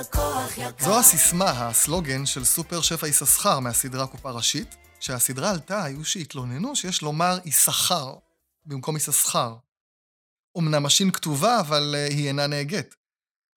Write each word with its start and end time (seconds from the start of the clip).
לקוח 0.00 0.58
יקר. 0.58 0.84
זו 0.84 0.98
הסיסמה, 0.98 1.68
הסלוגן 1.68 2.26
של 2.26 2.44
סופר 2.44 2.80
שפע 2.80 3.08
יששכר 3.08 3.60
מהסדרה 3.60 4.06
קופה 4.06 4.30
ראשית. 4.30 4.76
כשהסדרה 5.00 5.50
עלתה, 5.50 5.84
היו 5.84 6.04
שהתלוננו 6.04 6.76
שיש 6.76 7.02
לומר 7.02 7.38
יששכר 7.44 8.14
במקום 8.66 8.96
יששכר. 8.96 9.56
אמנם 10.58 10.86
השין 10.86 11.10
כתובה, 11.10 11.60
אבל 11.60 11.94
אה, 11.94 12.06
היא 12.06 12.28
אינה 12.28 12.46
נהגית. 12.46 12.94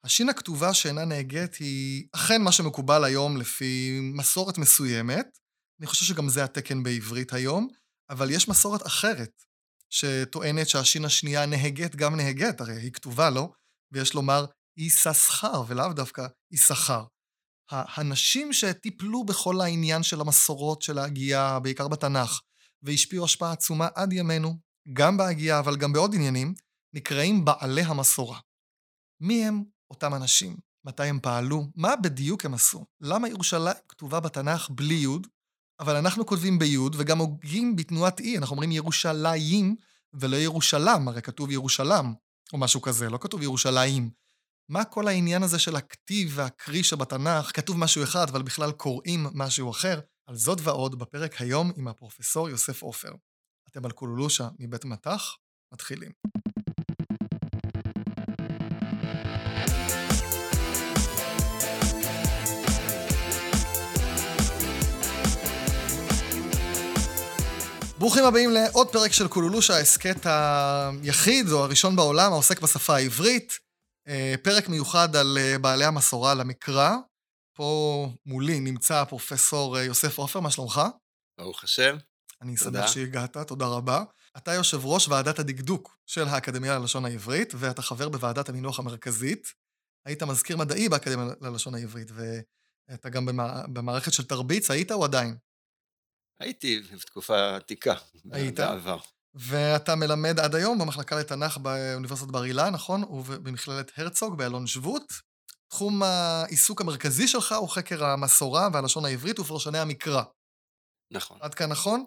השין 0.04 0.30
הכתובה 0.30 0.74
שאינה 0.74 1.06
נהגית 1.06 1.56
היא 1.56 2.08
אכן 2.12 2.42
מה 2.42 2.52
שמקובל 2.52 3.04
היום 3.04 3.38
לפי 3.38 4.00
מסורת 4.02 4.58
מסוימת. 4.58 5.38
אני 5.80 5.88
חושב 5.88 6.06
שגם 6.06 6.30
זה 6.30 6.44
התקן 6.44 6.84
בעברית 6.84 7.34
היום, 7.34 7.68
אבל 8.10 8.32
יש 8.32 8.50
מסורת 8.50 8.88
אחרת, 8.88 9.44
שטוענת 9.90 10.70
שהשין 10.70 11.06
השנייה 11.06 11.46
נהגית 11.46 11.96
גם 11.96 12.16
נהגית, 12.16 12.62
הרי 12.62 12.74
היא 12.74 12.92
כתובה, 12.92 13.30
לא? 13.30 13.50
ויש 13.92 14.14
לומר 14.14 14.46
יששכר, 14.78 15.64
ולאו 15.68 15.94
דווקא 15.94 16.28
יששכר. 16.52 17.04
האנשים 17.72 18.54
שטיפלו 18.54 19.24
בכל 19.24 19.62
העניין 19.62 20.04
של 20.04 20.22
המסורות 20.22 20.82
של 20.82 20.98
ההגייה, 20.98 21.60
בעיקר 21.60 21.88
בתנ"ך, 21.88 22.40
והשפיעו 22.84 23.26
השפעה 23.26 23.52
עצומה 23.52 23.88
עד 23.96 24.14
ימינו, 24.14 24.58
גם 24.94 25.18
בהגייה, 25.18 25.60
אבל 25.60 25.78
גם 25.78 25.94
בעוד 25.94 26.16
עניינים, 26.16 26.54
נקראים 26.94 27.46
בעלי 27.46 27.82
המסורה. 27.82 28.40
מי 29.22 29.46
הם 29.46 29.64
אותם 29.92 30.14
אנשים? 30.14 30.58
מתי 30.86 31.04
הם 31.04 31.20
פעלו? 31.20 31.64
מה 31.76 31.96
בדיוק 31.96 32.46
הם 32.46 32.54
עשו? 32.54 32.86
למה 33.02 33.30
ירושלים 33.30 33.76
כתובה 33.90 34.20
בתנ"ך 34.20 34.70
בלי 34.70 34.94
יוד, 34.96 35.28
אבל 35.80 35.96
אנחנו 35.96 36.26
כותבים 36.26 36.60
ביוד 36.60 36.96
וגם 37.00 37.18
הוגים 37.18 37.76
בתנועת 37.76 38.20
אי, 38.20 38.38
אנחנו 38.38 38.54
אומרים 38.54 38.72
ירושלים 38.72 39.76
ולא 40.14 40.38
ירושלם, 40.38 41.08
הרי 41.08 41.22
כתוב 41.22 41.52
ירושלם, 41.52 42.14
או 42.54 42.58
משהו 42.58 42.82
כזה, 42.82 43.10
לא 43.10 43.18
כתוב 43.22 43.42
ירושלים. 43.42 44.21
מה 44.72 44.86
כל 44.86 45.08
העניין 45.08 45.44
הזה 45.44 45.60
של 45.60 45.76
הכתיב 45.76 46.32
והקריא 46.36 46.84
שבתנ"ך, 46.84 47.52
כתוב 47.54 47.78
משהו 47.78 48.04
אחד, 48.04 48.30
אבל 48.30 48.42
בכלל 48.42 48.72
קוראים 48.72 49.28
משהו 49.34 49.72
אחר? 49.72 50.00
על 50.28 50.36
זאת 50.36 50.60
ועוד 50.64 51.00
בפרק 51.00 51.42
היום 51.42 51.72
עם 51.78 51.88
הפרופסור 51.88 52.50
יוסף 52.50 52.82
עופר. 52.82 53.12
אתם 53.72 53.86
על 53.86 53.92
קולולושה 53.92 54.48
מבית 54.60 54.86
מטח? 54.86 55.36
מתחילים. 55.74 56.12
ברוכים 68.00 68.24
הבאים 68.24 68.50
לעוד 68.50 68.88
פרק 68.92 69.12
של 69.12 69.28
קולולושה, 69.28 69.76
ההסכת 69.76 70.26
היחיד 70.26 71.52
או 71.52 71.64
הראשון 71.64 71.96
בעולם 71.96 72.32
העוסק 72.34 72.62
בשפה 72.62 72.96
העברית. 72.96 73.71
אה, 74.08 74.36
פרק 74.44 74.70
מיוחד 74.70 75.16
על 75.16 75.38
אה, 75.38 75.58
בעלי 75.60 75.86
המסורה 75.86 76.34
למקרא. 76.34 76.96
פה 77.56 78.10
מולי 78.26 78.60
נמצא 78.60 79.02
הפרופסור 79.02 79.78
אה, 79.78 79.84
יוסף 79.84 80.18
עופר, 80.18 80.40
מה 80.40 80.52
שלומך? 80.52 80.82
ברוך 81.38 81.64
השם. 81.64 81.98
אני 82.42 82.58
שמח 82.58 82.88
שהגעת, 82.88 83.38
תודה 83.38 83.66
רבה. 83.66 84.04
אתה 84.38 84.54
יושב 84.54 84.86
ראש 84.86 85.08
ועדת 85.08 85.40
הדקדוק 85.40 85.98
של 86.08 86.28
האקדמיה 86.28 86.80
ללשון 86.80 87.06
העברית, 87.06 87.54
ואתה 87.56 87.82
חבר 87.82 88.10
בוועדת 88.10 88.50
המינוח 88.50 88.80
המרכזית. 88.80 89.54
היית 90.06 90.24
מזכיר 90.24 90.58
מדעי 90.58 90.90
באקדמיה 90.90 91.26
ללשון 91.42 91.76
העברית, 91.76 92.08
ואתה 92.12 93.10
גם 93.10 93.26
במערכת 93.74 94.14
של 94.14 94.24
תרביץ, 94.24 94.72
היית 94.72 94.92
או 94.92 95.06
עדיין? 95.06 95.36
הייתי 96.40 96.82
בתקופה 96.82 97.56
עתיקה. 97.56 97.96
היית? 98.32 98.60
בעבר. 98.60 98.98
ואתה 99.34 99.96
מלמד 99.96 100.40
עד 100.40 100.56
היום 100.56 100.80
במחלקה 100.80 101.20
לתנ"ך 101.20 101.58
באוניברסיטת 101.58 102.32
בר 102.32 102.46
אילן, 102.46 102.70
נכון? 102.74 103.04
ובמכללת 103.04 103.92
הרצוג 103.98 104.38
באלון 104.38 104.68
שבות. 104.68 105.04
תחום 105.70 106.04
העיסוק 106.04 106.82
המרכזי 106.82 107.28
שלך 107.28 107.52
הוא 107.52 107.70
חקר 107.70 108.06
המסורה 108.06 108.68
והלשון 108.74 109.06
העברית 109.06 109.40
ופרשני 109.40 109.80
המקרא. 109.80 110.24
נכון. 111.12 111.38
עד 111.42 111.54
כאן 111.54 111.70
נכון? 111.70 112.06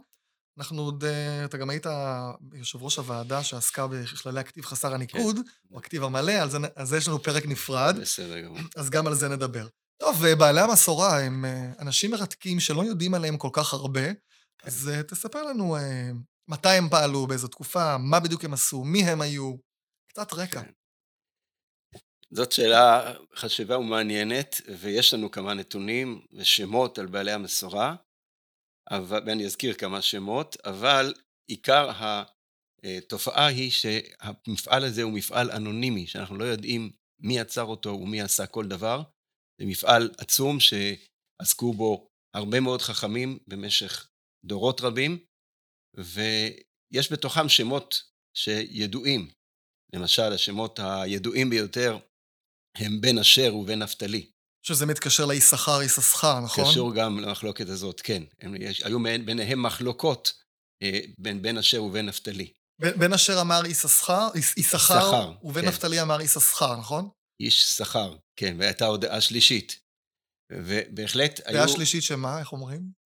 אנחנו 0.58 0.82
עוד... 0.82 1.04
אה, 1.04 1.44
אתה 1.44 1.56
גם 1.56 1.70
היית 1.70 1.86
יושב 2.52 2.82
ראש 2.82 2.96
הוועדה 2.96 3.44
שעסקה 3.44 3.86
בכללי 3.86 4.40
הכתיב 4.40 4.64
חסר 4.64 4.94
הניקוד, 4.94 5.36
כן. 5.36 5.74
או 5.74 5.78
הכתיב 5.78 6.04
המלא, 6.04 6.32
על 6.32 6.50
זה, 6.50 6.58
על 6.74 6.86
זה 6.86 6.96
יש 6.96 7.08
לנו 7.08 7.22
פרק 7.22 7.46
נפרד. 7.46 7.96
בסדר 8.00 8.40
גמור. 8.40 8.58
אז 8.76 8.90
גם 8.90 9.06
על 9.06 9.14
זה 9.14 9.28
נדבר. 9.28 9.66
טוב, 10.00 10.26
בעלי 10.38 10.60
המסורה 10.60 11.20
הם 11.20 11.44
אה, 11.44 11.70
אנשים 11.78 12.10
מרתקים 12.10 12.60
שלא 12.60 12.84
יודעים 12.84 13.14
עליהם 13.14 13.36
כל 13.36 13.50
כך 13.52 13.72
הרבה, 13.72 14.06
כן. 14.06 14.14
אז 14.62 14.88
אה, 14.88 15.02
תספר 15.02 15.42
לנו 15.42 15.76
מתי 16.48 16.68
הם 16.68 16.88
פעלו, 16.90 17.26
באיזו 17.26 17.48
תקופה, 17.48 17.98
מה 17.98 18.20
בדיוק 18.20 18.44
הם 18.44 18.52
עשו, 18.52 18.84
מי 18.84 19.02
הם 19.02 19.20
היו, 19.20 19.56
קצת 20.10 20.32
רקע. 20.32 20.62
כן. 20.62 20.70
זאת 22.30 22.52
שאלה 22.52 23.14
חשובה 23.34 23.78
ומעניינת, 23.78 24.60
ויש 24.80 25.14
לנו 25.14 25.30
כמה 25.30 25.54
נתונים 25.54 26.26
ושמות 26.32 26.98
על 26.98 27.06
בעלי 27.06 27.32
המסורה, 27.32 27.96
אבל, 28.90 29.22
ואני 29.26 29.46
אזכיר 29.46 29.74
כמה 29.74 30.02
שמות, 30.02 30.56
אבל 30.64 31.14
עיקר 31.50 31.90
התופעה 32.84 33.46
היא 33.46 33.70
שהמפעל 33.70 34.84
הזה 34.84 35.02
הוא 35.02 35.12
מפעל 35.12 35.50
אנונימי, 35.50 36.06
שאנחנו 36.06 36.38
לא 36.38 36.44
יודעים 36.44 36.92
מי 37.20 37.40
עצר 37.40 37.62
אותו 37.62 37.90
ומי 37.90 38.20
עשה 38.20 38.46
כל 38.46 38.68
דבר. 38.68 39.02
זה 39.60 39.66
מפעל 39.66 40.10
עצום 40.18 40.58
שעסקו 40.60 41.72
בו 41.72 42.08
הרבה 42.34 42.60
מאוד 42.60 42.82
חכמים 42.82 43.38
במשך 43.48 44.08
דורות 44.44 44.80
רבים, 44.80 45.18
ויש 45.94 47.12
בתוכם 47.12 47.48
שמות 47.48 48.02
שידועים. 48.36 49.30
למשל, 49.92 50.32
השמות 50.32 50.80
הידועים 50.82 51.50
ביותר 51.50 51.98
הם 52.76 53.00
בן 53.00 53.18
אשר 53.18 53.54
ובן 53.54 53.78
נפתלי. 53.78 54.30
שזה 54.66 54.86
מתקשר 54.86 55.26
ליששכר, 55.26 55.82
יששכר, 55.82 56.40
נכון? 56.40 56.64
קשור 56.64 56.94
גם 56.94 57.20
למחלוקת 57.20 57.68
הזאת, 57.68 58.00
כן. 58.00 58.22
הם, 58.40 58.54
יש, 58.60 58.82
היו 58.82 58.98
ביניהם 59.24 59.62
מחלוקות 59.62 60.32
אה, 60.82 61.00
בין 61.18 61.42
בן 61.42 61.58
אשר 61.58 61.82
ובן 61.82 62.06
נפתלי. 62.06 62.52
בן 62.78 63.12
אשר 63.12 63.40
אמר 63.40 63.66
יששכר, 63.66 64.28
יששכר, 64.56 65.32
ובן 65.42 65.60
כן. 65.60 65.68
נפתלי 65.68 66.02
אמר 66.02 66.20
יששכר, 66.20 66.76
נכון? 66.76 67.08
איש 67.40 67.64
שכר, 67.64 68.16
כן, 68.36 68.56
והייתה 68.58 68.86
הודעה 68.86 69.20
שלישית. 69.20 69.80
ובהחלט 70.52 71.40
היו... 71.44 71.58
דעה 71.58 71.68
שלישית 71.68 72.02
שמה, 72.02 72.38
איך 72.40 72.52
אומרים? 72.52 73.03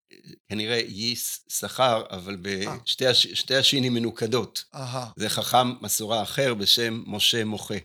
כנראה 0.48 0.76
ייס 0.76 1.44
שכר, 1.48 2.02
אבל 2.10 2.36
בשתי 2.42 3.06
הש... 3.06 3.50
השינים 3.58 3.94
מנוקדות. 3.94 4.64
Aha. 4.74 4.78
זה 5.16 5.28
חכם 5.28 5.82
מסורה 5.82 6.22
אחר 6.22 6.54
בשם 6.54 7.02
משה 7.06 7.44
מוחה. 7.44 7.78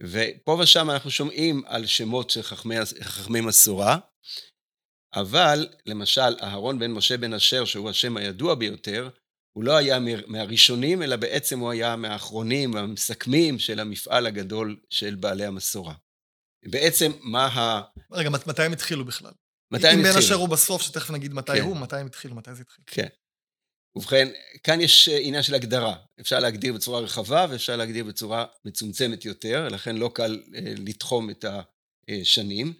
ופה 0.00 0.58
ושם 0.62 0.90
אנחנו 0.90 1.10
שומעים 1.10 1.62
על 1.66 1.86
שמות 1.86 2.30
של 2.30 2.42
חכמי, 2.42 2.76
חכמי 3.02 3.40
מסורה, 3.40 3.98
אבל 5.14 5.68
למשל 5.86 6.36
אהרון 6.42 6.78
בן 6.78 6.90
משה 6.90 7.16
בן 7.16 7.34
אשר, 7.34 7.64
שהוא 7.64 7.90
השם 7.90 8.16
הידוע 8.16 8.54
ביותר, 8.54 9.08
הוא 9.56 9.64
לא 9.64 9.76
היה 9.76 9.98
מהראשונים, 10.26 11.02
אלא 11.02 11.16
בעצם 11.16 11.58
הוא 11.58 11.70
היה 11.70 11.96
מהאחרונים, 11.96 12.76
המסכמים 12.76 13.58
של 13.58 13.80
המפעל 13.80 14.26
הגדול 14.26 14.80
של 14.90 15.14
בעלי 15.14 15.44
המסורה. 15.44 15.94
בעצם 16.70 17.12
מה 17.20 17.46
ה... 17.46 17.82
רגע, 18.12 18.30
מתי 18.30 18.62
הם 18.62 18.72
התחילו 18.72 19.04
בכלל? 19.04 19.32
מתי 19.72 19.88
הם 19.88 19.98
התחילו? 19.98 20.08
אם 20.08 20.14
בין 20.14 20.24
אשר 20.24 20.34
הוא 20.34 20.48
בסוף, 20.48 20.82
שתכף 20.82 21.10
נגיד 21.10 21.34
מתי 21.34 21.52
כן. 21.52 21.60
הוא, 21.60 21.76
מתי 21.76 21.96
הם 21.96 22.06
התחילו, 22.06 22.34
מתי 22.34 22.54
זה 22.54 22.62
התחיל. 22.62 22.84
כן. 22.86 23.06
ובכן, 23.96 24.28
כאן 24.62 24.80
יש 24.80 25.08
אה, 25.08 25.18
עניין 25.18 25.42
של 25.42 25.54
הגדרה. 25.54 25.96
אפשר 26.20 26.38
להגדיר 26.38 26.72
בצורה 26.72 27.00
רחבה 27.00 27.46
ואפשר 27.50 27.76
להגדיר 27.76 28.04
בצורה 28.04 28.44
מצומצמת 28.64 29.24
יותר, 29.24 29.68
לכן 29.68 29.96
לא 29.96 30.10
קל 30.14 30.42
אה, 30.54 30.74
לתחום 30.76 31.30
את 31.30 31.44
השנים. 32.08 32.74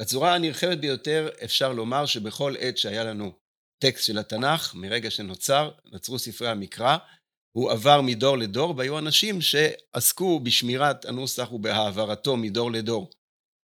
בצורה 0.00 0.34
הנרחבת 0.34 0.78
ביותר 0.78 1.28
אפשר 1.44 1.72
לומר 1.72 2.06
שבכל 2.06 2.54
עת 2.58 2.78
שהיה 2.78 3.04
לנו 3.04 3.32
טקסט 3.78 4.04
של 4.04 4.18
התנ"ך, 4.18 4.74
מרגע 4.74 5.10
שנוצר, 5.10 5.70
נוצרו 5.84 6.18
ספרי 6.18 6.48
המקרא, 6.48 6.96
הוא 7.56 7.70
עבר 7.70 8.00
מדור 8.00 8.38
לדור, 8.38 8.74
והיו 8.76 8.98
אנשים 8.98 9.40
שעסקו 9.40 10.40
בשמירת 10.40 11.04
הנוסח 11.04 11.52
ובהעברתו 11.52 12.36
מדור 12.36 12.72
לדור. 12.72 13.10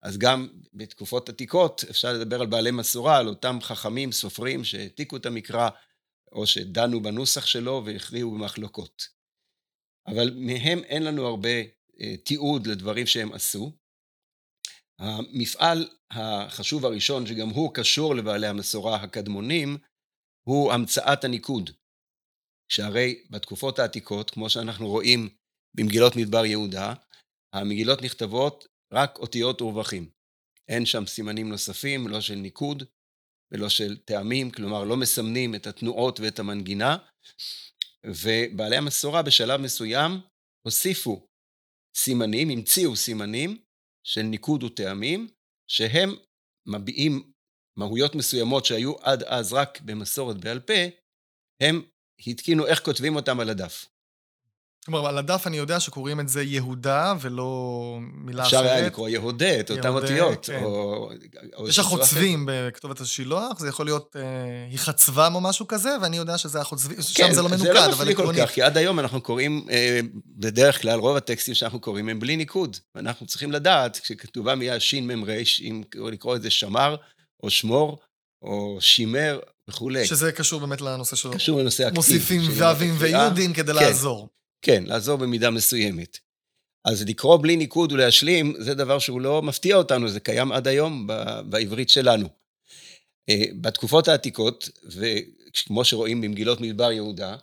אז 0.01 0.17
גם 0.17 0.47
בתקופות 0.73 1.29
עתיקות 1.29 1.83
אפשר 1.89 2.13
לדבר 2.13 2.41
על 2.41 2.47
בעלי 2.47 2.71
מסורה, 2.71 3.17
על 3.17 3.27
אותם 3.27 3.57
חכמים, 3.61 4.11
סופרים 4.11 4.63
שהעתיקו 4.63 5.17
את 5.17 5.25
המקרא, 5.25 5.69
או 6.31 6.47
שדנו 6.47 7.01
בנוסח 7.01 7.45
שלו 7.45 7.83
והכריעו 7.85 8.31
במחלוקות. 8.31 9.07
אבל 10.07 10.33
מהם 10.35 10.79
אין 10.83 11.03
לנו 11.03 11.25
הרבה 11.25 11.49
אה, 12.01 12.17
תיעוד 12.17 12.67
לדברים 12.67 13.07
שהם 13.07 13.33
עשו. 13.33 13.71
המפעל 14.99 15.89
החשוב 16.11 16.85
הראשון, 16.85 17.27
שגם 17.27 17.49
הוא 17.49 17.73
קשור 17.73 18.15
לבעלי 18.15 18.47
המסורה 18.47 18.95
הקדמונים, 18.95 19.77
הוא 20.47 20.73
המצאת 20.73 21.23
הניקוד. 21.23 21.69
שהרי 22.71 23.23
בתקופות 23.29 23.79
העתיקות, 23.79 24.31
כמו 24.31 24.49
שאנחנו 24.49 24.87
רואים 24.87 25.29
במגילות 25.73 26.15
מדבר 26.15 26.45
יהודה, 26.45 26.93
המגילות 27.53 28.01
נכתבות 28.01 28.67
רק 28.93 29.17
אותיות 29.17 29.61
ורווחים. 29.61 30.09
אין 30.67 30.85
שם 30.85 31.05
סימנים 31.05 31.49
נוספים, 31.49 32.07
לא 32.07 32.21
של 32.21 32.35
ניקוד 32.35 32.83
ולא 33.51 33.69
של 33.69 33.97
טעמים, 33.97 34.51
כלומר 34.51 34.83
לא 34.83 34.97
מסמנים 34.97 35.55
את 35.55 35.67
התנועות 35.67 36.19
ואת 36.19 36.39
המנגינה, 36.39 36.97
ובעלי 38.05 38.77
המסורה 38.77 39.21
בשלב 39.21 39.61
מסוים 39.61 40.11
הוסיפו 40.65 41.27
סימנים, 41.97 42.49
המציאו 42.49 42.95
סימנים, 42.95 43.57
של 44.03 44.21
ניקוד 44.21 44.63
וטעמים, 44.63 45.27
שהם 45.69 46.09
מביעים 46.65 47.31
מהויות 47.77 48.15
מסוימות 48.15 48.65
שהיו 48.65 48.95
עד 49.01 49.23
אז 49.23 49.53
רק 49.53 49.81
במסורת 49.81 50.37
בעל 50.37 50.59
פה, 50.59 50.73
הם 51.61 51.81
התקינו 52.27 52.67
איך 52.67 52.85
כותבים 52.85 53.15
אותם 53.15 53.39
על 53.39 53.49
הדף. 53.49 53.85
כלומר, 54.87 55.07
על 55.07 55.17
הדף 55.17 55.47
אני 55.47 55.57
יודע 55.57 55.79
שקוראים 55.79 56.19
את 56.19 56.29
זה 56.29 56.43
יהודה 56.43 57.13
ולא 57.21 57.99
מילה 58.13 58.43
אחרת. 58.43 58.53
אפשר 58.59 58.71
היה 58.71 58.87
לקרוא 58.87 59.09
יהודה, 59.09 59.59
את 59.59 59.71
אותן 59.71 59.87
אותיות. 59.89 60.45
כן. 60.45 60.63
או, 60.63 61.09
או 61.55 61.67
יש 61.67 61.79
החוצבים 61.79 62.45
בכתובת 62.51 63.01
השילוח, 63.01 63.59
זה 63.59 63.67
יכול 63.67 63.85
להיות, 63.85 64.15
אה, 64.15 64.21
היא 64.71 64.79
חצבם 64.79 65.31
או 65.35 65.41
משהו 65.41 65.67
כזה, 65.67 65.89
ואני 66.01 66.17
יודע 66.17 66.37
שזה 66.37 66.61
החוצבים, 66.61 66.97
כן, 66.97 67.01
שם 67.03 67.33
זה 67.33 67.41
לא 67.41 67.49
מנוקד, 67.49 67.65
אבל 67.65 67.77
עקרונית. 67.77 67.97
זה 67.97 68.05
לא 68.05 68.11
מפליא 68.11 68.15
כל 68.15 68.33
כך, 68.47 68.53
כי 68.53 68.61
עד 68.61 68.77
היום 68.77 68.99
אנחנו 68.99 69.21
קוראים, 69.21 69.65
אה, 69.69 69.99
בדרך 70.25 70.81
כלל, 70.81 70.99
רוב 70.99 71.17
הטקסטים 71.17 71.53
שאנחנו 71.53 71.79
קוראים 71.79 72.09
הם 72.09 72.19
בלי 72.19 72.35
ניקוד. 72.35 72.77
ואנחנו 72.95 73.25
צריכים 73.25 73.51
לדעת, 73.51 73.99
כשכתובה 73.99 74.55
מילה 74.55 74.79
שמ"ר, 74.79 75.33
אם 75.61 75.83
לקרוא 76.11 76.35
את 76.35 76.41
זה 76.41 76.49
שמר, 76.49 76.95
או 77.43 77.49
שמור, 77.49 77.97
או 78.41 78.77
שימר, 78.79 79.39
וכולי. 79.69 80.05
שזה 80.05 80.31
קשור 80.31 80.59
באמת 80.59 80.81
לנושא 80.81 81.15
שלו. 81.15 81.31
קשור 81.31 81.59
לנושא 81.59 81.83
הכתיב. 81.83 81.95
מוסיפים 81.95 82.41
ו"ים 82.41 82.95
וי"דים 82.97 83.53
כדי 83.53 83.73
כן. 83.73 83.79
לעזור. 83.79 84.27
כן, 84.67 84.83
לעזור 84.87 85.17
במידה 85.17 85.49
מסוימת. 85.49 86.17
אז 86.85 87.05
לקרוא 87.07 87.37
בלי 87.41 87.55
ניקוד 87.55 87.91
ולהשלים, 87.91 88.53
זה 88.59 88.73
דבר 88.73 88.99
שהוא 88.99 89.21
לא 89.21 89.41
מפתיע 89.41 89.75
אותנו, 89.75 90.09
זה 90.09 90.19
קיים 90.19 90.51
עד 90.51 90.67
היום 90.67 91.07
בעברית 91.49 91.89
שלנו. 91.89 92.29
אה, 93.29 93.43
בתקופות 93.61 94.07
העתיקות, 94.07 94.69
וכמו 94.83 95.85
שרואים 95.85 96.21
במגילות 96.21 96.61
מדבר 96.61 96.91
יהודה, 96.91 97.35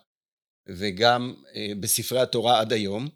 וגם 0.69 1.35
אה, 1.55 1.73
בספרי 1.81 2.21
התורה 2.21 2.61
עד 2.61 2.73
היום, 2.73 3.09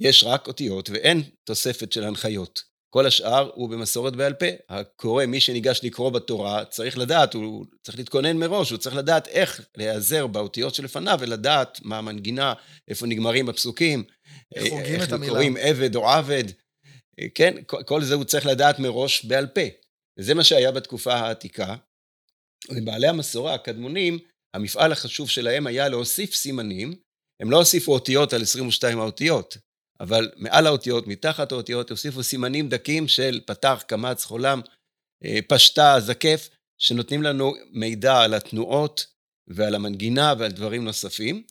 יש 0.00 0.24
רק 0.24 0.48
אותיות 0.48 0.90
ואין 0.90 1.22
תוספת 1.44 1.92
של 1.92 2.04
הנחיות. 2.04 2.62
כל 2.90 3.06
השאר 3.06 3.50
הוא 3.54 3.68
במסורת 3.68 4.16
בעל 4.16 4.34
פה. 4.34 4.46
הקורא, 4.68 5.26
מי 5.26 5.40
שניגש 5.40 5.80
לקרוא 5.82 6.10
בתורה, 6.10 6.64
צריך 6.64 6.98
לדעת, 6.98 7.34
הוא 7.34 7.66
צריך 7.82 7.98
להתכונן 7.98 8.36
מראש, 8.36 8.70
הוא 8.70 8.78
צריך 8.78 8.96
לדעת 8.96 9.28
איך 9.28 9.66
להיעזר 9.76 10.26
באותיות 10.26 10.74
שלפניו 10.74 11.18
ולדעת 11.20 11.80
מה 11.82 11.98
המנגינה, 11.98 12.54
איפה 12.88 13.06
נגמרים 13.06 13.48
הפסוקים. 13.48 14.04
איך 14.54 15.12
המילה. 15.12 15.32
קוראים 15.32 15.56
עבד 15.60 15.96
או 15.96 16.08
עבד. 16.08 16.44
כן, 17.34 17.54
כל 17.66 18.04
זה 18.04 18.14
הוא 18.14 18.24
צריך 18.24 18.46
לדעת 18.46 18.78
מראש 18.78 19.24
בעל 19.24 19.46
פה. 19.46 19.60
וזה 20.18 20.34
מה 20.34 20.44
שהיה 20.44 20.72
בתקופה 20.72 21.14
העתיקה. 21.14 21.74
ובעלי 22.70 23.08
המסורה 23.08 23.54
הקדמונים, 23.54 24.18
המפעל 24.54 24.92
החשוב 24.92 25.30
שלהם 25.30 25.66
היה 25.66 25.88
להוסיף 25.88 26.34
סימנים. 26.34 26.94
הם 27.40 27.50
לא 27.50 27.56
הוסיפו 27.56 27.92
אותיות 27.92 28.32
על 28.32 28.42
22 28.42 28.98
האותיות, 28.98 29.56
אבל 30.00 30.30
מעל 30.36 30.66
האותיות, 30.66 31.06
מתחת 31.06 31.52
האותיות, 31.52 31.90
הוסיפו 31.90 32.22
סימנים 32.22 32.68
דקים 32.68 33.08
של 33.08 33.40
פתח, 33.46 33.84
קמץ, 33.88 34.24
חולם, 34.24 34.60
אה, 35.24 35.38
פשטה, 35.48 35.96
זקף, 36.00 36.48
שנותנים 36.78 37.22
לנו 37.22 37.52
מידע 37.72 38.20
על 38.20 38.34
התנועות 38.34 39.06
ועל 39.46 39.74
המנגינה 39.74 40.34
ועל 40.38 40.52
דברים 40.52 40.84
נוספים. 40.84 41.42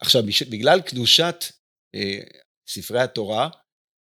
עכשיו, 0.00 0.22
בגלל 0.50 0.80
קדושת 0.80 1.44
אה, 1.94 2.20
ספרי 2.68 3.00
התורה, 3.00 3.48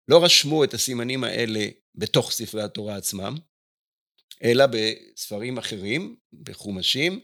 לא 0.07 0.23
רשמו 0.23 0.63
את 0.63 0.73
הסימנים 0.73 1.23
האלה 1.23 1.65
בתוך 1.95 2.31
ספרי 2.31 2.63
התורה 2.63 2.95
עצמם, 2.95 3.35
אלא 4.43 4.65
בספרים 4.71 5.57
אחרים, 5.57 6.15
בחומשים 6.33 7.21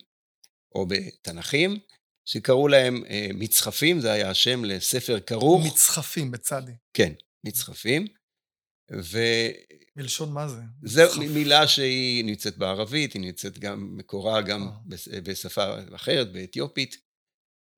או 0.76 0.86
בתנ"כים, 0.86 1.80
שקראו 2.28 2.68
להם 2.68 3.04
אה, 3.10 3.28
מצחפים, 3.34 4.00
זה 4.00 4.12
היה 4.12 4.30
השם 4.30 4.66
לספר 4.66 5.20
כרוך. 5.20 5.66
מצחפים, 5.66 6.32
בצדי. 6.32 6.72
כן, 6.94 7.14
מצחפים. 7.44 8.08
ו... 8.92 9.20
מלשון 9.96 10.34
מה 10.34 10.48
זה? 10.48 10.62
זו 10.84 11.02
מילה 11.30 11.68
שהיא 11.68 12.26
נמצאת 12.26 12.58
בערבית, 12.58 13.14
היא 13.14 13.22
נמצאת 13.22 13.60
גם, 13.60 13.98
מקורה 13.98 14.42
גם 14.42 14.70
אה. 15.14 15.22
בשפה 15.22 15.76
אחרת, 15.96 16.32
באתיופית. 16.32 16.98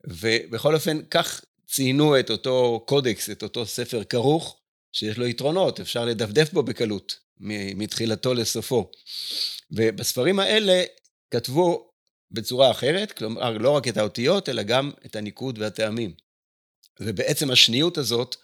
ובכל 0.08 0.76
אופן, 0.76 1.02
כך 1.12 1.42
ציינו 1.68 2.20
את 2.20 2.30
אותו 2.30 2.86
קודקס, 2.88 3.30
את 3.30 3.44
אותו 3.44 3.66
ספר 3.66 4.04
כרוך, 4.04 4.60
שיש 4.92 5.18
לו 5.18 5.28
יתרונות, 5.28 5.80
אפשר 5.80 6.06
לדפדף 6.06 6.54
בו 6.54 6.64
בקלות, 6.64 7.20
מתחילתו 7.76 8.34
לסופו. 8.34 8.92
ובספרים 9.72 10.40
האלה 10.40 10.84
כתבו 11.32 11.89
בצורה 12.32 12.72
אחרת, 12.72 13.12
כלומר 13.12 13.58
לא 13.58 13.70
רק 13.70 13.88
את 13.88 13.98
האותיות, 13.98 14.50
אלא 14.50 14.64
גם 14.64 14.92
את 15.06 15.16
הניקוד 15.16 15.60
והטעמים. 15.60 16.14
ובעצם 17.00 17.52
השניות 17.52 17.98
הזאת 17.98 18.36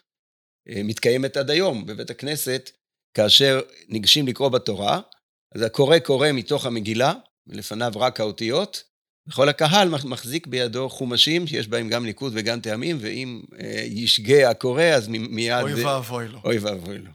אה, 0.70 0.82
מתקיימת 0.84 1.38
עד 1.38 1.50
היום 1.50 1.86
בבית 1.86 2.10
הכנסת, 2.10 2.72
כאשר 3.14 3.62
ניגשים 3.90 4.28
לקרוא 4.28 4.50
בתורה, 4.50 5.02
אז 5.56 5.62
הקורא 5.62 6.00
קורא 6.00 6.32
מתוך 6.32 6.66
המגילה, 6.66 7.14
ולפניו 7.48 7.92
רק 7.96 8.20
האותיות, 8.20 8.84
וכל 9.28 9.50
הקהל 9.50 9.90
מחזיק 9.90 10.48
בידו 10.48 10.90
חומשים 10.90 11.48
שיש 11.48 11.68
בהם 11.68 11.90
גם 11.90 12.06
ניקוד 12.06 12.34
וגם 12.36 12.60
טעמים, 12.62 12.98
ואם 13.02 13.42
אה, 13.60 13.84
ישגה 13.86 14.50
הקורא, 14.50 14.84
אז 14.84 15.08
מיד... 15.08 15.62
אוי 15.62 15.84
ואבוי 15.84 16.28
לו. 16.28 16.40
אוי 16.44 16.58
ואבוי 16.58 16.98
לו. 16.98 17.12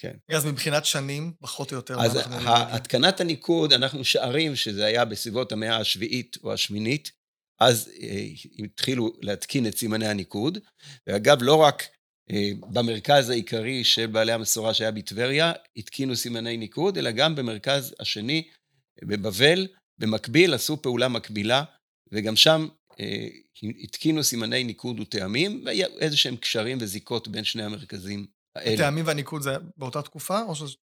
כן. 0.00 0.12
אז 0.28 0.46
מבחינת 0.46 0.84
שנים, 0.84 1.32
פחות 1.40 1.72
או 1.72 1.76
יותר, 1.76 2.00
אז 2.00 2.18
התקנת 2.46 3.20
הניקוד, 3.20 3.72
אנחנו 3.72 4.04
שערים 4.04 4.56
שזה 4.56 4.84
היה 4.84 5.04
בסביבות 5.04 5.52
המאה 5.52 5.76
השביעית 5.76 6.36
או 6.44 6.52
השמינית, 6.52 7.12
אז 7.60 7.90
אה, 8.02 8.24
התחילו 8.64 9.12
להתקין 9.22 9.66
את 9.66 9.78
סימני 9.78 10.06
הניקוד, 10.06 10.58
ואגב, 11.06 11.42
לא 11.42 11.54
רק 11.54 11.82
אה, 12.30 12.50
במרכז 12.60 13.30
העיקרי 13.30 13.84
של 13.84 14.06
בעלי 14.06 14.32
המסורה 14.32 14.74
שהיה 14.74 14.90
בטבריה, 14.90 15.52
התקינו 15.76 16.16
סימני 16.16 16.56
ניקוד, 16.56 16.98
אלא 16.98 17.10
גם 17.10 17.34
במרכז 17.34 17.94
השני, 18.00 18.48
בבבל, 19.04 19.66
במקביל 19.98 20.54
עשו 20.54 20.82
פעולה 20.82 21.08
מקבילה, 21.08 21.64
וגם 22.12 22.36
שם 22.36 22.68
אה, 23.00 23.28
התקינו 23.82 24.24
סימני 24.24 24.64
ניקוד 24.64 25.00
וטעמים, 25.00 25.64
ואיזה 25.66 26.16
שהם 26.16 26.36
קשרים 26.36 26.78
וזיקות 26.80 27.28
בין 27.28 27.44
שני 27.44 27.62
המרכזים. 27.62 28.37
הטעמים 28.56 29.06
והניקוד 29.06 29.42
זה 29.42 29.50
באותה 29.76 30.02
תקופה, 30.02 30.42
או 30.42 30.54
שזה... 30.54 30.74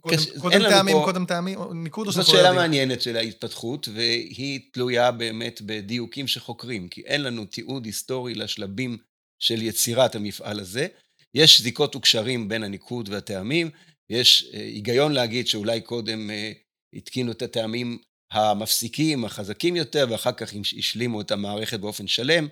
קודם, 0.00 0.16
קודם 0.40 0.60
טעמים, 0.70 0.96
פה... 0.96 1.02
קודם 1.04 1.26
טעמים, 1.26 1.58
ניקוד 1.74 2.06
או 2.06 2.12
שאנחנו 2.12 2.32
לא 2.32 2.38
יודעים? 2.38 2.54
זאת 2.54 2.54
שאלה 2.54 2.68
מעניינת 2.68 3.02
של 3.02 3.16
ההתפתחות, 3.16 3.88
והיא 3.94 4.60
תלויה 4.72 5.10
באמת 5.10 5.60
בדיוקים 5.66 6.28
שחוקרים, 6.28 6.88
כי 6.88 7.00
אין 7.00 7.22
לנו 7.22 7.44
תיעוד 7.44 7.84
היסטורי 7.84 8.34
לשלבים 8.34 8.98
של 9.38 9.62
יצירת 9.62 10.14
המפעל 10.14 10.60
הזה. 10.60 10.86
יש 11.34 11.60
זיקות 11.60 11.96
וקשרים 11.96 12.48
בין 12.48 12.62
הניקוד 12.62 13.08
והטעמים, 13.08 13.70
יש 14.10 14.50
אה, 14.54 14.60
היגיון 14.60 15.12
להגיד 15.12 15.46
שאולי 15.46 15.80
קודם 15.80 16.30
אה, 16.30 16.52
התקינו 16.94 17.32
את 17.32 17.42
הטעמים 17.42 17.98
המפסיקים, 18.32 19.24
החזקים 19.24 19.76
יותר, 19.76 20.06
ואחר 20.10 20.32
כך 20.32 20.52
השלימו 20.78 21.20
את 21.20 21.30
המערכת 21.30 21.80
באופן 21.80 22.06
שלם. 22.06 22.48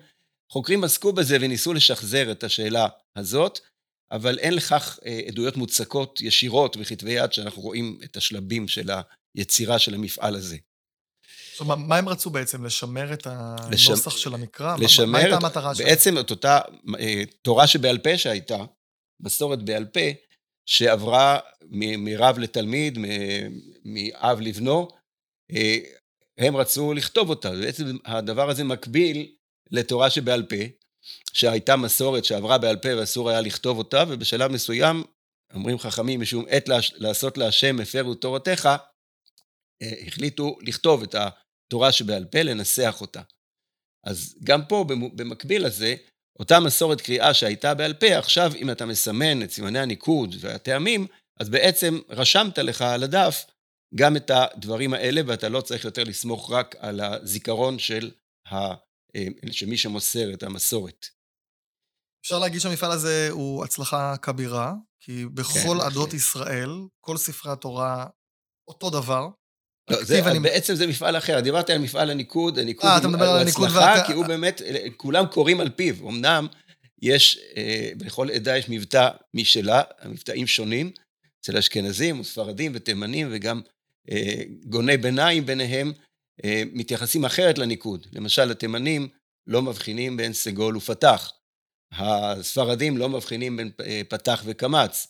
חוקרים 0.51 0.83
עסקו 0.83 1.13
בזה 1.13 1.37
וניסו 1.41 1.73
לשחזר 1.73 2.31
את 2.31 2.43
השאלה 2.43 2.87
הזאת. 3.15 3.59
אבל 4.11 4.39
אין 4.39 4.53
לכך 4.53 4.99
אה, 5.05 5.21
עדויות 5.27 5.57
מוצקות 5.57 6.21
ישירות 6.21 6.77
בכתבי 6.77 7.11
יד 7.11 7.33
שאנחנו 7.33 7.61
רואים 7.61 7.99
את 8.03 8.17
השלבים 8.17 8.67
של 8.67 8.89
היצירה 9.35 9.79
של 9.79 9.93
המפעל 9.93 10.35
הזה. 10.35 10.57
זאת 11.51 11.59
אומרת, 11.59 11.77
מה 11.77 11.97
הם 11.97 12.09
רצו 12.09 12.29
בעצם? 12.29 12.65
לשמר 12.65 13.13
את 13.13 13.27
הנוסח 13.27 14.17
של 14.17 14.33
המקרא? 14.33 14.75
לשמר, 14.79 15.05
מה 15.05 15.17
הייתה 15.17 15.35
המטרה 15.35 15.75
שלהם? 15.75 15.89
בעצם 15.89 16.17
את 16.19 16.31
אותה 16.31 16.59
אה, 16.99 17.23
תורה 17.41 17.67
שבעל 17.67 17.97
פה 17.97 18.17
שהייתה, 18.17 18.57
מסורת 19.19 19.63
בעל 19.63 19.85
פה, 19.85 19.99
שעברה 20.65 21.39
מרב 21.97 22.39
לתלמיד, 22.39 22.97
מאב 23.85 24.41
לבנו, 24.41 24.87
אה, 25.51 25.77
הם 26.37 26.55
רצו 26.55 26.93
לכתוב 26.93 27.29
אותה. 27.29 27.51
בעצם 27.51 27.97
הדבר 28.05 28.49
הזה 28.49 28.63
מקביל 28.63 29.31
לתורה 29.71 30.09
שבעל 30.09 30.43
פה, 30.43 30.55
שהייתה 31.33 31.75
מסורת 31.75 32.25
שעברה 32.25 32.57
בעל 32.57 32.77
פה 32.77 32.89
ואסור 32.97 33.29
היה 33.29 33.41
לכתוב 33.41 33.77
אותה, 33.77 34.03
ובשלב 34.07 34.51
מסוים, 34.51 35.03
אומרים 35.53 35.79
חכמים, 35.79 36.21
משום 36.21 36.45
עת 36.49 36.69
לעשות 36.95 37.37
להשם 37.37 37.79
הפרו 37.79 38.15
תורתך, 38.15 38.69
אה, 39.81 39.93
החליטו 40.07 40.57
לכתוב 40.61 41.03
את 41.03 41.15
התורה 41.15 41.91
שבעל 41.91 42.25
פה, 42.25 42.41
לנסח 42.41 42.97
אותה. 43.01 43.21
אז 44.05 44.35
גם 44.43 44.65
פה, 44.65 44.85
במקביל 45.15 45.65
לזה, 45.65 45.95
אותה 46.39 46.59
מסורת 46.59 47.01
קריאה 47.01 47.33
שהייתה 47.33 47.73
בעל 47.73 47.93
פה, 47.93 48.17
עכשיו 48.17 48.51
אם 48.55 48.71
אתה 48.71 48.85
מסמן 48.85 49.43
את 49.43 49.51
סימני 49.51 49.79
הניקוד 49.79 50.35
והטעמים, 50.39 51.07
אז 51.39 51.49
בעצם 51.49 51.99
רשמת 52.09 52.57
לך 52.57 52.81
על 52.81 53.03
הדף 53.03 53.45
גם 53.95 54.15
את 54.15 54.31
הדברים 54.33 54.93
האלה, 54.93 55.21
ואתה 55.25 55.49
לא 55.49 55.61
צריך 55.61 55.85
יותר 55.85 56.03
לסמוך 56.03 56.51
רק 56.51 56.75
על 56.79 56.99
הזיכרון 56.99 57.79
של 57.79 58.11
ה... 58.51 58.55
אה, 59.15 59.27
של 59.51 59.65
מי 59.65 59.77
שמוסר 59.77 60.33
את 60.33 60.43
המסורת. 60.43 61.05
אפשר 62.21 62.39
להגיד 62.39 62.61
שהמפעל 62.61 62.91
הזה 62.91 63.27
הוא 63.31 63.63
הצלחה 63.63 64.15
כבירה, 64.21 64.73
כי 64.99 65.25
בכל 65.25 65.77
כן, 65.79 65.85
עדות 65.85 66.13
ישראל, 66.13 66.69
כל 66.99 67.17
ספרי 67.17 67.51
התורה 67.51 68.05
אותו 68.67 68.89
דבר. 68.89 69.29
לא, 69.89 70.03
זה, 70.03 70.31
אני... 70.31 70.39
בעצם 70.39 70.75
זה 70.75 70.87
מפעל 70.87 71.17
אחר. 71.17 71.39
דיברתי 71.39 71.73
על 71.73 71.77
מפעל 71.77 72.09
הניקוד, 72.09 72.59
הניקוד 72.59 72.89
아, 72.89 73.05
הוא, 73.05 73.15
הוא 73.15 73.37
הצלחה, 73.37 73.79
ואתה... 73.79 74.07
כי 74.07 74.13
הוא 74.13 74.25
באמת, 74.25 74.61
כולם 74.97 75.25
קוראים 75.25 75.59
על 75.59 75.69
פיו. 75.69 76.09
אמנם 76.09 76.47
יש, 77.01 77.39
אה, 77.57 77.91
בכל 77.97 78.31
עדה 78.31 78.57
יש 78.57 78.69
מבטא 78.69 79.09
משלה, 79.33 79.81
המבטאים 79.99 80.47
שונים, 80.47 80.91
אצל 81.41 81.57
אשכנזים 81.57 82.19
וספרדים 82.19 82.71
ותימנים 82.75 83.27
וגם 83.31 83.61
אה, 84.11 84.43
גוני 84.65 84.97
ביניים 84.97 85.45
ביניהם, 85.45 85.91
אה, 86.45 86.63
מתייחסים 86.73 87.25
אחרת 87.25 87.57
לניקוד. 87.57 88.07
למשל, 88.13 88.51
התימנים 88.51 89.07
לא 89.47 89.61
מבחינים 89.61 90.17
בין 90.17 90.33
סגול 90.33 90.77
ופתח. 90.77 91.31
הספרדים 91.93 92.97
לא 92.97 93.09
מבחינים 93.09 93.57
בין 93.57 93.71
אה, 93.85 94.01
פתח 94.09 94.43
וקמץ. 94.45 95.07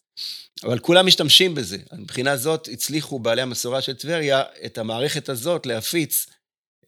אבל 0.64 0.80
כולם 0.80 1.06
משתמשים 1.06 1.56
בזה. 1.56 1.78
מבחינה 1.94 2.38
זאת 2.38 2.70
הצליחו 2.72 3.20
בעלי 3.20 3.42
המסורה 3.42 3.82
של 3.82 3.94
טבריה 3.94 4.44
את 4.66 4.78
המערכת 4.78 5.30
הזאת 5.30 5.66
להפיץ, 5.66 6.28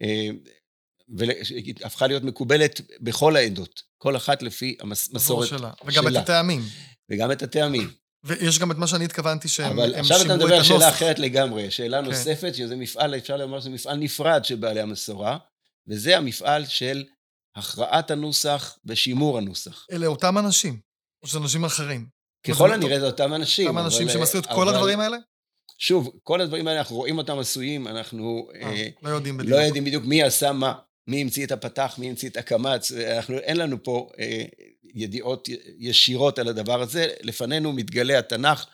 אה, 0.01 0.29
והפכה 1.09 2.07
להיות 2.07 2.23
מקובלת 2.23 2.81
בכל 3.01 3.35
העדות, 3.35 3.83
כל 3.97 4.15
אחת 4.15 4.43
לפי 4.43 4.77
המסורת 4.79 5.47
שלה. 5.47 5.71
וגם 5.85 6.03
שלה. 6.03 6.19
את 6.19 6.23
הטעמים. 6.23 6.61
וגם 7.11 7.31
את 7.31 7.41
הטעמים. 7.41 7.91
ויש 8.23 8.59
גם 8.59 8.71
את 8.71 8.77
מה 8.77 8.87
שאני 8.87 9.05
התכוונתי 9.05 9.47
שהם 9.47 9.67
שימרו 9.67 9.85
את 9.85 9.93
הנוסח. 9.93 10.11
אבל 10.11 10.15
עכשיו 10.15 10.35
אתה 10.35 10.43
מדבר 10.43 10.55
על 10.55 10.63
שאלה 10.63 10.89
אחרת 10.89 11.19
לגמרי, 11.19 11.71
שאלה 11.71 12.01
כן. 12.01 12.05
נוספת, 12.05 12.55
שזה 12.55 12.75
מפעל, 12.75 13.15
אפשר 13.15 13.37
לומר 13.37 13.59
שזה 13.59 13.69
מפעל 13.69 13.97
נפרד 13.97 14.45
של 14.45 14.55
בעלי 14.55 14.81
המסורה, 14.81 15.37
וזה 15.87 16.17
המפעל 16.17 16.65
של 16.65 17.03
הכרעת 17.55 18.11
הנוסח 18.11 18.77
ושימור 18.85 19.37
הנוסח. 19.37 19.87
אלה 19.91 20.07
אותם 20.07 20.37
אנשים, 20.37 20.79
או 21.23 21.27
שזה 21.27 21.39
אנשים 21.39 21.65
אחרים. 21.65 22.07
ככל 22.47 22.73
הנראה 22.73 22.99
זה 22.99 23.05
אותם 23.05 23.33
אנשים. 23.33 23.67
אותם 23.67 23.77
אנשים 23.77 24.09
שעשו 24.09 24.39
את 24.39 24.45
כל 24.45 24.69
הדברים 24.69 24.99
האלה? 24.99 25.17
שוב, 25.77 26.11
כל 26.23 26.41
הדברים 26.41 26.67
האלה, 26.67 26.79
אנחנו 26.79 26.95
רואים 26.95 27.17
אותם 27.17 27.39
עשויים, 27.39 27.87
אנחנו 27.87 28.49
אה, 28.55 28.61
אה, 28.61 28.87
לא 29.01 29.09
יודעים 29.09 29.37
בדיוק. 29.37 29.51
לא 29.51 29.57
יודעים 29.61 29.83
בדיוק 29.83 30.05
מי 30.05 30.23
עשה 30.23 30.51
מה, 30.51 30.73
מי 31.07 31.21
המציא 31.21 31.45
את 31.45 31.51
הפתח, 31.51 31.95
מי 31.97 32.09
המציא 32.09 32.29
את 32.29 32.37
הקמץ, 32.37 32.91
אנחנו, 32.91 33.37
אין 33.37 33.57
לנו 33.57 33.83
פה 33.83 34.09
אה, 34.19 34.43
ידיעות 34.93 35.49
ישירות 35.77 36.39
על 36.39 36.47
הדבר 36.47 36.81
הזה, 36.81 37.07
לפנינו 37.21 37.73
מתגלה 37.73 38.19
התנ"ך, 38.19 38.65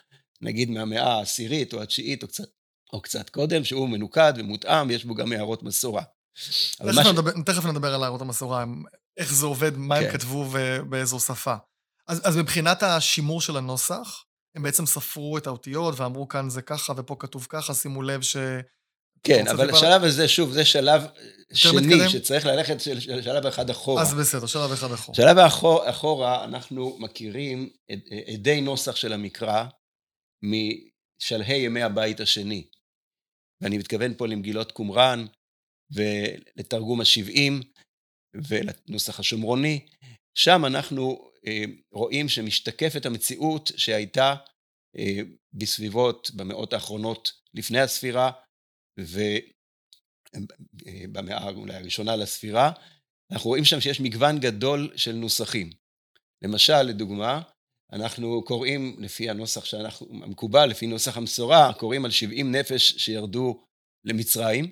נגיד 0.42 0.70
מהמאה 0.70 1.14
העשירית 1.14 1.74
או 1.74 1.82
התשיעית 1.82 2.24
או 2.24 2.28
קצת, 2.28 2.50
או 2.94 3.02
קצת 3.02 3.30
קודם, 3.30 3.64
שהוא 3.64 3.90
מנוקד 3.90 4.34
ומותאם, 4.38 4.92
יש 4.92 5.06
בו 5.06 5.16
גם 5.16 5.32
הערות 5.32 5.64
מסורה. 5.64 6.04
תכף, 6.78 7.04
ש... 7.04 7.08
נדבר, 7.08 7.32
תכף 7.46 7.66
נדבר 7.66 7.94
על 7.94 8.04
הערות 8.04 8.22
המסורה, 8.22 8.66
איך 9.18 9.34
זה 9.34 9.46
עובד, 9.46 9.78
מה 9.78 10.00
כן. 10.00 10.06
הם 10.06 10.12
כתבו 10.12 10.50
ובאיזו 10.52 11.20
שפה. 11.20 11.56
אז, 12.08 12.22
אז 12.24 12.38
מבחינת 12.38 12.84
השימור 12.84 13.42
של 13.42 13.58
הנוסח, 13.58 14.24
הם 14.56 14.64
בעצם 14.64 14.86
ספרו 14.86 15.38
את 15.38 15.48
האותיות 15.48 16.00
ואמרו 16.00 16.28
כאן 16.28 16.50
זה 16.50 16.62
ככה 16.62 16.94
ופה 16.98 17.16
כתוב 17.20 17.48
ככה, 17.50 17.74
שימו 17.74 18.02
לב 18.02 18.22
ש... 18.22 18.38
כן, 19.24 19.48
אבל 19.48 19.70
השלב 19.70 20.04
הזה, 20.04 20.28
שוב, 20.28 20.52
זה 20.52 20.66
שלב 20.66 21.02
שני, 21.54 21.82
מתקדם. 21.82 22.10
שצריך 22.10 22.46
ללכת 22.46 22.82
של, 22.82 23.00
שלב 23.00 23.46
אחד 23.46 23.70
אחורה. 23.70 24.02
אז 24.02 24.14
בסדר, 24.14 24.46
שלב 24.46 24.72
אחד 24.72 24.92
אחורה. 24.92 25.16
שלב 25.16 25.38
אחורה, 25.38 25.90
אחורה 25.90 26.44
אנחנו 26.44 26.98
מכירים 27.00 27.70
עדי 28.34 28.62
נוסח 28.62 28.96
של 28.96 29.14
המקרא 29.14 29.66
משלהי 30.44 31.58
ימי 31.58 31.84
הבית 31.84 32.20
השני. 32.20 32.68
ואני 33.62 33.78
מתכוון 33.78 34.14
פה 34.18 34.28
למגילות 34.28 34.72
קומראן 34.72 35.26
ולתרגום 35.92 37.02
השבעים 37.02 37.62
ולנוסח 38.36 39.20
השומרוני. 39.20 39.86
שם 40.36 40.66
אנחנו 40.66 41.30
אה, 41.48 41.64
רואים 41.92 42.30
שמשתקפת 42.30 43.06
המציאות 43.06 43.72
שהייתה 43.78 44.36
אה, 44.98 45.20
בסביבות, 45.54 46.32
במאות 46.36 46.74
האחרונות 46.74 47.32
לפני 47.54 47.80
הספירה, 47.80 48.32
ובמאה 49.00 49.38
אה, 51.38 51.50
אולי 51.50 51.76
הראשונה 51.76 52.16
לספירה, 52.16 52.72
אנחנו 53.32 53.50
רואים 53.50 53.66
שם 53.66 53.82
שיש 53.82 54.00
מגוון 54.00 54.40
גדול 54.40 54.94
של 54.96 55.16
נוסחים. 55.16 55.70
למשל, 56.44 56.82
לדוגמה, 56.82 57.42
אנחנו 57.92 58.44
קוראים 58.46 58.96
לפי 59.00 59.30
הנוסח 59.30 59.66
שאנחנו, 59.66 60.08
המקובל, 60.24 60.70
לפי 60.70 60.88
נוסח 60.88 61.18
המסורה, 61.18 61.74
קוראים 61.74 62.06
על 62.06 62.12
70 62.12 62.52
נפש 62.52 62.94
שירדו 62.98 63.64
למצרים, 64.06 64.72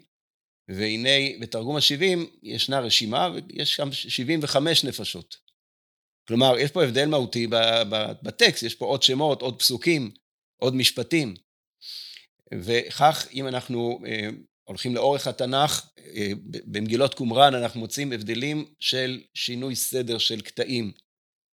והנה 0.70 1.40
בתרגום 1.40 1.76
ה-70 1.76 2.20
ישנה 2.44 2.80
רשימה 2.80 3.30
ויש 3.34 3.76
שם 3.76 3.92
75 3.92 4.84
נפשות. 4.84 5.38
כלומר, 6.28 6.60
יש 6.60 6.72
פה 6.72 6.84
הבדל 6.84 7.06
מהותי 7.06 7.48
בטקסט, 8.24 8.64
יש 8.64 8.76
פה 8.76 8.86
עוד 8.86 9.04
שמות, 9.04 9.42
עוד 9.42 9.60
פסוקים, 9.60 10.12
עוד 10.58 10.76
משפטים. 10.76 11.36
וכך, 12.54 13.28
אם 13.34 13.48
אנחנו 13.48 14.00
אה, 14.06 14.30
הולכים 14.64 14.96
לאורך 14.96 15.28
התנ"ך, 15.28 15.90
אה, 16.16 16.32
במגילות 16.66 17.14
קומראן 17.14 17.56
אנחנו 17.56 17.80
מוצאים 17.80 18.12
הבדלים 18.12 18.66
של 18.80 19.22
שינוי 19.34 19.76
סדר 19.76 20.18
של 20.18 20.42
קטעים, 20.42 20.92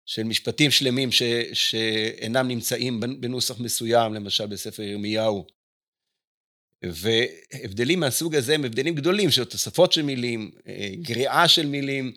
של 0.07 0.23
משפטים 0.23 0.71
שלמים 0.71 1.13
ש, 1.13 1.23
שאינם 1.53 2.49
נמצאים 2.49 3.01
בנוסח 3.21 3.61
מסוים, 3.61 4.15
למשל 4.15 4.47
בספר 4.47 4.83
ירמיהו. 4.83 5.47
והבדלים 6.85 8.01
מהסוג 8.01 8.35
הזה 8.35 8.55
הם 8.55 8.65
הבדלים 8.65 8.95
גדולים 8.95 9.31
של 9.31 9.45
תוספות 9.45 9.93
של 9.93 10.03
מילים, 10.03 10.51
אה, 10.67 10.89
גריעה 11.03 11.49
של 11.49 11.67
מילים, 11.67 12.13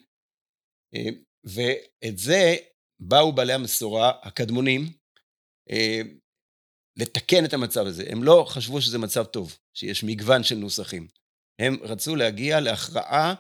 ואת 1.44 2.18
זה 2.18 2.56
באו 3.00 3.34
בעלי 3.34 3.54
המסורה 3.54 4.12
הקדמונים 4.22 4.92
אה, 5.72 6.02
לתקן 6.98 7.46
את 7.46 7.54
המצב 7.54 7.86
הזה. 7.86 8.04
הם 8.10 8.24
לא 8.24 8.46
חשבו 8.50 8.82
שזה 8.82 8.98
מצב 8.98 9.24
טוב, 9.24 9.58
שיש 9.74 10.04
מגוון 10.04 10.44
של 10.44 10.56
נוסחים. 10.56 11.08
הם 11.62 11.78
רצו 11.82 12.16
להגיע 12.16 12.60
להכרעה 12.60 13.34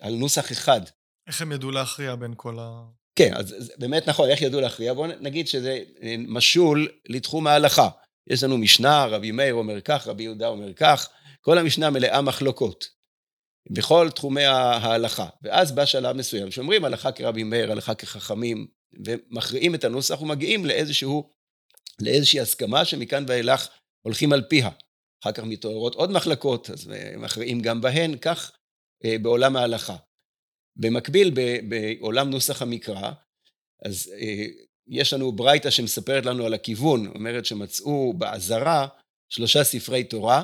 על 0.00 0.14
נוסח 0.14 0.52
אחד. 0.52 0.80
איך 1.26 1.42
הם 1.42 1.52
ידעו 1.52 1.70
להכריע 1.70 2.14
בין 2.14 2.34
כל 2.36 2.58
ה... 2.58 2.84
כן, 3.18 3.34
אז 3.34 3.72
באמת 3.78 4.08
נכון, 4.08 4.30
איך 4.30 4.42
ידעו 4.42 4.60
להכריע? 4.60 4.94
בואו 4.94 5.06
נגיד 5.20 5.48
שזה 5.48 5.82
אה, 6.02 6.14
משול 6.18 6.88
לתחום 7.08 7.46
ההלכה. 7.46 7.88
יש 8.26 8.42
לנו 8.42 8.58
משנה, 8.58 9.06
רבי 9.06 9.30
מאיר 9.30 9.54
אומר 9.54 9.80
כך, 9.80 10.06
רבי 10.06 10.22
יהודה 10.22 10.48
אומר 10.48 10.72
כך, 10.72 11.08
כל 11.40 11.58
המשנה 11.58 11.90
מלאה 11.90 12.22
מחלוקות. 12.22 13.00
בכל 13.70 14.10
תחומי 14.14 14.44
ההלכה. 14.44 15.28
ואז 15.42 15.72
בא 15.72 15.84
שלב 15.84 16.16
מסוים 16.16 16.50
שאומרים 16.50 16.84
הלכה 16.84 17.12
כרבי 17.12 17.42
מאיר, 17.42 17.72
הלכה 17.72 17.94
כחכמים, 17.94 18.66
ומכריעים 19.06 19.74
את 19.74 19.84
הנוסח 19.84 20.22
ומגיעים 20.22 20.66
לאיזשהו, 20.66 21.32
לאיזושהי 22.02 22.40
הסכמה 22.40 22.84
שמכאן 22.84 23.24
ואילך 23.28 23.68
הולכים 24.02 24.32
על 24.32 24.42
פיה. 24.48 24.70
אחר 25.22 25.32
כך 25.32 25.42
מתעוררות 25.42 25.94
עוד 25.94 26.10
מחלקות, 26.10 26.70
אז 26.70 26.92
מכריעים 27.16 27.60
גם 27.60 27.80
בהן, 27.80 28.16
כך 28.18 28.52
אה, 29.04 29.16
בעולם 29.22 29.56
ההלכה. 29.56 29.96
במקביל, 30.76 31.34
בעולם 31.68 32.30
נוסח 32.30 32.62
המקרא, 32.62 33.12
אז 33.84 34.12
אה, 34.12 34.46
יש 34.90 35.12
לנו 35.12 35.32
ברייתא 35.32 35.70
שמספרת 35.70 36.26
לנו 36.26 36.46
על 36.46 36.54
הכיוון, 36.54 37.06
אומרת 37.06 37.46
שמצאו 37.46 38.12
בעזרה 38.12 38.88
שלושה 39.28 39.64
ספרי 39.64 40.04
תורה, 40.04 40.42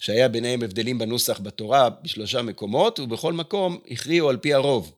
שהיה 0.00 0.28
ביניהם 0.28 0.62
הבדלים 0.62 0.98
בנוסח 0.98 1.40
בתורה 1.40 1.90
בשלושה 1.90 2.42
מקומות, 2.42 3.00
ובכל 3.00 3.32
מקום 3.32 3.80
הכריעו 3.90 4.30
על 4.30 4.36
פי 4.36 4.54
הרוב. 4.54 4.96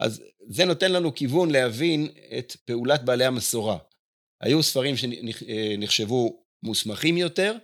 אז 0.00 0.22
זה 0.48 0.64
נותן 0.64 0.92
לנו 0.92 1.14
כיוון 1.14 1.50
להבין 1.50 2.08
את 2.38 2.56
פעולת 2.64 3.04
בעלי 3.04 3.24
המסורה. 3.24 3.78
היו 4.40 4.62
ספרים 4.62 4.94
שנחשבו 4.96 6.42
מוסמכים 6.62 7.16
יותר, 7.16 7.56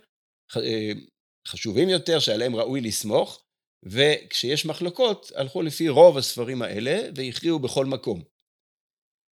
חשובים 1.47 1.89
יותר, 1.89 2.19
שעליהם 2.19 2.55
ראוי 2.55 2.81
לסמוך, 2.81 3.43
וכשיש 3.85 4.65
מחלוקות, 4.65 5.31
הלכו 5.35 5.61
לפי 5.61 5.89
רוב 5.89 6.17
הספרים 6.17 6.61
האלה 6.61 7.09
והכריעו 7.15 7.59
בכל 7.59 7.85
מקום. 7.85 8.32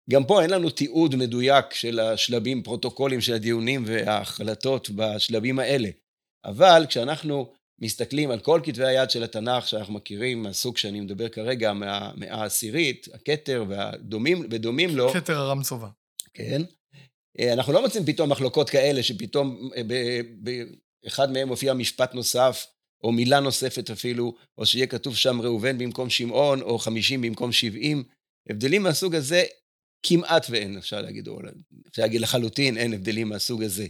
גם 0.10 0.26
פה 0.26 0.42
אין 0.42 0.50
לנו 0.50 0.70
תיעוד 0.70 1.16
מדויק 1.16 1.74
של 1.74 2.00
השלבים, 2.00 2.64
פרוטוקולים 2.64 3.22
של 3.22 3.34
הדיונים 3.34 3.84
וההחלטות 3.88 4.90
בשלבים 4.90 5.60
האלה. 5.60 5.90
אבל 6.46 6.86
כשאנחנו 6.90 7.54
מסתכלים 7.82 8.32
על 8.32 8.40
כל 8.40 8.62
כתבי 8.64 8.86
היד 8.86 9.10
של 9.10 9.24
התנ"ך 9.24 9.68
שאנחנו 9.68 9.94
מכירים 9.94 10.44
מהסוג 10.44 10.78
שאני 10.78 11.00
מדבר 11.00 11.30
כרגע, 11.30 11.74
מהמאה 11.74 12.36
העשירית, 12.36 13.08
הכתר 13.14 13.66
והדומים, 13.68 14.48
ודומים 14.50 14.96
לו. 14.96 15.10
כתר 15.10 15.38
הרם 15.38 15.64
צובה. 15.64 15.88
כן. 16.34 16.62
אה, 17.40 17.54
אנחנו 17.54 17.74
לא 17.74 17.82
מוצאים 17.82 18.06
פתאום 18.06 18.30
מחלוקות 18.30 18.70
כאלה 18.70 19.04
שפתאום 19.04 19.70
אה, 19.76 19.82
באחד 21.04 21.32
מהם 21.32 21.48
מופיע 21.48 21.74
משפט 21.74 22.14
נוסף, 22.14 22.68
או 23.04 23.12
מילה 23.12 23.40
נוספת 23.40 23.90
אפילו, 23.90 24.36
או 24.58 24.66
שיהיה 24.66 24.88
כתוב 24.88 25.16
שם 25.16 25.42
ראובן 25.42 25.78
במקום 25.78 26.10
שמעון, 26.10 26.62
או 26.62 26.80
חמישים 26.80 27.22
במקום 27.22 27.52
שבעים. 27.52 28.04
הבדלים 28.50 28.84
מהסוג 28.84 29.16
הזה 29.16 29.44
כמעט 30.08 30.48
ואין, 30.50 30.78
אפשר 30.78 31.02
להגיד, 31.02 31.28
או 31.28 31.40
אפשר 31.90 32.02
להגיד 32.02 32.22
לחלוטין, 32.22 32.78
אין 32.78 32.94
הבדלים 32.94 33.30
מהסוג 33.30 33.64
הזה. 33.64 33.88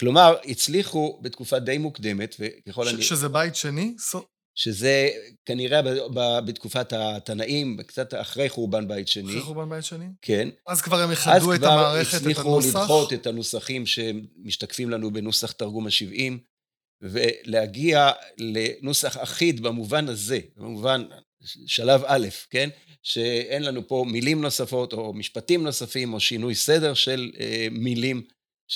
כלומר, 0.00 0.36
הצליחו 0.44 1.18
בתקופה 1.22 1.58
די 1.58 1.78
מוקדמת, 1.78 2.36
וככל 2.38 2.88
אני... 2.88 3.02
שזה 3.02 3.28
בית 3.28 3.56
שני? 3.56 3.94
שזה 4.54 5.08
כנראה 5.46 5.80
בתקופת 6.44 6.92
התנאים, 6.92 7.76
קצת 7.86 8.14
אחרי 8.14 8.48
חורבן 8.48 8.88
בית 8.88 9.08
שני. 9.08 9.30
אחרי 9.30 9.40
חורבן 9.40 9.68
בית 9.68 9.84
שני? 9.84 10.06
כן. 10.22 10.48
אז 10.66 10.82
כבר 10.82 11.00
הם 11.00 11.10
איחדו 11.10 11.54
את 11.54 11.62
המערכת, 11.62 12.14
את 12.14 12.22
הנוסח? 12.22 12.26
אז 12.26 12.42
כבר 12.42 12.56
הצליחו 12.56 12.60
לדחות 12.60 13.12
את 13.12 13.26
הנוסחים 13.26 13.86
שמשתקפים 13.86 14.90
לנו 14.90 15.10
בנוסח 15.10 15.52
תרגום 15.52 15.86
ה-70, 15.86 16.32
ולהגיע 17.02 18.10
לנוסח 18.38 19.16
אחיד 19.16 19.60
במובן 19.60 20.08
הזה, 20.08 20.38
במובן 20.56 21.04
שלב 21.66 22.02
א', 22.06 22.26
כן? 22.50 22.68
שאין 23.02 23.62
לנו 23.62 23.88
פה 23.88 24.04
מילים 24.08 24.40
נוספות, 24.40 24.92
או 24.92 25.12
משפטים 25.12 25.64
נוספים, 25.64 26.14
או 26.14 26.20
שינוי 26.20 26.54
סדר 26.54 26.94
של 26.94 27.30
אה, 27.40 27.66
מילים 27.70 28.22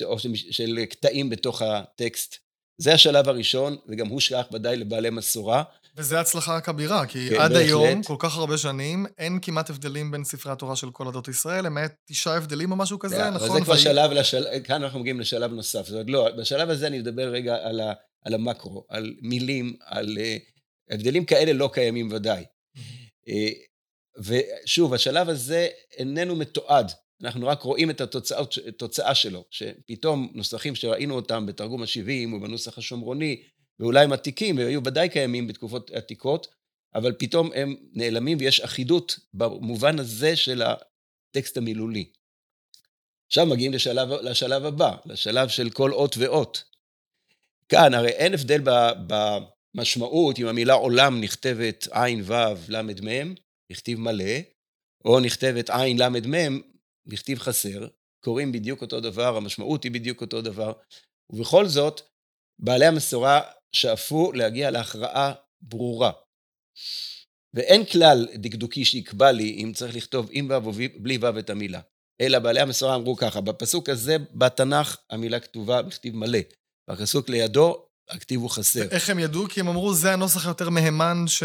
או 0.04 0.16
של 0.50 0.84
קטעים 0.84 1.30
בתוך 1.30 1.62
הטקסט. 1.62 2.36
זה 2.78 2.94
השלב 2.94 3.28
הראשון, 3.28 3.76
וגם 3.88 4.06
הוא 4.06 4.20
שייך 4.20 4.46
ודאי 4.52 4.76
לבעלי 4.76 5.10
מסורה. 5.10 5.62
וזה 5.96 6.20
הצלחה 6.20 6.60
כבירה, 6.60 7.06
כי 7.06 7.28
כן, 7.30 7.40
עד 7.40 7.52
בהחלט. 7.52 7.66
היום, 7.66 8.02
כל 8.02 8.16
כך 8.18 8.36
הרבה 8.36 8.58
שנים, 8.58 9.06
אין 9.18 9.38
כמעט 9.42 9.70
הבדלים 9.70 10.10
בין 10.10 10.24
ספרי 10.24 10.52
התורה 10.52 10.76
של 10.76 10.90
כל 10.90 11.08
עדות 11.08 11.28
ישראל, 11.28 11.66
למעט 11.66 11.94
תשעה 12.08 12.36
הבדלים 12.36 12.70
או 12.70 12.76
משהו 12.76 12.98
כזה, 12.98 13.30
נכון? 13.30 13.48
אבל 13.48 13.58
זה 13.58 13.64
כבר 13.64 13.76
שלב, 13.76 14.10
לשל... 14.10 14.46
כאן 14.64 14.82
אנחנו 14.82 15.00
מגיעים 15.00 15.20
לשלב 15.20 15.52
נוסף. 15.52 15.86
זאת 15.86 15.92
אומרת, 15.92 16.06
לא, 16.08 16.28
בשלב 16.38 16.70
הזה 16.70 16.86
אני 16.86 16.98
מדבר 16.98 17.28
רגע 17.28 17.56
על, 17.62 17.80
ה... 17.80 17.92
על 18.24 18.34
המקרו, 18.34 18.84
על 18.88 19.14
מילים, 19.22 19.76
על... 19.80 20.18
Uh, 20.18 20.56
הבדלים 20.90 21.24
כאלה 21.24 21.52
לא 21.52 21.70
קיימים 21.72 22.08
ודאי. 22.12 22.44
ושוב, 24.18 24.94
השלב 24.94 25.28
הזה 25.28 25.68
איננו 25.96 26.36
מתועד. 26.36 26.92
אנחנו 27.22 27.46
רק 27.46 27.62
רואים 27.62 27.90
את 27.90 28.00
התוצאה 28.00 29.14
שלו, 29.14 29.44
שפתאום 29.50 30.30
נוסחים 30.34 30.74
שראינו 30.74 31.14
אותם 31.14 31.46
בתרגום 31.46 31.82
ה-70 31.82 32.34
ובנוסח 32.34 32.78
השומרוני, 32.78 33.42
ואולי 33.80 34.04
הם 34.04 34.12
עתיקים, 34.12 34.58
והיו 34.58 34.84
ודאי 34.84 35.08
קיימים 35.08 35.46
בתקופות 35.46 35.90
עתיקות, 35.90 36.46
אבל 36.94 37.12
פתאום 37.18 37.50
הם 37.54 37.76
נעלמים 37.92 38.38
ויש 38.40 38.60
אחידות 38.60 39.18
במובן 39.34 39.98
הזה 39.98 40.36
של 40.36 40.62
הטקסט 40.62 41.56
המילולי. 41.56 42.10
עכשיו 43.26 43.46
מגיעים 43.46 43.72
לשלב, 43.72 44.08
לשלב 44.12 44.64
הבא, 44.64 44.96
לשלב 45.06 45.48
של 45.48 45.70
כל 45.70 45.92
אות 45.92 46.14
ואות. 46.18 46.64
כאן 47.68 47.94
הרי 47.94 48.08
אין 48.08 48.34
הבדל 48.34 48.60
במשמעות 49.06 50.38
אם 50.38 50.46
המילה 50.46 50.74
עולם 50.74 51.20
נכתבת 51.20 51.88
עין 51.90 52.22
ו' 52.24 52.34
ל' 52.68 52.82
מ', 52.82 53.34
נכתיב 53.72 54.00
מלא, 54.00 54.34
או 55.04 55.20
נכתבת 55.20 55.70
עין 55.70 56.02
ל' 56.02 56.08
מ', 56.08 56.60
נכתיב 57.06 57.38
חסר, 57.38 57.86
קוראים 58.24 58.52
בדיוק 58.52 58.82
אותו 58.82 59.00
דבר, 59.00 59.36
המשמעות 59.36 59.84
היא 59.84 59.92
בדיוק 59.92 60.20
אותו 60.20 60.42
דבר, 60.42 60.72
ובכל 61.30 61.66
זאת, 61.66 62.00
בעלי 62.58 62.86
המסורה 62.86 63.40
שאפו 63.72 64.32
להגיע 64.32 64.70
להכרעה 64.70 65.32
ברורה. 65.62 66.12
ואין 67.54 67.84
כלל 67.84 68.26
דקדוקי 68.34 68.84
שיקבע 68.84 69.32
לי 69.32 69.62
אם 69.62 69.72
צריך 69.74 69.96
לכתוב 69.96 70.28
עם 70.32 70.50
ו' 70.50 70.54
או 70.54 70.72
בלי 70.98 71.18
ו' 71.18 71.38
את 71.38 71.50
המילה. 71.50 71.80
אלא 72.20 72.38
בעלי 72.38 72.60
המסורה 72.60 72.94
אמרו 72.94 73.16
ככה, 73.16 73.40
בפסוק 73.40 73.88
הזה 73.88 74.16
בתנ"ך 74.34 74.96
המילה 75.10 75.40
כתובה 75.40 75.82
בכתיב 75.82 76.16
מלא, 76.16 76.38
בפסוק 76.90 77.28
לידו 77.28 77.86
הכתיב 78.08 78.40
הוא 78.40 78.50
חסר. 78.50 78.88
איך 78.90 79.10
הם 79.10 79.18
ידעו? 79.18 79.48
כי 79.48 79.60
הם 79.60 79.68
אמרו, 79.68 79.94
זה 79.94 80.12
הנוסח 80.12 80.46
היותר 80.46 80.70
מהימן 80.70 81.24
ש... 81.26 81.42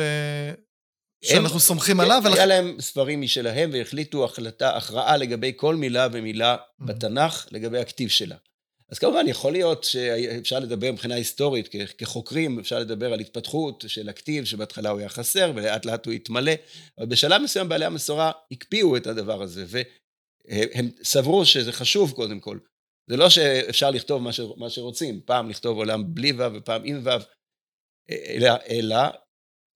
שאנחנו 1.23 1.59
סומכים 1.59 1.99
עליו. 1.99 2.21
היה 2.25 2.45
להם 2.45 2.75
ספרים 2.79 3.21
משלהם 3.21 3.69
והחליטו 3.73 4.25
החלטה, 4.25 4.77
הכרעה 4.77 5.17
לגבי 5.17 5.53
כל 5.55 5.75
מילה 5.75 6.07
ומילה 6.11 6.55
mm-hmm. 6.55 6.85
בתנ"ך, 6.85 7.47
לגבי 7.51 7.79
הכתיב 7.79 8.09
שלה. 8.09 8.35
אז 8.89 8.99
כמובן 8.99 9.27
יכול 9.27 9.51
להיות 9.51 9.83
שאפשר 9.83 10.59
לדבר 10.59 10.91
מבחינה 10.91 11.15
היסטורית, 11.15 11.69
כחוקרים 11.97 12.59
אפשר 12.59 12.79
לדבר 12.79 13.13
על 13.13 13.19
התפתחות 13.19 13.83
של 13.87 14.09
הכתיב, 14.09 14.45
שבהתחלה 14.45 14.89
הוא 14.89 14.99
היה 14.99 15.09
חסר 15.09 15.51
ולאט 15.55 15.85
לאט 15.85 16.05
הוא 16.05 16.13
התמלא, 16.13 16.51
אבל 16.97 17.05
בשלב 17.05 17.41
מסוים 17.41 17.69
בעלי 17.69 17.85
המסורה 17.85 18.31
הקפיאו 18.51 18.97
את 18.97 19.07
הדבר 19.07 19.41
הזה, 19.41 19.65
והם 19.67 20.89
סברו 21.03 21.45
שזה 21.45 21.71
חשוב 21.71 22.11
קודם 22.11 22.39
כל. 22.39 22.57
זה 23.09 23.17
לא 23.17 23.29
שאפשר 23.29 23.91
לכתוב 23.91 24.21
מה, 24.21 24.33
ש... 24.33 24.39
מה 24.57 24.69
שרוצים, 24.69 25.21
פעם 25.25 25.49
לכתוב 25.49 25.77
עולם 25.77 26.03
בלי 26.15 26.31
ו' 26.31 26.53
ופעם 26.53 26.81
עם 26.85 27.01
ו', 27.03 27.09
אלא, 28.09 28.51
אלא 28.69 28.97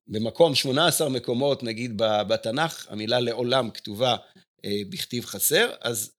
במקום 0.08 0.56
18 0.56 1.10
מקומות, 1.10 1.64
נגיד 1.64 1.94
בתנ"ך, 1.98 2.86
המילה 2.90 3.20
לעולם 3.20 3.70
כתובה 3.70 4.16
אה, 4.66 4.82
בכתיב 4.90 5.26
חסר, 5.26 5.70
אז 5.82 6.12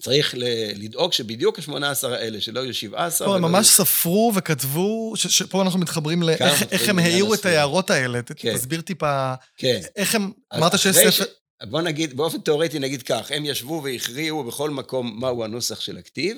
צריך 0.00 0.34
לדאוג 0.74 1.12
שבדיוק 1.12 1.58
ה-18 1.58 2.06
האלה, 2.06 2.40
שלא 2.40 2.60
יהיו 2.60 2.74
17. 2.74 3.28
לא, 3.28 3.36
הם 3.36 3.42
ממש 3.42 3.66
ספרו 3.66 4.32
וכתבו, 4.34 5.12
שפה 5.16 5.62
אנחנו 5.62 5.80
מתחברים 5.80 6.22
לאיך 6.22 6.88
הם 6.88 6.98
העירו 6.98 7.34
את 7.34 7.44
ההערות 7.46 7.90
האלה. 7.90 8.20
כן. 8.36 8.54
תסביר 8.54 8.80
טיפה, 8.80 9.34
כן. 9.56 9.80
איך 9.96 10.14
הם, 10.14 10.32
אמרת 10.56 10.78
שיש 10.78 10.96
ספר... 10.96 11.24
בוא 11.62 11.82
נגיד, 11.82 12.16
באופן 12.16 12.40
תיאורטי 12.40 12.78
נגיד 12.78 13.02
כך, 13.02 13.30
הם 13.30 13.44
ישבו 13.44 13.82
והכריעו 13.84 14.44
בכל 14.44 14.70
מקום 14.70 15.20
מהו 15.20 15.44
הנוסח 15.44 15.80
של 15.80 15.98
הכתיב, 15.98 16.36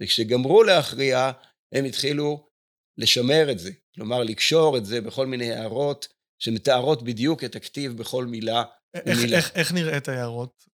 וכשגמרו 0.00 0.62
להכריע, 0.62 1.30
הם 1.74 1.84
התחילו 1.84 2.46
לשמר 2.98 3.50
את 3.50 3.58
זה. 3.58 3.70
כלומר, 3.94 4.22
לקשור 4.22 4.76
את 4.76 4.86
זה 4.86 5.00
בכל 5.00 5.26
מיני 5.26 5.52
הערות 5.52 6.08
שמתארות 6.38 7.02
בדיוק 7.02 7.44
את 7.44 7.56
הכתיב 7.56 7.96
בכל 7.96 8.26
מילה 8.26 8.64
איך, 8.94 9.18
ומילה. 9.18 9.36
איך, 9.36 9.56
איך 9.56 9.72
נראית 9.72 10.08
ההערות? 10.08 10.68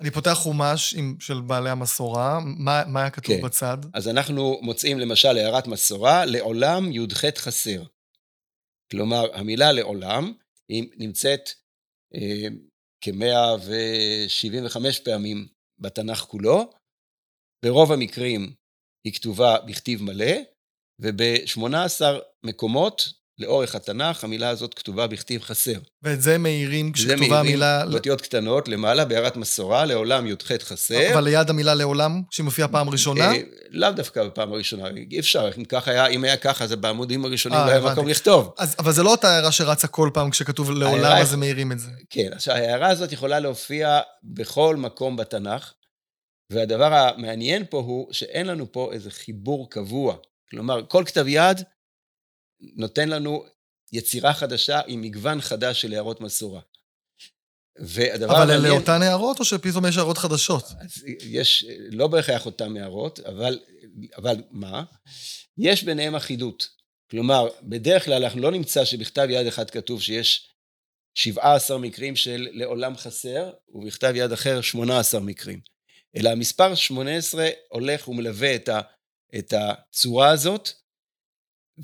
אני 0.00 0.10
פותח 0.10 0.32
חומש 0.32 0.94
עם, 0.94 1.16
של 1.20 1.40
בעלי 1.40 1.70
המסורה, 1.70 2.40
מה, 2.40 2.82
מה 2.86 3.00
היה 3.00 3.10
כתוב 3.10 3.36
כן. 3.36 3.42
בצד? 3.42 3.78
אז 3.94 4.08
אנחנו 4.08 4.58
מוצאים 4.62 4.98
למשל 4.98 5.28
הערת 5.28 5.66
מסורה, 5.66 6.24
לעולם 6.24 6.92
י"ח 6.92 7.24
חסר. 7.38 7.82
כלומר, 8.90 9.34
המילה 9.34 9.72
לעולם 9.72 10.32
היא 10.68 10.88
נמצאת 10.96 11.40
אה, 12.14 12.48
כ-175 13.00 15.04
פעמים 15.04 15.48
בתנ"ך 15.78 16.18
כולו, 16.18 16.70
ברוב 17.64 17.92
המקרים 17.92 18.54
היא 19.04 19.12
כתובה 19.12 19.60
בכתיב 19.60 20.02
מלא, 20.02 20.32
וב-18 21.00 22.02
מקומות 22.42 23.12
לאורך 23.38 23.74
התנ"ך, 23.74 24.24
המילה 24.24 24.48
הזאת 24.48 24.74
כתובה 24.74 25.06
בכתיב 25.06 25.42
חסר. 25.42 25.78
ואת 26.02 26.22
זה 26.22 26.38
מאירים 26.38 26.92
כשכתובה 26.92 27.40
המילה... 27.40 27.66
זה 27.66 27.76
מאירים 27.76 27.92
באותיות 27.92 28.20
קטנות, 28.20 28.68
למעלה, 28.68 29.04
בהערת 29.04 29.36
מסורה, 29.36 29.84
לעולם 29.84 30.26
י"ח 30.26 30.52
חסר. 30.62 31.12
אבל 31.12 31.24
ליד 31.24 31.50
המילה 31.50 31.74
לעולם, 31.74 32.22
שהיא 32.30 32.44
מופיעה 32.44 32.68
פעם 32.68 32.88
ראשונה? 32.88 33.32
אה, 33.32 33.40
לאו 33.70 33.90
דווקא 33.90 34.24
בפעם 34.24 34.52
הראשונה, 34.52 34.88
אי 35.10 35.18
אפשר, 35.18 35.50
אם 35.58 35.64
ככה 35.64 35.90
היה, 35.90 36.06
אם 36.06 36.24
היה 36.24 36.36
ככה, 36.36 36.66
זה 36.66 36.76
בעמודים 36.76 37.24
הראשונים 37.24 37.58
אה, 37.58 37.66
לא 37.66 37.70
היה 37.70 37.92
מקום 37.92 38.08
לכתוב. 38.08 38.54
אז, 38.58 38.76
אבל 38.78 38.92
זה 38.92 39.02
לא 39.02 39.10
אותה 39.10 39.28
הערה 39.28 39.52
שרצה 39.52 39.88
כל 39.88 40.10
פעם 40.14 40.30
כשכתוב 40.30 40.70
לעולם, 40.70 41.16
אז 41.16 41.32
הם 41.32 41.40
מאירים 41.40 41.72
את 41.72 41.78
זה. 41.78 41.90
כן, 42.10 42.30
עכשיו 42.32 42.54
ההערה 42.54 42.88
הזאת 42.88 43.12
יכולה 43.12 43.40
להופיע 43.40 44.00
בכל 44.24 44.76
מקום 44.76 45.16
בתנ"ך, 45.16 45.72
והדבר 46.52 46.94
המעניין 46.94 47.64
פה 47.70 47.78
הוא 47.78 48.12
שאין 48.12 48.46
לנו 48.46 48.72
פה 48.72 48.90
איזה 48.92 49.10
חיבור 49.10 49.70
קבוע. 49.70 50.16
כלומר, 50.50 50.80
כל 50.88 51.02
כתב 51.06 51.24
יד 51.28 51.62
נותן 52.60 53.08
לנו 53.08 53.44
יצירה 53.92 54.34
חדשה 54.34 54.80
עם 54.86 55.00
מגוון 55.00 55.40
חדש 55.40 55.80
של 55.80 55.92
הערות 55.92 56.20
מסורה. 56.20 56.60
והדבר 57.78 58.42
אבל 58.42 58.50
אלה 58.50 58.70
אותן 58.70 59.02
הערות, 59.02 59.40
או 59.40 59.44
שפתאום 59.44 59.86
יש 59.86 59.96
הערות 59.96 60.18
חדשות? 60.18 60.64
יש, 61.22 61.66
לא 61.90 62.06
בהכרח 62.06 62.46
אותן 62.46 62.76
הערות, 62.76 63.20
אבל, 63.20 63.58
אבל 64.16 64.42
מה? 64.50 64.84
יש 65.58 65.84
ביניהם 65.84 66.14
אחידות. 66.14 66.68
כלומר, 67.10 67.48
בדרך 67.62 68.04
כלל 68.04 68.24
אנחנו 68.24 68.40
לא 68.40 68.50
נמצא 68.50 68.84
שבכתב 68.84 69.26
יד 69.30 69.46
אחד 69.46 69.70
כתוב 69.70 70.02
שיש 70.02 70.50
17 71.14 71.78
מקרים 71.78 72.16
של 72.16 72.48
לעולם 72.52 72.96
חסר, 72.96 73.50
ובכתב 73.68 74.12
יד 74.14 74.32
אחר 74.32 74.60
18 74.60 75.20
מקרים. 75.20 75.60
אלא 76.16 76.30
המספר 76.30 76.74
18 76.74 77.48
הולך 77.68 78.08
ומלווה 78.08 78.54
את, 78.54 78.68
ה, 78.68 78.80
את 79.38 79.54
הצורה 79.56 80.30
הזאת, 80.30 80.70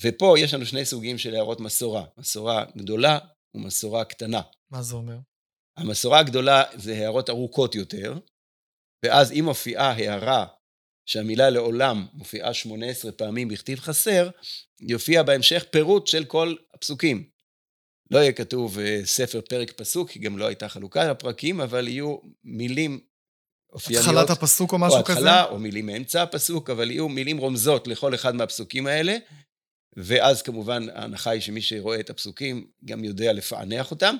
ופה 0.00 0.34
יש 0.38 0.54
לנו 0.54 0.66
שני 0.66 0.84
סוגים 0.84 1.18
של 1.18 1.34
הערות 1.34 1.60
מסורה, 1.60 2.04
מסורה 2.18 2.64
גדולה 2.76 3.18
ומסורה 3.54 4.04
קטנה. 4.04 4.40
מה 4.70 4.82
זה 4.82 4.94
אומר? 4.94 5.16
המסורה 5.76 6.18
הגדולה 6.18 6.62
זה 6.74 6.94
הערות 6.94 7.30
ארוכות 7.30 7.74
יותר, 7.74 8.18
ואז 9.04 9.32
אם 9.32 9.44
מופיעה 9.44 9.90
הערה 9.90 10.46
שהמילה 11.06 11.50
לעולם 11.50 12.06
מופיעה 12.12 12.54
18 12.54 13.12
פעמים 13.12 13.48
בכתיב 13.48 13.80
חסר, 13.80 14.30
יופיע 14.80 15.22
בהמשך 15.22 15.64
פירוט 15.70 16.06
של 16.06 16.24
כל 16.24 16.54
הפסוקים. 16.74 17.28
לא 18.10 18.18
יהיה 18.18 18.32
כתוב 18.32 18.78
אה, 18.78 19.00
ספר 19.04 19.40
פרק 19.48 19.72
פסוק, 19.72 20.10
כי 20.10 20.18
גם 20.18 20.38
לא 20.38 20.46
הייתה 20.46 20.68
חלוקה 20.68 21.10
לפרקים, 21.10 21.60
אבל 21.60 21.88
יהיו 21.88 22.16
מילים 22.44 23.00
אופייניות. 23.72 24.06
התחלת 24.06 24.30
הפסוק 24.30 24.72
או 24.72 24.78
משהו 24.78 25.04
כזה? 25.04 25.12
או 25.12 25.24
התחלה, 25.24 25.44
או 25.44 25.58
מילים 25.58 25.86
מאמצע 25.86 26.22
הפסוק, 26.22 26.70
אבל 26.70 26.90
יהיו 26.90 27.08
מילים 27.08 27.38
רומזות 27.38 27.88
לכל 27.88 28.14
אחד 28.14 28.34
מהפסוקים 28.34 28.86
האלה, 28.86 29.16
ואז 29.96 30.42
כמובן 30.42 30.86
ההנחה 30.94 31.30
היא 31.30 31.40
שמי 31.40 31.62
שרואה 31.62 32.00
את 32.00 32.10
הפסוקים 32.10 32.66
גם 32.84 33.04
יודע 33.04 33.32
לפענח 33.32 33.90
אותם. 33.90 34.16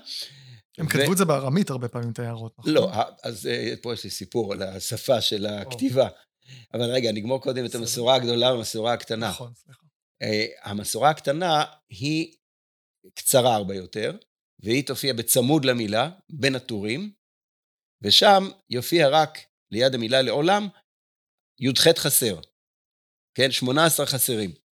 הם 0.78 0.86
ו... 0.86 0.88
כתבו 0.88 1.12
את 1.12 1.18
זה 1.18 1.24
בארמית 1.24 1.70
הרבה 1.70 1.88
פעמים, 1.88 2.10
את 2.10 2.18
ההערות, 2.18 2.58
נכון? 2.58 2.72
לא, 2.72 2.90
אז 3.22 3.46
אה, 3.46 3.74
פה 3.82 3.92
יש 3.92 4.04
לי 4.04 4.10
סיפור 4.10 4.52
על 4.52 4.62
השפה 4.62 5.20
של 5.20 5.46
הכתיבה. 5.46 6.08
אבל 6.74 6.90
רגע, 6.90 7.12
נגמור 7.12 7.42
קודם 7.42 7.64
את 7.64 7.74
המסורה 7.74 8.14
הגדולה 8.14 8.52
והמסורה 8.52 8.92
הקטנה. 8.92 9.28
נכון, 9.28 9.52
סליחה. 9.54 9.82
אה, 10.22 10.46
המסורה 10.62 11.10
הקטנה 11.10 11.64
היא 11.88 12.36
קצרה 13.14 13.54
הרבה 13.54 13.74
יותר, 13.74 14.16
והיא 14.60 14.86
תופיע 14.86 15.12
בצמוד 15.12 15.64
למילה, 15.64 16.10
בין 16.30 16.54
הטורים, 16.54 17.12
ושם 18.02 18.48
יופיע 18.70 19.08
רק 19.08 19.38
ליד 19.70 19.94
המילה 19.94 20.22
לעולם, 20.22 20.68
י"ח 21.60 21.88
חסר. 21.98 22.40
כן, 23.34 23.50
18 23.50 24.06
חסרים. 24.06 24.63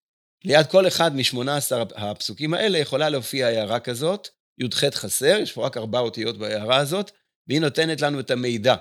ליד 0.46 0.68
כל 0.68 0.88
אחד 0.88 1.16
משמונה 1.16 1.58
עשר 1.58 1.84
הפסוקים 1.96 2.54
האלה 2.54 2.78
יכולה 2.78 3.10
להופיע 3.10 3.48
הערה 3.48 3.80
כזאת, 3.80 4.28
י"ח 4.60 4.86
חסר, 4.96 5.38
יש 5.42 5.52
פה 5.52 5.66
רק 5.66 5.78
ארבע 5.78 6.00
אותיות 6.00 6.38
בהערה 6.38 6.78
הזאת, 6.78 7.12
והיא 7.48 7.62
נותנת 7.62 8.02
לנו 8.02 8.20
את 8.20 8.32
המידע. 8.32 8.76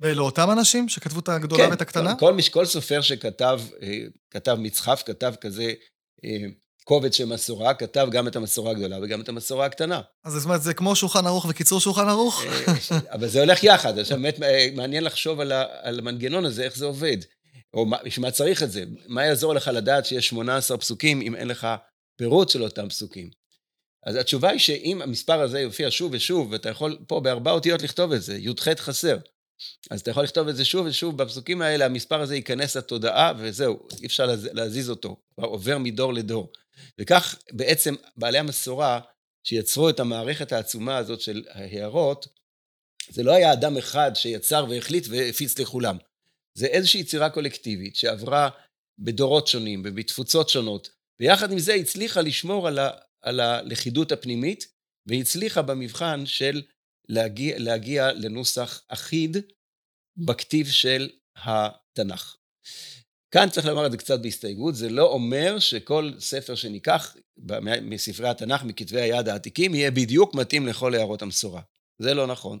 ואלו 0.00 0.24
אותם 0.24 0.50
אנשים 0.50 0.88
שכתבו 0.88 1.20
את 1.20 1.28
הגדולה 1.28 1.64
כן, 1.64 1.70
ואת 1.70 1.80
הקטנה? 1.80 2.14
כל, 2.14 2.34
כל, 2.42 2.50
כל 2.50 2.64
סופר 2.64 3.00
שכתב, 3.00 3.60
אה, 3.82 3.98
כתב 4.30 4.56
מצחף, 4.60 5.02
כתב 5.06 5.34
כזה 5.40 5.72
אה, 6.24 6.44
קובץ 6.84 7.14
של 7.14 7.24
מסורה, 7.24 7.74
כתב 7.74 8.08
גם 8.10 8.28
את 8.28 8.36
המסורה 8.36 8.70
הגדולה 8.70 8.98
וגם 9.02 9.20
את 9.20 9.28
המסורה 9.28 9.66
הקטנה. 9.66 10.00
אז 10.24 10.32
זאת 10.32 10.44
אומרת, 10.44 10.62
זה 10.62 10.74
כמו 10.74 10.96
שולחן 10.96 11.26
ערוך 11.26 11.46
וקיצור 11.48 11.80
שולחן 11.80 12.08
ערוך? 12.08 12.44
אה, 12.44 12.98
אבל 13.14 13.28
זה 13.28 13.40
הולך 13.40 13.64
יחד, 13.64 13.98
עכשיו 13.98 14.18
באמת 14.18 14.38
מעניין 14.74 15.04
לחשוב 15.04 15.40
על, 15.40 15.52
על 15.82 15.98
המנגנון 15.98 16.44
הזה, 16.44 16.62
איך 16.62 16.76
זה 16.76 16.84
עובד. 16.84 17.16
או 17.74 17.86
בשביל 18.04 18.26
מה 18.26 18.30
צריך 18.30 18.62
את 18.62 18.70
זה? 18.70 18.84
מה 19.06 19.24
יעזור 19.24 19.54
לך 19.54 19.70
לדעת 19.74 20.06
שיש 20.06 20.28
18 20.28 20.78
פסוקים 20.78 21.20
אם 21.20 21.34
אין 21.34 21.48
לך 21.48 21.66
פירוט 22.18 22.48
של 22.48 22.62
אותם 22.62 22.88
פסוקים? 22.88 23.30
אז 24.06 24.16
התשובה 24.16 24.50
היא 24.50 24.58
שאם 24.58 25.02
המספר 25.02 25.40
הזה 25.40 25.60
יופיע 25.60 25.88
שוב 25.90 26.12
ושוב, 26.14 26.52
ואתה 26.52 26.68
יכול 26.68 26.98
פה 27.06 27.20
בארבע 27.20 27.50
אותיות 27.50 27.82
לכתוב 27.82 28.12
את 28.12 28.22
זה, 28.22 28.36
י"ח 28.36 28.68
חסר. 28.78 29.16
אז 29.90 30.00
אתה 30.00 30.10
יכול 30.10 30.22
לכתוב 30.22 30.48
את 30.48 30.56
זה 30.56 30.64
שוב 30.64 30.86
ושוב, 30.86 31.22
בפסוקים 31.22 31.62
האלה 31.62 31.84
המספר 31.84 32.20
הזה 32.20 32.36
ייכנס 32.36 32.76
לתודעה, 32.76 33.32
וזהו, 33.38 33.88
אי 34.00 34.06
אפשר 34.06 34.26
להזיז 34.52 34.90
אותו, 34.90 35.16
כבר 35.34 35.46
עובר 35.46 35.78
מדור 35.78 36.14
לדור. 36.14 36.52
וכך 37.00 37.36
בעצם 37.52 37.94
בעלי 38.16 38.38
המסורה, 38.38 39.00
שיצרו 39.44 39.88
את 39.88 40.00
המערכת 40.00 40.52
העצומה 40.52 40.96
הזאת 40.96 41.20
של 41.20 41.44
ההערות, 41.48 42.26
זה 43.10 43.22
לא 43.22 43.32
היה 43.32 43.52
אדם 43.52 43.76
אחד 43.76 44.10
שיצר 44.14 44.66
והחליט 44.70 45.06
והפיץ 45.10 45.58
לכולם. 45.58 45.96
זה 46.56 46.66
איזושהי 46.66 47.00
יצירה 47.00 47.30
קולקטיבית 47.30 47.96
שעברה 47.96 48.48
בדורות 48.98 49.46
שונים 49.46 49.82
ובתפוצות 49.84 50.48
שונות, 50.48 50.90
ויחד 51.20 51.52
עם 51.52 51.58
זה 51.58 51.74
הצליחה 51.74 52.20
לשמור 52.20 52.68
על, 52.68 52.78
ה, 52.78 52.90
על 53.22 53.40
הלכידות 53.40 54.12
הפנימית, 54.12 54.66
והצליחה 55.06 55.62
במבחן 55.62 56.26
של 56.26 56.62
להגיע, 57.08 57.58
להגיע 57.58 58.12
לנוסח 58.12 58.82
אחיד 58.88 59.36
בכתיב 60.16 60.66
של 60.66 61.08
התנ"ך. 61.36 62.36
כאן 63.30 63.50
צריך 63.50 63.66
לומר 63.66 63.86
את 63.86 63.90
זה 63.90 63.96
קצת 63.96 64.20
בהסתייגות, 64.20 64.74
זה 64.74 64.88
לא 64.88 65.12
אומר 65.12 65.58
שכל 65.58 66.12
ספר 66.18 66.54
שניקח 66.54 67.16
מספרי 67.82 68.28
התנ"ך, 68.28 68.62
מכתבי 68.62 69.00
היד 69.00 69.28
העתיקים, 69.28 69.74
יהיה 69.74 69.90
בדיוק 69.90 70.34
מתאים 70.34 70.66
לכל 70.66 70.94
הערות 70.94 71.22
המסורה. 71.22 71.62
זה 71.98 72.14
לא 72.14 72.26
נכון. 72.26 72.58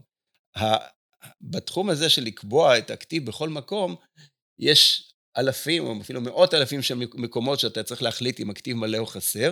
בתחום 1.40 1.90
הזה 1.90 2.10
של 2.10 2.22
לקבוע 2.22 2.78
את 2.78 2.90
הכתיב 2.90 3.26
בכל 3.26 3.48
מקום, 3.48 3.96
יש 4.58 5.12
אלפים 5.38 5.84
או 5.84 6.00
אפילו 6.00 6.20
מאות 6.20 6.54
אלפים 6.54 6.82
של 6.82 6.94
מקומות 6.94 7.60
שאתה 7.60 7.82
צריך 7.82 8.02
להחליט 8.02 8.40
אם 8.40 8.50
הכתיב 8.50 8.76
מלא 8.76 8.98
או 8.98 9.06
חסר. 9.06 9.50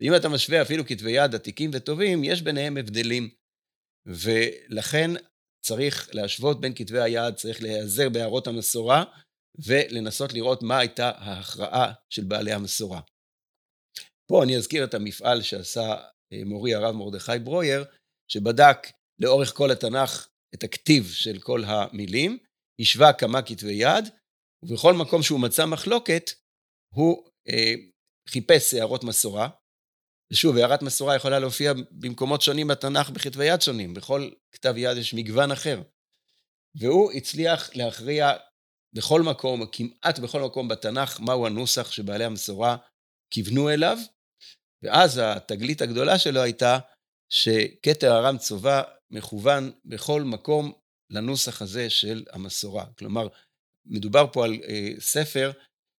ואם 0.00 0.16
אתה 0.16 0.28
משווה 0.28 0.62
אפילו 0.62 0.86
כתבי 0.86 1.10
יד 1.10 1.34
עתיקים 1.34 1.70
וטובים, 1.72 2.24
יש 2.24 2.42
ביניהם 2.42 2.76
הבדלים. 2.76 3.30
ולכן 4.06 5.10
צריך 5.64 6.08
להשוות 6.12 6.60
בין 6.60 6.72
כתבי 6.74 7.00
היד, 7.00 7.34
צריך 7.34 7.62
להיעזר 7.62 8.08
בהערות 8.08 8.46
המסורה, 8.46 9.04
ולנסות 9.66 10.32
לראות 10.32 10.62
מה 10.62 10.78
הייתה 10.78 11.10
ההכרעה 11.14 11.92
של 12.10 12.24
בעלי 12.24 12.52
המסורה. 12.52 13.00
פה 14.26 14.42
אני 14.44 14.56
אזכיר 14.56 14.84
את 14.84 14.94
המפעל 14.94 15.42
שעשה 15.42 15.96
אה, 16.32 16.44
מורי 16.44 16.74
הרב 16.74 16.94
מרדכי 16.94 17.38
ברויר, 17.44 17.84
שבדק 18.28 18.76
לאורך 19.18 19.52
כל 19.56 19.70
התנ"ך 19.70 20.28
את 20.54 20.64
הכתיב 20.64 21.10
של 21.12 21.38
כל 21.40 21.64
המילים, 21.66 22.38
השווה 22.80 23.12
כמה 23.12 23.42
כתבי 23.42 23.72
יד, 23.72 24.04
ובכל 24.64 24.94
מקום 24.94 25.22
שהוא 25.22 25.40
מצא 25.40 25.66
מחלוקת, 25.66 26.30
הוא 26.94 27.28
אה, 27.48 27.74
חיפש 28.28 28.74
הערות 28.74 29.04
מסורה. 29.04 29.48
ושוב, 30.32 30.56
הערת 30.56 30.82
מסורה 30.82 31.16
יכולה 31.16 31.38
להופיע 31.38 31.72
במקומות 31.90 32.42
שונים 32.42 32.68
בתנ"ך 32.68 33.10
בכתבי 33.10 33.44
יד 33.44 33.60
שונים, 33.60 33.94
בכל 33.94 34.30
כתב 34.52 34.74
יד 34.76 34.96
יש 34.96 35.14
מגוון 35.14 35.52
אחר. 35.52 35.82
והוא 36.80 37.12
הצליח 37.12 37.76
להכריע 37.76 38.32
בכל 38.94 39.22
מקום, 39.22 39.66
כמעט 39.72 40.18
בכל 40.18 40.40
מקום 40.40 40.68
בתנ"ך, 40.68 41.20
מהו 41.20 41.46
הנוסח 41.46 41.90
שבעלי 41.90 42.24
המסורה 42.24 42.76
כיוונו 43.30 43.70
אליו, 43.70 43.98
ואז 44.82 45.20
התגלית 45.24 45.82
הגדולה 45.82 46.18
שלו 46.18 46.40
הייתה 46.40 46.78
שכתר 47.32 48.18
ארם 48.18 48.38
צובה 48.38 48.82
מכוון 49.12 49.70
בכל 49.84 50.22
מקום 50.22 50.72
לנוסח 51.10 51.62
הזה 51.62 51.90
של 51.90 52.24
המסורה. 52.32 52.84
כלומר, 52.98 53.28
מדובר 53.86 54.26
פה 54.32 54.44
על 54.44 54.60
אה, 54.68 54.90
ספר 54.98 55.52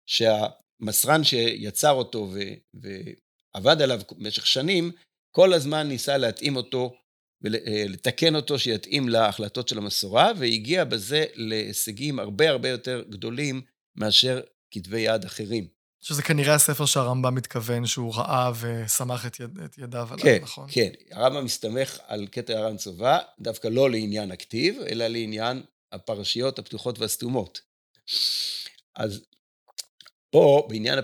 שהמסרן 0.07 1.25
שיצר 1.25 1.91
אותו 1.91 2.31
ו, 2.33 2.41
ועבד 2.75 3.83
עליו 3.83 4.01
במשך 4.19 4.47
שנים, 4.47 4.93
כל 5.31 5.53
הזמן 5.53 5.89
ניסה 5.89 6.17
להתאים 6.17 6.57
אותו 6.57 6.97
ולתקן 7.43 8.35
אה, 8.35 8.41
אותו 8.41 8.59
שיתאים 8.59 9.09
להחלטות 9.09 9.69
של 9.69 9.79
המסורה, 9.79 10.33
והגיע 10.39 10.85
בזה 10.85 11.25
להישגים 11.35 12.19
הרבה 12.19 12.51
הרבה 12.51 12.69
יותר 12.69 13.05
גדולים 13.09 13.63
מאשר 13.97 14.41
כתבי 14.71 15.01
יד 15.01 15.25
אחרים. 15.25 15.69
שזה 16.03 16.23
כנראה 16.23 16.55
הספר 16.55 16.87
שהרמב"ם 16.87 17.35
מתכוון 17.35 17.87
שהוא 17.87 18.15
ראה 18.15 18.51
וסמך 18.61 19.27
את, 19.27 19.41
יד, 19.41 19.59
את 19.65 19.79
ידיו 19.79 20.09
עליו, 20.11 20.25
כן, 20.25 20.39
נכון? 20.43 20.67
כן, 20.71 20.91
כן. 21.09 21.17
הרמב"ם 21.17 21.45
מסתמך 21.45 21.99
על 22.07 22.27
קטע 22.27 22.59
הר"ן 22.59 22.77
צובה, 22.77 23.19
דווקא 23.41 23.69
לא 23.69 23.91
לעניין 23.91 24.31
הכתיב, 24.31 24.81
אלא 24.89 25.07
לעניין 25.07 25.63
הפרשיות 25.93 26.59
הפתוחות 26.59 26.99
והסתומות. 26.99 27.61
אז 28.97 29.25
פה, 30.31 30.67
בעניין 30.69 30.99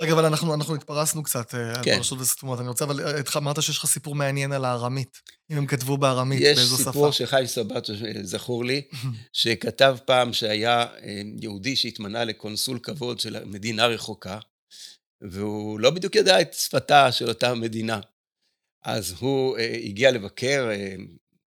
רגע, 0.00 0.12
אבל 0.12 0.24
אנחנו, 0.24 0.54
אנחנו 0.54 0.74
התפרסנו 0.74 1.22
קצת 1.22 1.54
אה, 1.54 1.76
על 1.76 1.84
כן. 1.84 1.96
פרשות 1.96 2.20
וסתומות. 2.20 2.60
אני 2.60 2.68
רוצה, 2.68 2.84
אבל 2.84 3.00
אה, 3.00 3.20
אמרת 3.36 3.62
שיש 3.62 3.78
לך 3.78 3.86
סיפור 3.86 4.14
מעניין 4.14 4.52
על 4.52 4.64
הארמית. 4.64 5.20
אם 5.50 5.56
הם 5.56 5.66
כתבו 5.66 5.98
בארמית, 5.98 6.40
באיזו 6.40 6.76
שפה. 6.76 6.82
יש 6.82 6.86
סיפור 6.86 7.10
של 7.10 7.26
חיים 7.26 7.46
סבתו, 7.46 7.92
זכור 8.22 8.64
לי, 8.64 8.82
שכתב 9.32 9.96
פעם 10.04 10.32
שהיה 10.32 10.86
אה, 11.02 11.22
יהודי 11.42 11.76
שהתמנה 11.76 12.24
לקונסול 12.24 12.78
כבוד 12.78 13.20
של 13.20 13.44
מדינה 13.44 13.86
רחוקה, 13.86 14.38
והוא 15.20 15.80
לא 15.80 15.90
בדיוק 15.90 16.16
ידע 16.16 16.40
את 16.40 16.54
שפתה 16.54 17.12
של 17.12 17.28
אותה 17.28 17.54
מדינה. 17.54 18.00
אז 18.84 19.14
הוא 19.18 19.56
הגיע 19.58 20.10
לבקר 20.10 20.68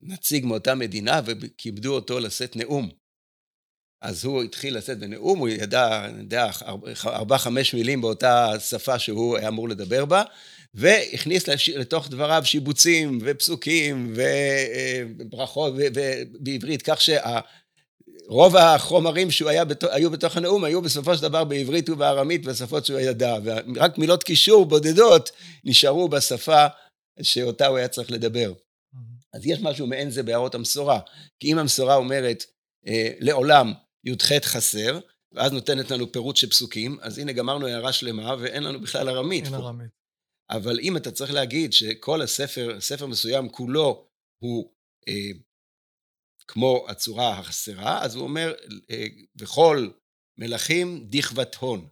נציג 0.02 0.46
מאותה 0.46 0.76
מדינה, 0.76 1.22
וכיבדו 1.26 1.96
אותו 1.96 2.20
לשאת 2.20 2.56
נאום. 2.56 2.90
אז 4.04 4.26
הוא 4.26 4.44
התחיל 4.44 4.78
לשאת 4.78 5.00
בנאום, 5.00 5.40
הוא 5.40 5.50
ידע, 5.50 6.06
אני 6.06 6.20
יודע, 6.20 6.50
ארבע, 7.06 7.38
חמש 7.38 7.74
מילים 7.74 8.02
באותה 8.02 8.52
שפה 8.60 9.00
שהוא 9.00 9.38
היה 9.38 9.48
אמור 9.48 9.70
לדבר 9.70 10.06
בה, 10.06 10.24
והכניס 10.74 11.50
לתוך 11.76 12.10
דבריו 12.10 12.42
שיבוצים 12.46 13.20
ופסוקים 13.22 14.14
וברכות 14.16 15.74
בעברית, 16.40 16.82
כך 16.82 17.02
שרוב 17.02 18.56
החומרים 18.56 19.32
שהיו 19.32 20.10
בתוך 20.12 20.38
הנאום 20.38 20.64
היו 20.64 20.82
בסופו 20.82 21.16
של 21.16 21.22
דבר 21.22 21.44
בעברית 21.44 21.90
ובארמית 21.90 22.46
בשפות 22.46 22.86
שהוא 22.86 23.00
ידע, 23.00 23.36
ורק 23.44 23.98
מילות 23.98 24.24
קישור 24.24 24.66
בודדות 24.66 25.32
נשארו 25.64 26.10
בשפה 26.10 26.66
שאותה 27.22 27.68
הוא 27.68 27.78
היה 27.78 27.88
צריך 27.88 28.12
לדבר. 28.12 28.54
אז 29.34 29.46
יש 29.46 29.60
משהו 29.62 29.88
מעין 29.88 30.10
זה 30.10 30.24
בהערות 30.24 30.56
המסורה, 30.56 31.00
כי 31.40 31.52
אם 31.52 31.58
המסורה 31.58 31.96
אומרת 31.96 32.44
אה, 32.88 33.10
לעולם 33.20 33.74
י"ח 34.04 34.46
חסר, 34.46 35.00
ואז 35.32 35.52
נותנת 35.52 35.92
לנו 35.92 36.12
פירוט 36.12 36.36
של 36.36 36.50
פסוקים, 36.50 36.98
אז 37.02 37.18
הנה 37.18 37.34
גמרנו 37.34 37.68
הערה 37.68 37.94
שלמה 37.94 38.36
ואין 38.40 38.64
לנו 38.64 38.82
בכלל 38.82 39.10
ארמית. 39.10 39.46
אין 39.46 39.54
ארמית. 39.54 39.90
אבל 40.50 40.80
אם 40.80 40.98
אתה 40.98 41.12
צריך 41.12 41.32
להגיד 41.32 41.74
שכל 41.74 42.22
הספר, 42.22 42.82
ספר 42.82 43.08
מסוים 43.08 43.50
כולו 43.50 44.08
הוא 44.44 44.74
אה, 45.08 45.40
כמו 46.48 46.86
הצורה 46.90 47.40
החסרה, 47.40 48.04
אז 48.04 48.16
הוא 48.16 48.24
אומר, 48.24 48.54
אה, 48.92 49.06
וכל 49.40 49.90
מלכים 50.38 51.08
דכבת 51.10 51.56
הון. 51.56 51.88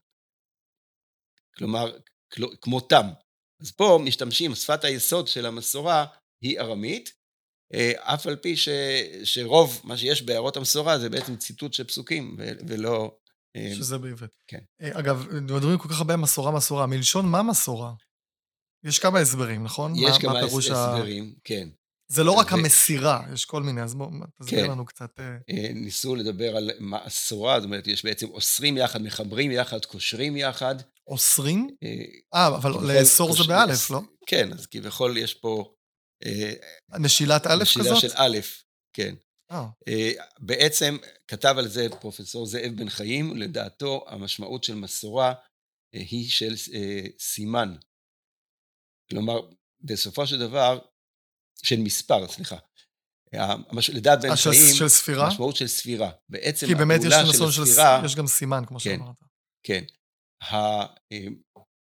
כלומר, 1.57 1.97
כמותם. 2.61 3.05
אז 3.61 3.71
פה 3.71 3.99
משתמשים, 4.05 4.55
שפת 4.55 4.83
היסוד 4.83 5.27
של 5.27 5.45
המסורה 5.45 6.05
היא 6.41 6.59
ארמית, 6.59 7.13
אף 7.97 8.27
על 8.27 8.35
פי 8.35 8.57
ש, 8.57 8.69
שרוב 9.23 9.81
מה 9.83 9.97
שיש 9.97 10.21
בהערות 10.21 10.57
המסורה 10.57 10.99
זה 10.99 11.09
בעצם 11.09 11.35
ציטוט 11.35 11.73
של 11.73 11.83
פסוקים 11.83 12.37
ולא... 12.67 13.11
אה, 13.55 13.71
שזה 13.75 13.97
בעברית. 13.97 14.35
כן. 14.47 14.59
אה, 14.81 14.99
אגב, 14.99 15.27
מדברים 15.31 15.77
כל 15.77 15.89
כך 15.89 15.97
הרבה 15.97 16.17
מסורה 16.17 16.51
מסורה, 16.51 16.85
מלשון 16.85 17.25
מה 17.25 17.43
מסורה? 17.43 17.93
יש 18.83 18.99
כמה 18.99 19.19
הסברים, 19.19 19.63
נכון? 19.63 19.93
יש 19.95 20.03
מה, 20.03 20.19
כמה 20.19 20.33
מה 20.33 20.39
הסברים, 20.39 21.33
ה... 21.37 21.39
כן. 21.43 21.69
זה 22.07 22.23
לא 22.23 22.31
רק 22.31 22.51
ו... 22.51 22.55
המסירה, 22.55 23.21
יש 23.33 23.45
כל 23.45 23.63
מיני, 23.63 23.81
אז 23.81 23.95
בואו 23.95 24.09
תסביר 24.41 24.65
כן. 24.65 24.71
לנו 24.71 24.85
קצת. 24.85 25.19
ניסו 25.73 26.15
לדבר 26.15 26.57
על 26.57 26.71
מסורה, 26.79 27.59
זאת 27.59 27.65
אומרת, 27.65 27.87
יש 27.87 28.05
בעצם 28.05 28.29
אוסרים 28.29 28.77
יחד, 28.77 29.01
מחברים 29.01 29.51
יחד, 29.51 29.85
קושרים 29.85 30.37
יחד. 30.37 30.75
אוסרים? 31.07 31.69
אה, 32.33 32.47
אבל 32.47 32.71
לאסור 32.71 33.35
זה 33.35 33.43
באלף, 33.43 33.89
לא? 33.89 34.01
כן, 34.25 34.53
אז 34.53 34.65
כביכול 34.65 35.17
יש 35.17 35.33
פה 35.33 35.65
אה, 35.65 35.80
נשילת 36.99 37.47
א' 37.47 37.49
כזאת? 37.49 37.61
נשילה 37.61 37.99
של 37.99 38.11
א', 38.15 38.37
כן. 38.93 39.15
אה. 39.51 39.65
אה. 39.87 40.11
בעצם 40.39 40.97
כתב 41.27 41.55
על 41.57 41.67
זה 41.67 41.87
פרופסור 42.01 42.45
זאב 42.45 42.71
בן 42.75 42.89
חיים, 42.89 43.37
לדעתו 43.37 44.05
המשמעות 44.07 44.63
של 44.63 44.75
מסורה 44.75 45.33
היא 45.93 46.29
של 46.29 46.53
סימן. 47.19 47.75
כלומר, 49.09 49.39
בסופו 49.81 50.27
של 50.27 50.39
דבר, 50.39 50.79
של 51.63 51.79
מספר, 51.79 52.27
סליחה. 52.27 52.57
לדעת 53.93 54.21
בן 54.21 54.35
חיים, 54.35 54.75
של 54.75 54.87
ספירה? 54.87 55.27
משמעות 55.27 55.55
של 55.55 55.67
ספירה. 55.67 56.11
בעצם 56.29 56.67
כי 56.67 56.75
באמת 56.75 56.99
יש 57.03 57.13
של 57.13 57.51
של 57.51 57.61
הספירה, 57.61 58.01
יש 58.05 58.15
גם 58.15 58.27
סימן, 58.27 58.63
כמו 58.67 58.79
כן. 58.79 58.97
שאמרת. 58.97 59.15
כן, 59.63 59.83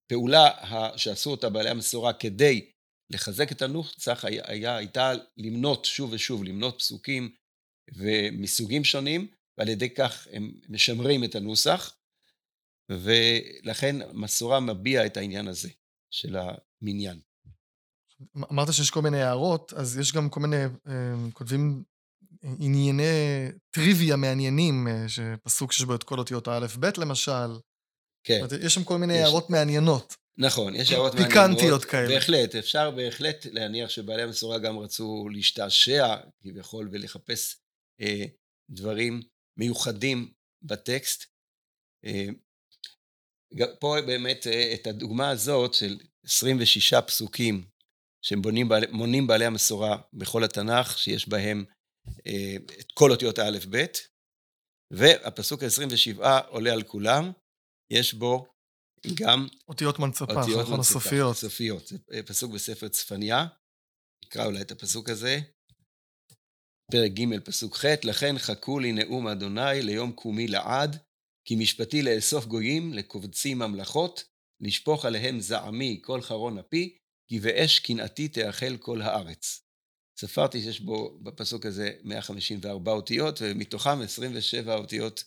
הפעולה 0.05 0.49
שעשו 0.97 1.31
אותה 1.31 1.49
בעלי 1.49 1.69
המסורה 1.69 2.13
כדי 2.13 2.72
לחזק 3.13 3.51
את 3.51 3.61
הנוסח 3.61 4.25
היה, 4.25 4.43
היה, 4.45 4.77
הייתה 4.77 5.11
למנות 5.37 5.85
שוב 5.85 6.13
ושוב, 6.13 6.43
למנות 6.43 6.75
פסוקים 6.79 7.35
ומסוגים 7.95 8.83
שונים, 8.83 9.27
ועל 9.57 9.69
ידי 9.69 9.89
כך 9.89 10.27
הם 10.31 10.51
משמרים 10.69 11.23
את 11.23 11.35
הנוסח, 11.35 11.95
ולכן 12.89 13.95
מסורה 14.13 14.59
מביע 14.59 15.05
את 15.05 15.17
העניין 15.17 15.47
הזה 15.47 15.69
של 16.11 16.37
המניין. 16.81 17.19
אמרת 18.51 18.73
שיש 18.73 18.89
כל 18.89 19.01
מיני 19.01 19.21
הערות, 19.21 19.73
אז 19.73 19.97
יש 19.97 20.13
גם 20.13 20.29
כל 20.29 20.39
מיני, 20.39 20.63
אה, 20.87 21.13
כותבים 21.33 21.83
ענייני 22.59 23.03
טריוויה 23.71 24.15
מעניינים, 24.15 24.87
אה, 24.87 25.09
שפסוק 25.09 25.71
שיש 25.71 25.85
בו 25.85 25.95
את 25.95 26.03
כל 26.03 26.19
אותיות 26.19 26.47
האלף-בית 26.47 26.97
למשל. 26.97 27.59
כן. 28.23 28.39
זאת 28.41 28.51
אומרת, 28.51 28.65
יש 28.65 28.73
שם 28.73 28.83
כל 28.83 28.97
מיני 28.97 29.13
יש. 29.13 29.19
הערות 29.19 29.49
מעניינות. 29.49 30.15
נכון, 30.37 30.75
יש 30.75 30.91
הערות 30.91 31.11
פיקנטיות 31.11 31.55
מעניינות. 31.55 31.85
כאלה. 31.85 32.07
בהחלט, 32.07 32.55
אפשר 32.55 32.91
בהחלט 32.91 33.45
להניח 33.45 33.89
שבעלי 33.89 34.21
המסורה 34.21 34.59
גם 34.59 34.77
רצו 34.77 35.29
להשתעשע 35.33 36.15
כביכול 36.41 36.89
ולחפש 36.91 37.55
אה, 38.01 38.25
דברים 38.69 39.21
מיוחדים 39.57 40.31
בטקסט. 40.61 41.25
אה, 42.05 42.27
פה 43.79 43.95
באמת 44.05 44.47
אה, 44.47 44.73
את 44.73 44.87
הדוגמה 44.87 45.29
הזאת 45.29 45.73
של 45.73 45.99
26 46.25 46.93
פסוקים 46.93 47.65
שמונים 48.21 48.69
בעלי, 48.69 48.87
מונים 48.91 49.27
בעלי 49.27 49.45
המסורה 49.45 49.97
בכל 50.13 50.43
התנ"ך, 50.43 50.97
שיש 50.97 51.29
בהם 51.29 51.65
אה, 52.27 52.55
את 52.79 52.91
כל 52.91 53.11
אותיות 53.11 53.39
האלף-בית, 53.39 54.07
והפסוק 54.93 55.63
ה-27 55.63 56.25
עולה 56.47 56.73
על 56.73 56.83
כולם, 56.83 57.31
יש 57.91 58.13
בו 58.13 58.52
גם 59.13 59.47
אותיות 59.67 59.99
מנצפה, 59.99 60.41
אותיות 60.41 60.61
נכון, 60.61 60.79
הסופיות. 60.79 61.35
סופיות. 61.37 61.87
זה 61.87 61.97
אה, 62.13 62.23
פסוק 62.23 62.51
בספר 62.51 62.87
צפניה, 62.87 63.45
נקרא 64.25 64.45
אולי 64.45 64.61
את 64.61 64.71
הפסוק 64.71 65.09
הזה. 65.09 65.39
פרק 66.91 67.11
ג', 67.11 67.39
פסוק 67.39 67.77
ח', 67.77 67.85
לכן 68.03 68.37
חכו 68.37 68.79
לי 68.79 68.91
נאום 68.91 69.27
אדוני 69.27 69.81
ליום 69.81 70.11
קומי 70.11 70.47
לעד, 70.47 70.97
כי 71.45 71.55
משפטי 71.55 72.01
לאסוף 72.01 72.45
גויים, 72.45 72.93
לקובצי 72.93 73.53
ממלכות, 73.53 74.23
לשפוך 74.61 75.05
עליהם 75.05 75.39
זעמי 75.39 75.99
כל 76.03 76.21
חרון 76.21 76.57
אפי, 76.57 76.97
כי 77.27 77.39
באש 77.39 77.79
קנאתי 77.79 78.27
תאכל 78.27 78.77
כל 78.77 79.01
הארץ. 79.01 79.61
ספרתי 80.19 80.61
שיש 80.61 80.79
בו 80.79 81.19
בפסוק 81.21 81.65
הזה 81.65 81.91
154 82.03 82.91
אותיות, 82.91 83.39
ומתוכם 83.41 84.01
27 84.01 84.75
אותיות 84.75 85.23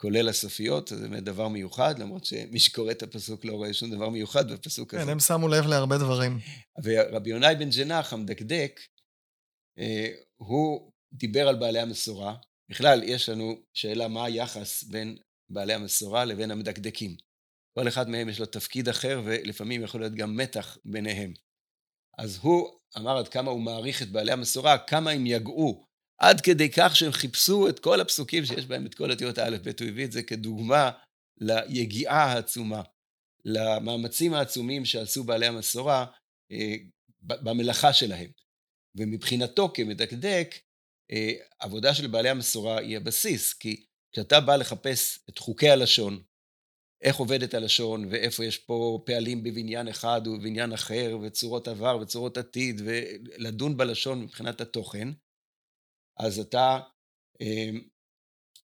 כולל 0.00 0.28
הסופיות, 0.28 0.88
זה 0.88 1.08
באמת 1.08 1.24
דבר 1.24 1.48
מיוחד, 1.48 1.98
למרות 1.98 2.24
שמי 2.24 2.58
שקורא 2.58 2.90
את 2.90 3.02
הפסוק 3.02 3.44
לא 3.44 3.52
רואה 3.52 3.74
שום 3.74 3.90
דבר 3.90 4.08
מיוחד 4.08 4.52
בפסוק 4.52 4.94
הזה. 4.94 5.04
כן, 5.04 5.10
הם 5.10 5.20
שמו 5.20 5.48
לב 5.48 5.66
להרבה 5.66 5.98
דברים. 5.98 6.38
ורבי 6.84 7.30
יונאי 7.30 7.54
בן 7.54 7.70
ג'נח, 7.70 8.12
המדקדק, 8.12 8.80
אה, 9.78 10.08
הוא 10.36 10.92
דיבר 11.12 11.48
על 11.48 11.56
בעלי 11.56 11.80
המסורה. 11.80 12.36
בכלל, 12.70 13.02
יש 13.02 13.28
לנו 13.28 13.62
שאלה 13.74 14.08
מה 14.08 14.24
היחס 14.24 14.82
בין 14.82 15.16
בעלי 15.50 15.74
המסורה 15.74 16.24
לבין 16.24 16.50
המדקדקים. 16.50 17.16
כל 17.78 17.88
אחד 17.88 18.08
מהם 18.08 18.28
יש 18.28 18.40
לו 18.40 18.46
תפקיד 18.46 18.88
אחר, 18.88 19.22
ולפעמים 19.24 19.82
יכול 19.82 20.00
להיות 20.00 20.14
גם 20.14 20.36
מתח 20.36 20.78
ביניהם. 20.84 21.32
אז 22.18 22.38
הוא 22.42 22.68
אמר 22.96 23.16
עד 23.18 23.28
כמה 23.28 23.50
הוא 23.50 23.60
מעריך 23.60 24.02
את 24.02 24.08
בעלי 24.08 24.32
המסורה, 24.32 24.78
כמה 24.78 25.10
הם 25.10 25.26
יגעו, 25.26 25.87
עד 26.18 26.40
כדי 26.40 26.70
כך 26.70 26.96
שהם 26.96 27.12
חיפשו 27.12 27.68
את 27.68 27.78
כל 27.78 28.00
הפסוקים 28.00 28.44
שיש 28.44 28.66
בהם 28.66 28.86
את 28.86 28.94
כל 28.94 29.10
אותיות 29.10 29.38
האלף 29.38 29.62
בית, 29.62 29.80
הוא 29.80 29.88
הביא 29.88 30.04
את 30.04 30.12
זה 30.12 30.22
כדוגמה 30.22 30.90
ליגיעה 31.40 32.24
העצומה, 32.24 32.82
למאמצים 33.44 34.34
העצומים 34.34 34.84
שעשו 34.84 35.24
בעלי 35.24 35.46
המסורה 35.46 36.06
אה, 36.52 36.74
במלאכה 37.22 37.92
שלהם. 37.92 38.30
ומבחינתו 38.94 39.70
כמדקדק, 39.74 40.54
אה, 41.12 41.32
עבודה 41.58 41.94
של 41.94 42.06
בעלי 42.06 42.28
המסורה 42.28 42.78
היא 42.78 42.96
הבסיס, 42.96 43.54
כי 43.54 43.84
כשאתה 44.12 44.40
בא 44.40 44.56
לחפש 44.56 45.18
את 45.28 45.38
חוקי 45.38 45.70
הלשון, 45.70 46.22
איך 47.02 47.16
עובדת 47.16 47.54
הלשון, 47.54 48.08
ואיפה 48.10 48.44
יש 48.44 48.58
פה 48.58 49.02
פעלים 49.06 49.42
בבניין 49.42 49.88
אחד 49.88 50.26
ובבניין 50.26 50.72
אחר, 50.72 51.18
וצורות 51.22 51.68
עבר 51.68 51.98
וצורות 51.98 52.36
עתיד, 52.36 52.82
ולדון 52.84 53.76
בלשון 53.76 54.22
מבחינת 54.22 54.60
התוכן, 54.60 55.08
אז 56.18 56.38
אתה, 56.38 56.78
אמ, 57.40 57.80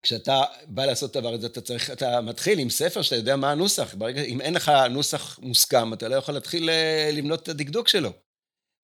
כשאתה 0.02 0.40
בא 0.66 0.84
לעשות 0.84 1.16
דבר 1.16 1.34
הזה, 1.34 1.46
אתה 1.46 1.60
צריך, 1.60 1.90
אתה 1.90 2.20
מתחיל 2.20 2.58
עם 2.58 2.70
ספר 2.70 3.02
שאתה 3.02 3.16
יודע 3.16 3.36
מה 3.36 3.52
הנוסח. 3.52 3.94
ברגע, 3.94 4.22
אם 4.22 4.40
אין 4.40 4.54
לך 4.54 4.72
נוסח 4.90 5.38
מוסכם, 5.38 5.92
אתה 5.92 6.08
לא 6.08 6.14
יכול 6.14 6.34
להתחיל 6.34 6.70
אה, 6.70 7.10
למנות 7.12 7.42
את 7.42 7.48
הדקדוק 7.48 7.88
שלו. 7.88 8.12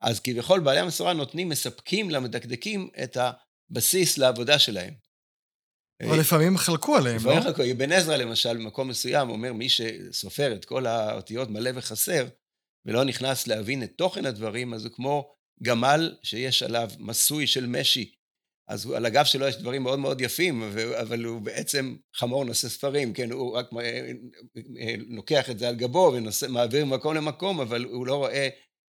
אז 0.00 0.20
כביכול 0.20 0.60
בעלי 0.60 0.80
המסורה 0.80 1.12
נותנים, 1.12 1.48
מספקים 1.48 2.10
למדקדקים 2.10 2.90
את 3.04 3.16
הבסיס 3.70 4.18
לעבודה 4.18 4.58
שלהם. 4.58 4.94
אבל 6.02 6.20
לפעמים 6.20 6.56
חלקו 6.56 6.96
עליהם, 6.96 7.16
לא? 7.16 7.20
לפעמים 7.22 7.42
חלקו. 7.42 7.62
אבן 7.72 7.92
עזרא 7.92 8.16
למשל, 8.16 8.56
במקום 8.56 8.88
מסוים, 8.88 9.30
אומר 9.30 9.52
מי 9.52 9.68
שסופר 9.68 10.52
את 10.52 10.64
כל 10.64 10.86
האותיות 10.86 11.50
מלא 11.50 11.70
וחסר, 11.74 12.26
ולא 12.86 13.04
נכנס 13.04 13.46
להבין 13.46 13.82
את 13.82 13.92
תוכן 13.96 14.26
הדברים, 14.26 14.74
אז 14.74 14.84
הוא 14.84 14.92
כמו 14.92 15.34
גמל 15.62 16.16
שיש 16.22 16.62
עליו 16.62 16.90
מסוי 16.98 17.46
של 17.46 17.66
משי. 17.66 18.14
אז 18.68 18.90
על 18.90 19.06
הגב 19.06 19.24
שלו 19.24 19.46
יש 19.46 19.56
דברים 19.56 19.82
מאוד 19.82 19.98
מאוד 19.98 20.20
יפים, 20.20 20.62
אבל 21.00 21.24
הוא 21.24 21.40
בעצם 21.40 21.96
חמור 22.14 22.44
נושא 22.44 22.68
ספרים, 22.68 23.14
כן, 23.14 23.30
הוא 23.30 23.56
רק 23.56 23.70
לוקח 25.08 25.50
את 25.50 25.58
זה 25.58 25.68
על 25.68 25.76
גבו 25.76 26.12
ומעביר 26.14 26.84
ממקום 26.84 27.14
למקום, 27.14 27.60
אבל 27.60 27.84
הוא 27.84 28.06
לא 28.06 28.16
רואה 28.16 28.48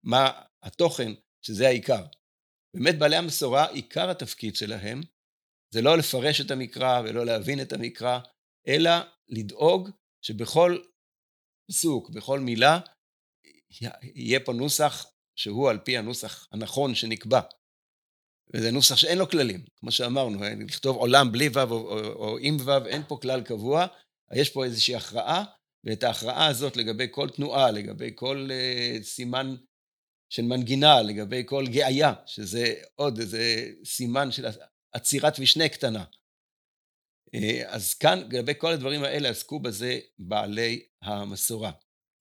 מה 0.05 0.43
התוכן, 0.63 1.13
שזה 1.43 1.67
העיקר. 1.67 2.05
באמת 2.77 2.99
בעלי 2.99 3.17
המסורה, 3.17 3.67
עיקר 3.67 4.11
התפקיד 4.11 4.57
שלהם, 4.57 5.01
זה 5.75 5.83
לא 5.83 5.99
לפרש 5.99 6.41
את 6.41 6.51
המקרא 6.51 7.03
ולא 7.05 7.27
להבין 7.27 7.61
את 7.61 7.73
המקרא, 7.73 8.19
אלא 8.69 8.91
לדאוג 9.29 9.91
שבכל 10.23 10.79
פסוק, 11.71 12.11
בכל 12.11 12.41
מילה, 12.41 12.81
יהיה 14.15 14.41
פה 14.45 14.53
נוסח 14.53 15.07
שהוא 15.37 15.71
על 15.71 15.79
פי 15.79 15.99
הנוסח 15.99 16.49
הנכון 16.53 16.95
שנקבע. 16.95 17.41
וזה 18.55 18.71
נוסח 18.71 18.97
שאין 18.97 19.19
לו 19.19 19.29
כללים, 19.29 19.65
כמו 19.77 19.91
שאמרנו, 19.91 20.41
לכתוב 20.67 20.97
עולם 20.97 21.33
בלי 21.33 21.49
ו' 21.49 21.59
או, 21.59 21.71
או, 21.71 21.99
או 22.13 22.39
עם 22.41 22.57
ו', 22.65 22.87
אין 22.87 23.03
פה 23.09 23.19
כלל 23.23 23.43
קבוע, 23.43 23.87
יש 24.33 24.51
פה 24.51 24.65
איזושהי 24.65 24.97
הכרעה, 24.97 25.45
ואת 25.85 26.03
ההכרעה 26.03 26.47
הזאת 26.47 26.77
לגבי 26.77 27.07
כל 27.11 27.31
תנועה, 27.31 27.71
לגבי 27.71 28.11
כל 28.15 28.49
uh, 28.51 29.03
סימן 29.03 29.57
של 30.29 30.43
מנגינה, 30.43 31.03
לגבי 31.03 31.43
כל 31.47 31.67
גאיה, 31.67 32.13
שזה 32.27 32.75
עוד 32.95 33.19
איזה 33.19 33.71
סימן 33.85 34.33
של 34.33 34.47
עצירת 34.93 35.39
משנה 35.39 35.69
קטנה. 35.69 36.05
Uh, 37.37 37.39
אז 37.67 37.95
כאן, 37.95 38.19
לגבי 38.19 38.53
כל 38.59 38.73
הדברים 38.73 39.03
האלה, 39.05 39.29
עסקו 39.29 39.61
בזה 39.61 39.99
בעלי 40.19 40.87
המסורה. 41.03 41.71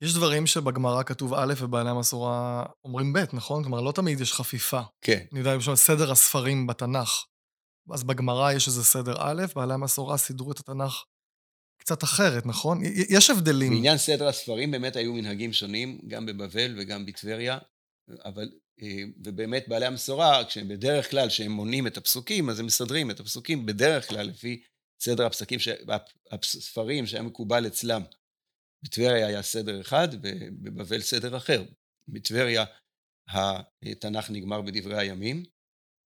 יש 0.03 0.13
דברים 0.13 0.47
שבגמרא 0.47 1.03
כתוב 1.03 1.33
א' 1.33 1.53
ובעלי 1.57 1.89
המסורה 1.89 2.65
אומרים 2.85 3.13
ב', 3.13 3.23
נכון? 3.33 3.63
כלומר, 3.63 3.81
לא 3.81 3.91
תמיד 3.91 4.21
יש 4.21 4.33
חפיפה. 4.33 4.81
כן. 5.01 5.25
אני 5.31 5.39
יודע, 5.39 5.53
למשל, 5.53 5.75
סדר 5.75 6.11
הספרים 6.11 6.67
בתנ"ך. 6.67 7.25
אז 7.91 8.03
בגמרא 8.03 8.51
יש 8.51 8.67
איזה 8.67 8.83
סדר 8.83 9.15
א', 9.19 9.43
בעלי 9.55 9.73
המסורה 9.73 10.17
סידרו 10.17 10.51
את 10.51 10.59
התנ"ך 10.59 11.03
קצת 11.77 12.03
אחרת, 12.03 12.45
נכון? 12.45 12.81
יש 13.09 13.29
הבדלים. 13.29 13.73
בעניין 13.73 13.97
סדר 13.97 14.27
הספרים 14.27 14.71
באמת 14.71 14.95
היו 14.95 15.13
מנהגים 15.13 15.53
שונים, 15.53 15.99
גם 16.07 16.25
בבבל 16.25 16.75
וגם 16.77 17.05
בטבריה, 17.05 17.57
אבל, 18.25 18.49
אה, 18.81 19.03
ובאמת 19.23 19.67
בעלי 19.67 19.85
המסורה, 19.85 20.45
כשהם 20.45 20.67
בדרך 20.67 21.11
כלל, 21.11 21.27
כשהם 21.27 21.51
מונים 21.51 21.87
את 21.87 21.97
הפסוקים, 21.97 22.49
אז 22.49 22.59
הם 22.59 22.65
מסדרים 22.65 23.11
את 23.11 23.19
הפסוקים 23.19 23.65
בדרך 23.65 24.09
כלל 24.09 24.27
לפי 24.27 24.61
סדר 25.01 25.25
הפסקים, 25.25 25.59
הספרים 26.31 27.05
שהיה 27.05 27.23
מקובל 27.23 27.67
אצלם. 27.67 28.01
בטבריה 28.83 29.27
היה 29.27 29.41
סדר 29.41 29.81
אחד, 29.81 30.07
ובבבל 30.13 31.01
סדר 31.01 31.37
אחר. 31.37 31.63
בטבריה 32.07 32.65
התנ"ך 33.83 34.29
נגמר 34.29 34.61
בדברי 34.61 34.99
הימים, 34.99 35.43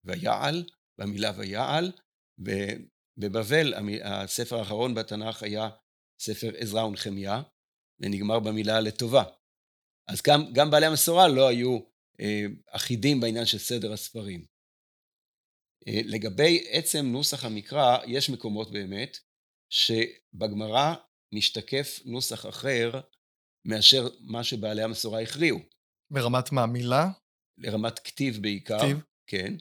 ויעל, 0.03 0.63
במילה 0.99 1.31
ויעל, 1.37 1.91
ובבבל 2.39 3.73
הספר 4.03 4.55
האחרון 4.59 4.95
בתנ"ך 4.95 5.43
היה 5.43 5.69
ספר 6.19 6.51
עזרא 6.57 6.83
ונחמיה, 6.83 7.41
ונגמר 7.99 8.39
במילה 8.39 8.79
לטובה. 8.79 9.23
אז 10.07 10.21
גם, 10.27 10.53
גם 10.53 10.71
בעלי 10.71 10.85
המסורה 10.85 11.27
לא 11.27 11.47
היו 11.47 11.79
אה, 12.19 12.45
אחידים 12.71 13.19
בעניין 13.19 13.45
של 13.45 13.57
סדר 13.57 13.93
הספרים. 13.93 14.45
אה, 15.87 16.01
לגבי 16.05 16.67
עצם 16.69 17.05
נוסח 17.05 17.45
המקרא, 17.45 17.97
יש 18.07 18.29
מקומות 18.29 18.71
באמת 18.71 19.17
שבגמרא 19.69 20.95
משתקף 21.33 21.99
נוסח 22.05 22.45
אחר 22.45 22.91
מאשר 23.65 24.07
מה 24.19 24.43
שבעלי 24.43 24.83
המסורה 24.83 25.21
הכריעו. 25.21 25.59
ברמת 26.13 26.51
מה? 26.51 26.65
מילה? 26.65 27.09
לרמת 27.57 27.99
כתיב 27.99 28.41
בעיקר. 28.41 28.79
כתיב? 28.79 28.97
כן. 29.27 29.53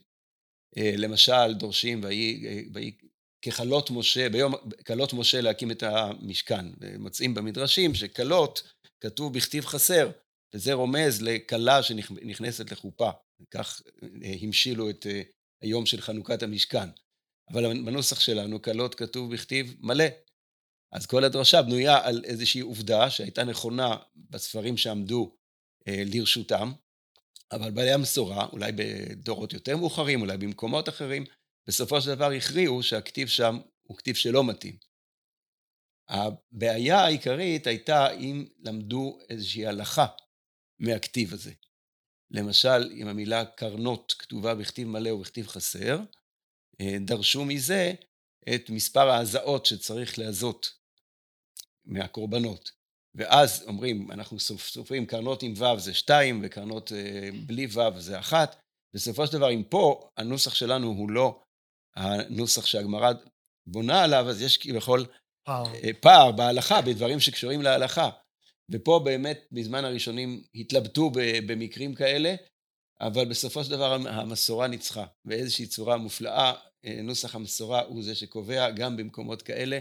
למשל, 0.76 1.54
דורשים, 1.54 2.00
ויהי 2.04 2.96
ככלות 3.44 3.90
משה, 3.90 4.28
ביום 4.28 4.54
כלות 4.86 5.12
משה 5.12 5.40
להקים 5.40 5.70
את 5.70 5.82
המשכן. 5.82 6.66
ומוצאים 6.80 7.34
במדרשים 7.34 7.94
שכלות, 7.94 8.72
כתוב 9.00 9.34
בכתיב 9.34 9.64
חסר, 9.64 10.10
וזה 10.54 10.72
רומז 10.72 11.22
לכלה 11.22 11.82
שנכנסת 11.82 12.72
לחופה. 12.72 13.10
כך 13.50 13.82
המשילו 14.42 14.90
את 14.90 15.06
היום 15.62 15.86
של 15.86 16.00
חנוכת 16.00 16.42
המשכן. 16.42 16.88
אבל 17.52 17.84
בנוסח 17.84 18.20
שלנו, 18.20 18.62
כלות 18.62 18.94
כתוב 18.94 19.32
בכתיב 19.34 19.76
מלא. 19.80 20.04
אז 20.96 21.06
כל 21.06 21.24
הדרשה 21.24 21.62
בנויה 21.62 22.06
על 22.06 22.24
איזושהי 22.24 22.60
עובדה 22.60 23.10
שהייתה 23.10 23.44
נכונה 23.44 23.96
בספרים 24.16 24.76
שעמדו 24.76 25.36
אה, 25.88 26.02
לרשותם, 26.06 26.72
אבל 27.52 27.70
בעלי 27.70 27.92
המסורה, 27.92 28.46
אולי 28.52 28.72
בדורות 28.76 29.52
יותר 29.52 29.76
מאוחרים, 29.76 30.20
אולי 30.20 30.36
במקומות 30.36 30.88
אחרים, 30.88 31.24
בסופו 31.66 32.00
של 32.00 32.14
דבר 32.14 32.30
הכריעו 32.30 32.82
שהכתיב 32.82 33.28
שם 33.28 33.58
הוא 33.82 33.96
כתיב 33.96 34.14
שלא 34.14 34.44
מתאים. 34.44 34.76
הבעיה 36.08 36.98
העיקרית 36.98 37.66
הייתה 37.66 38.10
אם 38.10 38.46
למדו 38.58 39.18
איזושהי 39.28 39.66
הלכה 39.66 40.06
מהכתיב 40.78 41.32
הזה. 41.32 41.52
למשל, 42.30 42.90
אם 42.92 43.08
המילה 43.08 43.44
קרנות 43.44 44.14
כתובה 44.18 44.54
בכתיב 44.54 44.88
מלא 44.88 45.10
או 45.10 45.18
בכתיב 45.18 45.48
חסר, 45.48 46.00
אה, 46.80 46.96
דרשו 47.00 47.44
מזה 47.44 47.92
את 48.54 48.70
מספר 48.70 49.08
ההזעות 49.08 49.66
שצריך 49.66 50.18
להזות 50.18 50.85
מהקורבנות. 51.86 52.70
ואז 53.14 53.64
אומרים, 53.66 54.10
אנחנו 54.10 54.40
סופרים 54.40 55.06
קרנות 55.06 55.42
עם 55.42 55.52
ו' 55.56 55.78
זה 55.78 55.94
שתיים, 55.94 56.40
וקרנות 56.42 56.92
אה, 56.92 57.30
בלי 57.46 57.66
ו' 57.66 58.00
זה 58.00 58.18
אחת. 58.18 58.56
בסופו 58.94 59.26
של 59.26 59.32
דבר, 59.32 59.50
אם 59.50 59.62
פה 59.62 60.08
הנוסח 60.16 60.54
שלנו 60.54 60.86
הוא 60.86 61.10
לא 61.10 61.42
הנוסח 61.96 62.66
שהגמרא 62.66 63.12
בונה 63.66 64.04
עליו, 64.04 64.28
אז 64.28 64.42
יש 64.42 64.58
כביכול 64.58 65.06
פער. 65.46 65.74
אה, 65.74 65.90
פער 66.00 66.32
בהלכה, 66.32 66.82
בדברים 66.82 67.20
שקשורים 67.20 67.62
להלכה. 67.62 68.10
ופה 68.70 69.00
באמת, 69.04 69.46
בזמן 69.52 69.84
הראשונים 69.84 70.42
התלבטו 70.54 71.10
במקרים 71.46 71.94
כאלה, 71.94 72.34
אבל 73.00 73.24
בסופו 73.24 73.64
של 73.64 73.70
דבר 73.70 73.92
המסורה 73.92 74.66
ניצחה, 74.66 75.06
באיזושהי 75.24 75.66
צורה 75.66 75.96
מופלאה, 75.96 76.52
אה, 76.84 77.02
נוסח 77.02 77.34
המסורה 77.34 77.82
הוא 77.82 78.02
זה 78.02 78.14
שקובע 78.14 78.70
גם 78.70 78.96
במקומות 78.96 79.42
כאלה, 79.42 79.78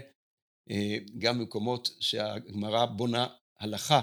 גם 1.18 1.38
במקומות 1.38 1.90
שהגמרא 2.00 2.86
בונה 2.86 3.26
הלכה 3.60 4.00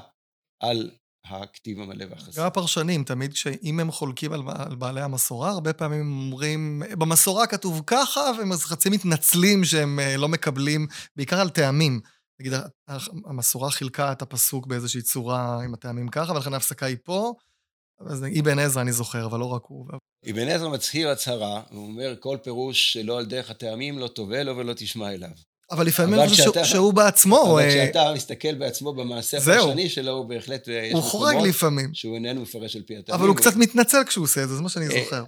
על 0.60 0.92
הכתיב 1.26 1.80
המלא 1.80 2.06
והחסר. 2.10 2.42
גם 2.42 2.48
הפרשנים, 2.48 3.04
תמיד 3.04 3.36
שאם 3.36 3.80
הם 3.80 3.92
חולקים 3.92 4.34
על, 4.34 4.42
על 4.56 4.76
בעלי 4.76 5.02
המסורה, 5.02 5.50
הרבה 5.50 5.74
פעמים 5.74 6.00
הם 6.00 6.12
אומרים, 6.12 6.84
במסורה 6.92 7.48
כתוב 7.48 7.82
ככה, 7.88 8.32
והם 8.38 8.54
חצי 8.54 8.90
מתנצלים 8.90 9.66
שהם 9.66 10.00
אה, 10.00 10.18
לא 10.18 10.28
מקבלים, 10.28 10.88
בעיקר 11.16 11.40
על 11.40 11.50
טעמים. 11.50 12.00
נגיד, 12.40 12.54
המסורה 13.26 13.72
חילקה 13.72 14.12
את 14.12 14.22
הפסוק 14.22 14.68
באיזושהי 14.68 15.02
צורה 15.02 15.64
עם 15.64 15.74
הטעמים 15.74 16.08
ככה, 16.08 16.34
ולכן 16.34 16.54
ההפסקה 16.54 16.86
היא 16.86 16.98
פה. 17.04 17.34
אז 18.00 18.26
אבן 18.40 18.60
עזרא 18.60 18.82
אני 18.82 18.92
זוכר, 18.92 19.26
אבל 19.26 19.40
לא 19.40 19.46
רק 19.46 19.62
הוא. 19.66 19.88
אבן 20.32 20.48
עזרא 20.48 20.70
מצהיר 20.70 21.10
הצהרה, 21.10 21.64
הוא 21.70 21.84
אומר, 21.84 22.16
כל 22.20 22.38
פירוש 22.44 22.94
שלא 22.94 23.20
על 23.20 23.26
דרך 23.26 23.50
הטעמים 23.50 24.00
לא 24.00 24.08
תובע 24.08 24.44
לו 24.44 24.58
ולא 24.58 24.74
תשמע 24.74 25.14
אליו. 25.14 25.30
אבל 25.74 25.86
לפעמים 25.86 26.20
אני 26.20 26.30
חושב 26.30 26.64
שהוא 26.64 26.94
בעצמו... 26.94 27.44
אבל 27.54 27.62
אה, 27.62 27.70
כשאתה 27.70 28.14
מסתכל 28.16 28.54
בעצמו 28.54 28.94
במעשה 28.94 29.38
הפרשני 29.38 29.90
שלו, 29.90 30.12
הוא 30.12 30.26
בהחלט... 30.26 30.70
אה, 30.70 30.90
הוא 30.94 31.02
חורג 31.02 31.36
לפעמים. 31.48 31.94
שהוא 31.94 32.16
איננו 32.16 32.42
מפרש 32.42 32.76
על 32.76 32.82
פי 32.82 32.98
הטעמים. 32.98 33.20
אבל 33.20 33.28
הוא 33.28 33.38
קצת 33.38 33.56
מתנצל 33.56 34.04
כשהוא 34.08 34.24
עושה 34.24 34.44
את 34.44 34.50
זה, 34.50 34.56
זה 34.56 34.62
מה 34.62 34.70
שאני 34.70 34.86
אה, 34.86 35.04
זוכר. 35.04 35.24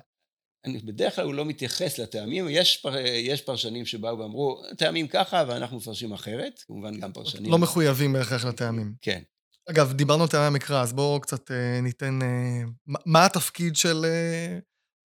אני, 0.65 0.79
בדרך 0.79 1.15
כלל 1.15 1.25
הוא 1.25 1.33
לא 1.33 1.45
מתייחס 1.45 1.97
לטעמים, 1.97 2.47
יש, 2.49 2.77
פר, 2.77 2.97
יש 3.05 3.41
פרשנים 3.41 3.85
שבאו 3.85 4.19
ואמרו, 4.19 4.61
טעמים 4.77 5.07
ככה 5.07 5.43
ואנחנו 5.47 5.77
מפרשים 5.77 6.13
אחרת, 6.13 6.63
כמובן 6.67 6.99
גם 6.99 7.11
פרשנים. 7.11 7.51
לא 7.51 7.57
מחויבים 7.57 8.13
בהכרח 8.13 8.45
לטעמים. 8.45 8.93
כן. 9.01 9.21
אגב, 9.69 9.93
דיברנו 9.93 10.23
על 10.23 10.29
טעמי 10.29 10.45
המקרא, 10.45 10.81
אז 10.81 10.93
בואו 10.93 11.21
קצת 11.21 11.51
אה, 11.51 11.81
ניתן... 11.81 12.19
אה, 12.21 12.61
מה 13.05 13.25
התפקיד 13.25 13.75
של 13.75 14.05
אה, 14.05 14.59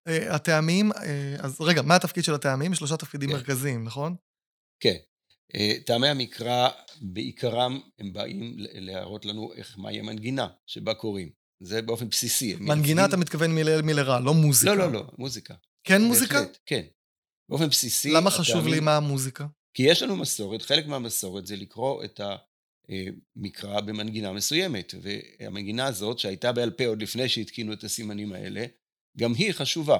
אה, 0.08 0.34
הטעמים? 0.34 0.92
אה, 0.92 1.36
אז 1.38 1.60
רגע, 1.60 1.82
מה 1.82 1.96
התפקיד 1.96 2.24
של 2.24 2.34
הטעמים? 2.34 2.74
שלושה 2.74 2.96
תפקידים 2.96 3.28
כן. 3.28 3.36
מרכזיים, 3.36 3.84
נכון? 3.84 4.14
כן. 4.80 4.96
אה, 5.54 5.74
טעמי 5.86 6.08
המקרא, 6.08 6.68
בעיקרם, 7.00 7.80
הם 7.98 8.12
באים 8.12 8.54
להראות 8.58 9.24
לנו 9.24 9.52
איך, 9.54 9.78
מהי 9.78 10.00
המנגינה 10.00 10.48
שבה 10.66 10.94
קוראים. 10.94 11.28
זה 11.60 11.82
באופן 11.82 12.08
בסיסי. 12.08 12.56
מנגינה 12.60 13.04
אתה 13.04 13.16
מתכוון 13.16 13.54
מילל 13.54 13.82
מלרע, 13.82 14.20
לא 14.20 14.34
מוזיקה. 14.34 14.74
לא, 14.74 14.86
לא, 14.86 14.92
לא, 14.92 15.04
מוזיקה. 15.18 15.54
כן 15.84 16.02
מוזיקה? 16.02 16.40
בהחלט, 16.40 16.58
כן. 16.66 16.82
באופן 17.48 17.68
בסיסי... 17.68 18.12
למה 18.12 18.30
חשוב 18.30 18.66
לי 18.66 18.80
מה 18.80 18.96
המוזיקה? 18.96 19.46
כי 19.74 19.82
יש 19.82 20.02
לנו 20.02 20.16
מסורת, 20.16 20.62
חלק 20.62 20.86
מהמסורת 20.86 21.46
זה 21.46 21.56
לקרוא 21.56 22.04
את 22.04 22.20
המקרא 23.36 23.80
במנגינה 23.80 24.32
מסוימת, 24.32 24.94
והמנגינה 25.02 25.86
הזאת, 25.86 26.18
שהייתה 26.18 26.52
בעל 26.52 26.70
פה 26.70 26.86
עוד 26.86 27.02
לפני 27.02 27.28
שהתקינו 27.28 27.72
את 27.72 27.84
הסימנים 27.84 28.32
האלה, 28.32 28.64
גם 29.18 29.34
היא 29.34 29.52
חשובה. 29.52 29.96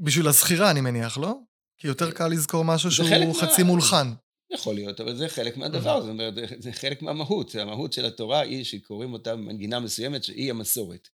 בשביל 0.00 0.28
הזכירה, 0.28 0.70
אני 0.70 0.80
מניח, 0.80 1.18
לא? 1.18 1.34
כי 1.78 1.86
יותר 1.86 2.10
קל 2.10 2.28
לזכור 2.28 2.64
משהו 2.64 2.90
שהוא 2.90 3.40
חצי 3.40 3.62
מה... 3.62 3.68
מולחן. 3.68 4.12
יכול 4.50 4.74
להיות, 4.74 5.00
אבל 5.00 5.16
זה 5.16 5.28
חלק 5.28 5.56
מהדבר, 5.56 6.00
זאת 6.00 6.10
אומרת, 6.10 6.34
זה 6.58 6.72
חלק 6.72 7.02
מהמהות. 7.02 7.54
המהות 7.54 7.92
של 7.92 8.04
התורה 8.04 8.40
היא 8.40 8.64
שקוראים 8.64 9.12
אותה 9.12 9.36
במנגינה 9.36 9.80
מסוימת, 9.80 10.24
שהיא 10.24 10.50
המסורת. 10.50 11.08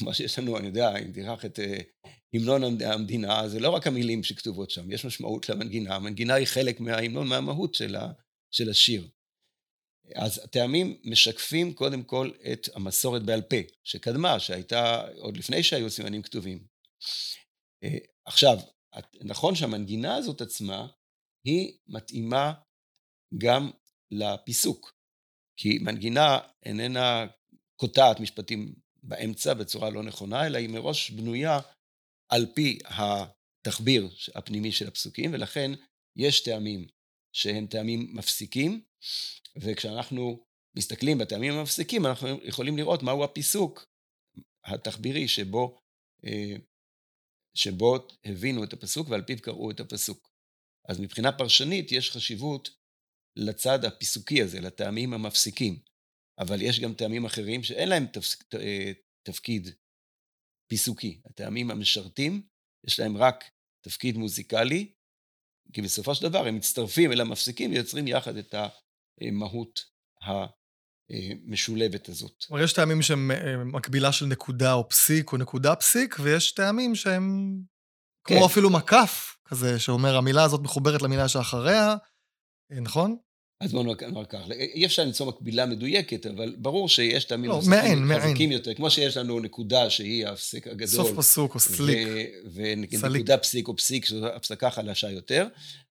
מה 0.00 0.14
שיש 0.14 0.38
לנו, 0.38 0.58
אני 0.58 0.66
יודע, 0.66 0.96
אם 0.96 1.12
תיקח 1.12 1.44
את 1.44 1.60
אה, 1.60 1.78
המנון 2.34 2.62
המדינה, 2.82 3.48
זה 3.48 3.60
לא 3.60 3.70
רק 3.70 3.86
המילים 3.86 4.22
שכתובות 4.22 4.70
שם, 4.70 4.90
יש 4.90 5.04
משמעות 5.04 5.48
למנגינה. 5.48 5.94
המנגינה 5.94 6.34
היא 6.34 6.46
חלק 6.46 6.80
מההמנון, 6.80 7.28
מהמהות 7.28 7.74
של, 7.74 7.96
ה, 7.96 8.12
של 8.50 8.70
השיר. 8.70 9.08
אז 10.14 10.40
הטעמים 10.44 11.00
משקפים 11.04 11.74
קודם 11.74 12.02
כל 12.02 12.30
את 12.52 12.68
המסורת 12.74 13.22
בעל 13.22 13.42
פה, 13.42 13.56
שקדמה, 13.84 14.40
שהייתה 14.40 15.08
עוד 15.18 15.36
לפני 15.36 15.62
שהיו 15.62 15.90
סימנים 15.90 16.22
כתובים. 16.22 16.64
אה, 17.84 17.98
עכשיו, 18.24 18.58
נכון 19.20 19.54
שהמנגינה 19.54 20.14
הזאת 20.14 20.40
עצמה, 20.40 20.86
היא 21.44 21.78
מתאימה 21.86 22.52
גם 23.38 23.70
לפיסוק, 24.10 24.92
כי 25.56 25.78
מנגינה 25.78 26.38
איננה 26.64 27.26
קוטעת 27.76 28.20
משפטים 28.20 28.74
באמצע 29.02 29.54
בצורה 29.54 29.90
לא 29.90 30.02
נכונה, 30.02 30.46
אלא 30.46 30.58
היא 30.58 30.68
מראש 30.68 31.10
בנויה 31.10 31.58
על 32.28 32.46
פי 32.54 32.78
התחביר 32.84 34.08
הפנימי 34.34 34.72
של 34.72 34.88
הפסוקים, 34.88 35.32
ולכן 35.32 35.70
יש 36.16 36.42
טעמים 36.42 36.86
שהם 37.32 37.66
טעמים 37.66 38.16
מפסיקים, 38.16 38.84
וכשאנחנו 39.56 40.44
מסתכלים 40.76 41.18
בטעמים 41.18 41.52
המפסיקים, 41.52 42.06
אנחנו 42.06 42.28
יכולים 42.42 42.76
לראות 42.76 43.02
מהו 43.02 43.24
הפיסוק 43.24 43.86
התחבירי 44.64 45.28
שבו, 45.28 45.80
אה, 46.24 46.56
שבו 47.54 48.08
הבינו 48.24 48.64
את 48.64 48.72
הפסוק 48.72 49.08
ועל 49.08 49.22
פיו 49.22 49.42
קראו 49.42 49.70
את 49.70 49.80
הפסוק. 49.80 50.31
אז 50.88 51.00
מבחינה 51.00 51.32
פרשנית 51.32 51.92
יש 51.92 52.10
חשיבות 52.10 52.70
לצד 53.36 53.84
הפיסוקי 53.84 54.42
הזה, 54.42 54.60
לטעמים 54.60 55.14
המפסיקים. 55.14 55.78
אבל 56.38 56.62
יש 56.62 56.80
גם 56.80 56.94
טעמים 56.94 57.24
אחרים 57.24 57.62
שאין 57.62 57.88
להם 57.88 58.06
תפ... 58.06 58.24
אה, 58.54 58.92
תפקיד 59.22 59.68
פיסוקי. 60.70 61.20
הטעמים 61.26 61.70
המשרתים, 61.70 62.42
יש 62.86 63.00
להם 63.00 63.16
רק 63.16 63.44
תפקיד 63.84 64.16
מוזיקלי, 64.16 64.92
כי 65.72 65.82
בסופו 65.82 66.14
של 66.14 66.28
דבר 66.28 66.46
הם 66.46 66.56
מצטרפים 66.56 67.12
אל 67.12 67.20
המפסיקים 67.20 67.70
ויוצרים 67.70 68.08
יחד 68.08 68.36
את 68.36 68.54
המהות 69.20 69.80
המשולבת 71.10 72.08
הזאת. 72.08 72.44
כלומר, 72.48 72.64
יש 72.64 72.72
טעמים 72.72 73.02
שהם 73.02 73.30
אה, 73.30 73.64
מקבילה 73.64 74.12
של 74.12 74.26
נקודה 74.26 74.72
או 74.72 74.88
פסיק 74.88 75.32
או 75.32 75.36
נקודה 75.36 75.76
פסיק, 75.76 76.16
ויש 76.20 76.52
טעמים 76.52 76.94
שהם 76.94 77.58
כן. 78.24 78.34
כמו 78.34 78.46
אפילו 78.46 78.70
מקף 78.70 79.36
כזה, 79.52 79.78
שאומר 79.78 80.16
המילה 80.16 80.44
הזאת 80.44 80.60
מחוברת 80.60 81.02
למילה 81.02 81.28
שאחריה, 81.28 81.96
אה, 82.72 82.80
נכון? 82.80 83.16
אז 83.60 83.72
בואו 83.72 83.82
נאמר 83.82 84.24
כך, 84.24 84.50
אי 84.50 84.86
אפשר 84.86 85.04
למצוא 85.04 85.26
מקבילה 85.26 85.66
מדויקת, 85.66 86.26
אבל 86.26 86.56
ברור 86.58 86.88
שיש 86.88 87.24
טעמים 87.24 87.50
לא, 87.50 87.60
מעין, 87.68 87.98
חזקים 88.20 88.52
יותר, 88.52 88.74
כמו 88.74 88.90
שיש 88.90 89.16
לנו 89.16 89.40
נקודה 89.40 89.90
שהיא 89.90 90.26
ההפסק 90.26 90.66
הגדול. 90.66 90.86
סוף 90.86 91.10
פסוק 91.16 91.54
או 91.54 91.60
סליק. 91.60 92.08
ונקודה 92.52 93.38
פסיק 93.38 93.68
או 93.68 93.76
פסיק, 93.76 94.04
שזו 94.04 94.26
הפסקה 94.26 94.70
חלשה 94.70 95.10
יותר. 95.10 95.46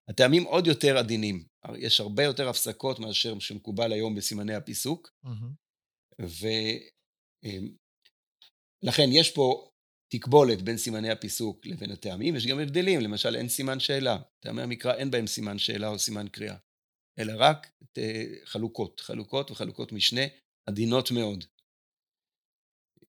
הטעמים 0.08 0.44
עוד 0.44 0.66
יותר 0.66 0.98
עדינים. 0.98 1.44
יש 1.76 2.00
הרבה 2.00 2.24
יותר 2.24 2.48
הפסקות 2.48 2.98
מאשר 2.98 3.38
שמקובל 3.38 3.92
היום 3.92 4.14
בסימני 4.14 4.54
הפיסוק. 4.54 5.10
ולכן 8.82 9.02
אמ, 9.04 9.12
יש 9.12 9.30
פה 9.30 9.71
תקבולת 10.12 10.62
בין 10.62 10.76
סימני 10.76 11.10
הפיסוק 11.10 11.66
לבין 11.66 11.90
הטעמים, 11.90 12.36
יש 12.36 12.46
גם 12.46 12.58
הבדלים, 12.58 13.00
למשל 13.00 13.36
אין 13.36 13.48
סימן 13.48 13.80
שאלה. 13.80 14.18
טעמי 14.40 14.62
המקרא 14.62 14.94
אין 14.94 15.10
בהם 15.10 15.26
סימן 15.26 15.58
שאלה 15.58 15.88
או 15.88 15.98
סימן 15.98 16.28
קריאה. 16.28 16.56
אלא 17.18 17.32
רק 17.36 17.70
חלוקות, 18.44 19.00
חלוקות 19.00 19.50
וחלוקות 19.50 19.92
משנה 19.92 20.20
עדינות 20.66 21.10
מאוד. 21.10 21.44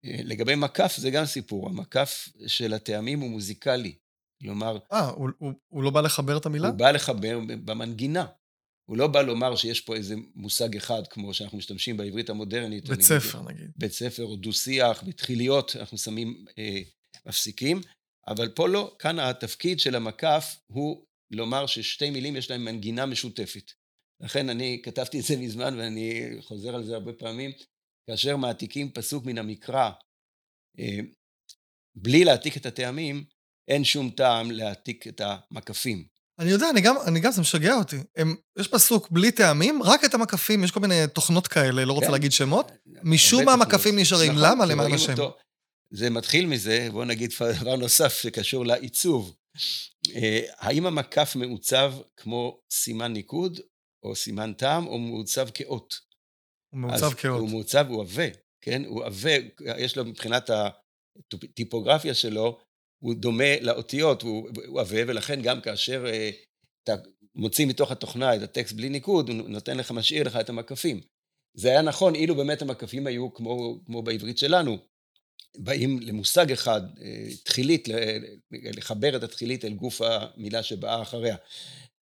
אה, 0.05 0.17
לגבי 0.23 0.55
מקף 0.55 0.95
זה 0.97 1.09
גם 1.09 1.25
סיפור, 1.25 1.69
המקף 1.69 2.29
של 2.47 2.73
הטעמים 2.73 3.19
הוא 3.19 3.29
מוזיקלי. 3.29 3.95
כלומר... 4.41 4.77
אה, 4.91 5.09
הוא, 5.09 5.29
הוא, 5.37 5.53
הוא 5.67 5.83
לא 5.83 5.89
בא 5.89 6.01
לחבר 6.01 6.37
את 6.37 6.45
המילה? 6.45 6.67
הוא 6.67 6.77
בא 6.77 6.91
לחבר 6.91 7.39
במנגינה. 7.65 8.25
הוא 8.85 8.97
לא 8.97 9.07
בא 9.07 9.21
לומר 9.21 9.55
שיש 9.55 9.81
פה 9.81 9.95
איזה 9.95 10.15
מושג 10.35 10.75
אחד, 10.75 11.07
כמו 11.09 11.33
שאנחנו 11.33 11.57
משתמשים 11.57 11.97
בעברית 11.97 12.29
המודרנית. 12.29 12.89
בית 12.89 13.01
ספר, 13.01 13.41
נגיד. 13.41 13.71
בית 13.75 13.91
ספר 13.91 14.23
או 14.23 14.35
דו-שיח, 14.35 15.03
בתחיליות 15.03 15.75
אנחנו 15.75 15.97
שמים, 15.97 16.45
אה, 16.57 16.79
מפסיקים, 17.25 17.81
אבל 18.27 18.49
פה 18.49 18.69
לא, 18.69 18.95
כאן 18.99 19.19
התפקיד 19.19 19.79
של 19.79 19.95
המקף 19.95 20.55
הוא 20.67 21.05
לומר 21.31 21.65
ששתי 21.65 22.09
מילים 22.09 22.35
יש 22.35 22.51
להם 22.51 22.65
מנגינה 22.65 23.05
משותפת. 23.05 23.71
לכן 24.19 24.49
אני 24.49 24.81
כתבתי 24.83 25.19
את 25.19 25.23
זה 25.23 25.37
מזמן 25.37 25.79
ואני 25.79 26.29
חוזר 26.41 26.75
על 26.75 26.83
זה 26.83 26.93
הרבה 26.93 27.13
פעמים, 27.13 27.51
כאשר 28.09 28.37
מעתיקים 28.37 28.91
פסוק 28.91 29.25
מן 29.25 29.37
המקרא, 29.37 29.91
אה, 30.79 30.99
בלי 31.95 32.23
להעתיק 32.23 32.57
את 32.57 32.65
הטעמים, 32.65 33.23
אין 33.67 33.83
שום 33.83 34.09
טעם 34.09 34.51
להעתיק 34.51 35.07
את 35.07 35.21
המקפים. 35.23 36.12
אני 36.39 36.51
יודע, 36.51 36.69
אני 36.69 36.81
גם, 36.81 36.95
אני 37.07 37.19
גם, 37.19 37.31
זה 37.31 37.41
משגע 37.41 37.75
אותי. 37.75 37.97
הם, 38.15 38.35
יש 38.59 38.67
פסוק 38.67 39.11
בלי 39.11 39.31
טעמים, 39.31 39.83
רק 39.83 40.05
את 40.05 40.13
המקפים, 40.13 40.63
יש 40.63 40.71
כל 40.71 40.79
מיני 40.79 41.07
תוכנות 41.13 41.47
כאלה, 41.47 41.85
לא 41.85 41.93
רוצה 41.93 42.05
כן. 42.05 42.11
להגיד 42.11 42.31
שמות. 42.31 42.71
משום 43.03 43.45
מה 43.45 43.53
המקפים 43.53 43.99
נשארים. 43.99 44.31
נכון, 44.31 44.43
למה? 44.45 44.65
למען 44.65 44.93
השם. 44.93 45.13
זה 45.91 46.09
מתחיל 46.09 46.45
מזה, 46.45 46.87
בואו 46.91 47.05
נגיד 47.05 47.31
דבר 47.61 47.75
נוסף 47.75 48.13
שקשור 48.13 48.65
לעיצוב. 48.65 49.35
אה, 50.15 50.41
האם 50.57 50.85
המקף 50.85 51.35
מעוצב 51.35 51.93
כמו 52.17 52.59
סימן 52.71 53.13
ניקוד, 53.13 53.59
או 54.03 54.15
סימן 54.15 54.53
טעם, 54.53 54.87
או 54.87 54.99
מעוצב 54.99 55.49
כאות? 55.53 55.99
הוא 56.73 56.79
מעוצב 56.79 57.13
כאות. 57.13 57.39
הוא 57.39 57.49
מעוצב, 57.49 57.85
הוא 57.89 58.01
עבה, 58.01 58.27
כן? 58.61 58.85
הוא 58.85 59.03
עבה, 59.03 59.31
יש 59.77 59.97
לו 59.97 60.05
מבחינת 60.05 60.49
הטיפוגרפיה 61.33 62.13
שלו, 62.13 62.59
הוא 63.03 63.13
דומה 63.13 63.59
לאותיות, 63.61 64.21
הוא, 64.21 64.49
הוא 64.67 64.79
עבה, 64.79 64.97
ולכן 65.07 65.41
גם 65.41 65.61
כאשר 65.61 66.05
אה, 66.05 66.29
אתה 66.83 66.95
מוציא 67.35 67.65
מתוך 67.65 67.91
התוכנה 67.91 68.35
את 68.35 68.41
הטקסט 68.41 68.73
בלי 68.73 68.89
ניקוד, 68.89 69.29
הוא 69.29 69.49
נותן 69.49 69.77
לך, 69.77 69.91
משאיר 69.91 70.27
לך 70.27 70.35
את 70.35 70.49
המקפים. 70.49 71.01
זה 71.53 71.69
היה 71.69 71.81
נכון 71.81 72.15
אילו 72.15 72.35
באמת 72.35 72.61
המקפים 72.61 73.07
היו 73.07 73.33
כמו, 73.33 73.79
כמו 73.85 74.01
בעברית 74.01 74.37
שלנו, 74.37 74.77
באים 75.57 75.99
למושג 76.01 76.51
אחד, 76.51 76.81
אה, 77.01 77.27
תחילית, 77.43 77.87
לחבר 78.51 79.17
את 79.17 79.23
התחילית 79.23 79.65
אל 79.65 79.73
גוף 79.73 80.01
המילה 80.01 80.63
שבאה 80.63 81.01
אחריה. 81.01 81.35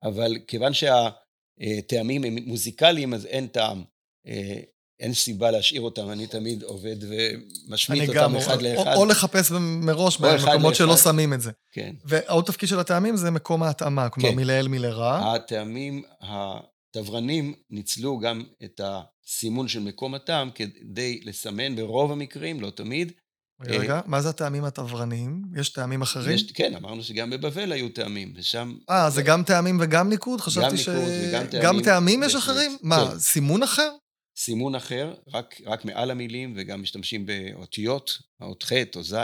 אבל 0.02 0.38
כיוון 0.46 0.72
שהטעמים 0.72 2.24
הם 2.24 2.34
מוזיקליים, 2.46 3.14
אז 3.14 3.26
אין 3.26 3.46
טעם 3.46 3.84
אה, 4.26 4.60
אין 5.02 5.14
סיבה 5.14 5.50
להשאיר 5.50 5.80
אותם, 5.80 6.10
אני 6.10 6.26
תמיד 6.26 6.62
עובד 6.62 6.96
ומשמיט 7.00 8.08
אותם 8.08 8.18
גם, 8.18 8.36
אחד 8.36 8.56
או, 8.56 8.62
לאחד. 8.62 8.92
או, 8.94 9.00
או 9.00 9.06
לחפש 9.06 9.50
מראש 9.60 10.18
במקומות 10.20 10.74
שלא 10.74 10.96
שמים 10.96 11.32
את 11.32 11.40
זה. 11.40 11.50
כן. 11.72 11.94
והעוד 12.04 12.44
תפקיד 12.44 12.68
של 12.68 12.78
הטעמים 12.78 13.16
זה 13.16 13.30
מקום 13.30 13.62
ההתאמה, 13.62 14.08
כלומר 14.08 14.30
כן. 14.30 14.36
מלעיל 14.36 14.68
מלרע. 14.68 15.34
הטעמים, 15.34 16.02
התברנים 16.20 17.54
ניצלו 17.70 18.18
גם 18.18 18.42
את 18.64 18.80
הסימון 18.84 19.68
של 19.68 19.80
מקום 19.80 20.14
הטעם 20.14 20.50
כדי 20.50 21.20
לסמן 21.24 21.76
ברוב 21.76 22.12
המקרים, 22.12 22.60
לא 22.60 22.70
תמיד. 22.70 23.12
רגע, 23.60 23.78
רגע, 23.78 24.00
מה 24.06 24.22
זה 24.22 24.28
הטעמים 24.28 24.64
התברניים? 24.64 25.42
יש 25.56 25.68
טעמים 25.68 26.02
אחרים? 26.02 26.34
יש, 26.34 26.52
כן, 26.52 26.74
אמרנו 26.76 27.02
שגם 27.02 27.30
בבבל 27.30 27.72
היו 27.72 27.88
טעמים, 27.88 28.32
ושם... 28.36 28.74
אה, 28.90 29.10
זה 29.10 29.22
גם 29.22 29.42
טעמים 29.42 29.78
וגם 29.80 30.08
ניקוד? 30.08 30.40
חשבתי 30.40 30.76
ש... 30.76 30.88
גם 30.88 30.94
ניקוד 30.94 31.10
וגם 31.28 31.46
טעמים. 31.46 31.66
גם 31.66 31.82
טעמים 31.82 32.22
יש 32.22 32.34
אחרים? 32.34 32.76
מה, 32.82 33.08
כן. 33.10 33.18
סימון 33.18 33.62
אחר? 33.62 33.90
סימון 34.36 34.74
אחר, 34.74 35.14
רק, 35.34 35.54
רק 35.66 35.84
מעל 35.84 36.10
המילים, 36.10 36.54
וגם 36.56 36.82
משתמשים 36.82 37.26
באותיות, 37.26 38.18
האות 38.40 38.62
ח' 38.62 38.72
או 38.96 39.02
ז', 39.02 39.16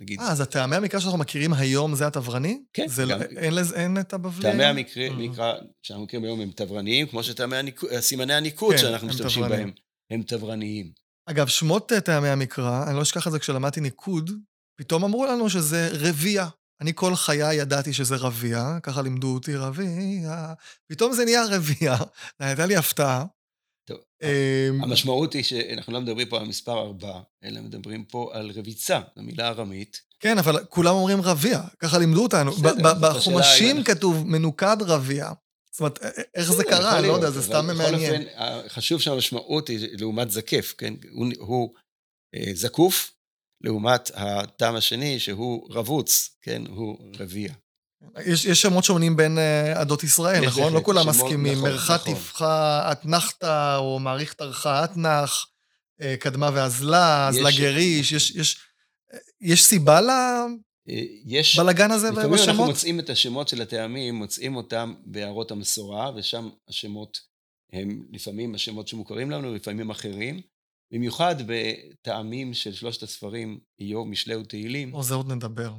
נגיד. 0.00 0.20
אה, 0.20 0.30
אז 0.30 0.40
הטעמי 0.40 0.76
המקרא 0.76 1.00
שאנחנו 1.00 1.18
מכירים 1.18 1.52
היום 1.52 1.94
זה 1.94 2.06
התברני? 2.06 2.62
כן. 2.72 2.88
זה 2.88 3.06
לא- 3.06 3.14
גם, 3.14 3.20
לא, 3.20 3.40
אין, 3.40 3.54
לזה, 3.54 3.76
אין 3.76 4.00
את 4.00 4.12
הבבלי? 4.12 4.42
טעמי 4.42 4.64
המקרא 4.64 5.54
mm. 5.58 5.66
שאנחנו 5.82 6.04
מכירים 6.04 6.24
היום 6.24 6.40
הם 6.40 6.50
תברניים, 6.50 7.06
כמו 7.06 7.22
שטעמי 7.22 7.56
הניקוד, 7.56 7.90
סימני 8.00 8.34
הניקוד 8.34 8.74
כן, 8.74 8.80
שאנחנו 8.80 9.08
משתמשים 9.08 9.44
תברניים. 9.44 9.66
בהם 9.66 9.74
הם 10.10 10.22
תברניים. 10.22 10.92
אגב, 11.26 11.46
שמות 11.46 11.92
אה, 11.92 12.00
טעמי 12.00 12.28
המקרא, 12.28 12.84
אני 12.88 12.96
לא 12.96 13.02
אשכח 13.02 13.26
את 13.26 13.32
זה 13.32 13.38
כשלמדתי 13.38 13.80
ניקוד, 13.80 14.30
פתאום 14.78 15.04
אמרו 15.04 15.26
לנו 15.26 15.50
שזה 15.50 15.88
רביע. 15.92 16.46
אני 16.80 16.92
כל 16.94 17.14
חיי 17.14 17.54
ידעתי 17.54 17.92
שזה 17.92 18.16
רביע, 18.16 18.78
ככה 18.82 19.02
לימדו 19.02 19.34
אותי 19.34 19.56
רביע, 19.56 20.52
פתאום 20.90 21.12
זה 21.12 21.24
נהיה 21.24 21.44
רביע, 21.44 21.96
הייתה 22.40 22.66
לי 22.66 22.76
הפתעה. 22.76 23.24
אמ, 24.22 24.82
המשמעות 24.82 25.32
היא 25.32 25.42
שאנחנו 25.42 25.92
לא 25.92 26.00
מדברים 26.00 26.28
פה 26.28 26.40
על 26.40 26.46
מספר 26.46 26.78
ארבע, 26.78 27.20
אלא 27.44 27.60
מדברים 27.60 28.04
פה 28.04 28.30
על 28.32 28.50
רביצה, 28.54 29.00
זו 29.16 29.22
מילה 29.22 29.48
ארמית. 29.48 30.00
כן, 30.20 30.38
אבל 30.38 30.64
כולם 30.64 30.94
אומרים 30.94 31.22
רביע, 31.22 31.60
ככה 31.78 31.98
לימדו 31.98 32.22
אותנו. 32.22 32.52
בחומשים 33.00 33.84
כתוב 33.84 34.26
מנוקד 34.26 34.76
רביע. 34.80 35.32
זאת 35.72 35.80
אומרת, 35.80 35.98
איך 36.34 36.52
זה 36.52 36.64
קרה, 36.64 36.98
אני 36.98 37.08
לא 37.08 37.12
יודע, 37.12 37.30
זה 37.30 37.42
סתם 37.42 37.66
מעניין. 37.66 38.22
חשוב 38.68 39.00
שהמשמעות 39.00 39.68
היא 39.68 39.88
לעומת 39.98 40.30
זקף, 40.30 40.74
כן? 40.78 40.94
הוא 41.38 41.74
אה, 42.34 42.50
זקוף, 42.54 43.12
לעומת 43.60 44.10
הטעם 44.14 44.76
השני, 44.76 45.20
שהוא 45.20 45.68
רבוץ, 45.70 46.38
כן? 46.42 46.62
הוא 46.66 46.98
רביע. 47.18 47.52
יש, 48.26 48.44
יש 48.44 48.62
שמות 48.62 48.84
שונים 48.84 49.16
בין 49.16 49.38
uh, 49.38 49.78
עדות 49.78 50.04
ישראל, 50.04 50.46
נכון? 50.46 50.72
לא 50.72 50.80
כולם 50.80 51.08
מסכימים. 51.08 51.58
נכון, 51.58 51.70
מרחת 51.70 52.00
נכון. 52.00 52.14
תפחה 52.14 52.92
אתנחתא, 52.92 53.76
או 53.76 53.98
מעריך 53.98 54.32
תרחה 54.32 54.84
אתנח, 54.84 55.46
uh, 56.02 56.04
קדמה 56.20 56.50
ואזלה, 56.54 57.28
אזלה 57.28 57.50
גריש, 57.50 58.12
יש, 58.12 58.30
יש, 58.30 58.58
יש 59.40 59.64
סיבה 59.64 60.00
לבלגן 61.56 61.90
הזה 61.90 62.10
בשמות? 62.10 62.24
לפעמים 62.24 62.48
אנחנו 62.48 62.64
מוצאים 62.64 63.00
את 63.00 63.10
השמות 63.10 63.48
של 63.48 63.62
הטעמים, 63.62 64.14
מוצאים 64.14 64.56
אותם 64.56 64.94
בהערות 65.04 65.50
המסורה, 65.50 66.10
ושם 66.16 66.48
השמות 66.68 67.18
הם 67.72 68.02
לפעמים 68.12 68.54
השמות 68.54 68.88
שמוכרים 68.88 69.30
לנו, 69.30 69.54
לפעמים 69.54 69.90
אחרים. 69.90 70.40
במיוחד 70.92 71.34
בטעמים 71.46 72.54
של 72.54 72.72
שלושת 72.72 73.02
הספרים, 73.02 73.58
איוב, 73.78 74.08
משלי 74.08 74.36
ותהילים. 74.36 74.94
או, 74.94 75.02
זה 75.02 75.14
עוד 75.14 75.32
נדבר. 75.32 75.72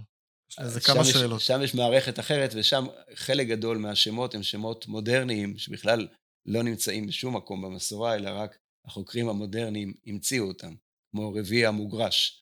זה 0.65 0.81
כמה 0.81 1.01
יש, 1.01 1.11
שאלות. 1.11 1.41
שם 1.41 1.61
יש 1.63 1.75
מערכת 1.75 2.19
אחרת, 2.19 2.51
ושם 2.55 2.85
חלק 3.15 3.47
גדול 3.47 3.77
מהשמות 3.77 4.35
הם 4.35 4.43
שמות 4.43 4.87
מודרניים, 4.87 5.57
שבכלל 5.57 6.07
לא 6.45 6.63
נמצאים 6.63 7.07
בשום 7.07 7.35
מקום 7.35 7.61
במסורה, 7.61 8.15
אלא 8.15 8.29
רק 8.29 8.57
החוקרים 8.85 9.29
המודרניים 9.29 9.93
המציאו 10.05 10.47
אותם, 10.47 10.73
כמו 11.11 11.33
רביע 11.33 11.67
המוגרש, 11.67 12.41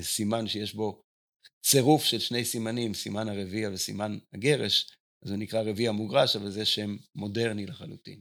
סימן 0.00 0.48
שיש 0.48 0.74
בו 0.74 1.02
צירוף 1.62 2.04
של 2.04 2.18
שני 2.18 2.44
סימנים, 2.44 2.94
סימן 2.94 3.28
הרביע 3.28 3.70
וסימן 3.72 4.18
הגרש, 4.32 4.90
אז 5.24 5.30
הוא 5.30 5.38
נקרא 5.38 5.62
רביע 5.62 5.92
מוגרש, 5.92 6.36
אבל 6.36 6.50
זה 6.50 6.64
שם 6.64 6.96
מודרני 7.14 7.66
לחלוטין. 7.66 8.20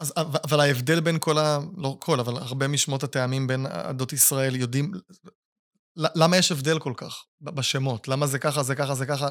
אז, 0.00 0.12
אבל 0.16 0.60
ההבדל 0.60 1.00
בין 1.00 1.16
כל 1.20 1.38
ה... 1.38 1.58
לא 1.76 1.96
כל, 2.00 2.20
אבל 2.20 2.36
הרבה 2.36 2.68
משמות 2.68 3.02
הטעמים 3.02 3.46
בין 3.46 3.66
עדות 3.66 4.12
ישראל 4.12 4.56
יודעים... 4.56 4.92
למה 5.96 6.36
יש 6.36 6.52
הבדל 6.52 6.78
כל 6.78 6.92
כך 6.96 7.24
בשמות? 7.40 8.08
למה 8.08 8.26
זה 8.26 8.38
ככה, 8.38 8.62
זה 8.62 8.74
ככה, 8.74 8.94
זה 8.94 9.06
ככה? 9.06 9.28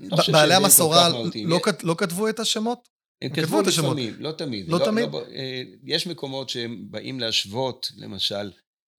לא 0.00 0.16
בעלי 0.32 0.54
המסורה 0.54 1.08
לא, 1.44 1.60
לא 1.82 1.94
כתבו 1.98 2.28
את 2.28 2.40
השמות? 2.40 2.88
הם 3.22 3.34
כתבו 3.34 3.60
לפעמים, 3.60 4.16
לא 4.18 4.32
תמיד. 4.32 4.68
לא, 4.68 4.78
תמיד? 4.84 5.08
לא, 5.12 5.24
אה, 5.34 5.62
יש 5.84 6.06
מקומות 6.06 6.48
שהם 6.48 6.84
באים 6.90 7.20
להשוות, 7.20 7.88
למשל, 7.96 8.52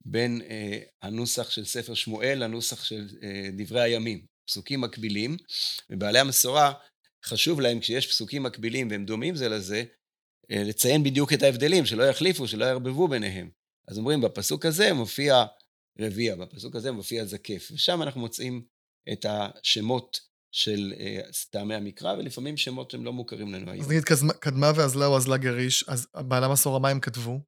בין 0.06 0.42
אה, 0.50 0.80
הנוסח 1.02 1.50
של 1.50 1.66
ספר 1.66 1.94
שמואל 1.94 2.44
לנוסח 2.44 2.84
של 2.84 3.08
אה, 3.24 3.50
דברי 3.58 3.82
הימים. 3.82 4.26
פסוקים 4.48 4.82
מקבילים, 4.82 5.38
ובעלי 5.90 6.20
המסורה, 6.20 6.74
חשוב 7.26 7.62
להם 7.62 7.80
כשיש 7.80 8.08
פסוקים 8.08 8.44
מקבילים 8.44 8.88
והם 8.92 9.06
דומים 9.06 9.36
זה 9.36 9.50
לזה, 9.50 9.84
לציין 10.50 11.04
בדיוק 11.04 11.34
את 11.34 11.44
ההבדלים, 11.44 11.86
שלא 11.86 12.04
יחליפו, 12.04 12.48
שלא 12.48 12.66
יערבבו 12.66 13.08
ביניהם. 13.08 13.50
אז 13.88 13.98
אומרים, 13.98 14.22
בפסוק 14.22 14.66
הזה 14.66 14.94
מופיע 14.94 15.46
רביע, 16.04 16.36
בפסוק 16.36 16.76
הזה 16.76 16.91
מופיע 16.91 17.26
זקף, 17.26 17.70
ושם 17.74 18.02
אנחנו 18.02 18.22
מוצאים 18.22 18.64
את 19.12 19.26
השמות 19.30 20.20
של 20.52 20.93
uh, 20.95 21.49
טעמי 21.49 21.76
המקרא, 21.76 22.14
ולפעמים 22.14 22.58
שמות 22.58 22.91
שהם 22.91 23.06
לא 23.06 23.14
מוכרים 23.14 23.54
לנו 23.54 23.72
היום. 23.72 23.84
אז 23.84 23.91
נגיד 23.91 24.04
קדמה 24.39 24.72
ואזלה 24.76 25.06
או 25.06 25.18
אזלה 25.18 25.38
גריש, 25.38 25.86
אז 25.88 26.08
בעלי 26.16 26.45
המסורה, 26.45 26.80
מה 26.80 26.89
הם 26.89 26.99
כתבו? 26.99 27.39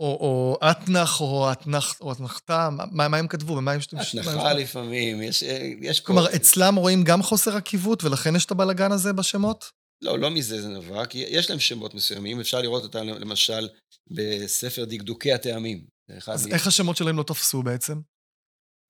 או 0.00 0.58
אתנח, 0.70 1.20
או 1.20 1.52
אתנח, 1.52 2.00
או 2.00 2.12
אתנחתה, 2.12 2.68
מה, 2.70 3.08
מה 3.08 3.16
הם 3.16 3.28
כתבו, 3.28 3.56
ומה 3.56 3.72
הם 3.72 3.78
משתמשים? 3.78 4.20
אתנחה 4.20 4.52
לפעמים, 4.52 5.22
יש... 5.22 5.42
יש 5.80 6.00
כלומר, 6.00 6.30
כל... 6.30 6.36
אצלם 6.36 6.74
רואים 6.74 7.04
גם 7.04 7.22
חוסר 7.22 7.56
עקיבות, 7.56 8.04
ולכן 8.04 8.36
יש 8.36 8.44
את 8.44 8.50
הבלגן 8.50 8.92
הזה 8.92 9.12
בשמות? 9.12 9.70
לא, 10.02 10.18
לא 10.18 10.30
מזה 10.30 10.62
זה 10.62 10.68
נבע, 10.68 11.06
כי 11.06 11.18
יש 11.18 11.50
להם 11.50 11.58
שמות 11.58 11.94
מסוימים, 11.94 12.40
אפשר 12.40 12.62
לראות 12.62 12.82
אותם 12.82 13.06
למשל 13.06 13.68
בספר 14.10 14.84
דקדוקי 14.84 15.32
הטעמים. 15.32 15.84
אז 16.26 16.46
מ... 16.46 16.52
איך 16.52 16.66
השמות 16.66 16.96
שלהם 16.96 17.16
לא 17.16 17.22
תפסו 17.22 17.62
בעצם? 17.62 18.00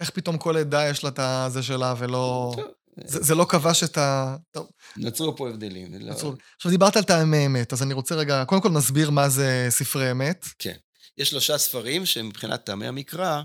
איך 0.01 0.11
פתאום 0.11 0.39
כל 0.39 0.57
עדה 0.57 0.89
יש 0.89 1.05
לה 1.05 1.11
את 1.11 1.19
הזה 1.19 1.63
שלה 1.63 1.95
ולא... 1.99 2.55
זה, 3.05 3.23
זה 3.23 3.35
לא 3.35 3.47
כבש 3.49 3.83
את 3.83 3.99
ה... 3.99 4.37
טוב. 4.51 4.71
נוצרו 4.97 5.37
פה 5.37 5.49
הבדלים. 5.49 5.95
לא- 5.95 5.99
נוצרו... 5.99 6.35
עכשיו, 6.57 6.71
דיברת 6.71 6.97
על 6.97 7.05
טעמי 7.05 7.47
אמת, 7.47 7.73
אז 7.73 7.83
אני 7.83 7.95
רוצה 7.95 8.15
רגע, 8.15 8.45
קודם 8.45 8.63
כל 8.63 8.71
נסביר 8.71 9.11
מה 9.11 9.29
זה 9.29 9.67
ספרי 9.69 10.11
אמת. 10.11 10.47
כן. 10.59 10.77
יש 11.19 11.31
שלושה 11.31 11.59
ספרים 11.59 12.07
שמבחינת 12.07 12.65
טעמי 12.65 12.87
המקרא, 12.87 13.43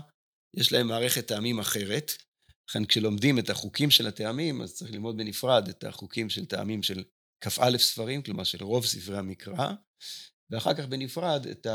יש 0.56 0.72
להם 0.72 0.88
מערכת 0.88 1.26
טעמים 1.26 1.58
אחרת. 1.58 2.12
לכן 2.68 2.84
כשלומדים 2.84 3.38
את 3.38 3.50
החוקים 3.50 3.90
של 3.90 4.06
הטעמים, 4.06 4.62
אז 4.62 4.74
צריך 4.74 4.90
ללמוד 4.90 5.16
בנפרד 5.16 5.68
את 5.68 5.84
החוקים 5.84 6.30
של 6.30 6.44
טעמים 6.44 6.82
של 6.82 7.04
כ"א 7.40 7.78
ספרים, 7.78 8.22
כלומר 8.22 8.44
של 8.44 8.64
רוב 8.64 8.86
ספרי 8.86 9.18
המקרא, 9.18 9.72
ואחר 10.50 10.74
כך 10.74 10.84
בנפרד 10.84 11.46
את 11.46 11.66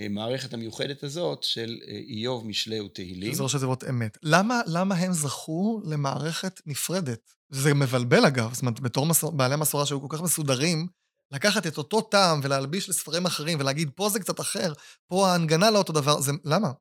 המערכת 0.00 0.54
המיוחדת 0.54 1.02
הזאת 1.02 1.42
של 1.42 1.78
איוב, 2.08 2.46
משלי 2.46 2.80
ותהילים. 2.80 3.34
זה 3.34 3.42
ראשי 3.42 3.58
תיבות 3.58 3.84
אמת. 3.84 4.18
למה, 4.22 4.60
למה 4.66 4.94
הם 4.94 5.12
זכו 5.12 5.80
למערכת 5.84 6.60
נפרדת? 6.66 7.34
זה 7.48 7.74
מבלבל 7.74 8.26
אגב, 8.26 8.54
זאת 8.54 8.62
אומרת, 8.62 8.80
בתור 8.80 9.06
מסור, 9.06 9.32
בעלי 9.32 9.56
מסורה 9.56 9.86
שהיו 9.86 10.00
כל 10.08 10.16
כך 10.16 10.22
מסודרים, 10.22 10.86
לקחת 11.32 11.66
את 11.66 11.78
אותו 11.78 12.00
טעם 12.00 12.40
ולהלביש 12.42 12.88
לספרים 12.88 13.26
אחרים 13.26 13.60
ולהגיד, 13.60 13.90
פה 13.94 14.08
זה 14.08 14.20
קצת 14.20 14.40
אחר, 14.40 14.72
פה 15.06 15.28
ההנגנה 15.28 15.70
לא 15.70 15.78
אותו 15.78 15.92
דבר, 15.92 16.20
זה... 16.20 16.32
למה? 16.44 16.72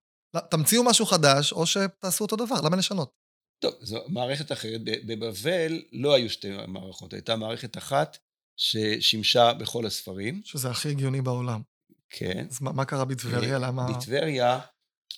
תמציאו 0.49 0.83
משהו 0.83 1.05
חדש, 1.05 1.53
או 1.53 1.65
שתעשו 1.65 2.23
אותו 2.23 2.35
דבר, 2.35 2.61
למה 2.61 2.77
לשנות? 2.77 3.11
טוב, 3.59 3.73
זו 3.81 3.99
מערכת 4.07 4.51
אחרת. 4.51 4.81
בבבל 4.83 5.81
לא 5.91 6.13
היו 6.13 6.29
שתי 6.29 6.49
מערכות, 6.67 7.13
הייתה 7.13 7.35
מערכת 7.35 7.77
אחת 7.77 8.17
ששימשה 8.57 9.53
בכל 9.53 9.85
הספרים. 9.85 10.41
שזה 10.43 10.69
הכי 10.69 10.89
הגיוני 10.89 11.21
בעולם. 11.21 11.61
כן. 12.09 12.45
אז 12.49 12.61
מה, 12.61 12.71
מה 12.71 12.85
קרה 12.85 13.05
בטבריה? 13.05 13.53
אה, 13.53 13.59
למה... 13.59 13.87
בטבריה, 13.91 14.59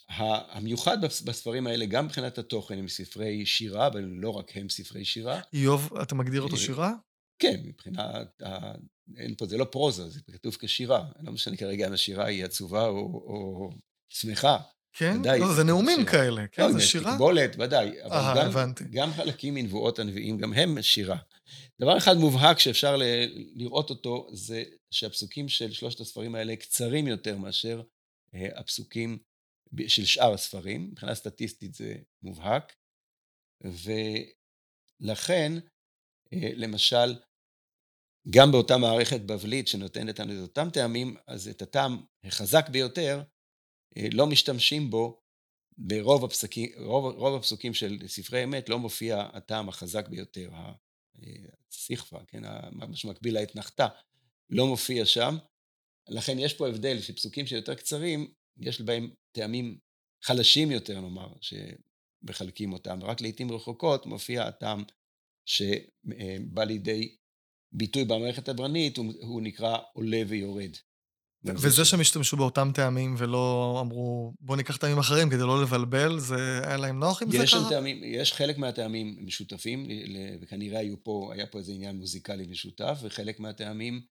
המיוחד 0.09 1.01
בספרים 1.01 1.67
האלה, 1.67 1.85
גם 1.85 2.05
מבחינת 2.05 2.37
התוכן, 2.37 2.77
הם 2.79 2.87
ספרי 2.87 3.45
שירה, 3.45 3.87
אבל 3.87 4.01
לא 4.01 4.29
רק 4.29 4.57
הם 4.57 4.69
ספרי 4.69 5.05
שירה. 5.05 5.39
איוב, 5.53 5.97
אתה 6.01 6.15
מגדיר 6.15 6.41
אותו 6.41 6.55
אה, 6.55 6.59
שירה? 6.59 6.93
כן, 7.39 7.61
מבחינת, 7.63 8.41
אין 9.17 9.35
פה, 9.37 9.45
זה 9.45 9.57
לא 9.57 9.65
פרוזה, 9.65 10.09
זה 10.09 10.19
כתוב 10.31 10.57
כשירה. 10.59 11.03
לא 11.19 11.31
משנה 11.31 11.57
כרגע 11.57 11.87
אם 11.87 11.93
השירה 11.93 12.25
היא 12.25 12.45
עצובה 12.45 12.85
או, 12.85 12.97
או 12.97 13.69
שמחה. 14.09 14.57
כן? 14.93 15.17
ודאי, 15.19 15.39
לא, 15.39 15.53
זה 15.53 15.63
נאומים 15.63 15.99
שירה. 15.99 16.11
כאלה, 16.11 16.47
כן, 16.51 16.63
לא, 16.63 16.71
זה 16.71 16.81
שירה. 16.81 17.11
תקבולת, 17.13 17.55
ודאי. 17.59 18.03
אבל 18.03 18.15
אה, 18.15 18.33
גם, 18.35 18.47
הבנתי. 18.47 18.83
גם 18.83 19.13
חלקים 19.13 19.53
מנבואות 19.53 19.99
הנביאים, 19.99 20.37
גם 20.37 20.53
הם 20.53 20.81
שירה. 20.81 21.17
דבר 21.81 21.97
אחד 21.97 22.13
מובהק 22.19 22.59
שאפשר 22.59 22.95
לראות 23.55 23.89
אותו, 23.89 24.27
זה 24.33 24.63
שהפסוקים 24.91 25.49
של 25.49 25.71
שלושת 25.71 25.99
הספרים 25.99 26.35
האלה 26.35 26.55
קצרים 26.55 27.07
יותר 27.07 27.37
מאשר 27.37 27.81
אה, 28.35 28.59
הפסוקים 28.59 29.17
של 29.87 30.05
שאר 30.05 30.33
הספרים. 30.33 30.89
מבחינה 30.91 31.15
סטטיסטית 31.15 31.73
זה 31.73 31.95
מובהק. 32.23 32.75
ולכן, 35.01 35.51
אה, 36.33 36.49
למשל, 36.55 37.19
גם 38.29 38.51
באותה 38.51 38.77
מערכת 38.77 39.21
בבלית 39.21 39.67
שנותנת 39.67 40.19
לנו 40.19 40.33
את 40.33 40.49
אותם 40.49 40.69
טעמים, 40.73 41.15
אז 41.27 41.47
את 41.47 41.61
הטעם 41.61 42.05
החזק 42.23 42.69
ביותר, 42.69 43.23
אה, 43.97 44.07
לא 44.13 44.27
משתמשים 44.27 44.89
בו 44.89 45.21
ברוב 45.77 46.25
הפסקים, 46.25 46.69
רוב, 46.77 47.15
רוב 47.15 47.35
הפסוקים 47.35 47.73
של 47.73 48.07
ספרי 48.07 48.43
אמת 48.43 48.69
לא 48.69 48.79
מופיע 48.79 49.29
הטעם 49.33 49.69
החזק 49.69 50.07
ביותר, 50.07 50.49
הסכפה, 51.69 52.19
כן, 52.27 52.43
מה 52.71 52.95
שמקביל 52.95 53.35
לאתנחתא, 53.35 53.87
לא 54.49 54.67
מופיע 54.67 55.05
שם. 55.05 55.37
לכן 56.09 56.39
יש 56.39 56.53
פה 56.53 56.67
הבדל 56.67 57.01
שפסוקים 57.01 57.47
שיותר 57.47 57.75
קצרים, 57.75 58.33
יש 58.57 58.81
בהם 58.81 59.09
טעמים 59.31 59.77
חלשים 60.23 60.71
יותר, 60.71 61.01
נאמר, 61.01 61.33
שמחלקים 61.41 62.73
אותם, 62.73 62.99
ורק 63.01 63.21
לעיתים 63.21 63.51
רחוקות 63.51 64.05
מופיע 64.05 64.43
הטעם 64.43 64.83
שבא 65.45 66.63
לידי 66.63 67.15
ביטוי 67.71 68.05
במערכת 68.05 68.49
הברנית, 68.49 68.97
הוא, 68.97 69.13
הוא 69.21 69.41
נקרא 69.41 69.77
עולה 69.93 70.21
ויורד. 70.27 70.71
וזה 71.45 71.85
שהם 71.85 71.99
השתמשו 71.99 72.37
באותם 72.37 72.71
טעמים 72.73 73.15
ולא 73.17 73.77
אמרו, 73.81 74.33
בואו 74.39 74.57
ניקח 74.57 74.77
טעמים 74.77 74.97
אחרים 74.97 75.29
כדי 75.29 75.43
לא 75.43 75.61
לבלבל, 75.61 76.19
זה 76.19 76.61
היה 76.63 76.77
להם 76.77 76.99
נוח 76.99 77.21
עם 77.21 77.31
זה 77.31 77.37
ככה? 77.45 77.69
טעמים, 77.69 78.01
יש 78.03 78.33
חלק 78.33 78.57
מהטעמים 78.57 79.15
משותפים, 79.19 79.87
וכנראה 80.41 80.79
היו 80.79 81.03
פה, 81.03 81.31
היה 81.33 81.47
פה 81.47 81.59
איזה 81.59 81.71
עניין 81.71 81.95
מוזיקלי 81.95 82.45
משותף, 82.49 82.99
וחלק 83.03 83.39
מהטעמים 83.39 84.01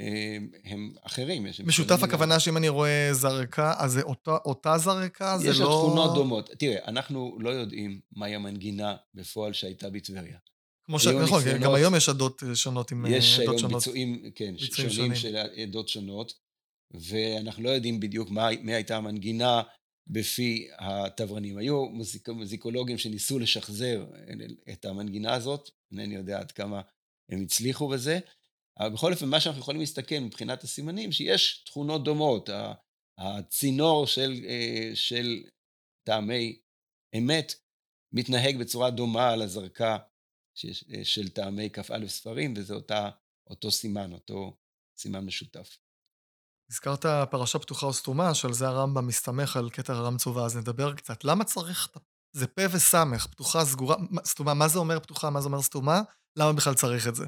אה, 0.00 0.36
הם 0.64 0.92
אחרים. 1.02 1.46
משותף 1.64 2.02
הכוונה 2.02 2.40
שאם 2.40 2.56
אני 2.56 2.68
רואה 2.68 3.08
זרקה, 3.12 3.74
אז 3.78 3.92
זה 3.92 4.02
אותה, 4.02 4.36
אותה 4.44 4.78
זרקה? 4.78 5.38
זה 5.38 5.46
לא... 5.46 5.50
יש 5.50 5.60
לה 5.60 5.66
תכונות 5.66 6.14
דומות. 6.14 6.50
תראה, 6.58 6.78
אנחנו 6.86 7.38
לא 7.40 7.50
יודעים 7.50 8.00
מהי 8.16 8.34
המנגינה 8.34 8.96
בפועל 9.14 9.52
שהייתה 9.52 9.90
בטבריה. 9.90 10.38
כמו 10.86 10.98
ש... 10.98 11.06
נכון, 11.06 11.42
גם 11.60 11.74
היום 11.74 11.94
יש 11.94 12.08
עדות 12.08 12.42
שונות 12.54 12.92
עם 12.92 13.06
עדות 13.06 13.22
שונות. 13.22 13.54
יש 13.54 13.62
היום 13.62 13.74
ביצועים, 13.74 14.30
כן, 14.34 14.54
שונים 14.58 15.14
של 15.14 15.36
עדות 15.36 15.88
שונות. 15.88 16.45
ואנחנו 16.90 17.62
לא 17.62 17.70
יודעים 17.70 18.00
בדיוק 18.00 18.30
מה, 18.30 18.48
מי 18.62 18.74
הייתה 18.74 18.96
המנגינה 18.96 19.62
בפי 20.06 20.68
התברנים. 20.78 21.58
היו 21.58 21.88
מוזיק, 21.88 22.28
מוזיקולוגים 22.28 22.98
שניסו 22.98 23.38
לשחזר 23.38 24.06
את 24.72 24.84
המנגינה 24.84 25.34
הזאת, 25.34 25.70
אינני 25.90 26.14
יודע 26.14 26.38
עד 26.38 26.52
כמה 26.52 26.80
הם 27.30 27.42
הצליחו 27.42 27.88
בזה, 27.88 28.18
אבל 28.78 28.88
בכל 28.88 29.12
אופן 29.12 29.28
מה 29.28 29.40
שאנחנו 29.40 29.60
יכולים 29.60 29.80
להסתכל 29.80 30.18
מבחינת 30.18 30.64
הסימנים, 30.64 31.12
שיש 31.12 31.62
תכונות 31.66 32.04
דומות, 32.04 32.50
הצינור 33.18 34.06
של, 34.06 34.44
אה, 34.48 34.90
של 34.94 35.44
טעמי 36.06 36.58
אמת 37.18 37.54
מתנהג 38.12 38.56
בצורה 38.56 38.90
דומה 38.90 39.30
על 39.30 39.42
הזרקה 39.42 39.98
של 41.04 41.28
טעמי 41.28 41.70
כ"א 41.72 42.06
ספרים, 42.06 42.54
וזה 42.56 42.74
אותה, 42.74 43.10
אותו 43.50 43.70
סימן, 43.70 44.12
אותו 44.12 44.56
סימן 44.98 45.24
משותף. 45.24 45.78
הזכרת 46.70 47.06
פרשה 47.30 47.58
פתוחה 47.58 47.86
או 47.86 47.92
סתומה, 47.92 48.34
שעל 48.34 48.52
זה 48.52 48.68
הרמב"ם 48.68 49.06
מסתמך 49.06 49.56
על 49.56 49.70
כתר 49.70 49.92
הרם 49.92 50.16
צובה, 50.16 50.44
אז 50.44 50.56
נדבר 50.56 50.94
קצת. 50.94 51.24
למה 51.24 51.44
צריך 51.44 51.88
זה 52.36 52.46
פה 52.46 52.62
וסמך, 52.72 53.26
פתוחה, 53.26 53.64
סגורה, 53.64 53.96
סתומה, 54.24 54.54
מה 54.54 54.68
זה 54.68 54.78
אומר 54.78 55.00
פתוחה, 55.00 55.30
מה 55.30 55.40
זה 55.40 55.46
אומר 55.46 55.62
סתומה? 55.62 56.00
למה 56.38 56.52
בכלל 56.52 56.74
צריך 56.74 57.08
את 57.08 57.14
זה? 57.14 57.24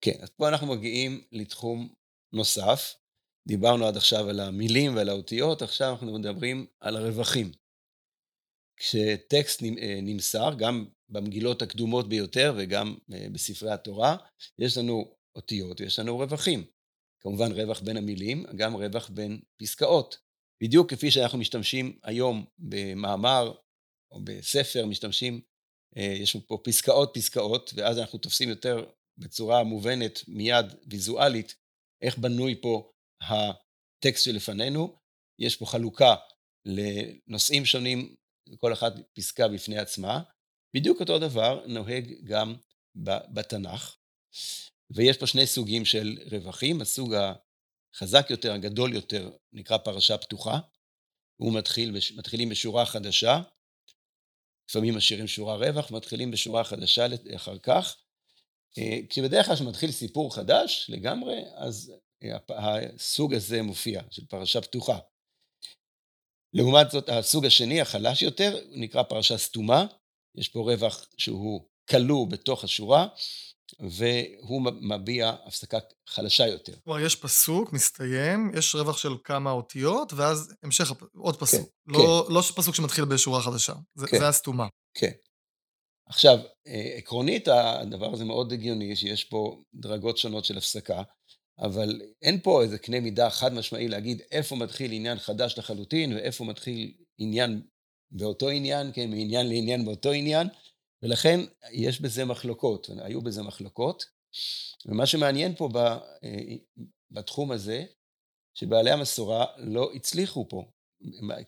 כן, 0.00 0.18
אז 0.22 0.30
פה 0.30 0.48
אנחנו 0.48 0.66
מגיעים 0.66 1.20
לתחום 1.32 1.88
נוסף. 2.34 2.94
דיברנו 3.48 3.86
עד 3.86 3.96
עכשיו 3.96 4.28
על 4.28 4.40
המילים 4.40 4.96
ועל 4.96 5.08
האותיות, 5.08 5.62
עכשיו 5.62 5.92
אנחנו 5.92 6.18
מדברים 6.18 6.66
על 6.80 6.96
הרווחים. 6.96 7.52
כשטקסט 8.76 9.62
אה, 9.62 9.98
נמסר, 10.02 10.54
גם 10.58 10.86
במגילות 11.08 11.62
הקדומות 11.62 12.08
ביותר 12.08 12.54
וגם 12.56 12.96
אה, 13.12 13.26
בספרי 13.32 13.70
התורה, 13.70 14.16
יש 14.58 14.78
לנו 14.78 15.14
אותיות 15.36 15.80
ויש 15.80 15.98
לנו 15.98 16.18
רווחים. 16.18 16.64
כמובן 17.20 17.52
רווח 17.52 17.80
בין 17.80 17.96
המילים, 17.96 18.44
גם 18.56 18.74
רווח 18.74 19.08
בין 19.08 19.40
פסקאות. 19.56 20.18
בדיוק 20.62 20.90
כפי 20.90 21.10
שאנחנו 21.10 21.38
משתמשים 21.38 21.98
היום 22.02 22.44
במאמר 22.58 23.52
או 24.12 24.20
בספר, 24.24 24.86
משתמשים, 24.86 25.40
אה, 25.96 26.02
יש 26.02 26.36
פה 26.36 26.60
פסקאות 26.64 27.10
פסקאות, 27.14 27.70
ואז 27.76 27.98
אנחנו 27.98 28.18
תופסים 28.18 28.48
יותר 28.48 28.90
בצורה 29.18 29.64
מובנת, 29.64 30.28
מיד 30.28 30.66
ויזואלית, 30.90 31.54
איך 32.02 32.18
בנוי 32.18 32.60
פה 32.60 32.90
הטקסט 33.20 34.24
שלפנינו. 34.24 34.98
יש 35.38 35.56
פה 35.56 35.66
חלוקה 35.66 36.14
לנושאים 36.64 37.64
שונים, 37.64 38.14
כל 38.58 38.72
אחת 38.72 38.92
פסקה 39.14 39.48
בפני 39.48 39.78
עצמה. 39.78 40.22
בדיוק 40.76 41.00
אותו 41.00 41.18
דבר 41.18 41.66
נוהג 41.66 42.14
גם 42.24 42.54
בתנ"ך. 43.34 43.96
ויש 44.90 45.16
פה 45.16 45.26
שני 45.26 45.46
סוגים 45.46 45.84
של 45.84 46.18
רווחים, 46.30 46.80
הסוג 46.80 47.14
החזק 47.94 48.26
יותר, 48.30 48.52
הגדול 48.52 48.94
יותר, 48.94 49.30
נקרא 49.52 49.78
פרשה 49.78 50.18
פתוחה, 50.18 50.58
הוא 51.36 51.54
מתחיל, 51.54 51.94
מתחילים 52.16 52.48
בשורה 52.48 52.86
חדשה, 52.86 53.40
לפעמים 54.70 54.96
משאירים 54.96 55.26
שורה 55.26 55.56
רווח, 55.56 55.90
מתחילים 55.90 56.30
בשורה 56.30 56.64
חדשה 56.64 57.06
אחר 57.36 57.58
כך, 57.58 57.96
אה, 58.78 58.98
כשבדרך 59.08 59.46
כלל 59.46 59.54
כשמתחיל 59.54 59.90
סיפור 59.92 60.34
חדש 60.34 60.86
לגמרי, 60.88 61.36
אז 61.54 61.92
הסוג 62.48 63.34
הזה 63.34 63.62
מופיע, 63.62 64.02
של 64.10 64.26
פרשה 64.26 64.60
פתוחה. 64.60 64.98
לעומת 66.52 66.90
זאת, 66.90 67.08
הסוג 67.08 67.46
השני, 67.46 67.80
החלש 67.80 68.22
יותר, 68.22 68.58
נקרא 68.70 69.02
פרשה 69.02 69.38
סתומה, 69.38 69.86
יש 70.34 70.48
פה 70.48 70.60
רווח 70.60 71.08
שהוא 71.18 71.68
כלוא 71.90 72.26
בתוך 72.26 72.64
השורה, 72.64 73.08
והוא 73.80 74.62
מביע 74.80 75.32
הפסקה 75.46 75.78
חלשה 76.08 76.46
יותר. 76.46 76.72
כלומר, 76.84 77.00
יש 77.00 77.16
פסוק, 77.16 77.72
מסתיים, 77.72 78.50
יש 78.54 78.74
רווח 78.74 78.96
של 78.96 79.12
כמה 79.24 79.50
אותיות, 79.50 80.12
ואז 80.12 80.54
המשך, 80.62 80.92
עוד 81.16 81.36
כן, 81.36 81.40
פסוק. 81.40 81.60
כן, 81.60 81.92
לא, 81.92 82.24
כן. 82.28 82.34
לא 82.34 82.40
פסוק 82.40 82.74
שמתחיל 82.74 83.04
בשורה 83.04 83.42
חדשה. 83.42 83.72
זה, 83.94 84.06
כן. 84.06 84.18
זה 84.18 84.28
הסתומה. 84.28 84.66
כן. 84.94 85.12
עכשיו, 86.08 86.38
אה, 86.66 86.94
עקרונית 86.96 87.48
הדבר 87.48 88.12
הזה 88.12 88.24
מאוד 88.24 88.52
הגיוני, 88.52 88.96
שיש 88.96 89.24
פה 89.24 89.62
דרגות 89.74 90.18
שונות 90.18 90.44
של 90.44 90.58
הפסקה, 90.58 91.02
אבל 91.58 92.00
אין 92.22 92.40
פה 92.40 92.62
איזה 92.62 92.78
קנה 92.78 93.00
מידה 93.00 93.30
חד 93.30 93.52
משמעי 93.52 93.88
להגיד 93.88 94.22
איפה 94.30 94.56
מתחיל 94.56 94.92
עניין 94.92 95.18
חדש 95.18 95.58
לחלוטין, 95.58 96.12
ואיפה 96.12 96.44
מתחיל 96.44 96.92
עניין 97.18 97.62
באותו 98.10 98.48
עניין, 98.48 98.90
כן, 98.94 99.10
מעניין 99.10 99.48
לעניין 99.48 99.84
באותו 99.84 100.12
עניין. 100.12 100.48
ולכן 101.02 101.40
יש 101.72 102.00
בזה 102.00 102.24
מחלוקות, 102.24 102.90
היו 102.98 103.22
בזה 103.22 103.42
מחלוקות, 103.42 104.04
ומה 104.86 105.06
שמעניין 105.06 105.54
פה 105.54 105.68
אה, 106.24 106.56
בתחום 107.10 107.52
הזה, 107.52 107.84
שבעלי 108.54 108.90
המסורה 108.90 109.46
לא 109.56 109.90
הצליחו 109.94 110.48
פה. 110.48 110.70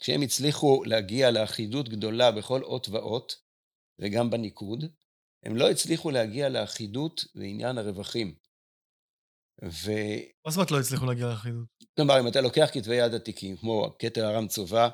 כשהם 0.01 0.23
הצליחו 0.23 0.85
להגיע 0.85 1.31
לאחידות 1.31 1.89
גדולה 1.89 2.33
בכל 2.33 2.63
אות 2.63 2.89
ואות, 2.89 3.33
וגם 3.99 4.31
בניקוד, 4.31 4.85
הם 5.45 5.57
לא 5.57 5.71
הצליחו 5.71 6.11
להגיע 6.11 6.49
לאחידות 6.49 7.25
בעניין 7.35 7.79
הרווחים. 7.79 8.35
ו... 9.65 9.91
מה 10.45 10.51
זאת 10.51 10.57
אומרת 10.57 10.71
לא 10.71 10.81
הצליחו 10.81 11.07
להגיע 11.07 11.27
לאחידות? 11.27 11.67
כלומר, 11.97 12.21
אם 12.21 12.29
אתה 12.29 12.41
לוקח 12.41 12.71
כתבי 12.73 12.95
יד 12.95 13.15
עתיקים, 13.15 13.57
כמו 13.57 13.97
כתר 13.99 14.27
הרם 14.27 14.49
צובה, 14.49 14.89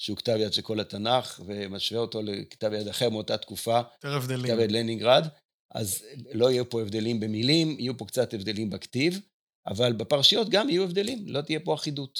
שהוא 0.00 0.16
כתב 0.16 0.36
יד 0.38 0.52
של 0.52 0.62
כל 0.62 0.80
התנ"ך, 0.80 1.40
ומשווה 1.46 2.00
אותו 2.00 2.22
לכתב 2.22 2.72
יד 2.72 2.88
אחר 2.88 3.10
מאותה 3.10 3.38
תקופה, 3.38 3.80
יותר 3.94 4.16
הבדלים. 4.16 4.46
כתב 4.46 4.58
יד 4.58 4.72
לנינגרד, 4.72 5.26
אז 5.74 6.04
לא 6.32 6.50
יהיו 6.50 6.70
פה 6.70 6.80
הבדלים 6.80 7.20
במילים, 7.20 7.76
יהיו 7.78 7.98
פה 7.98 8.04
קצת 8.04 8.34
הבדלים 8.34 8.70
בכתיב, 8.70 9.20
אבל 9.66 9.92
בפרשיות 9.92 10.48
גם 10.48 10.68
יהיו 10.68 10.84
הבדלים, 10.84 11.24
לא 11.28 11.40
תהיה 11.40 11.60
פה 11.60 11.74
אחידות. 11.74 12.18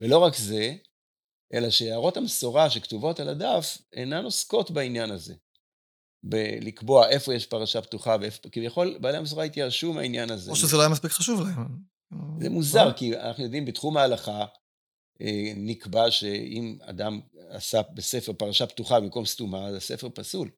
ולא 0.00 0.18
רק 0.18 0.36
זה, 0.36 0.74
אלא 1.52 1.70
שהערות 1.70 2.16
המסורה 2.16 2.70
שכתובות 2.70 3.20
על 3.20 3.28
הדף 3.28 3.78
אינן 3.92 4.24
עוסקות 4.24 4.70
בעניין 4.70 5.10
הזה. 5.10 5.34
בלקבוע 6.22 7.08
איפה 7.08 7.34
יש 7.34 7.46
פרשה 7.46 7.82
פתוחה 7.82 8.16
ואיפה, 8.20 8.48
כביכול 8.48 8.98
בעלי 9.00 9.18
המסורה 9.18 9.44
התייאשו 9.44 9.92
מהעניין 9.92 10.30
הזה. 10.30 10.50
או 10.50 10.56
שזה 10.56 10.76
לא 10.76 10.82
היה 10.82 10.88
מספיק 10.88 11.10
חשוב 11.10 11.40
להם. 11.40 11.66
זה 12.40 12.50
מוזר, 12.50 12.92
כי 12.92 13.18
אנחנו 13.18 13.44
יודעים, 13.44 13.64
בתחום 13.64 13.96
ההלכה 13.96 14.44
נקבע 15.56 16.10
שאם 16.10 16.78
אדם 16.82 17.20
עשה 17.48 17.82
בספר 17.94 18.32
פרשה 18.32 18.66
פתוחה 18.66 19.00
במקום 19.00 19.26
סתומה, 19.26 19.66
אז 19.66 19.74
הספר 19.74 20.08
פסול. 20.14 20.50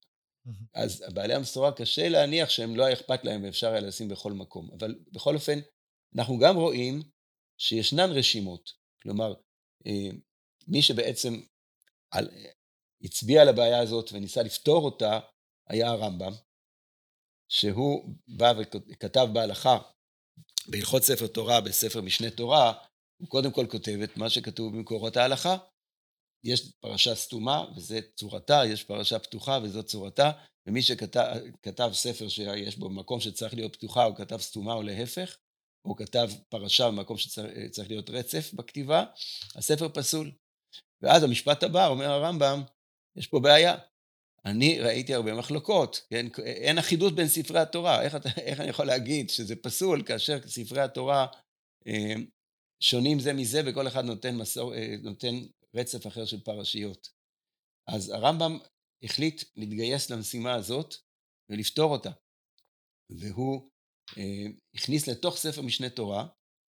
אז 0.74 1.04
בעלי 1.14 1.34
המסורה 1.34 1.72
קשה 1.72 2.08
להניח 2.08 2.48
שהם 2.48 2.76
לא 2.76 2.84
היה 2.84 2.92
אכפת 2.92 3.24
להם 3.24 3.44
ואפשר 3.44 3.68
היה 3.68 3.80
לשים 3.80 4.08
בכל 4.08 4.32
מקום. 4.32 4.70
אבל 4.78 4.94
בכל 5.12 5.34
אופן, 5.34 5.58
אנחנו 6.16 6.38
גם 6.38 6.56
רואים 6.56 7.02
שישנן 7.58 8.10
רשימות. 8.10 8.70
כלומר, 9.02 9.34
אה, 9.86 10.10
מי 10.68 10.82
שבעצם 10.82 11.40
הצביע 13.02 13.42
על 13.42 13.48
הבעיה 13.48 13.80
הזאת 13.80 14.12
וניסה 14.12 14.42
לפתור 14.42 14.84
אותה, 14.84 15.20
היה 15.68 15.90
הרמב"ם, 15.90 16.32
שהוא 17.48 18.14
בא 18.28 18.52
וכתב 18.60 19.28
בהלכה, 19.32 19.78
בהלכות 20.68 21.02
ספר 21.02 21.26
תורה, 21.26 21.60
בספר 21.60 22.00
משנה 22.00 22.30
תורה, 22.30 22.72
הוא 23.22 23.28
קודם 23.28 23.52
כל 23.52 23.66
כותב 23.70 23.98
את 24.04 24.16
מה 24.16 24.30
שכתוב 24.30 24.76
במקורות 24.76 25.16
ההלכה. 25.16 25.56
יש 26.44 26.72
פרשה 26.80 27.14
סתומה, 27.14 27.64
וזו 27.76 27.94
צורתה, 28.16 28.62
יש 28.66 28.84
פרשה 28.84 29.18
פתוחה, 29.18 29.58
וזו 29.62 29.82
צורתה, 29.82 30.30
ומי 30.66 30.82
שכתב 30.82 31.90
ספר 31.92 32.28
שיש 32.28 32.76
בו 32.76 32.90
מקום 32.90 33.20
שצריך 33.20 33.54
להיות 33.54 33.76
פתוחה, 33.76 34.04
הוא 34.04 34.16
כתב 34.16 34.36
סתומה 34.36 34.74
או 34.74 34.82
להפך, 34.82 35.36
או 35.84 35.96
כתב 35.96 36.30
פרשה 36.48 36.90
במקום 36.90 37.18
שצריך 37.18 37.88
להיות 37.88 38.10
רצף 38.10 38.54
בכתיבה, 38.54 39.04
הספר 39.54 39.88
פסול. 39.88 40.32
ואז 41.02 41.22
המשפט 41.22 41.62
הבא, 41.62 41.86
אומר 41.86 42.10
הרמב"ם, 42.10 42.62
יש 43.16 43.26
פה 43.26 43.40
בעיה. 43.40 43.76
אני 44.44 44.80
ראיתי 44.80 45.14
הרבה 45.14 45.34
מחלוקות, 45.34 46.06
כן? 46.10 46.26
אין 46.44 46.78
אחידות 46.78 47.14
בין 47.14 47.28
ספרי 47.28 47.60
התורה. 47.60 48.02
איך, 48.02 48.16
איך 48.36 48.60
אני 48.60 48.68
יכול 48.68 48.86
להגיד 48.86 49.30
שזה 49.30 49.56
פסול 49.56 50.02
כאשר 50.06 50.38
ספרי 50.46 50.80
התורה 50.80 51.26
אה, 51.86 52.14
שונים 52.82 53.20
זה 53.20 53.32
מזה 53.32 53.60
וכל 53.66 53.88
אחד 53.88 54.04
נותן, 54.04 54.36
מסור, 54.36 54.74
אה, 54.74 54.94
נותן 55.02 55.34
רצף 55.74 56.06
אחר 56.06 56.24
של 56.24 56.40
פרשיות. 56.40 57.08
אז 57.88 58.08
הרמב"ם 58.08 58.58
החליט 59.02 59.42
להתגייס 59.56 60.10
למשימה 60.10 60.54
הזאת 60.54 60.94
ולפתור 61.50 61.92
אותה. 61.92 62.10
והוא 63.10 63.70
אה, 64.18 64.46
הכניס 64.74 65.08
לתוך 65.08 65.36
ספר 65.36 65.62
משנה 65.62 65.90
תורה 65.90 66.26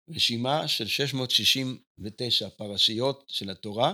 רשימה 0.10 0.68
של 0.68 0.88
669 0.88 2.49
פרשיות 2.49 3.24
של 3.28 3.49
התורה, 3.49 3.93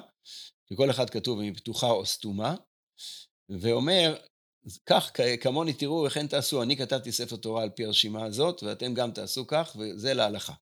שכל 0.69 0.89
אחד 0.89 1.09
כתוב 1.09 1.39
אם 1.39 1.45
היא 1.45 1.55
פתוחה 1.55 1.87
או 1.87 2.05
סתומה, 2.05 2.55
ואומר, 3.49 4.21
כך 4.85 5.11
כמוני 5.41 5.73
תראו 5.73 6.03
וכן 6.07 6.27
תעשו, 6.27 6.63
אני 6.63 6.77
כתבתי 6.77 7.11
ספר 7.11 7.35
תורה 7.35 7.63
על 7.63 7.69
פי 7.69 7.85
הרשימה 7.85 8.25
הזאת, 8.25 8.63
ואתם 8.63 8.93
גם 8.93 9.11
תעשו 9.11 9.47
כך, 9.47 9.75
וזה 9.79 10.13
להלכה. 10.13 10.53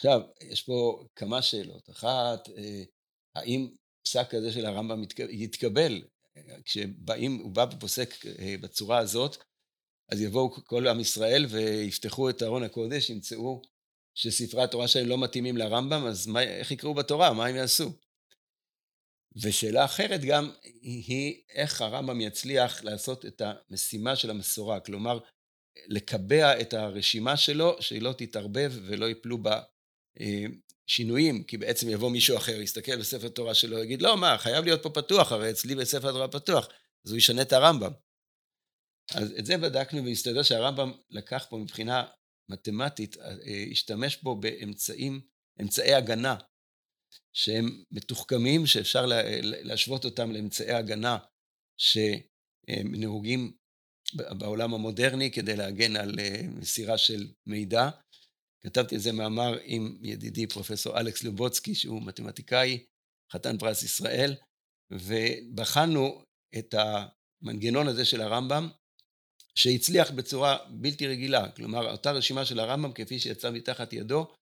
עכשיו, 0.00 0.20
יש 0.40 0.62
פה 0.62 1.04
כמה 1.16 1.42
שאלות. 1.42 1.90
אחת, 1.90 2.48
אה, 2.48 2.82
האם 3.34 3.68
פסק 4.04 4.26
כזה 4.30 4.52
של 4.52 4.66
הרמב"ם 4.66 5.02
יתקבל? 5.30 6.02
כשבאים, 6.64 7.36
הוא 7.42 7.50
בא 7.50 7.66
ופוסק 7.72 8.26
אה, 8.26 8.54
בצורה 8.60 8.98
הזאת, 8.98 9.36
אז 10.08 10.20
יבואו 10.20 10.50
כל 10.50 10.86
עם 10.86 11.00
ישראל 11.00 11.46
ויפתחו 11.50 12.30
את 12.30 12.42
ארון 12.42 12.62
הקודש, 12.62 13.10
ימצאו 13.10 13.62
שספרי 14.14 14.62
התורה 14.62 14.88
שלהם 14.88 15.08
לא 15.08 15.18
מתאימים 15.18 15.56
לרמב"ם, 15.56 16.06
אז 16.06 16.26
מה, 16.26 16.42
איך 16.42 16.70
יקראו 16.70 16.94
בתורה? 16.94 17.32
מה 17.32 17.46
הם 17.46 17.56
יעשו? 17.56 17.92
ושאלה 19.42 19.84
אחרת 19.84 20.20
גם 20.20 20.50
היא 20.82 21.42
איך 21.54 21.80
הרמב"ם 21.80 22.20
יצליח 22.20 22.84
לעשות 22.84 23.26
את 23.26 23.42
המשימה 23.44 24.16
של 24.16 24.30
המסורה, 24.30 24.80
כלומר 24.80 25.18
לקבע 25.88 26.60
את 26.60 26.74
הרשימה 26.74 27.36
שלו, 27.36 27.82
שהיא 27.82 28.02
לא 28.02 28.12
תתערבב 28.12 28.72
ולא 28.86 29.06
ייפלו 29.06 29.38
בה 29.38 29.52
אה, 29.56 29.79
שינויים, 30.86 31.44
כי 31.44 31.56
בעצם 31.58 31.88
יבוא 31.88 32.10
מישהו 32.10 32.36
אחר, 32.36 32.60
יסתכל 32.60 32.96
בספר 32.96 33.28
תורה 33.28 33.54
שלו, 33.54 33.78
יגיד, 33.78 34.02
לא, 34.02 34.16
מה, 34.16 34.38
חייב 34.38 34.64
להיות 34.64 34.82
פה 34.82 34.90
פתוח, 34.90 35.32
הרי 35.32 35.50
אצלי 35.50 35.74
בספר 35.74 36.08
התורה 36.08 36.28
פתוח, 36.28 36.68
אז 37.06 37.10
הוא 37.10 37.18
ישנה 37.18 37.42
את 37.42 37.52
הרמב"ם. 37.52 37.92
אז 39.14 39.32
את 39.38 39.46
זה 39.46 39.56
בדקנו 39.56 40.04
והסתבר 40.04 40.42
שהרמב"ם 40.42 40.92
לקח 41.10 41.46
פה 41.50 41.56
מבחינה 41.56 42.04
מתמטית, 42.48 43.16
אה, 43.18 43.64
השתמש 43.70 44.16
פה 44.16 44.38
באמצעים, 44.40 45.20
אמצעי 45.60 45.94
הגנה, 45.94 46.36
שהם 47.32 47.84
מתוחכמים, 47.90 48.66
שאפשר 48.66 49.06
להשוות 49.42 50.04
אותם 50.04 50.32
לאמצעי 50.32 50.72
הגנה 50.72 51.18
שהם 51.76 52.94
נהוגים 52.94 53.52
בעולם 54.14 54.74
המודרני 54.74 55.30
כדי 55.30 55.56
להגן 55.56 55.96
על 55.96 56.18
אה, 56.18 56.42
מסירה 56.48 56.98
של 56.98 57.28
מידע. 57.46 57.90
כתבתי 58.66 58.94
איזה 58.94 59.12
מאמר 59.12 59.58
עם 59.64 59.96
ידידי 60.02 60.46
פרופסור 60.46 61.00
אלכס 61.00 61.22
לובוצקי, 61.22 61.74
שהוא 61.74 62.02
מתמטיקאי, 62.02 62.84
חתן 63.32 63.58
פרס 63.58 63.82
ישראל, 63.82 64.34
ובחנו 64.90 66.24
את 66.58 66.74
המנגנון 66.74 67.88
הזה 67.88 68.04
של 68.04 68.20
הרמב"ם 68.20 68.68
שהצליח 69.54 70.10
בצורה 70.10 70.56
בלתי 70.70 71.06
רגילה. 71.06 71.50
כלומר, 71.50 71.90
אותה 71.90 72.10
רשימה 72.10 72.44
של 72.44 72.60
הרמב"ם, 72.60 72.92
כפי 72.92 73.18
שיצא 73.18 73.50
מתחת 73.50 73.92
ידו, 73.92 74.32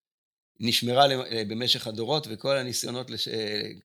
נשמרה 0.60 1.04
במשך 1.48 1.86
הדורות, 1.86 2.26
וכל 2.30 2.56
הניסיונות, 2.56 3.10
לש... 3.10 3.28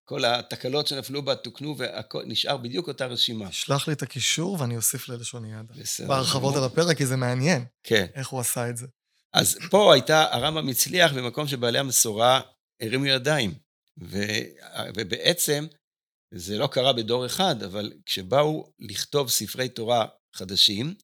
כל 0.06 0.26
התקלות 0.26 0.88
שנפלו 0.88 1.22
בה 1.22 1.36
תוקנו, 1.36 1.76
ונשאר 1.78 2.58
בדיוק 2.58 2.88
אותה 2.88 3.06
רשימה. 3.06 3.52
שלח 3.52 3.88
לי 3.88 3.94
את 3.94 4.02
הקישור 4.02 4.62
ואני 4.62 4.76
אוסיף 4.76 5.10
ללשון 5.10 5.46
יד. 5.46 5.72
בסדר. 5.80 6.08
בהרחבות 6.08 6.56
על 6.56 6.64
הפרק, 6.64 6.98
כי 6.98 7.06
זה 7.06 7.16
מעניין. 7.16 7.66
כן. 7.84 8.06
איך 8.14 8.28
הוא 8.28 8.40
עשה 8.40 8.70
את 8.70 8.78
זה. 8.78 8.88
אז 9.34 9.58
פה 9.72 9.94
הייתה, 9.94 10.34
הרמב"ם 10.34 10.70
הצליח 10.70 11.14
במקום 11.14 11.48
שבעלי 11.48 11.80
המסורה 11.80 12.42
הרימו 12.82 13.06
ידיים. 13.06 13.54
ו... 14.04 14.18
ובעצם, 14.96 15.66
זה 16.34 16.58
לא 16.58 16.68
קרה 16.68 16.94
בדור 16.94 17.26
אחד, 17.26 17.64
אבל 17.64 17.94
כשבאו 18.06 18.72
לכתוב 18.80 19.30
ספרי 19.30 19.70
תורה 19.70 20.06
חדשים, 20.36 20.96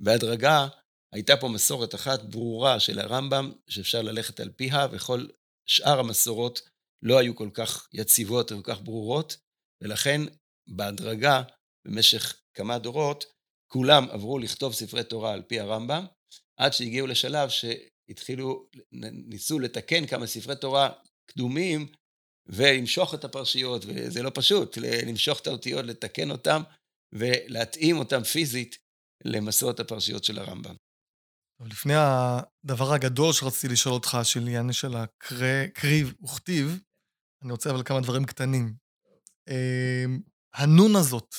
בהדרגה 0.00 0.68
הייתה 1.14 1.36
פה 1.36 1.48
מסורת 1.48 1.94
אחת 1.94 2.22
ברורה 2.22 2.80
של 2.80 2.98
הרמב"ם, 2.98 3.52
שאפשר 3.68 4.02
ללכת 4.02 4.40
על 4.40 4.50
פיה, 4.56 4.86
וכל 4.92 5.26
שאר 5.66 5.98
המסורות 5.98 6.60
לא 7.02 7.18
היו 7.18 7.36
כל 7.36 7.50
כך 7.54 7.88
יציבות 7.92 8.52
וכל 8.52 8.72
כך 8.72 8.80
ברורות, 8.80 9.36
ולכן 9.82 10.20
בהדרגה, 10.68 11.42
במשך 11.86 12.40
כמה 12.54 12.78
דורות, 12.78 13.24
כולם 13.72 14.06
עברו 14.10 14.38
לכתוב 14.38 14.72
ספרי 14.72 15.04
תורה 15.04 15.32
על 15.32 15.42
פי 15.42 15.60
הרמב"ם, 15.60 16.06
עד 16.58 16.72
שהגיעו 16.72 17.06
לשלב 17.06 17.48
שהתחילו, 17.48 18.68
ניסו 19.12 19.58
לתקן 19.58 20.06
כמה 20.06 20.26
ספרי 20.26 20.56
תורה 20.56 20.90
קדומים, 21.26 21.86
ולמשוך 22.48 23.14
את 23.14 23.24
הפרשיות, 23.24 23.84
וזה 23.86 24.22
לא 24.22 24.30
פשוט, 24.34 24.78
למשוך 25.06 25.40
את 25.40 25.46
האותיות, 25.46 25.84
לתקן 25.84 26.30
אותם, 26.30 26.62
ולהתאים 27.12 27.98
אותם 27.98 28.22
פיזית 28.22 28.78
למסורת 29.24 29.80
הפרשיות 29.80 30.24
של 30.24 30.38
הרמב"ם. 30.38 30.74
לפני 31.60 31.94
הדבר 31.96 32.92
הגדול 32.92 33.32
שרציתי 33.32 33.72
לשאול 33.72 33.94
אותך, 33.94 34.18
של 34.22 34.40
עניין 34.40 34.72
של 34.72 34.94
הקריב 34.94 36.14
וכתיב, 36.24 36.80
אני 37.42 37.52
רוצה 37.52 37.70
אבל 37.70 37.82
כמה 37.84 38.00
דברים 38.00 38.24
קטנים. 38.24 38.74
אמ, 39.48 40.20
הנון 40.54 40.96
הזאת, 40.96 41.34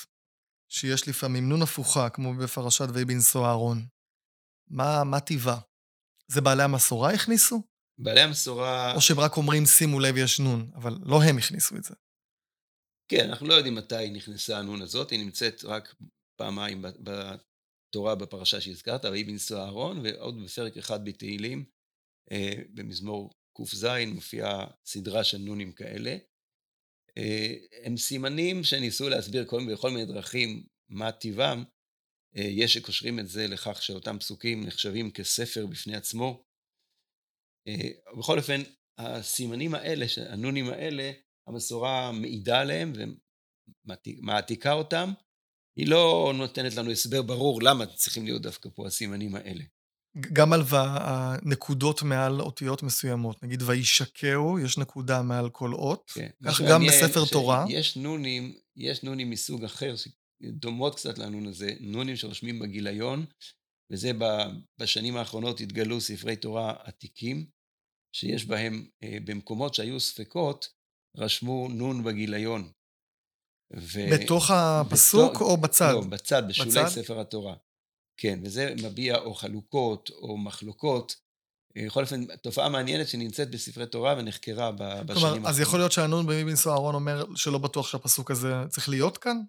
שיש 0.71 1.07
לפעמים, 1.07 1.49
נון 1.49 1.61
הפוכה, 1.61 2.09
כמו 2.09 2.33
בפרשת 2.33 2.85
ויהי 2.93 3.05
בנשוא 3.05 3.45
אהרון, 3.45 3.85
מה, 4.69 5.03
מה 5.03 5.19
טיבה? 5.19 5.59
זה 6.27 6.41
בעלי 6.41 6.63
המסורה 6.63 7.13
הכניסו? 7.13 7.63
בעלי 7.97 8.21
המסורה... 8.21 8.95
או 8.95 9.01
שהם 9.01 9.19
רק 9.19 9.37
אומרים, 9.37 9.65
שימו 9.65 9.99
לב, 9.99 10.17
יש 10.17 10.39
נון, 10.39 10.71
אבל 10.75 10.97
לא 11.03 11.23
הם 11.23 11.37
הכניסו 11.37 11.75
את 11.75 11.83
זה. 11.83 11.93
כן, 13.11 13.29
אנחנו 13.29 13.47
לא 13.47 13.53
יודעים 13.53 13.75
מתי 13.75 14.09
נכנסה 14.09 14.57
הנון 14.57 14.81
הזאת, 14.81 15.09
היא 15.09 15.19
נמצאת 15.19 15.63
רק 15.63 15.95
פעמיים 16.39 16.85
בתורה 17.03 18.15
בפרשה 18.15 18.61
שהזכרת, 18.61 19.05
ויהי 19.05 19.23
בנשוא 19.23 19.57
אהרון, 19.57 19.99
ועוד 20.03 20.43
בפרק 20.43 20.77
אחד 20.77 21.05
בתהילים, 21.05 21.65
אה, 22.31 22.53
במזמור 22.73 23.31
ק"ז 23.57 23.87
מופיעה 24.07 24.67
סדרה 24.85 25.23
של 25.23 25.37
נונים 25.37 25.71
כאלה. 25.71 26.17
אה, 27.17 27.55
הם 27.83 27.97
סימנים 27.97 28.63
שניסו 28.63 29.09
להסביר 29.09 29.45
כל, 29.45 29.73
בכל 29.73 29.91
מיני 29.91 30.05
דרכים 30.05 30.65
מה 30.89 31.11
טיבם, 31.11 31.63
יש 32.33 32.73
שקושרים 32.73 33.19
את 33.19 33.27
זה 33.27 33.47
לכך 33.47 33.81
שאותם 33.81 34.19
פסוקים 34.19 34.65
נחשבים 34.65 35.11
כספר 35.11 35.65
בפני 35.65 35.95
עצמו. 35.95 36.43
אה, 37.67 37.89
בכל 38.19 38.37
אופן, 38.37 38.61
הסימנים 38.97 39.75
האלה, 39.75 40.05
הנונים 40.29 40.69
האלה, 40.69 41.11
המסורה 41.47 42.11
מעידה 42.11 42.59
עליהם 42.59 42.93
ומעתיקה 43.85 44.73
אותם, 44.73 45.13
היא 45.77 45.87
לא 45.87 46.33
נותנת 46.35 46.75
לנו 46.75 46.91
הסבר 46.91 47.21
ברור 47.21 47.61
למה 47.61 47.85
צריכים 47.85 48.25
להיות 48.25 48.41
דווקא 48.41 48.69
פה 48.75 48.87
הסימנים 48.87 49.35
האלה. 49.35 49.63
גם 50.33 50.53
על 50.53 50.61
הנקודות 50.71 52.01
מעל 52.01 52.41
אותיות 52.41 52.83
מסוימות, 52.83 53.43
נגיד 53.43 53.61
וישקהו, 53.61 54.59
יש 54.59 54.77
נקודה 54.77 55.21
מעל 55.21 55.49
כל 55.49 55.73
אות, 55.73 56.11
כן. 56.13 56.29
כך 56.45 56.61
גם 56.61 56.81
בספר 56.87 57.25
תורה. 57.31 57.65
יש 57.69 57.97
נונים, 57.97 58.53
יש 58.75 59.03
נונים 59.03 59.29
מסוג 59.29 59.63
אחר, 59.63 59.95
דומות 60.41 60.95
קצת 60.95 61.17
לנון 61.17 61.47
הזה, 61.47 61.73
נונים 61.79 62.15
שרושמים 62.15 62.59
בגיליון, 62.59 63.25
וזה 63.91 64.11
בשנים 64.79 65.17
האחרונות 65.17 65.59
התגלו 65.59 66.01
ספרי 66.01 66.35
תורה 66.35 66.73
עתיקים, 66.83 67.45
שיש 68.15 68.45
בהם, 68.45 68.87
אה, 69.03 69.17
במקומות 69.25 69.73
שהיו 69.73 69.99
ספקות, 69.99 70.73
רשמו 71.17 71.67
נון 71.67 72.03
בגיליון. 72.03 72.71
ו... 73.75 73.99
בתוך 74.13 74.51
הפסוק 74.51 75.31
בתוך, 75.31 75.41
או 75.41 75.57
בצד? 75.57 75.91
לא, 75.93 76.01
בצד, 76.01 76.43
בשולי 76.47 76.69
בצד? 76.69 76.87
ספר 76.87 77.19
התורה. 77.19 77.55
כן, 78.17 78.39
וזה 78.43 78.73
מביע 78.83 79.17
או 79.17 79.33
חלוקות 79.33 80.09
או 80.09 80.37
מחלוקות. 80.37 81.15
אה, 81.77 81.85
בכל 81.85 82.03
אופן, 82.03 82.35
תופעה 82.35 82.69
מעניינת 82.69 83.07
שנמצאת 83.07 83.51
בספרי 83.51 83.87
תורה 83.87 84.15
ונחקרה 84.17 84.71
בשנים 84.71 85.09
האחרונות. 85.09 85.33
כלומר, 85.33 85.49
אז 85.49 85.59
יכול 85.59 85.79
להיות 85.79 85.91
שהנון 85.91 86.25
במיבינסו 86.25 86.71
אהרון 86.71 86.95
אומר 86.95 87.25
שלא 87.35 87.57
בטוח 87.57 87.87
שהפסוק 87.87 88.31
הזה 88.31 88.53
צריך 88.69 88.89
להיות 88.89 89.17
כאן? 89.17 89.41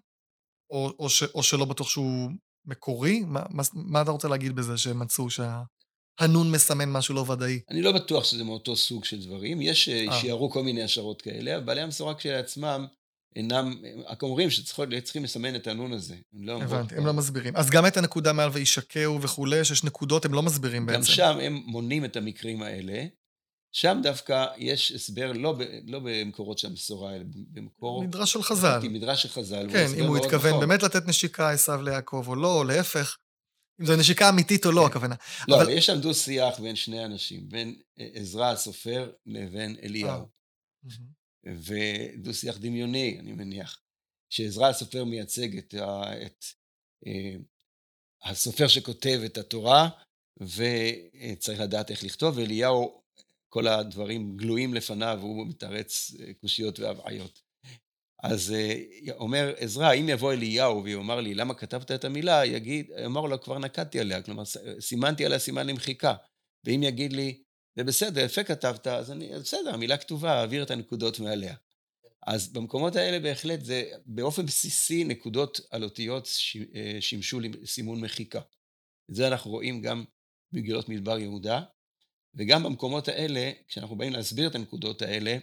או, 0.71 0.93
או, 0.99 1.09
ש, 1.09 1.23
או 1.23 1.43
שלא 1.43 1.65
בטוח 1.65 1.89
שהוא 1.89 2.29
מקורי? 2.65 3.23
מה, 3.27 3.43
מה, 3.49 3.63
מה 3.73 4.01
אתה 4.01 4.11
רוצה 4.11 4.27
להגיד 4.27 4.55
בזה 4.55 4.77
שהם 4.77 4.99
מצאו 4.99 5.27
שהנון 5.29 6.51
מסמן 6.51 6.89
משהו 6.89 7.15
לא 7.15 7.25
ודאי? 7.31 7.59
אני 7.69 7.81
לא 7.81 7.91
בטוח 7.91 8.23
שזה 8.23 8.43
מאותו 8.43 8.75
סוג 8.75 9.05
של 9.05 9.21
דברים. 9.21 9.61
יש 9.61 9.89
אה, 9.89 10.05
אה. 10.09 10.19
שיערו 10.19 10.49
כל 10.49 10.63
מיני 10.63 10.83
השערות 10.83 11.21
כאלה, 11.21 11.55
אבל 11.55 11.63
בעלי 11.63 11.81
המסורה 11.81 12.15
כשלעצמם 12.15 12.85
אינם, 13.35 13.73
רק 14.07 14.23
אומרים 14.23 14.49
שצריכים 14.49 15.23
לסמן 15.23 15.55
את 15.55 15.67
הנון 15.67 15.93
הזה. 15.93 16.15
לא 16.33 16.61
הבנתי, 16.61 16.95
הם 16.95 17.05
לא 17.05 17.13
מסבירים. 17.13 17.55
אז 17.55 17.69
גם 17.69 17.87
את 17.87 17.97
הנקודה 17.97 18.33
מעל 18.33 18.49
וישקעו 18.53 19.21
וכולי, 19.21 19.65
שיש 19.65 19.83
נקודות, 19.83 20.25
הם 20.25 20.33
לא 20.33 20.41
מסבירים 20.41 20.85
בעצם. 20.85 20.99
גם 20.99 21.05
שם 21.05 21.37
הם 21.41 21.61
מונים 21.65 22.05
את 22.05 22.15
המקרים 22.15 22.61
האלה. 22.61 23.05
שם 23.71 23.99
דווקא 24.03 24.45
יש 24.57 24.91
הסבר 24.91 25.31
לא, 25.31 25.53
ב, 25.53 25.61
לא 25.87 25.99
במקורות 26.03 26.57
של 26.57 26.67
המסורה, 26.67 27.15
אלא 27.15 27.23
במקור... 27.33 28.03
מדרש 28.03 28.33
של 28.33 28.43
חז"ל. 28.43 28.79
מדרש 28.89 29.23
של 29.23 29.29
חז"ל. 29.29 29.67
כן, 29.71 29.85
אם 29.99 30.05
הוא 30.05 30.17
התכוון 30.17 30.49
נכון. 30.49 30.59
באמת 30.59 30.83
לתת 30.83 31.07
נשיקה 31.07 31.51
עשיו 31.51 31.81
ליעקב 31.81 32.23
או 32.27 32.35
לא, 32.35 32.57
או 32.57 32.63
להפך. 32.63 33.17
אם 33.81 33.85
זו 33.85 33.95
נשיקה 33.95 34.29
אמיתית 34.29 34.65
או 34.65 34.71
לא, 34.71 34.81
כן. 34.81 34.87
הכוונה. 34.87 35.15
לא, 35.47 35.61
אבל 35.61 35.69
יש 35.69 35.85
שם 35.85 35.99
דו-שיח 36.01 36.59
בין 36.59 36.75
שני 36.75 37.05
אנשים, 37.05 37.49
בין 37.49 37.81
עזרא 37.97 38.51
הסופר 38.51 39.11
לבין 39.25 39.75
אליהו. 39.83 40.09
אה. 40.09 40.25
ודו-שיח 41.45 42.57
דמיוני, 42.57 43.17
אני 43.19 43.31
מניח, 43.31 43.81
שעזרא 44.29 44.67
הסופר 44.67 45.03
מייצג 45.03 45.57
את, 45.57 45.73
ה, 45.73 46.03
את 46.25 46.45
אה, 47.07 47.35
הסופר 48.23 48.67
שכותב 48.67 49.21
את 49.25 49.37
התורה, 49.37 49.89
וצריך 50.41 51.59
לדעת 51.59 51.91
איך 51.91 52.03
לכתוב, 52.03 52.37
ואליהו, 52.37 53.00
כל 53.53 53.67
הדברים 53.67 54.37
גלויים 54.37 54.73
לפניו, 54.73 55.17
והוא 55.19 55.47
מתרץ 55.47 56.11
אה, 56.19 56.33
קושיות 56.33 56.79
והבעיות. 56.79 57.41
אז 58.23 58.51
אה, 58.51 58.75
אומר 59.13 59.53
עזרא, 59.57 59.93
אם 59.93 60.09
יבוא 60.09 60.33
אליהו 60.33 60.83
ויאמר 60.83 61.21
לי, 61.21 61.33
למה 61.33 61.53
כתבת 61.53 61.91
את 61.91 62.05
המילה, 62.05 62.45
יגיד, 62.45 62.91
אמר 63.05 63.21
לו, 63.21 63.41
כבר 63.41 63.59
נקטתי 63.59 63.99
עליה, 63.99 64.21
כלומר, 64.21 64.43
סימנתי 64.79 65.25
עליה 65.25 65.39
סימן 65.39 65.67
למחיקה. 65.67 66.13
ואם 66.63 66.83
יגיד 66.83 67.13
לי, 67.13 67.41
זה 67.75 67.83
בסדר, 67.83 68.21
יפה 68.21 68.43
כתבת, 68.43 68.87
אז 68.87 69.11
אני, 69.11 69.29
בסדר, 69.39 69.73
המילה 69.73 69.97
כתובה, 69.97 70.41
אעביר 70.41 70.63
את 70.63 70.71
הנקודות 70.71 71.19
מעליה. 71.19 71.55
אז 72.27 72.53
במקומות 72.53 72.95
האלה 72.95 73.19
בהחלט 73.19 73.65
זה 73.65 73.91
באופן 74.05 74.45
בסיסי 74.45 75.03
נקודות 75.03 75.59
על 75.69 75.83
אותיות 75.83 76.29
אה, 76.75 76.97
שימשו 77.01 77.39
לסימון 77.39 78.01
מחיקה. 78.01 78.39
את 79.11 79.15
זה 79.15 79.27
אנחנו 79.27 79.51
רואים 79.51 79.81
גם 79.81 80.03
בגילות 80.51 80.89
מדבר 80.89 81.19
יהודה, 81.19 81.61
וגם 82.35 82.63
במקומות 82.63 83.07
האלה, 83.07 83.51
כשאנחנו 83.67 83.95
באים 83.95 84.13
להסביר 84.13 84.49
את 84.49 84.55
הנקודות 84.55 85.01
האלה, 85.01 85.37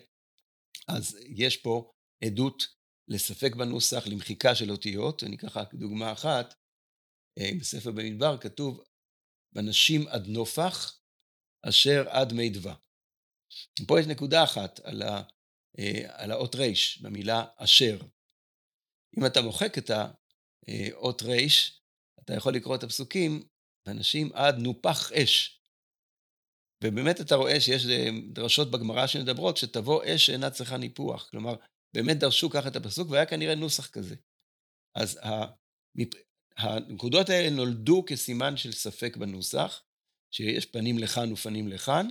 אז 0.88 1.18
יש 1.36 1.56
פה 1.56 1.92
עדות 2.24 2.62
לספק 3.08 3.54
בנוסח, 3.54 4.06
למחיקה 4.06 4.54
של 4.54 4.70
אותיות, 4.70 5.24
אני 5.24 5.36
אקח 5.36 5.56
רק 5.56 5.74
דוגמה 5.74 6.12
אחת, 6.12 6.54
אה, 7.38 7.50
בספר 7.60 7.90
במדבר 7.90 8.38
כתוב, 8.38 8.84
בנשים 9.52 10.08
עד 10.08 10.26
נופח, 10.26 11.00
אשר 11.62 12.08
עד 12.08 12.32
מי 12.32 12.50
דבה. 12.50 12.74
פה 13.86 14.00
יש 14.00 14.06
נקודה 14.06 14.44
אחת 14.44 14.80
על, 14.80 15.02
ה, 15.02 15.22
אה, 15.78 16.22
על 16.22 16.30
האות 16.30 16.54
ר' 16.54 17.02
במילה 17.02 17.44
אשר. 17.56 18.00
אם 19.18 19.26
אתה 19.26 19.42
מוחק 19.42 19.78
את 19.78 19.90
האות 19.90 21.22
ר', 21.22 21.46
אתה 22.20 22.34
יכול 22.34 22.54
לקרוא 22.54 22.76
את 22.76 22.82
הפסוקים, 22.82 23.48
אנשים 23.86 24.30
עד 24.34 24.54
נופח 24.58 25.12
אש. 25.12 25.57
ובאמת 26.84 27.20
אתה 27.20 27.34
רואה 27.34 27.60
שיש 27.60 27.86
אה, 27.86 28.08
דרשות 28.32 28.70
בגמרא 28.70 29.06
שמדברות 29.06 29.56
שתבוא 29.56 30.02
אש 30.06 30.26
שאינה 30.26 30.50
צריכה 30.50 30.76
ניפוח. 30.76 31.28
כלומר, 31.30 31.54
באמת 31.94 32.18
דרשו 32.18 32.50
ככה 32.50 32.68
את 32.68 32.76
הפסוק, 32.76 33.10
והיה 33.10 33.26
כנראה 33.26 33.54
נוסח 33.54 33.86
כזה. 33.86 34.14
אז 34.94 35.20
הנקודות 36.56 37.28
האלה 37.28 37.50
נולדו 37.50 38.04
כסימן 38.06 38.56
של 38.56 38.72
ספק 38.72 39.16
בנוסח, 39.16 39.82
שיש 40.34 40.66
פנים 40.66 40.98
לכאן 40.98 41.32
ופנים 41.32 41.68
לכאן, 41.68 42.08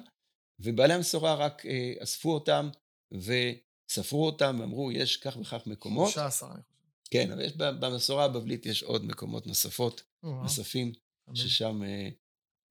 ובעלי 0.59 0.93
המסורה 0.93 1.35
רק 1.35 1.65
אה, 1.65 1.93
אספו 2.03 2.33
אותם 2.33 2.69
וספרו 3.11 4.25
אותם 4.25 4.57
ואמרו, 4.59 4.91
יש 4.91 5.17
כך 5.17 5.37
וכך 5.37 5.67
מקומות. 5.67 6.11
13, 6.11 6.49
אני 6.51 6.61
חושב. 6.61 6.77
כן, 7.11 7.31
אבל 7.31 7.41
יש, 7.41 7.53
במסורה 7.57 8.25
הבבלית 8.25 8.65
יש 8.65 8.83
עוד 8.83 9.05
מקומות 9.05 9.47
נוספות, 9.47 10.03
נוספים, 10.23 10.93
ששם 11.33 11.83
אה, 11.83 12.09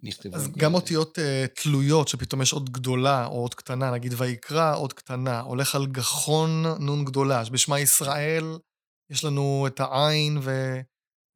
נכתבו. 0.02 0.36
אז 0.36 0.48
גם 0.48 0.74
אותיות 0.74 1.18
uh, 1.18 1.62
תלויות, 1.62 2.08
שפתאום 2.08 2.42
יש 2.42 2.52
עוד 2.52 2.70
גדולה 2.70 3.26
או 3.26 3.40
עוד 3.40 3.54
קטנה, 3.54 3.90
נגיד 3.90 4.12
ויקרא 4.16 4.76
עוד 4.76 4.92
קטנה, 4.92 5.40
הולך 5.40 5.74
על 5.74 5.86
גחון 5.86 6.64
נון 6.80 7.04
גדולה, 7.04 7.44
שבשמע 7.44 7.80
ישראל 7.80 8.58
יש 9.10 9.24
לנו 9.24 9.66
את 9.66 9.80
העין 9.80 10.38
ו... 10.42 10.80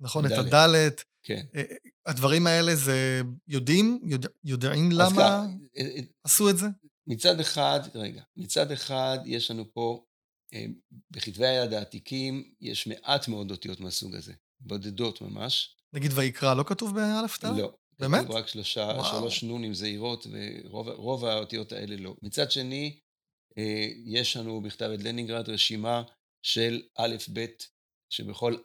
נכון, 0.01 0.27
את 0.27 0.33
הדלת. 0.33 1.05
כן. 1.23 1.45
אה, 1.55 1.63
הדברים 2.07 2.47
האלה 2.47 2.77
זה 2.77 3.23
יודעים? 3.49 4.01
יודע, 4.05 4.29
יודעים 4.45 4.93
למה 4.93 5.11
כך, 5.11 5.21
אה, 5.79 5.83
אה, 5.83 6.01
עשו 6.25 6.51
את 6.51 6.59
זה? 6.59 6.67
מצד 7.07 7.41
אחד, 7.41 7.81
רגע, 7.95 8.23
מצד 8.37 8.73
אחד 8.73 9.19
יש 9.25 9.51
לנו 9.51 9.73
פה, 9.73 10.05
בכתבי 11.11 11.47
היד 11.47 11.73
העתיקים, 11.73 12.53
יש 12.61 12.87
מעט 12.87 13.29
מאוד 13.29 13.51
אותיות 13.51 13.81
מהסוג 13.81 14.15
הזה, 14.15 14.33
בודדות 14.61 15.21
ממש. 15.21 15.77
נגיד 15.93 16.11
ויקרא, 16.15 16.55
לא 16.55 16.65
כתוב 16.67 16.95
באלף 16.95 17.39
תא? 17.39 17.47
לא. 17.47 17.75
באמת? 18.01 18.27
רק 18.31 18.49
שלושה, 18.49 18.99
שלוש 19.11 19.43
נונים 19.43 19.75
זעירות, 19.75 20.27
ורוב 20.71 21.25
האותיות 21.25 21.73
האלה 21.73 21.97
לא. 21.97 22.15
מצד 22.23 22.51
שני, 22.51 22.99
יש 24.05 24.37
לנו 24.37 24.61
בכתב 24.61 24.91
את 24.95 25.03
לנינגרד 25.03 25.49
רשימה 25.49 26.03
של 26.43 26.83
א', 26.99 27.17
ב', 27.33 27.47
שבכל 28.13 28.57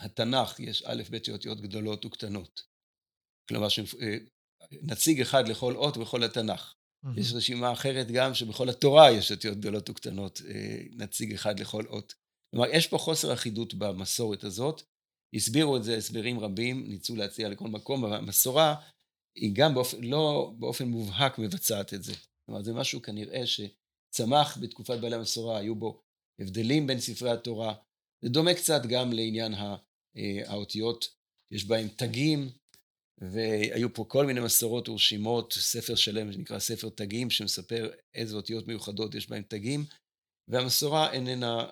התנ"ך 0.00 0.60
יש 0.60 0.82
א', 0.86 1.02
ב' 1.10 1.24
של 1.24 1.32
אותיות 1.32 1.60
גדולות 1.60 2.04
וקטנות. 2.04 2.62
כלומר, 3.48 3.68
אה, 4.02 4.16
נציג 4.82 5.20
אחד 5.20 5.48
לכל 5.48 5.76
אות 5.76 5.96
בכל 5.96 6.24
התנ"ך. 6.24 6.74
Mm-hmm. 7.04 7.20
יש 7.20 7.32
רשימה 7.32 7.72
אחרת 7.72 8.10
גם 8.10 8.34
שבכל 8.34 8.68
התורה 8.68 9.10
יש 9.10 9.32
אותיות 9.32 9.58
גדולות 9.58 9.90
וקטנות, 9.90 10.40
אה, 10.48 10.82
נציג 10.90 11.32
אחד 11.32 11.60
לכל 11.60 11.86
אות. 11.86 12.14
כלומר, 12.50 12.66
יש 12.72 12.86
פה 12.86 12.98
חוסר 12.98 13.32
אחידות 13.32 13.74
במסורת 13.74 14.44
הזאת. 14.44 14.82
הסבירו 15.34 15.76
את 15.76 15.84
זה 15.84 15.96
הסברים 15.96 16.40
רבים, 16.40 16.88
ניסו 16.88 17.16
להציע 17.16 17.48
לכל 17.48 17.68
מקום, 17.68 18.04
המסורה 18.04 18.74
היא 19.36 19.54
גם 19.54 19.74
באופן, 19.74 20.04
לא 20.04 20.52
באופן 20.58 20.88
מובהק 20.88 21.38
מבצעת 21.38 21.94
את 21.94 22.02
זה. 22.02 22.12
כלומר, 22.46 22.62
זה 22.62 22.72
משהו 22.72 23.02
כנראה 23.02 23.42
שצמח 23.46 24.58
בתקופת 24.60 24.98
בעלי 25.00 25.16
המסורה, 25.16 25.58
היו 25.58 25.74
בו 25.74 26.02
הבדלים 26.40 26.86
בין 26.86 27.00
ספרי 27.00 27.30
התורה. 27.30 27.74
זה 28.22 28.28
דומה 28.28 28.54
קצת 28.54 28.82
גם 28.88 29.12
לעניין 29.12 29.54
אה, 30.16 30.40
האותיות, 30.46 31.08
יש 31.50 31.64
בהם 31.64 31.88
תגים, 31.88 32.48
והיו 33.20 33.94
פה 33.94 34.04
כל 34.08 34.26
מיני 34.26 34.40
מסורות 34.40 34.88
ורשימות, 34.88 35.52
ספר 35.52 35.94
שלם 35.94 36.32
שנקרא 36.32 36.58
ספר 36.58 36.88
תגים, 36.88 37.30
שמספר 37.30 37.90
איזה 38.14 38.36
אותיות 38.36 38.66
מיוחדות 38.66 39.14
יש 39.14 39.30
בהם 39.30 39.42
תגים, 39.42 39.84
והמסורה 40.48 41.12
איננה, 41.12 41.66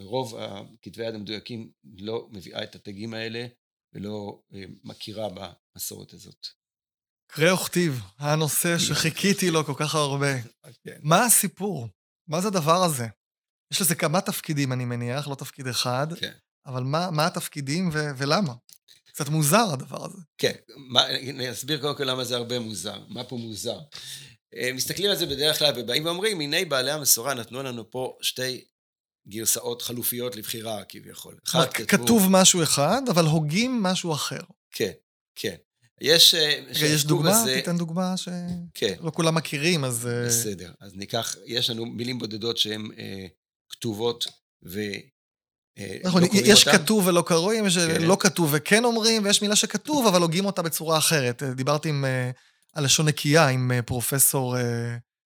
אה, 0.00 0.04
רוב 0.04 0.36
הכתבי 0.38 1.04
היד 1.04 1.14
המדויקים 1.14 1.70
לא 1.98 2.28
מביאה 2.30 2.64
את 2.64 2.74
התגים 2.74 3.14
האלה 3.14 3.46
ולא 3.92 4.42
אה, 4.54 4.62
מכירה 4.84 5.28
במסורת 5.28 6.12
הזאת. 6.12 6.46
קרא 7.26 7.52
וכתיב, 7.52 8.00
הנושא 8.18 8.78
שחיכיתי 8.78 9.50
לו 9.50 9.64
כל 9.64 9.74
כך 9.76 9.94
הרבה. 9.94 10.42
כן. 10.84 10.98
מה 11.02 11.24
הסיפור? 11.24 11.88
מה 12.28 12.40
זה 12.40 12.48
הדבר 12.48 12.82
הזה? 12.84 13.06
יש 13.72 13.80
לזה 13.80 13.94
כמה 13.94 14.20
תפקידים, 14.20 14.72
אני 14.72 14.84
מניח, 14.84 15.28
לא 15.28 15.34
תפקיד 15.34 15.66
אחד. 15.66 16.06
כן. 16.18 16.32
אבל 16.66 16.82
מה, 16.82 17.10
מה 17.10 17.26
התפקידים 17.26 17.90
ו- 17.92 18.10
ולמה? 18.16 18.52
קצת 19.06 19.28
מוזר 19.28 19.64
הדבר 19.72 20.04
הזה. 20.04 20.18
כן, 20.38 20.52
מה, 20.76 21.06
אני 21.06 21.50
אסביר 21.50 21.80
קודם 21.80 21.96
כל 21.96 22.04
למה 22.04 22.24
זה 22.24 22.36
הרבה 22.36 22.58
מוזר. 22.58 23.00
מה 23.08 23.24
פה 23.24 23.36
מוזר? 23.36 23.78
אה, 24.56 24.70
מסתכלים 24.74 25.10
על 25.10 25.16
זה 25.16 25.26
בדרך 25.26 25.58
כלל 25.58 25.72
ובאים 25.76 26.04
ואומרים, 26.04 26.40
הנה 26.40 26.64
בעלי 26.64 26.90
המסורה 26.90 27.34
נתנו 27.34 27.62
לנו 27.62 27.90
פה 27.90 28.16
שתי 28.22 28.64
גרסאות 29.28 29.82
חלופיות 29.82 30.36
לבחירה 30.36 30.84
כביכול. 30.88 31.34
כתוב... 31.44 31.86
כתוב 31.86 32.26
משהו 32.30 32.62
אחד, 32.62 33.02
אבל 33.10 33.24
הוגים 33.24 33.82
משהו 33.82 34.12
אחר. 34.12 34.40
כן, 34.70 34.90
כן. 35.34 35.56
יש... 36.00 36.34
אה, 36.34 36.60
רגע, 36.68 36.86
יש 36.86 37.04
דוגמה? 37.04 37.30
בזה... 37.30 37.54
תיתן 37.54 37.78
דוגמה 37.78 38.16
שלא 38.16 38.34
כן. 38.74 38.94
כולם 39.14 39.34
מכירים, 39.34 39.84
אז... 39.84 40.06
אה, 40.06 40.26
בסדר. 40.26 40.72
אז 40.80 40.96
ניקח, 40.96 41.36
יש 41.46 41.70
לנו 41.70 41.86
מילים 41.86 42.18
בודדות 42.18 42.58
שהן 42.58 42.90
אה, 42.98 43.26
כתובות 43.68 44.24
ו... 44.68 44.80
אה, 45.78 45.96
נכון, 46.04 46.22
לא 46.22 46.28
יש 46.32 46.68
אותם. 46.68 46.78
כתוב 46.78 47.06
ולא 47.06 47.22
קרואים, 47.26 47.66
יש 47.66 47.78
כן. 47.78 48.02
לא 48.02 48.16
כתוב 48.20 48.50
וכן 48.52 48.84
אומרים, 48.84 49.24
ויש 49.24 49.42
מילה 49.42 49.56
שכתוב, 49.56 50.06
אבל 50.06 50.22
הוגים 50.22 50.46
אותה 50.46 50.62
בצורה 50.62 50.98
אחרת. 50.98 51.42
דיברתי 51.42 51.88
עם, 51.88 52.04
על 52.74 52.84
לשון 52.84 53.08
נקייה 53.08 53.48
עם 53.48 53.70
פרופסור 53.86 54.56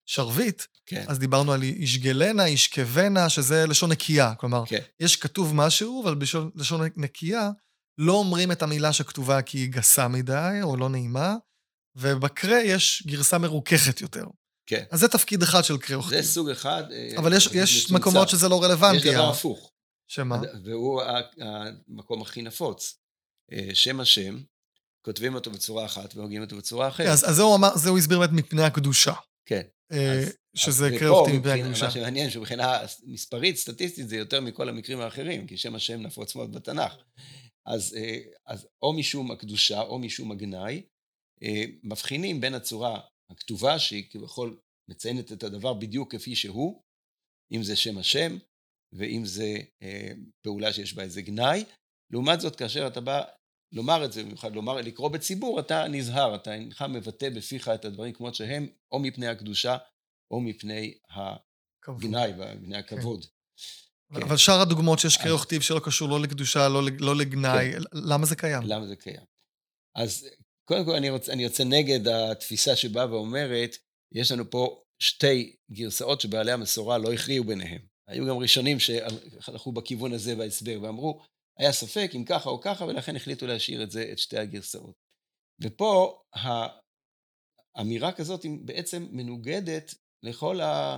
שרביט, 0.07 0.63
כן. 0.85 1.05
אז 1.07 1.19
דיברנו 1.19 1.53
על 1.53 1.63
ישגלנה, 1.63 2.47
ישכבנה, 2.47 3.29
שזה 3.29 3.67
לשון 3.67 3.91
נקייה. 3.91 4.33
כלומר, 4.35 4.63
כן. 4.65 4.81
יש 4.99 5.15
כתוב 5.15 5.55
משהו, 5.55 6.03
אבל 6.03 6.15
בלשון 6.55 6.81
נקייה 6.95 7.49
לא 7.97 8.13
אומרים 8.13 8.51
את 8.51 8.61
המילה 8.61 8.93
שכתובה 8.93 9.41
כי 9.41 9.57
היא 9.57 9.69
גסה 9.69 10.07
מדי 10.07 10.59
או 10.63 10.77
לא 10.77 10.89
נעימה, 10.89 11.35
ובקרה 11.95 12.57
יש 12.57 13.03
גרסה 13.07 13.37
מרוככת 13.37 14.01
יותר. 14.01 14.25
כן. 14.65 14.83
אז 14.91 14.99
זה 14.99 15.07
תפקיד 15.07 15.43
אחד 15.43 15.63
של 15.63 15.77
קריאה 15.77 15.99
וכתיב. 15.99 16.21
זה 16.21 16.27
סוג 16.27 16.49
אחד. 16.49 16.83
אה, 16.91 17.17
אבל 17.17 17.33
יש, 17.33 17.49
יש 17.53 17.91
מקומות 17.91 18.29
שזה 18.29 18.49
לא 18.49 18.63
רלוונטי. 18.63 19.07
יש 19.07 19.13
דבר 19.13 19.29
הפוך. 19.29 19.71
שמה? 20.07 20.41
והוא 20.63 21.01
המקום 21.41 22.21
הכי 22.21 22.41
נפוץ. 22.41 22.97
אה, 23.51 23.69
שם 23.73 23.99
השם, 23.99 24.39
כותבים 25.01 25.35
אותו 25.35 25.51
בצורה 25.51 25.85
אחת 25.85 26.15
והוגים 26.15 26.41
אותו 26.41 26.57
בצורה 26.57 26.87
אחרת. 26.87 27.07
אז, 27.07 27.29
אז 27.29 27.35
זה 27.35 27.41
הוא 27.41 27.55
אמר, 27.55 27.77
זה 27.77 27.89
הוא 27.89 27.97
הסביר 27.97 28.19
באמת 28.19 28.31
מפני 28.31 28.63
הקדושה. 28.63 29.13
כן. 29.47 29.61
אה, 29.91 30.23
שזה 30.55 30.89
מפני 30.91 31.51
הקדושה. 31.51 31.85
מה 31.85 31.91
שמעניין 31.91 32.29
שמבחינה 32.29 32.79
מספרית, 33.03 33.55
סטטיסטית, 33.55 34.09
זה 34.09 34.15
יותר 34.15 34.41
מכל 34.41 34.69
המקרים 34.69 34.99
האחרים, 34.99 35.47
כי 35.47 35.57
שם 35.57 35.75
השם 35.75 36.01
נפוץ 36.01 36.35
מאוד 36.35 36.51
בתנ"ך. 36.55 36.93
אז, 37.67 37.95
אה, 37.95 38.19
אז 38.47 38.67
או 38.81 38.93
משום 38.93 39.31
הקדושה 39.31 39.81
או 39.81 39.99
משום 39.99 40.31
הגנאי, 40.31 40.81
אה, 41.43 41.63
מבחינים 41.83 42.41
בין 42.41 42.53
הצורה 42.53 42.99
הכתובה, 43.31 43.79
שהיא 43.79 44.09
כביכול 44.09 44.59
מציינת 44.89 45.31
את 45.31 45.43
הדבר 45.43 45.73
בדיוק 45.73 46.15
כפי 46.15 46.35
שהוא, 46.35 46.81
אם 47.51 47.63
זה 47.63 47.75
שם 47.75 47.97
השם, 47.97 48.37
ואם 48.93 49.21
זה 49.25 49.57
פעולה 50.41 50.73
שיש 50.73 50.93
בה 50.93 51.03
איזה 51.03 51.21
גנאי. 51.21 51.63
לעומת 52.13 52.41
זאת, 52.41 52.55
כאשר 52.55 52.87
אתה 52.87 53.01
בא 53.01 53.23
לומר 53.71 54.05
את 54.05 54.13
זה, 54.13 54.23
במיוחד 54.23 54.55
לומר, 54.55 54.73
לקרוא 54.73 55.09
בציבור, 55.09 55.59
אתה 55.59 55.87
נזהר, 55.87 56.35
אתה 56.35 56.53
אינך 56.53 56.81
מבטא 56.81 57.29
בפיך 57.29 57.67
את 57.67 57.85
הדברים 57.85 58.13
כמות 58.13 58.35
שהם, 58.35 58.67
או 58.91 58.99
מפני 58.99 59.27
הקדושה, 59.27 59.77
או 60.31 60.41
מפני 60.41 60.97
הגנאי, 61.87 62.31
מפני 62.61 62.77
הכבוד. 62.77 63.25
כן. 63.25 63.31
כן. 64.13 64.21
אבל 64.21 64.37
שאר 64.37 64.61
הדוגמאות 64.61 64.99
שיש 64.99 65.17
קריאה 65.17 65.35
וכתיב 65.35 65.61
שלא 65.61 65.81
קשור 65.83 66.09
לא 66.09 66.21
לקדושה, 66.21 66.69
לא, 66.69 66.81
לא 66.99 67.15
לגנאי, 67.15 67.71
כן. 67.71 67.79
למה 67.93 68.25
זה 68.25 68.35
קיים? 68.35 68.63
למה 68.65 68.87
זה 68.87 68.95
קיים? 68.95 69.23
אז 69.95 70.29
קודם 70.65 70.85
כל 70.85 70.95
אני, 70.95 71.09
רוצה, 71.09 71.33
אני 71.33 71.43
יוצא 71.43 71.63
נגד 71.63 72.07
התפיסה 72.07 72.75
שבאה 72.75 73.11
ואומרת, 73.11 73.75
יש 74.11 74.31
לנו 74.31 74.49
פה 74.49 74.83
שתי 74.99 75.55
גרסאות 75.71 76.21
שבעלי 76.21 76.51
המסורה 76.51 76.97
לא 76.97 77.13
הכריעו 77.13 77.43
ביניהם. 77.43 77.81
היו 78.07 78.27
גם 78.27 78.37
ראשונים 78.37 78.79
שהלכו 78.79 79.71
בכיוון 79.71 80.13
הזה 80.13 80.35
בהסבר 80.35 80.79
ואמרו, 80.81 81.21
היה 81.59 81.71
ספק 81.71 82.11
אם 82.15 82.25
ככה 82.25 82.49
או 82.49 82.61
ככה, 82.61 82.85
ולכן 82.85 83.15
החליטו 83.15 83.47
להשאיר 83.47 83.83
את 83.83 83.91
זה, 83.91 84.09
את 84.11 84.19
שתי 84.19 84.37
הגרסאות. 84.37 84.95
ופה 85.61 86.21
האמירה 87.75 88.11
כזאת 88.11 88.45
בעצם 88.65 89.07
מנוגדת 89.11 89.95
לכל 90.23 90.61
ה... 90.61 90.97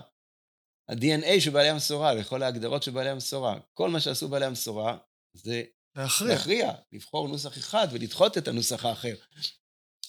ה-DNA 0.90 1.42
של 1.42 1.52
בעלי 1.52 1.70
המסורה, 1.70 2.14
לכל 2.14 2.44
ההגדרות 2.44 2.84
של 2.84 2.92
בעלי 2.92 3.10
המסורה. 3.10 3.60
כל 3.74 3.90
מה 3.90 4.00
שעשו 4.00 4.28
בעלי 4.28 4.46
המסורה 4.46 4.98
זה 5.34 5.64
להכריע. 5.96 6.34
להכריע, 6.34 6.72
לבחור 6.92 7.28
נוסח 7.28 7.58
אחד 7.58 7.88
ולדחות 7.92 8.38
את 8.38 8.48
הנוסח 8.48 8.86
האחר. 8.86 9.16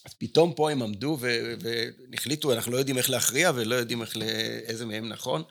אז 0.04 0.14
פתאום 0.14 0.54
פה 0.54 0.70
הם 0.70 0.82
עמדו 0.82 1.18
והחליטו, 1.20 2.52
אנחנו 2.52 2.72
לא 2.72 2.76
יודעים 2.76 2.98
איך 2.98 3.10
להכריע 3.10 3.50
ולא 3.54 3.74
יודעים 3.74 4.02
איך, 4.02 4.16
איזה 4.62 4.86
מהם 4.86 5.08
נכון. 5.08 5.42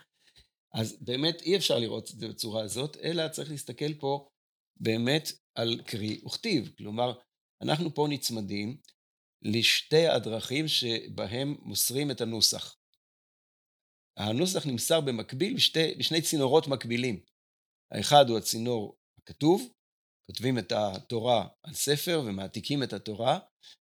אז 0.74 0.97
באמת 1.02 1.41
אי 1.41 1.58
אפשר 1.58 1.80
לראות 1.80 2.12
את 2.12 2.20
זה 2.20 2.28
בצורה 2.28 2.64
הזאת, 2.64 2.97
אלא 3.04 3.28
צריך 3.28 3.52
להסתכל 3.52 3.93
פה 3.93 4.30
באמת 4.80 5.30
על 5.55 5.82
קרי 5.86 6.21
וכתיב. 6.25 6.71
כלומר, 6.77 7.19
אנחנו 7.61 7.95
פה 7.95 8.07
נצמדים 8.09 8.77
לשתי 9.41 10.07
הדרכים 10.07 10.67
שבהם 10.67 11.55
מוסרים 11.61 12.11
את 12.11 12.21
הנוסח. 12.21 12.80
הנוסח 14.17 14.65
נמסר 14.65 15.01
במקביל 15.01 15.55
בשתי, 15.55 15.95
בשני 15.99 16.21
צינורות 16.21 16.67
מקבילים. 16.67 17.23
האחד 17.91 18.30
הוא 18.30 18.38
הצינור 18.38 18.97
הכתוב, 19.21 19.73
כותבים 20.32 20.57
את 20.57 20.71
התורה 20.71 21.47
על 21.63 21.73
ספר 21.73 22.21
ומעתיקים 22.25 22.84
את 22.84 22.93
התורה, 22.93 23.39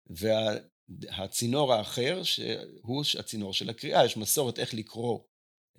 והצינור 0.09 1.73
האחר, 1.73 2.23
שהוא 2.23 3.03
הצינור 3.19 3.53
של 3.53 3.69
הקריאה, 3.69 4.05
יש 4.05 4.17
מסורת 4.17 4.59
איך 4.59 4.73
לקרוא 4.73 5.19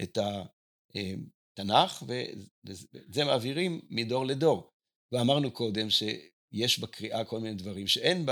את 0.03 0.19
התנ"ך, 0.19 2.03
ואת 2.07 2.77
זה 3.09 3.25
מעבירים 3.25 3.81
מדור 3.91 4.27
לדור. 4.27 4.72
ואמרנו 5.13 5.51
קודם 5.51 5.91
שיש 5.91 6.79
בקריאה 6.79 7.25
כל 7.25 7.41
מיני 7.41 7.55
דברים 7.55 7.87
שאין 7.87 8.27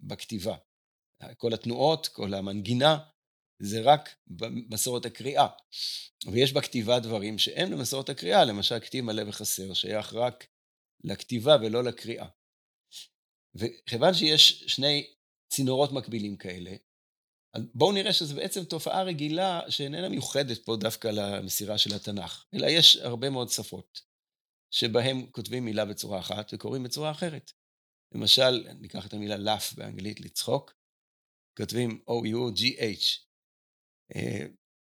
בכתיבה. 0.00 0.56
כל 1.36 1.54
התנועות, 1.54 2.06
כל 2.06 2.34
המנגינה, 2.34 2.98
זה 3.62 3.80
רק 3.80 4.16
במסורת 4.26 5.06
הקריאה. 5.06 5.46
ויש 6.32 6.52
בכתיבה 6.52 7.00
דברים 7.00 7.38
שאין 7.38 7.70
במסורת 7.70 8.08
הקריאה, 8.08 8.44
למשל 8.44 8.80
כתיב 8.80 9.04
מלא 9.04 9.22
וחסר, 9.28 9.74
שייך 9.74 10.14
רק 10.14 10.46
לכתיבה 11.04 11.56
ולא 11.62 11.84
לקריאה. 11.84 12.28
וכיוון 13.54 14.14
שיש 14.14 14.64
שני 14.66 15.14
צינורות 15.52 15.92
מקבילים 15.92 16.36
כאלה, 16.36 16.70
בואו 17.74 17.92
נראה 17.92 18.12
שזו 18.12 18.34
בעצם 18.34 18.64
תופעה 18.64 19.02
רגילה 19.02 19.60
שאיננה 19.70 20.08
מיוחדת 20.08 20.64
פה 20.64 20.76
דווקא 20.76 21.08
למסירה 21.08 21.78
של 21.78 21.94
התנ"ך, 21.94 22.44
אלא 22.54 22.66
יש 22.66 22.96
הרבה 22.96 23.30
מאוד 23.30 23.48
שפות 23.48 24.00
שבהם 24.70 25.26
כותבים 25.30 25.64
מילה 25.64 25.84
בצורה 25.84 26.18
אחת 26.18 26.54
וקוראים 26.54 26.82
בצורה 26.82 27.10
אחרת. 27.10 27.52
למשל, 28.14 28.68
ניקח 28.80 29.06
את 29.06 29.12
המילה 29.12 29.36
laugh 29.36 29.72
באנגלית, 29.72 30.20
לצחוק, 30.20 30.74
כותבים 31.58 32.00
O-U-G-H, 32.10 33.26
אה, 34.16 34.46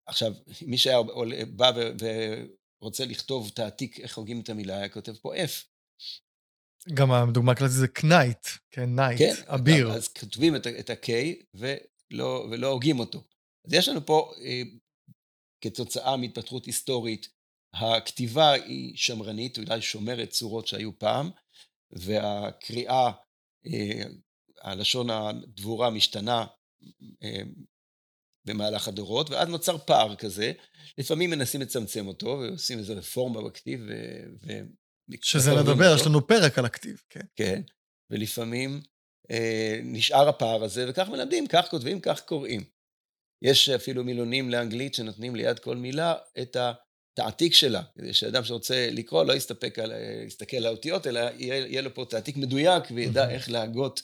עכשיו, 0.07 0.33
מי 0.67 0.77
שהיה 0.77 0.97
בא 1.55 1.71
ורוצה 2.81 3.05
לכתוב 3.05 3.49
תעתיק 3.49 3.99
איך 3.99 4.17
הוגים 4.17 4.41
את 4.41 4.49
המילה, 4.49 4.77
היה 4.77 4.89
כותב 4.89 5.15
פה 5.15 5.35
F. 5.35 5.65
גם 6.93 7.11
הדוגמה 7.11 7.51
הכללית 7.51 7.73
זה 7.73 7.87
knight, 7.87 8.47
כן, 8.71 8.95
knight, 8.95 9.19
כן, 9.19 9.53
אביר. 9.53 9.91
אז 9.91 10.07
כותבים 10.07 10.55
את 10.55 10.89
ה-K 10.89 11.09
ולא, 11.53 12.47
ולא 12.51 12.67
הוגים 12.67 12.99
אותו. 12.99 13.23
אז 13.65 13.73
יש 13.73 13.87
לנו 13.87 14.05
פה, 14.05 14.33
אה, 14.41 14.61
כתוצאה 15.61 16.17
מהתפתחות 16.17 16.65
היסטורית, 16.65 17.29
הכתיבה 17.79 18.51
היא 18.51 18.97
שמרנית, 18.97 19.57
אולי 19.57 19.81
שומרת 19.81 20.29
צורות 20.29 20.67
שהיו 20.67 20.99
פעם, 20.99 21.29
והקריאה, 21.91 23.11
אה, 23.67 24.03
הלשון 24.61 25.09
הדבורה 25.09 25.89
משתנה 25.89 26.45
במהלך 28.47 28.87
הדורות, 28.87 29.29
ואז 29.29 29.49
נוצר 29.49 29.77
פער 29.77 30.15
כזה. 30.15 30.51
לפעמים 30.97 31.29
מנסים 31.29 31.61
לצמצם 31.61 32.07
אותו, 32.07 32.27
ועושים 32.27 32.79
איזו 32.79 32.95
רפורמה 32.95 33.41
בכתיב, 33.41 33.79
ו... 33.87 33.93
ו... 34.43 34.59
שזה 35.21 35.51
לדבר, 35.53 35.95
יש 35.95 36.05
לנו 36.05 36.27
פרק 36.27 36.59
על 36.59 36.65
הכתיב, 36.65 37.01
כן. 37.09 37.25
כן, 37.35 37.61
ולפעמים 38.09 38.81
אה, 39.31 39.79
נשאר 39.83 40.29
הפער 40.29 40.63
הזה, 40.63 40.85
וכך 40.89 41.09
מלמדים, 41.09 41.47
כך 41.47 41.67
כותבים, 41.69 41.99
כך 41.99 42.21
קוראים. 42.21 42.63
יש 43.41 43.69
אפילו 43.69 44.03
מילונים 44.03 44.49
לאנגלית 44.49 44.93
שנותנים 44.93 45.35
ליד 45.35 45.59
כל 45.59 45.75
מילה 45.75 46.15
את 46.41 46.57
התעתיק 47.19 47.53
שלה, 47.53 47.83
כדי 47.95 48.13
שאדם 48.13 48.43
שרוצה 48.43 48.89
לקרוא 48.91 49.23
לא 49.23 49.33
יסתפק 49.33 49.79
על, 49.79 49.91
יסתכל 50.27 50.57
על 50.57 50.65
האותיות, 50.65 51.07
אלא 51.07 51.19
יהיה, 51.19 51.55
יהיה 51.55 51.81
לו 51.81 51.93
פה 51.93 52.05
תעתיק 52.09 52.37
מדויק 52.37 52.83
וידע 52.95 53.29
איך 53.29 53.49
להגות 53.49 54.01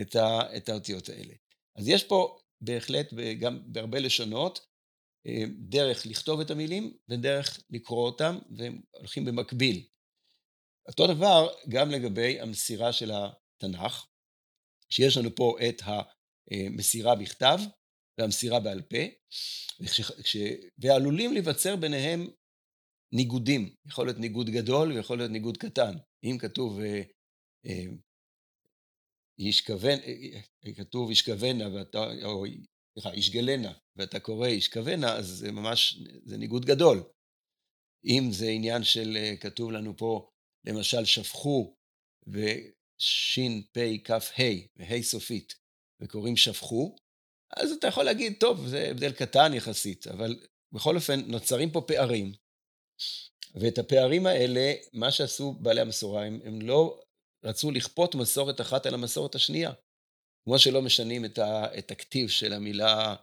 את, 0.00 0.16
ה, 0.16 0.56
את 0.56 0.68
האותיות 0.68 1.08
האלה. 1.08 1.34
אז 1.76 1.88
יש 1.88 2.04
פה 2.04 2.38
בהחלט, 2.60 3.14
גם 3.40 3.60
בהרבה 3.66 3.98
לשונות, 4.00 4.66
אה, 5.26 5.44
דרך 5.58 6.06
לכתוב 6.06 6.40
את 6.40 6.50
המילים 6.50 6.96
ודרך 7.08 7.60
לקרוא 7.70 8.06
אותם, 8.06 8.38
והם 8.56 8.80
הולכים 8.90 9.24
במקביל. 9.24 9.86
אותו 10.88 11.06
דבר 11.06 11.48
גם 11.68 11.90
לגבי 11.90 12.40
המסירה 12.40 12.92
של 12.92 13.10
התנ"ך, 13.14 14.06
שיש 14.90 15.16
לנו 15.16 15.34
פה 15.34 15.56
את 15.68 15.82
המסירה 16.50 17.14
בכתב 17.14 17.58
והמסירה 18.18 18.60
בעל 18.60 18.82
פה, 18.82 18.98
וכש, 19.80 20.36
ועלולים 20.78 21.32
להיווצר 21.32 21.76
ביניהם 21.76 22.30
ניגודים. 23.12 23.74
יכול 23.86 24.06
להיות 24.06 24.18
ניגוד 24.18 24.50
גדול 24.50 24.92
ויכול 24.92 25.18
להיות 25.18 25.30
ניגוד 25.30 25.56
קטן. 25.56 25.94
אם 26.24 26.36
כתוב 26.38 26.78
ישכבן, 29.38 29.96
כתוב 30.76 31.10
ישכבנה, 31.10 31.74
ואתה, 31.74 32.06
או 32.24 32.44
סליחה, 32.92 33.14
ישגלנה, 33.14 33.72
ואתה 33.96 34.20
קורא 34.20 34.48
ישכבנה, 34.48 35.16
אז 35.16 35.26
זה 35.26 35.52
ממש, 35.52 35.98
זה 36.24 36.36
ניגוד 36.36 36.64
גדול. 36.64 37.02
אם 38.04 38.28
זה 38.32 38.48
עניין 38.48 38.84
של, 38.84 39.16
כתוב 39.40 39.72
לנו 39.72 39.96
פה, 39.96 40.28
למשל, 40.64 41.04
שפכו, 41.04 41.76
ושין, 42.26 43.62
פ', 43.72 43.78
כ', 44.04 44.10
ה', 44.10 44.42
וה' 44.76 45.02
סופית, 45.02 45.54
וקוראים 46.00 46.36
שפכו, 46.36 46.96
אז 47.56 47.70
אתה 47.72 47.86
יכול 47.86 48.04
להגיד, 48.04 48.36
טוב, 48.40 48.66
זה 48.66 48.88
הבדל 48.90 49.12
קטן 49.12 49.54
יחסית, 49.54 50.06
אבל 50.06 50.36
בכל 50.72 50.96
אופן, 50.96 51.20
נוצרים 51.20 51.70
פה 51.70 51.80
פערים. 51.88 52.32
ואת 53.54 53.78
הפערים 53.78 54.26
האלה, 54.26 54.72
מה 54.92 55.10
שעשו 55.10 55.52
בעלי 55.52 55.80
המסורה, 55.80 56.24
הם, 56.24 56.40
הם 56.44 56.62
לא 56.62 57.00
רצו 57.44 57.70
לכפות 57.70 58.14
מסורת 58.14 58.60
אחת 58.60 58.86
על 58.86 58.94
המסורת 58.94 59.34
השנייה. 59.34 59.72
כמו 60.44 60.58
שלא 60.58 60.82
משנים 60.82 61.24
את, 61.24 61.38
ה, 61.38 61.78
את 61.78 61.90
הכתיב 61.90 62.28
של 62.28 62.52
המילה 62.52 63.14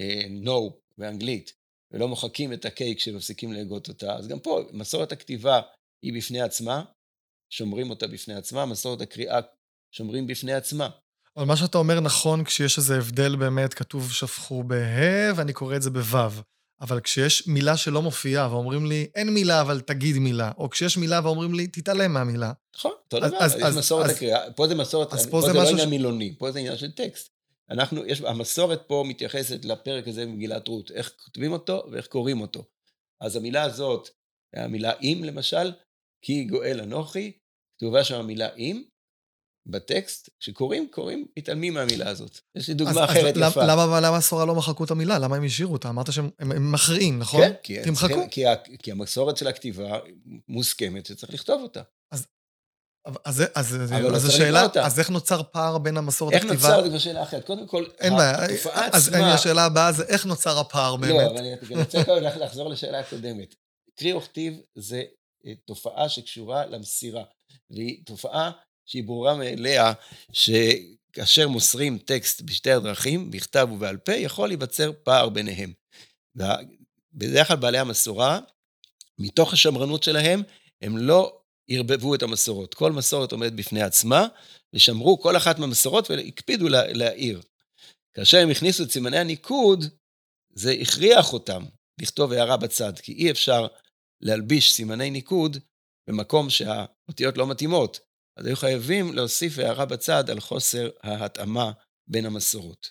אה, 0.00 0.20
no 0.44 0.72
באנגלית, 0.98 1.52
ולא 1.90 2.08
מוחקים 2.08 2.52
את 2.52 2.64
ה-K 2.64 2.96
כשמפסיקים 2.96 3.52
להגות 3.52 3.88
אותה, 3.88 4.16
אז 4.16 4.28
גם 4.28 4.38
פה 4.38 4.60
מסורת 4.72 5.12
הכתיבה 5.12 5.60
היא 6.02 6.12
בפני 6.16 6.40
עצמה, 6.40 6.84
שומרים 7.52 7.90
אותה 7.90 8.06
בפני 8.06 8.34
עצמה, 8.34 8.66
מסורת 8.66 9.00
הקריאה 9.00 9.40
שומרים 9.94 10.26
בפני 10.26 10.52
עצמה. 10.52 10.88
אבל 11.36 11.46
מה 11.46 11.56
שאתה 11.56 11.78
אומר 11.78 12.00
נכון 12.00 12.44
כשיש 12.44 12.78
איזה 12.78 12.98
הבדל 12.98 13.36
באמת, 13.36 13.74
כתוב 13.74 14.12
שפכו 14.12 14.62
בה' 14.62 15.32
ואני 15.36 15.52
קורא 15.52 15.76
את 15.76 15.82
זה 15.82 15.90
בו'. 15.90 16.42
אבל 16.80 17.00
כשיש 17.00 17.46
מילה 17.46 17.76
שלא 17.76 18.02
מופיעה 18.02 18.52
ואומרים 18.52 18.86
לי, 18.86 19.06
אין 19.14 19.28
מילה, 19.28 19.60
אבל 19.60 19.80
תגיד 19.80 20.18
מילה, 20.18 20.52
או 20.58 20.70
כשיש 20.70 20.96
מילה 20.96 21.20
ואומרים 21.24 21.54
לי, 21.54 21.66
תתעלם 21.66 22.12
מהמילה. 22.12 22.52
נכון, 22.76 22.92
אותו 23.04 23.20
דבר, 23.20 23.36
אז, 23.40 23.54
יש 23.54 23.62
מסורת 23.62 24.10
הקריאה, 24.10 24.52
פה 24.52 24.68
זה 24.68 24.74
מסורת, 24.74 25.14
פה, 25.14 25.30
פה 25.30 25.40
זה, 25.40 25.52
לא 25.52 25.68
עניין. 25.68 25.88
מילוני, 25.88 26.34
פה 26.38 26.52
זה 26.52 26.58
עניין 26.58 26.76
של 26.76 26.90
טקסט. 26.90 27.30
אנחנו, 27.70 28.06
יש, 28.06 28.20
המסורת 28.20 28.82
פה 28.86 29.04
מתייחסת 29.06 29.64
לפרק 29.64 30.08
הזה 30.08 30.26
במגילת 30.26 30.68
רות, 30.68 30.90
איך 30.90 31.12
כותבים 31.24 31.52
אותו 31.52 31.82
ואיך 31.92 32.06
קוראים 32.06 32.40
אותו. 32.40 32.64
אז 33.20 33.36
המילה 33.36 33.62
הזאת, 33.62 34.08
המילה 34.54 34.92
אם 35.02 35.22
למשל, 35.24 35.72
כי 36.22 36.44
גואל 36.44 36.80
אנוכי, 36.80 37.32
כתובה 37.76 38.04
שם 38.04 38.14
המילה 38.14 38.54
אם, 38.54 38.82
בטקסט, 39.68 40.28
כשקוראים, 40.40 40.88
קוראים, 40.90 41.26
מתעלמים 41.38 41.74
מהמילה 41.74 42.08
הזאת. 42.08 42.40
יש 42.54 42.68
לי 42.68 42.74
דוגמה 42.74 43.04
אז, 43.04 43.10
אחרת 43.10 43.36
אז 43.36 43.50
יפה. 43.50 43.64
למה, 43.64 44.00
למה 44.00 44.16
הסורה 44.16 44.44
לא 44.44 44.54
מחקו 44.54 44.84
את 44.84 44.90
המילה? 44.90 45.18
למה 45.18 45.36
הם 45.36 45.44
השאירו 45.44 45.72
אותה? 45.72 45.88
אמרת 45.88 46.12
שהם 46.12 46.30
הם, 46.38 46.52
הם 46.52 46.72
מכריעים, 46.72 47.18
נכון? 47.18 47.42
כן, 47.42 47.52
כי, 47.62 47.82
תמחקו. 47.82 48.26
כי, 48.30 48.44
כי 48.82 48.92
המסורת 48.92 49.36
של 49.36 49.46
הכתיבה 49.46 49.98
מוסכמת 50.48 51.06
שצריך 51.06 51.34
לכתוב 51.34 51.62
אותה. 51.62 51.82
אז, 52.12 52.26
אז, 53.24 53.44
אז, 53.54 53.76
אז 54.14 54.24
השאלה, 54.24 54.66
אז 54.82 54.98
איך 54.98 55.10
נוצר 55.10 55.42
פער 55.42 55.78
בין 55.78 55.96
המסורת 55.96 56.34
הכתיבה? 56.34 56.54
איך 56.54 56.62
נוצר, 56.62 56.90
זו 56.90 57.00
שאלה 57.00 57.22
אחרת. 57.22 57.46
קודם 57.46 57.66
כל, 57.66 57.84
אין 58.00 58.16
בעיה. 58.16 58.36
אז 58.92 59.08
עצמה... 59.08 59.34
השאלה 59.34 59.64
הבאה 59.64 59.92
זה 59.92 60.04
איך 60.04 60.26
נוצר 60.26 60.58
הפער 60.58 60.90
לא, 60.90 60.96
באמת. 60.96 61.14
לא, 61.14 61.26
אבל 61.26 61.38
אני 61.38 61.54
רוצה 61.82 62.02
לחזור 62.44 62.68
לשאלה 62.68 62.98
הקודמת. 62.98 63.54
קרי 63.98 64.12
וכתיב 64.12 64.60
זה 64.74 65.02
אה, 65.46 65.52
תופעה 65.64 66.08
שקשורה 66.08 66.66
למסירה, 66.66 67.24
והיא 67.70 68.04
תופעה 68.06 68.50
שהיא 68.88 69.04
ברורה 69.04 69.36
מאליה, 69.36 69.92
שכאשר 70.32 71.48
מוסרים 71.48 71.98
טקסט 71.98 72.42
בשתי 72.42 72.70
הדרכים, 72.70 73.30
בכתב 73.30 73.68
ובעל 73.72 73.96
פה, 73.96 74.12
יכול 74.12 74.48
להיווצר 74.48 74.92
פער 75.02 75.28
ביניהם. 75.28 75.72
בדרך 77.12 77.48
כלל 77.48 77.56
בעלי 77.56 77.78
המסורה, 77.78 78.40
מתוך 79.18 79.52
השמרנות 79.52 80.02
שלהם, 80.02 80.42
הם 80.82 80.98
לא 80.98 81.40
ערבבו 81.68 82.14
את 82.14 82.22
המסורות. 82.22 82.74
כל 82.74 82.92
מסורת 82.92 83.32
עומדת 83.32 83.52
בפני 83.52 83.82
עצמה, 83.82 84.26
ושמרו 84.74 85.20
כל 85.20 85.36
אחת 85.36 85.58
מהמסורות 85.58 86.10
והקפידו 86.10 86.68
להעיר. 86.68 87.42
כאשר 88.14 88.38
הם 88.38 88.50
הכניסו 88.50 88.84
את 88.84 88.90
סימני 88.90 89.18
הניקוד, 89.18 89.84
זה 90.54 90.72
הכריח 90.80 91.32
אותם 91.32 91.64
לכתוב 92.00 92.32
הערה 92.32 92.56
בצד, 92.56 92.98
כי 92.98 93.12
אי 93.12 93.30
אפשר 93.30 93.66
להלביש 94.20 94.72
סימני 94.72 95.10
ניקוד 95.10 95.56
במקום 96.08 96.50
שהאותיות 96.50 97.36
לא 97.38 97.46
מתאימות. 97.46 98.07
אז 98.38 98.46
היו 98.46 98.56
חייבים 98.56 99.14
להוסיף 99.14 99.58
הערה 99.58 99.84
בצד 99.84 100.30
על 100.30 100.40
חוסר 100.40 100.90
ההתאמה 101.02 101.72
בין 102.08 102.26
המסורות. 102.26 102.90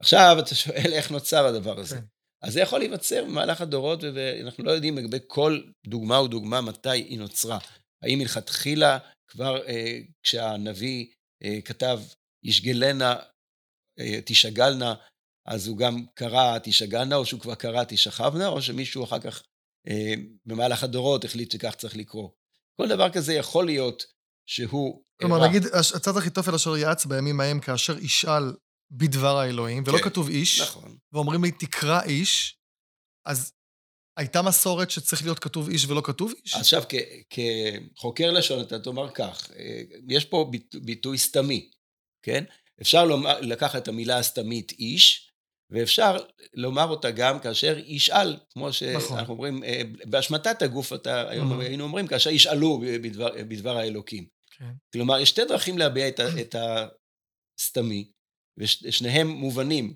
עכשיו 0.00 0.36
אתה 0.38 0.54
שואל 0.54 0.92
איך 0.92 1.10
נוצר 1.10 1.46
הדבר 1.46 1.80
הזה. 1.80 1.96
כן. 1.96 2.04
אז 2.42 2.52
זה 2.52 2.60
יכול 2.60 2.78
להיווצר 2.78 3.24
במהלך 3.24 3.60
הדורות, 3.60 4.00
ואנחנו 4.14 4.64
לא 4.64 4.70
יודעים 4.70 4.98
לגבי 4.98 5.18
כל 5.26 5.60
דוגמה 5.86 6.20
ודוגמה 6.20 6.60
מתי 6.60 6.90
היא 6.90 7.18
נוצרה. 7.18 7.58
האם 8.02 8.18
מלכתחילה 8.18 8.98
כבר 9.28 9.66
אה, 9.66 9.98
כשהנביא 10.22 11.06
אה, 11.42 11.60
כתב 11.64 12.00
ישגלנה, 12.42 13.16
אה, 13.98 14.18
תשגלנה, 14.24 14.94
אז 15.46 15.66
הוא 15.66 15.78
גם 15.78 16.04
קרא 16.14 16.58
תשגלנה, 16.62 17.16
או 17.16 17.26
שהוא 17.26 17.40
כבר 17.40 17.54
קרא 17.54 17.84
תשכבנה, 17.88 18.48
או 18.48 18.62
שמישהו 18.62 19.04
אחר 19.04 19.20
כך 19.20 19.42
אה, 19.88 20.14
במהלך 20.46 20.84
הדורות 20.84 21.24
החליט 21.24 21.50
שכך 21.50 21.74
צריך 21.74 21.96
לקרוא. 21.96 22.28
כל 22.76 22.88
דבר 22.88 23.10
כזה 23.10 23.34
יכול 23.34 23.66
להיות 23.66 24.13
שהוא... 24.46 25.02
כלומר, 25.20 25.36
אירע. 25.36 25.48
נגיד, 25.48 25.62
עצת 25.72 26.16
אחיתופל 26.18 26.54
אשר 26.54 26.76
יעץ 26.76 27.06
בימים 27.06 27.40
ההם 27.40 27.60
כאשר 27.60 27.98
ישאל 27.98 28.52
בדבר 28.90 29.36
האלוהים, 29.38 29.82
ולא 29.86 29.98
כן, 29.98 30.04
כתוב 30.04 30.28
איש, 30.28 30.60
נכון. 30.60 30.96
ואומרים 31.12 31.44
לי, 31.44 31.50
תקרא 31.50 32.02
איש, 32.02 32.58
אז 33.26 33.52
הייתה 34.16 34.42
מסורת 34.42 34.90
שצריך 34.90 35.22
להיות 35.22 35.38
כתוב 35.38 35.68
איש 35.68 35.84
ולא 35.84 36.02
כתוב 36.04 36.32
איש? 36.44 36.54
עכשיו, 36.54 36.82
כחוקר 37.30 38.30
לשון, 38.30 38.60
אתה 38.60 38.78
תאמר 38.78 39.10
כך, 39.10 39.50
אה, 39.56 39.82
יש 40.08 40.24
פה 40.24 40.50
ביטוי 40.84 41.18
סתמי, 41.18 41.70
כן? 42.22 42.44
אפשר 42.80 43.04
לומר, 43.04 43.40
לקחת 43.40 43.82
את 43.82 43.88
המילה 43.88 44.18
הסתמית 44.18 44.72
איש, 44.72 45.33
ואפשר 45.74 46.16
לומר 46.54 46.84
אותה 46.84 47.10
גם 47.10 47.38
כאשר 47.38 47.78
ישאל, 47.86 48.36
כמו 48.52 48.72
שאנחנו 48.72 49.16
נכון. 49.16 49.28
אומרים, 49.28 49.64
אה, 49.64 49.82
בהשמטת 50.04 50.62
הגוף, 50.62 50.92
אתה, 50.92 51.30
היום 51.30 51.52
mm-hmm. 51.52 51.62
היינו 51.62 51.84
אומרים, 51.84 52.06
כאשר 52.06 52.30
ישאלו 52.30 52.80
בדבר, 53.02 53.30
בדבר 53.48 53.76
האלוקים. 53.76 54.26
כן. 54.50 54.70
כלומר, 54.92 55.20
יש 55.20 55.28
שתי 55.28 55.44
דרכים 55.44 55.78
להביע 55.78 56.08
את, 56.08 56.20
את 56.42 56.56
הסתמי, 57.58 58.10
ושניהם 58.58 59.28
מובנים. 59.28 59.94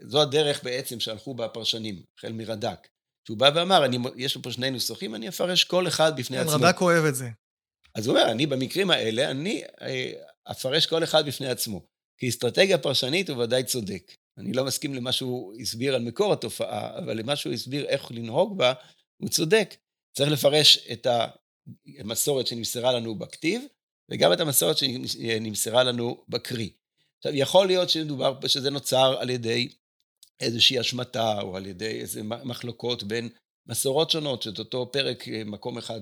זו 0.00 0.22
הדרך 0.22 0.64
בעצם 0.64 1.00
שהלכו 1.00 1.34
בה 1.34 1.44
הפרשנים, 1.44 2.02
החל 2.18 2.32
מרד"ק. 2.32 2.88
שהוא 3.26 3.38
בא 3.38 3.50
ואמר, 3.54 3.84
אני, 3.84 3.98
יש 4.16 4.36
פה 4.36 4.50
שני 4.50 4.70
נוסחים, 4.70 5.14
אני 5.14 5.28
אפרש 5.28 5.64
כל 5.64 5.88
אחד 5.88 6.16
בפני 6.16 6.36
כן, 6.36 6.42
עצמו. 6.42 6.54
רד"ק 6.54 6.80
אוהב 6.80 7.04
את 7.04 7.14
זה. 7.14 7.28
אז 7.94 8.06
הוא 8.06 8.16
אומר, 8.16 8.30
אני 8.30 8.46
במקרים 8.46 8.90
האלה, 8.90 9.30
אני 9.30 9.62
אה, 9.80 10.12
אפרש 10.50 10.86
כל 10.86 11.04
אחד 11.04 11.26
בפני 11.26 11.48
עצמו. 11.48 11.86
כאסטרטגיה 12.18 12.78
פרשנית 12.78 13.30
הוא 13.30 13.42
ודאי 13.42 13.64
צודק. 13.64 14.12
אני 14.38 14.52
לא 14.52 14.64
מסכים 14.64 14.94
למה 14.94 15.12
שהוא 15.12 15.54
הסביר 15.60 15.94
על 15.94 16.02
מקור 16.02 16.32
התופעה, 16.32 16.98
אבל 16.98 17.18
למה 17.18 17.36
שהוא 17.36 17.52
הסביר 17.52 17.86
איך 17.86 18.10
לנהוג 18.10 18.58
בה, 18.58 18.72
הוא 19.16 19.28
צודק. 19.28 19.74
צריך 20.16 20.30
לפרש 20.30 20.78
את 20.92 21.06
המסורת 21.98 22.46
שנמסרה 22.46 22.92
לנו 22.92 23.14
בכתיב, 23.14 23.62
וגם 24.10 24.32
את 24.32 24.40
המסורת 24.40 24.76
שנמסרה 24.78 25.84
לנו 25.84 26.24
בקרי. 26.28 26.70
עכשיו, 27.18 27.34
יכול 27.34 27.66
להיות 27.66 27.90
שמדובר, 27.90 28.38
שזה 28.46 28.70
נוצר 28.70 29.16
על 29.20 29.30
ידי 29.30 29.68
איזושהי 30.40 30.78
השמטה, 30.78 31.40
או 31.40 31.56
על 31.56 31.66
ידי 31.66 32.00
איזה 32.00 32.22
מחלוקות 32.22 33.02
בין 33.02 33.28
מסורות 33.66 34.10
שונות, 34.10 34.42
שאת 34.42 34.58
אותו 34.58 34.92
פרק, 34.92 35.24
מקום 35.46 35.78
אחד 35.78 36.00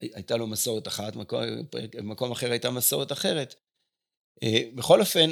הייתה 0.00 0.36
לו 0.36 0.46
מסורת 0.46 0.88
אחת, 0.88 1.16
מקום, 1.16 1.40
מקום 2.02 2.32
אחר 2.32 2.50
הייתה 2.50 2.70
מסורת 2.70 3.12
אחרת. 3.12 3.54
אה, 4.42 4.62
בכל 4.74 5.00
אופן, 5.00 5.30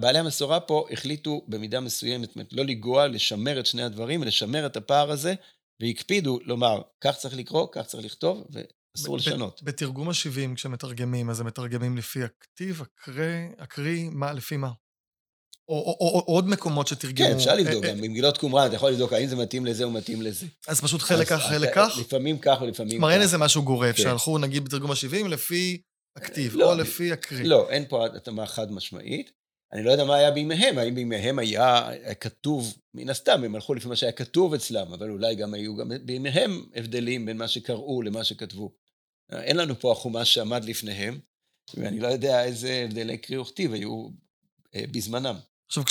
בעלי 0.00 0.18
המסורה 0.18 0.60
פה 0.60 0.86
החליטו 0.90 1.44
במידה 1.48 1.80
מסוימת 1.80 2.32
לא 2.52 2.64
לגוע, 2.64 3.08
לשמר 3.08 3.60
את 3.60 3.66
שני 3.66 3.82
הדברים, 3.82 4.22
לשמר 4.22 4.66
את 4.66 4.76
הפער 4.76 5.10
הזה, 5.10 5.34
והקפידו 5.82 6.38
לומר, 6.44 6.82
כך 7.00 7.16
צריך 7.16 7.36
לקרוא, 7.36 7.68
כך 7.72 7.86
צריך 7.86 8.04
לכתוב, 8.04 8.44
ואסור 8.50 9.16
לשנות. 9.16 9.62
בתרגום 9.62 10.08
ה-70, 10.08 10.54
כשמתרגמים, 10.54 11.30
אז 11.30 11.40
הם 11.40 11.46
מתרגמים 11.46 11.96
לפי 11.96 12.20
הכתיב, 12.24 12.82
הקריא, 12.82 13.48
הקריא, 13.58 14.08
מה, 14.12 14.32
לפי 14.32 14.56
מה? 14.56 14.70
או, 15.68 15.74
או, 15.74 15.96
או, 16.00 16.20
או 16.20 16.34
עוד 16.34 16.48
מקומות 16.48 16.86
שתרגמו. 16.86 17.28
כן, 17.28 17.36
אפשר 17.36 17.54
לבדוק, 17.54 17.84
גם 17.84 17.96
במגילות 17.96 18.38
קומראן, 18.38 18.66
אתה 18.66 18.76
יכול 18.76 18.90
לבדוק 18.90 19.12
האם 19.12 19.26
זה 19.26 19.36
מתאים 19.36 19.66
לזה 19.66 19.84
או 19.84 19.90
מתאים 19.90 20.22
לזה. 20.22 20.46
אז 20.68 20.80
פשוט 20.80 21.02
חלק 21.02 21.28
כך, 21.28 21.42
חלק 21.48 21.74
כך? 21.74 21.96
לפעמים 22.00 22.38
כך 22.38 22.58
ולפעמים 22.62 22.90
כך. 22.90 22.96
כלומר, 22.96 23.10
אין 23.10 23.22
איזה 23.22 23.38
משהו 23.38 23.62
גורף, 23.62 23.96
כן. 23.96 24.02
שהלכו 24.02 24.38
נגיד 24.38 24.64
בתרגום 24.64 24.90
ה-70 24.90 25.28
לפי 25.28 25.82
הכתיב, 26.16 26.56
לא, 26.56 26.72
או 26.72 26.78
לפי 26.78 27.12
הקריא. 27.12 27.44
לא, 27.44 27.70
אין 27.70 27.84
פה 27.88 28.06
התאמה 28.06 28.46
חד 28.46 28.72
משמעית. 28.72 29.39
אני 29.72 29.82
לא 29.82 29.90
יודע 29.90 30.04
מה 30.04 30.16
היה 30.16 30.30
בימיהם, 30.30 30.78
האם 30.78 30.94
בימיהם 30.94 31.38
היה 31.38 31.88
כתוב, 32.20 32.74
מן 32.94 33.10
הסתם, 33.10 33.44
הם 33.44 33.54
הלכו 33.54 33.74
לפי 33.74 33.88
מה 33.88 33.96
שהיה 33.96 34.12
כתוב 34.12 34.54
אצלם, 34.54 34.92
אבל 34.92 35.10
אולי 35.10 35.34
גם 35.34 35.54
היו 35.54 35.76
גם 35.76 35.90
בימיהם 36.04 36.64
הבדלים 36.74 37.26
בין 37.26 37.36
מה 37.36 37.48
שקראו 37.48 38.02
למה 38.02 38.24
שכתבו. 38.24 38.74
אין 39.32 39.56
לנו 39.56 39.80
פה 39.80 39.92
החומש 39.92 40.34
שעמד 40.34 40.64
לפניהם, 40.64 41.20
ואני 41.74 42.00
לא 42.00 42.06
יודע 42.06 42.44
איזה 42.44 42.82
הבדלי 42.84 43.18
קריא 43.18 43.38
וכתיב 43.38 43.72
היו 43.72 44.08
אה, 44.74 44.84
בזמנם. 44.90 45.36
עכשיו, 45.66 45.84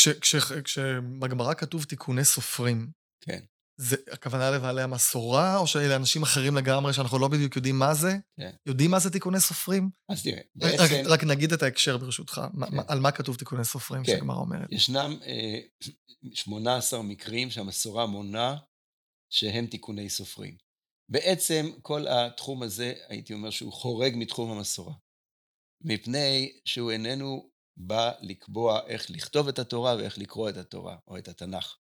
כשבגמרא 0.63 1.53
כתוב 1.53 1.83
תיקוני 1.83 2.25
סופרים, 2.25 2.87
כן. 3.21 3.39
זה 3.81 3.95
הכוונה 4.11 4.51
לבעלי 4.51 4.81
המסורה, 4.81 5.57
או 5.57 5.67
שאלה 5.67 5.95
אנשים 5.95 6.23
אחרים 6.23 6.55
לגמרי 6.55 6.93
שאנחנו 6.93 7.19
לא 7.19 7.27
בדיוק 7.27 7.55
יודעים 7.55 7.79
מה 7.79 7.93
זה? 7.93 8.17
כן. 8.39 8.51
יודעים 8.65 8.91
מה 8.91 8.99
זה 8.99 9.09
תיקוני 9.09 9.39
סופרים? 9.39 9.89
אז 10.09 10.23
תראה, 10.23 10.37
רק, 10.37 10.43
בעצם 10.55 11.03
רק 11.05 11.23
נגיד 11.23 11.53
את 11.53 11.63
ההקשר 11.63 11.97
ברשותך, 11.97 12.33
כן. 12.33 12.59
מה- 12.75 12.83
על 12.87 12.99
מה 12.99 13.11
כתוב 13.11 13.35
תיקוני 13.35 13.65
סופרים 13.65 14.03
כן. 14.03 14.11
שהגמרא 14.11 14.37
אומרת? 14.37 14.67
ישנם 14.71 15.17
אה, 15.25 15.59
18 16.33 17.01
מקרים 17.01 17.49
שהמסורה 17.51 18.05
מונה 18.05 18.55
שהם 19.29 19.65
תיקוני 19.67 20.09
סופרים. 20.09 20.57
בעצם 21.11 21.69
כל 21.81 22.05
התחום 22.07 22.63
הזה, 22.63 22.93
הייתי 23.07 23.33
אומר 23.33 23.49
שהוא 23.49 23.73
חורג 23.73 24.13
מתחום 24.15 24.51
המסורה. 24.57 24.93
מפני 25.83 26.51
שהוא 26.65 26.91
איננו 26.91 27.49
בא 27.77 28.11
לקבוע 28.21 28.79
איך 28.87 29.11
לכתוב 29.11 29.47
את 29.47 29.59
התורה 29.59 29.95
ואיך 29.95 30.17
לקרוא 30.17 30.49
את 30.49 30.57
התורה 30.57 30.97
או 31.07 31.17
את 31.17 31.27
התנ"ך, 31.27 31.75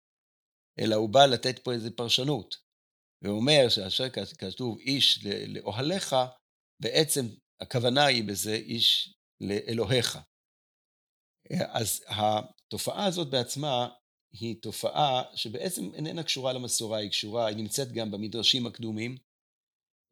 אלא 0.81 0.95
הוא 0.95 1.09
בא 1.09 1.27
לתת 1.27 1.59
פה 1.59 1.73
איזו 1.73 1.91
פרשנות. 1.97 2.57
והוא 3.23 3.37
אומר 3.37 3.69
שאשר 3.69 4.05
כתוב 4.39 4.79
איש 4.79 5.25
לאוהליך, 5.25 6.17
בעצם 6.83 7.27
הכוונה 7.61 8.07
היא 8.07 8.25
בזה 8.25 8.55
איש 8.55 9.15
לאלוהיך. 9.41 10.19
אז 11.51 12.05
התופעה 12.09 13.07
הזאת 13.07 13.31
בעצמה 13.31 13.89
היא 14.33 14.57
תופעה 14.63 15.23
שבעצם 15.35 15.95
איננה 15.95 16.23
קשורה 16.23 16.53
למסורה, 16.53 16.99
היא 16.99 17.11
קשורה, 17.11 17.47
היא 17.47 17.57
נמצאת 17.57 17.93
גם 17.93 18.11
במדרשים 18.11 18.67
הקדומים. 18.67 19.17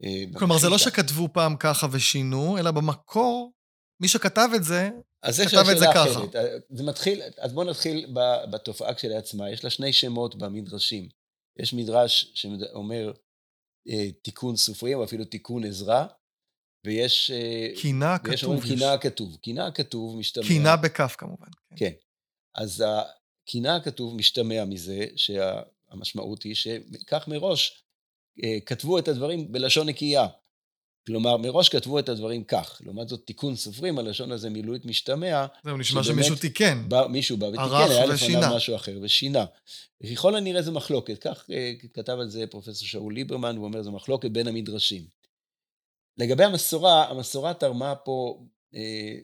אה, 0.04 0.24
כלומר, 0.38 0.58
זה 0.58 0.68
לא. 0.68 0.78
שכתבו 0.78 1.28
פעם 1.32 1.56
ככה 1.56 1.86
ושינו, 1.92 2.58
אלא 2.58 2.70
במקור, 2.70 3.52
מי 4.00 4.08
שכתב 4.08 4.48
את 4.56 4.64
זה, 4.64 4.90
אז 5.22 5.40
כתב 5.40 5.56
את 5.72 5.78
זה 5.78 5.84
שאלה 5.84 5.94
ככה. 5.94 6.10
אחרת. 6.10 6.36
אה, 6.36 6.56
זה 6.70 6.82
מתחיל, 6.82 7.22
אז 7.38 7.52
בואו 7.52 7.70
נתחיל 7.70 8.06
בתופעה 8.50 8.94
כשלעצמה. 8.94 9.50
יש 9.50 9.64
לה 9.64 9.70
שני 9.70 9.92
שמות 9.92 10.34
במדרשים. 10.34 11.08
יש 11.58 11.74
מדרש 11.74 12.32
שאומר 12.34 13.12
אה, 13.88 14.10
תיקון 14.22 14.56
סופרים, 14.56 14.98
או 14.98 15.04
אפילו 15.04 15.24
תיקון 15.24 15.64
עזרא, 15.64 16.06
ויש... 16.86 17.30
אה, 17.30 17.68
קינה 17.76 18.16
ויש 18.24 18.40
כתוב. 18.40 18.50
אומרים 18.50 18.72
יש. 18.72 18.78
קינה 18.78 18.92
הכתוב. 18.92 19.36
קינה 19.36 19.66
הכתוב 19.66 20.16
משתמע... 20.16 20.44
קינה 20.46 20.76
בכף 20.76 21.14
כמובן. 21.18 21.46
כן. 21.70 21.76
כן. 21.76 21.92
אז 22.54 22.84
הקינה 23.44 23.76
הכתוב 23.76 24.16
משתמע 24.16 24.64
מזה 24.64 25.06
שהמשמעות 25.16 26.42
היא 26.42 26.54
שכך 26.54 27.28
מראש 27.28 27.84
אה, 28.44 28.60
כתבו 28.66 28.98
את 28.98 29.08
הדברים 29.08 29.52
בלשון 29.52 29.88
נקייה. 29.88 30.26
כלומר, 31.06 31.36
מראש 31.36 31.68
כתבו 31.68 31.98
את 31.98 32.08
הדברים 32.08 32.44
כך. 32.44 32.80
לעומת 32.84 33.08
זאת, 33.08 33.26
תיקון 33.26 33.56
סופרים, 33.56 33.98
הלשון 33.98 34.32
הזה 34.32 34.50
מילולית 34.50 34.84
משתמע, 34.84 35.46
זהו, 35.64 35.76
נשמע 35.76 36.04
שמישהו 36.04 36.36
תיקן. 36.36 36.88
בא, 36.88 37.06
מישהו 37.06 37.36
בא 37.36 37.46
ותיקן, 37.46 37.64
היה 37.90 38.06
לפניו. 38.06 38.56
משהו 38.56 38.76
אחר 38.76 38.98
ושינה. 39.02 39.44
ככל 40.12 40.36
הנראה 40.36 40.62
זה 40.62 40.70
מחלוקת, 40.70 41.18
כך 41.18 41.50
אה, 41.50 41.72
כתב 41.94 42.12
על 42.12 42.28
זה 42.28 42.46
פרופסור 42.46 42.88
שאול 42.88 43.14
ליברמן, 43.14 43.56
הוא 43.56 43.64
אומר, 43.64 43.82
זו 43.82 43.92
מחלוקת 43.92 44.30
בין 44.30 44.48
המדרשים. 44.48 45.06
לגבי 46.18 46.44
המסורה, 46.44 47.10
המסורה 47.10 47.54
תרמה 47.54 47.94
פה 47.94 48.44
אה, 48.74 49.16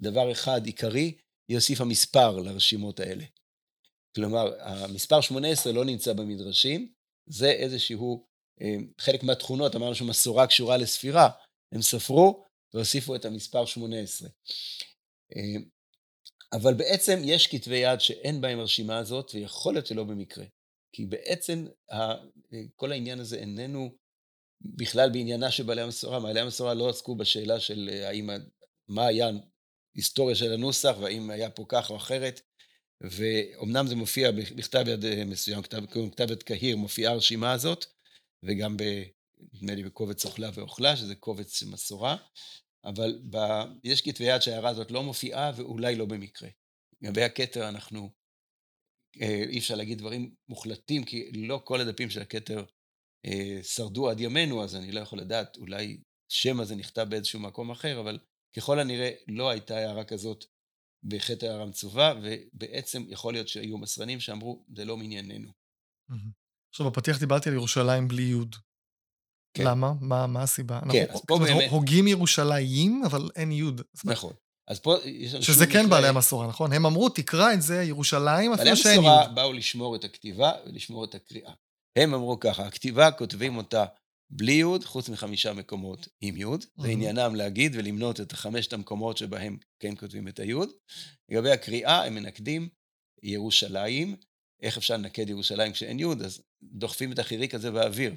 דבר 0.00 0.32
אחד 0.32 0.66
עיקרי, 0.66 1.12
היא 1.48 1.56
הוסיפה 1.56 1.84
מספר 1.84 2.38
לרשימות 2.38 3.00
האלה. 3.00 3.24
כלומר, 4.14 4.52
המספר 4.60 5.20
18 5.20 5.72
לא 5.72 5.84
נמצא 5.84 6.12
במדרשים, 6.12 6.88
זה 7.26 7.50
איזשהו, 7.50 8.26
חלק 8.98 9.22
מהתכונות, 9.22 9.76
אמרנו 9.76 9.94
שמסורה 9.94 10.46
קשורה 10.46 10.76
לספירה, 10.76 11.30
הם 11.72 11.82
ספרו 11.82 12.44
והוסיפו 12.74 13.14
את 13.14 13.24
המספר 13.24 13.64
18. 13.64 14.28
אה, 15.36 15.42
אבל 16.52 16.74
בעצם 16.74 17.20
יש 17.24 17.46
כתבי 17.46 17.76
יד 17.76 18.00
שאין 18.00 18.40
בהם 18.40 18.58
הרשימה 18.58 18.98
הזאת, 18.98 19.30
ויכול 19.34 19.74
להיות 19.74 19.86
שלא 19.86 20.04
במקרה. 20.04 20.44
כי 20.92 21.06
בעצם 21.06 21.66
ה- 21.92 22.24
כל 22.76 22.92
העניין 22.92 23.20
הזה 23.20 23.36
איננו 23.36 23.90
בכלל 24.60 25.10
בעניינה 25.10 25.50
של 25.50 25.62
בעלי 25.62 25.82
המסורה. 25.82 26.20
בעלי 26.20 26.40
המסורה 26.40 26.74
לא 26.74 26.88
עסקו 26.88 27.16
בשאלה 27.16 27.60
של 27.60 27.90
אה, 27.92 28.08
האם, 28.08 28.30
מה 28.88 29.06
היה 29.06 29.30
היסטוריה 29.94 30.36
של 30.36 30.52
הנוסח, 30.52 30.96
והאם 31.00 31.30
היה 31.30 31.50
פה 31.50 31.64
כך 31.68 31.90
או 31.90 31.96
אחרת. 31.96 32.40
ואומנם 33.00 33.86
זה 33.86 33.94
מופיע 33.94 34.30
בכתב 34.30 34.84
יד 34.88 35.04
אה, 35.04 35.24
מסוים, 35.24 35.62
כתב, 35.62 35.82
כתב 36.12 36.30
יד 36.30 36.42
קהיר, 36.42 36.76
מופיעה 36.76 37.12
הרשימה 37.12 37.52
הזאת, 37.52 37.86
וגם 38.46 38.76
ב... 38.76 38.82
נדמה 39.52 39.74
לי 39.74 39.84
בקובץ 39.84 40.24
אוכלה 40.24 40.50
ואוכלה, 40.54 40.96
שזה 40.96 41.14
קובץ 41.14 41.62
מסורה, 41.62 42.16
אבל 42.84 43.22
ב... 43.30 43.36
יש 43.84 44.02
כתבי 44.02 44.24
יד 44.24 44.40
שההערה 44.40 44.70
הזאת 44.70 44.90
לא 44.90 45.02
מופיעה, 45.02 45.52
ואולי 45.56 45.96
לא 45.96 46.06
במקרה. 46.06 46.48
לגבי 47.02 47.22
הכתר 47.22 47.68
אנחנו, 47.68 48.10
אה, 49.20 49.44
אי 49.48 49.58
אפשר 49.58 49.74
להגיד 49.74 49.98
דברים 49.98 50.34
מוחלטים, 50.48 51.04
כי 51.04 51.32
לא 51.32 51.60
כל 51.64 51.80
הדפים 51.80 52.10
של 52.10 52.22
הכתר 52.22 52.64
אה, 53.26 53.58
שרדו 53.62 54.10
עד 54.10 54.20
ימינו, 54.20 54.64
אז 54.64 54.76
אני 54.76 54.92
לא 54.92 55.00
יכול 55.00 55.18
לדעת, 55.18 55.56
אולי 55.56 56.00
שם 56.28 56.60
הזה 56.60 56.76
נכתב 56.76 57.06
באיזשהו 57.10 57.40
מקום 57.40 57.70
אחר, 57.70 58.00
אבל 58.00 58.18
ככל 58.56 58.78
הנראה 58.78 59.10
לא 59.28 59.50
הייתה 59.50 59.76
הערה 59.76 60.04
כזאת 60.04 60.44
בחטא 61.02 61.46
הערה 61.46 61.66
מצווה, 61.66 62.14
ובעצם 62.22 63.02
יכול 63.08 63.32
להיות 63.34 63.48
שהיו 63.48 63.78
מסרנים 63.78 64.20
שאמרו, 64.20 64.64
זה 64.76 64.84
לא 64.84 64.96
מענייננו. 64.96 65.50
מהמם. 66.08 66.45
עכשיו, 66.76 66.90
בפתיח 66.90 67.18
דיברתי 67.18 67.48
על 67.48 67.54
ירושלים 67.54 68.08
בלי 68.08 68.22
יוד. 68.22 68.56
כן. 69.54 69.64
למה? 69.66 69.92
מה 70.00 70.26
מה 70.26 70.42
הסיבה? 70.42 70.80
כן, 70.92 71.00
אנחנו- 71.00 71.18
אז 71.18 71.24
פה 71.26 71.38
באמת- 71.38 71.70
הוגים 71.70 72.08
ירושלים, 72.08 73.02
אבל 73.06 73.28
אין 73.36 73.52
יוד. 73.52 73.80
נכון. 74.04 74.32
אז 74.68 74.80
פה 74.80 74.96
יש 75.04 75.34
לנו 75.34 75.42
שזה 75.42 75.66
כן 75.66 75.72
מקרה- 75.78 75.90
בעלי 75.90 76.08
המסורה, 76.08 76.46
נכון? 76.46 76.72
הם 76.72 76.86
אמרו, 76.86 77.08
תקרא 77.08 77.52
את 77.52 77.62
זה 77.62 77.82
ירושלים, 77.82 78.50
בעלי 78.50 78.62
אפילו 78.62 78.76
שאין 78.76 78.98
המסורה 78.98 79.22
יוד. 79.24 79.34
באו 79.34 79.52
לשמור 79.52 79.96
את 79.96 80.04
הכתיבה 80.04 80.52
ולשמור 80.66 81.04
את 81.04 81.14
הקריאה. 81.14 81.52
הם 81.98 82.14
אמרו 82.14 82.40
ככה, 82.40 82.66
הכתיבה 82.66 83.10
כותבים 83.10 83.56
אותה 83.56 83.84
בלי 84.30 84.52
יוד, 84.52 84.84
חוץ 84.84 85.08
מחמישה 85.08 85.52
מקומות 85.52 86.08
עם 86.20 86.36
יוד. 86.36 86.60
זה 86.62 86.68
מהמם. 86.76 86.90
עניינם 86.90 87.34
להגיד 87.34 87.72
ולמנות 87.76 88.20
את 88.20 88.32
חמשת 88.32 88.72
המקומות 88.72 89.16
שבהם 89.16 89.56
כן 89.80 89.94
כותבים 90.00 90.28
את 90.28 90.38
היוד. 90.40 90.68
לגבי 91.28 91.50
הקריאה, 91.50 92.04
הם 92.04 92.14
מנקדים 92.14 92.68
ירושלים. 93.22 94.16
איך 94.62 94.76
אפשר 94.76 94.94
לנקד 94.94 95.28
ירושלים 95.28 95.72
כשאין 95.72 95.98
יוד? 95.98 96.22
אז 96.22 96.42
דוחפים 96.62 97.12
את 97.12 97.18
החיריק 97.18 97.54
הזה 97.54 97.70
באוויר. 97.70 98.14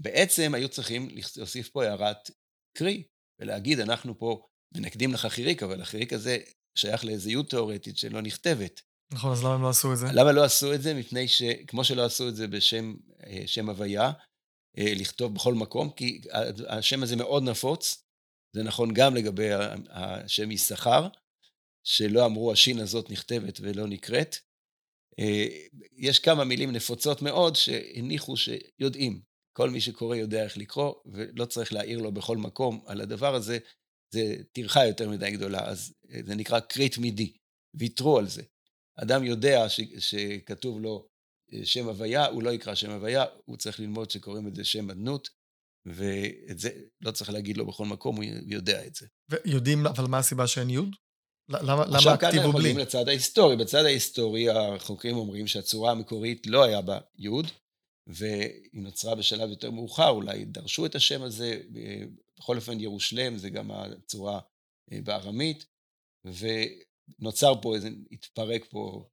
בעצם 0.00 0.54
היו 0.54 0.68
צריכים 0.68 1.08
להוסיף 1.36 1.68
פה 1.68 1.84
הערת 1.84 2.30
קרי, 2.76 3.02
ולהגיד, 3.40 3.80
אנחנו 3.80 4.18
פה 4.18 4.46
מנקדים 4.74 5.12
לך 5.12 5.26
חיריק, 5.26 5.62
אבל 5.62 5.80
החיריק 5.80 6.12
הזה 6.12 6.38
שייך 6.74 7.04
לאיזו 7.04 7.30
יוד 7.30 7.46
תיאורטית 7.46 7.98
שלא 7.98 8.22
נכתבת. 8.22 8.80
נכון, 9.12 9.32
אז 9.32 9.44
למה 9.44 9.54
הם 9.54 9.62
לא 9.62 9.68
עשו 9.68 9.92
את 9.92 9.98
זה? 9.98 10.06
למה 10.12 10.32
לא 10.32 10.44
עשו 10.44 10.74
את 10.74 10.82
זה? 10.82 10.94
מפני 10.94 11.28
שכמו 11.28 11.84
שלא 11.84 12.04
עשו 12.04 12.28
את 12.28 12.36
זה 12.36 12.48
בשם 12.48 12.94
אה, 13.26 13.42
שם 13.46 13.68
הוויה, 13.68 14.12
אה, 14.78 14.92
לכתוב 14.96 15.34
בכל 15.34 15.54
מקום, 15.54 15.90
כי 15.90 16.20
השם 16.68 17.02
הזה 17.02 17.16
מאוד 17.16 17.42
נפוץ, 17.42 18.04
זה 18.56 18.62
נכון 18.62 18.94
גם 18.94 19.14
לגבי 19.14 19.48
השם 19.90 20.50
יששכר, 20.50 21.08
שלא 21.86 22.26
אמרו 22.26 22.52
השין 22.52 22.78
הזאת 22.78 23.10
נכתבת 23.10 23.60
ולא 23.60 23.86
נקראת. 23.86 24.36
אה, 25.18 25.46
יש 25.96 26.18
כמה 26.18 26.44
מילים 26.44 26.72
נפוצות 26.72 27.22
מאוד 27.22 27.56
שהניחו 27.56 28.34
שיודעים. 28.36 29.20
כל 29.52 29.70
מי 29.70 29.80
שקורא 29.80 30.16
יודע 30.16 30.44
איך 30.44 30.56
לקרוא, 30.56 30.94
ולא 31.06 31.44
צריך 31.44 31.72
להעיר 31.72 31.98
לו 31.98 32.12
בכל 32.12 32.36
מקום 32.36 32.84
על 32.86 33.00
הדבר 33.00 33.34
הזה, 33.34 33.58
זה 34.14 34.36
טרחה 34.52 34.86
יותר 34.86 35.10
מדי 35.10 35.30
גדולה, 35.30 35.64
אז 35.64 35.94
אה, 36.10 36.20
זה 36.24 36.34
נקרא 36.34 36.60
קריא 36.60 36.88
תמידי, 36.88 37.32
ויתרו 37.74 38.18
על 38.18 38.28
זה. 38.28 38.42
אדם 38.96 39.24
יודע 39.24 39.68
ש, 39.68 39.80
שכתוב 39.98 40.80
לו 40.80 41.08
אה, 41.52 41.66
שם 41.66 41.88
הוויה, 41.88 42.26
הוא 42.26 42.42
לא 42.42 42.50
יקרא 42.50 42.74
שם 42.74 42.90
הוויה, 42.90 43.24
הוא 43.44 43.56
צריך 43.56 43.80
ללמוד 43.80 44.10
שקוראים 44.10 44.48
את 44.48 44.54
זה 44.54 44.64
שם 44.64 44.90
אדנות, 44.90 45.28
ואת 45.86 46.58
זה 46.58 46.70
לא 47.00 47.10
צריך 47.10 47.30
להגיד 47.30 47.56
לו 47.56 47.66
בכל 47.66 47.86
מקום, 47.86 48.16
הוא 48.16 48.24
יודע 48.46 48.86
את 48.86 48.94
זה. 48.94 49.06
ויודעים, 49.28 49.86
אבל 49.86 50.04
מה 50.04 50.18
הסיבה 50.18 50.46
שאין 50.46 50.70
יוד? 50.70 50.96
למה 51.48 51.84
למה 51.86 51.96
עכשיו 51.96 52.16
כאן 52.20 52.28
אנחנו 52.28 52.52
בלי? 52.52 52.68
עולים 52.68 52.78
לצד 52.78 53.08
ההיסטורי. 53.08 53.56
בצד 53.56 53.84
ההיסטורי 53.84 54.50
החוקרים 54.50 55.16
אומרים 55.16 55.46
שהצורה 55.46 55.90
המקורית 55.90 56.46
לא 56.46 56.64
היה 56.64 56.80
בה 56.80 56.98
יוד, 57.18 57.46
והיא 58.06 58.82
נוצרה 58.82 59.14
בשלב 59.14 59.50
יותר 59.50 59.70
מאוחר, 59.70 60.08
אולי 60.08 60.44
דרשו 60.44 60.86
את 60.86 60.94
השם 60.94 61.22
הזה, 61.22 61.60
אה, 61.76 62.02
בכל 62.38 62.56
אופן 62.56 62.80
ירושלם 62.80 63.38
זה 63.38 63.50
גם 63.50 63.70
הצורה 63.70 64.40
אה, 64.92 64.98
בארמית, 65.04 65.66
ונוצר 66.24 67.52
פה 67.62 67.74
איזה, 67.74 67.88
התפרק 68.12 68.64
פה 68.70 69.08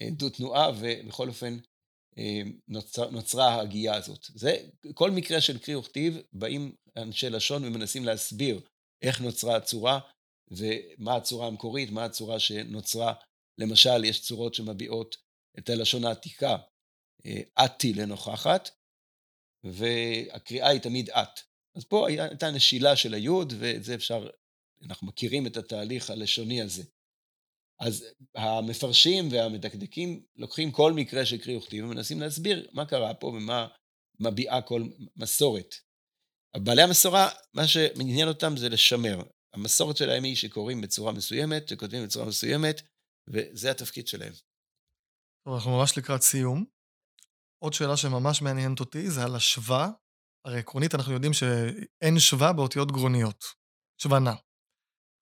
אה, 0.00 0.10
דו 0.10 0.30
תנועה, 0.30 0.70
ובכל 0.80 1.28
אופן 1.28 1.58
נוצר, 2.68 3.10
נוצרה 3.10 3.48
ההגייה 3.48 3.94
הזאת. 3.94 4.26
זה, 4.34 4.56
כל 4.94 5.10
מקרה 5.10 5.40
של 5.40 5.58
קריא 5.58 5.76
וכתיב, 5.76 6.18
באים 6.32 6.74
אנשי 6.96 7.30
לשון 7.30 7.64
ומנסים 7.64 8.04
להסביר 8.04 8.60
איך 9.02 9.20
נוצרה 9.20 9.56
הצורה, 9.56 10.00
ומה 10.50 11.16
הצורה 11.16 11.46
המקורית, 11.46 11.90
מה 11.90 12.04
הצורה 12.04 12.38
שנוצרה. 12.38 13.14
למשל, 13.58 14.04
יש 14.04 14.22
צורות 14.22 14.54
שמביעות 14.54 15.16
את 15.58 15.70
הלשון 15.70 16.04
העתיקה, 16.04 16.56
אה, 17.26 17.64
אתי 17.64 17.92
לנוכחת, 17.92 18.70
והקריאה 19.64 20.68
היא 20.68 20.80
תמיד 20.80 21.10
את. 21.10 21.40
אז 21.76 21.84
פה 21.84 22.08
הייתה 22.08 22.50
נשילה 22.50 22.96
של 22.96 23.14
היוד, 23.14 23.52
וזה 23.58 23.94
אפשר, 23.94 24.28
אנחנו 24.82 25.06
מכירים 25.06 25.46
את 25.46 25.56
התהליך 25.56 26.10
הלשוני 26.10 26.62
הזה. 26.62 26.82
אז 27.80 28.04
המפרשים 28.34 29.28
והמדקדקים 29.30 30.24
לוקחים 30.36 30.72
כל 30.72 30.92
מקרה 30.92 31.26
שקרי 31.26 31.56
וכתיב 31.56 31.84
ומנסים 31.84 32.20
להסביר 32.20 32.70
מה 32.72 32.86
קרה 32.86 33.14
פה 33.14 33.26
ומה 33.26 33.68
מביעה 34.20 34.62
כל 34.62 34.82
מסורת. 35.16 35.74
בעלי 36.56 36.82
המסורה, 36.82 37.28
מה 37.54 37.68
שמעניין 37.68 38.28
אותם 38.28 38.56
זה 38.56 38.68
לשמר. 38.68 39.22
המסורת 39.54 39.96
שלהם 39.96 40.24
היא 40.24 40.36
שקוראים 40.36 40.80
בצורה 40.80 41.12
מסוימת, 41.12 41.68
שכותבים 41.68 42.04
בצורה 42.04 42.26
מסוימת, 42.26 42.80
וזה 43.28 43.70
התפקיד 43.70 44.08
שלהם. 44.08 44.32
טוב, 45.44 45.54
אנחנו 45.54 45.78
ממש 45.78 45.98
לקראת 45.98 46.22
סיום. 46.22 46.64
עוד 47.62 47.72
שאלה 47.72 47.96
שממש 47.96 48.42
מעניינת 48.42 48.80
אותי 48.80 49.10
זה 49.10 49.24
על 49.24 49.36
השווה. 49.36 49.90
הרי 50.46 50.58
עקרונית 50.58 50.94
אנחנו 50.94 51.12
יודעים 51.12 51.32
שאין 51.32 52.18
שווה 52.18 52.52
באותיות 52.52 52.92
גרוניות. 52.92 53.44
שווה 54.02 54.18
נע. 54.18 54.34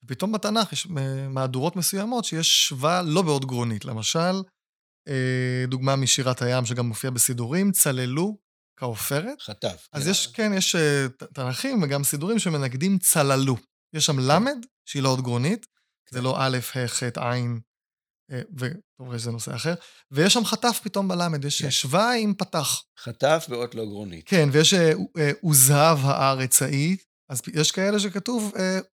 ופתאום 0.04 0.32
בתנ"ך 0.32 0.72
יש 0.72 0.86
מהדורות 1.30 1.76
מסוימות 1.76 2.24
שיש 2.24 2.68
שווה 2.68 3.02
לא 3.02 3.22
באות 3.22 3.44
גרונית. 3.44 3.84
למשל, 3.84 4.42
אה, 5.08 5.64
דוגמה 5.68 5.96
משירת 5.96 6.42
הים 6.42 6.66
שגם 6.66 6.86
מופיע 6.86 7.10
בסידורים, 7.10 7.72
צללו 7.72 8.36
כעופרת. 8.78 9.40
חטף. 9.40 9.88
אז 9.92 10.04
כן. 10.04 10.10
יש, 10.10 10.26
כן, 10.26 10.50
יש 10.56 10.74
אה, 10.74 11.06
תנ"כים 11.34 11.82
וגם 11.82 12.04
סידורים 12.04 12.38
שמנגדים 12.38 12.98
צללו. 12.98 13.56
יש 13.94 14.06
שם 14.06 14.18
למד, 14.18 14.66
שהיא 14.88 15.02
לא 15.02 15.08
אות 15.08 15.20
גרונית, 15.20 15.66
זה 16.10 16.20
לא 16.20 16.36
א', 16.38 16.58
ה', 16.74 16.88
ח', 16.88 17.02
ע', 17.02 17.34
אה, 18.32 18.40
וטוב, 18.56 19.16
זה 19.16 19.30
נושא 19.30 19.54
אחר, 19.54 19.74
ויש 20.10 20.34
שם 20.34 20.44
חטף 20.44 20.80
פתאום 20.82 21.08
בלמד, 21.08 21.44
יש 21.44 21.62
כן. 21.62 21.70
שווה 21.70 22.14
עם 22.14 22.34
פתח. 22.34 22.82
חטף 22.98 23.46
באות 23.48 23.74
לא 23.74 23.84
גרונית. 23.84 24.28
כן, 24.28 24.48
ויש 24.52 24.74
וזהב 25.50 25.98
הארץ 26.02 26.62
ההיא, 26.62 26.96
אז 27.30 27.42
יש 27.54 27.72
כאלה 27.72 28.00
שכתוב 28.00 28.52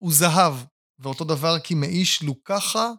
וזהב, 0.07 0.55
ואותו 0.99 1.25
דבר 1.25 1.59
כי 1.59 1.75
מאיש 1.75 2.23
לוקחה 2.23 2.93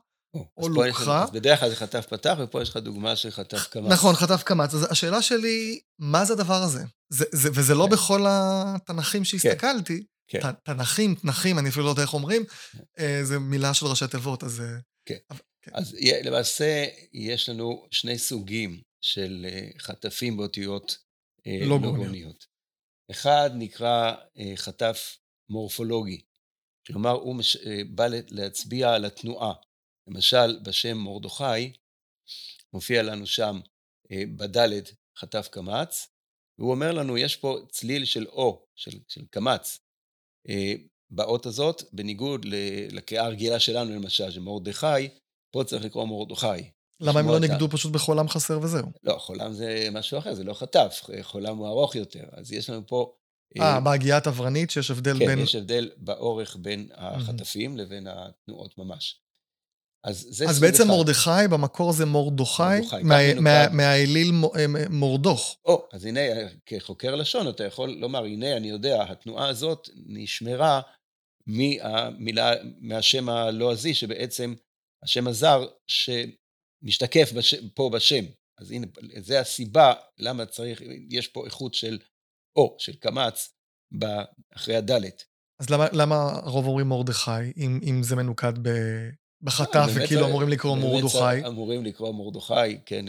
או 0.57 0.69
לוקחה. 0.69 1.23
אז 1.23 1.31
בדרך 1.31 1.59
כלל 1.59 1.69
זה 1.69 1.75
חטף 1.75 2.05
פתח, 2.09 2.35
ופה 2.39 2.61
יש 2.61 2.69
לך 2.69 2.77
דוגמה 2.77 3.15
של 3.15 3.31
חטף 3.31 3.67
קמץ. 3.67 3.91
נכון, 3.91 4.15
חטף 4.15 4.43
קמץ. 4.43 4.73
אז 4.73 4.91
השאלה 4.91 5.21
שלי, 5.21 5.79
מה 5.99 6.25
זה 6.25 6.33
הדבר 6.33 6.61
הזה? 6.63 6.83
זה, 7.09 7.25
זה, 7.31 7.49
וזה 7.53 7.75
לא 7.75 7.85
כן. 7.85 7.91
בכל 7.91 8.25
התנ"כים 8.27 9.25
שהסתכלתי. 9.25 10.03
כן. 10.41 10.51
תנ"כים, 10.51 11.15
תנ"כים, 11.15 11.59
אני 11.59 11.69
אפילו 11.69 11.85
לא 11.85 11.89
יודע 11.89 12.01
איך 12.01 12.13
אומרים. 12.13 12.43
אה, 12.99 13.19
זה 13.23 13.39
מילה 13.39 13.73
של 13.73 13.85
ראשי 13.85 14.05
תיבות, 14.11 14.43
אז... 14.43 14.61
אה, 14.61 14.65
כן. 15.05 15.17
אבל, 15.29 15.39
כן. 15.61 15.71
אז 15.73 15.95
למעשה, 16.23 16.85
יש 17.13 17.49
לנו 17.49 17.87
שני 17.91 18.17
סוגים 18.17 18.81
של 19.01 19.45
אה, 19.49 19.69
חטפים 19.79 20.37
באותיות 20.37 20.97
לא. 21.45 21.79
אחד 23.11 23.49
נקרא 23.53 24.15
חטף 24.55 25.17
מורפולוגי. 25.49 26.21
כלומר, 26.87 27.11
הוא 27.11 27.35
מש... 27.35 27.57
בא 27.89 28.05
להצביע 28.29 28.93
על 28.93 29.05
התנועה. 29.05 29.53
למשל, 30.07 30.59
בשם 30.63 30.97
מרדכי, 30.97 31.73
מופיע 32.73 33.03
לנו 33.03 33.27
שם 33.27 33.59
בדלת 34.11 34.91
חטף 35.17 35.47
קמץ, 35.51 36.07
והוא 36.57 36.71
אומר 36.71 36.91
לנו, 36.91 37.17
יש 37.17 37.35
פה 37.35 37.59
צליל 37.71 38.05
של 38.05 38.27
או, 38.27 38.65
של, 38.75 38.91
של 39.07 39.25
קמץ. 39.25 39.79
אה, 40.49 40.73
באות 41.11 41.45
הזאת, 41.45 41.83
בניגוד 41.93 42.45
לקריאה 42.91 43.25
הרגילה 43.25 43.59
שלנו, 43.59 43.95
למשל, 43.95 44.31
של 44.31 44.39
מרדכי, 44.39 45.09
פה 45.51 45.63
צריך 45.63 45.85
לקרוא 45.85 46.05
מרדכי. 46.05 46.69
למה 46.99 47.19
הם 47.19 47.27
לא 47.27 47.39
נגדו 47.39 47.69
פשוט 47.69 47.91
בחולם 47.91 48.29
חסר 48.29 48.59
וזהו? 48.61 48.87
לא, 49.03 49.17
חולם 49.17 49.53
זה 49.53 49.87
משהו 49.91 50.17
אחר, 50.17 50.33
זה 50.33 50.43
לא 50.43 50.53
חטף, 50.53 51.01
חולם 51.21 51.57
הוא 51.57 51.67
ארוך 51.67 51.95
יותר. 51.95 52.23
אז 52.31 52.51
יש 52.51 52.69
לנו 52.69 52.87
פה 52.87 53.13
אה, 53.61 53.79
בהגייה 53.79 54.17
התברנית 54.17 54.71
שיש 54.71 54.91
הבדל 54.91 55.19
כן, 55.19 55.25
בין... 55.25 55.37
כן, 55.37 55.43
יש 55.43 55.55
הבדל 55.55 55.91
באורך 55.97 56.57
בין 56.59 56.89
החטפים 56.95 57.77
לבין 57.77 58.07
התנועות 58.07 58.77
ממש. 58.77 59.22
אז 60.03 60.27
זה 60.29 60.49
אז 60.49 60.59
בעצם 60.59 60.83
אחד. 60.83 60.91
מרדכי, 60.91 61.47
במקור 61.51 61.93
זה 61.93 62.05
מרדכי, 62.05 62.63
מהאליל 63.71 64.31
מורדוך. 64.89 65.57
או, 65.65 65.87
אז 65.93 66.05
הנה, 66.05 66.19
כחוקר 66.65 67.15
לשון 67.15 67.49
אתה 67.49 67.63
יכול 67.63 67.89
לומר, 67.89 68.23
הנה, 68.23 68.57
אני 68.57 68.69
יודע, 68.69 69.03
התנועה 69.03 69.47
הזאת 69.49 69.89
נשמרה 70.05 70.81
מהמילה, 71.47 72.51
מהשם 72.79 73.29
הלועזי, 73.29 73.93
שבעצם 73.93 74.53
השם 75.03 75.27
הזר 75.27 75.67
שמשתקף 75.87 77.31
בש, 77.33 77.55
פה 77.55 77.89
בשם. 77.93 78.25
אז 78.59 78.71
הנה, 78.71 78.87
זה 79.17 79.39
הסיבה 79.39 79.93
למה 80.17 80.45
צריך, 80.45 80.81
יש 81.09 81.27
פה 81.27 81.45
איכות 81.45 81.73
של 81.73 81.99
או 82.55 82.75
של 82.79 82.95
קמץ 82.95 83.53
אחרי 84.55 84.75
הדלת. 84.75 85.23
אז 85.61 85.69
למה, 85.69 85.85
למה 85.93 86.15
הרוב 86.15 86.67
אומרים 86.67 86.87
מרדכי, 86.87 87.31
אם, 87.57 87.79
אם 87.83 88.03
זה 88.03 88.15
מנוקד 88.15 88.53
ב, 88.61 88.69
בחטף 89.43 89.87
וכאילו 89.93 90.25
אמורים 90.25 90.49
לקרוא 90.49 90.77
מרדכי? 90.77 91.47
אמורים 91.47 91.85
לקרוא 91.85 92.13
מרדכי, 92.13 92.77
כן, 92.85 93.05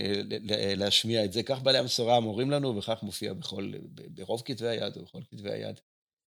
להשמיע 0.76 1.24
את 1.24 1.32
זה. 1.32 1.42
כך 1.42 1.62
בעלי 1.62 1.78
המסורה 1.78 2.18
אמורים 2.18 2.50
לנו, 2.50 2.76
וכך 2.76 2.98
מופיע 3.02 3.32
בכל, 3.32 3.72
ברוב 4.10 4.42
כתבי 4.44 4.68
היד 4.68 4.96
ובכל 4.96 5.18
כתבי 5.30 5.50
היד. 5.50 5.80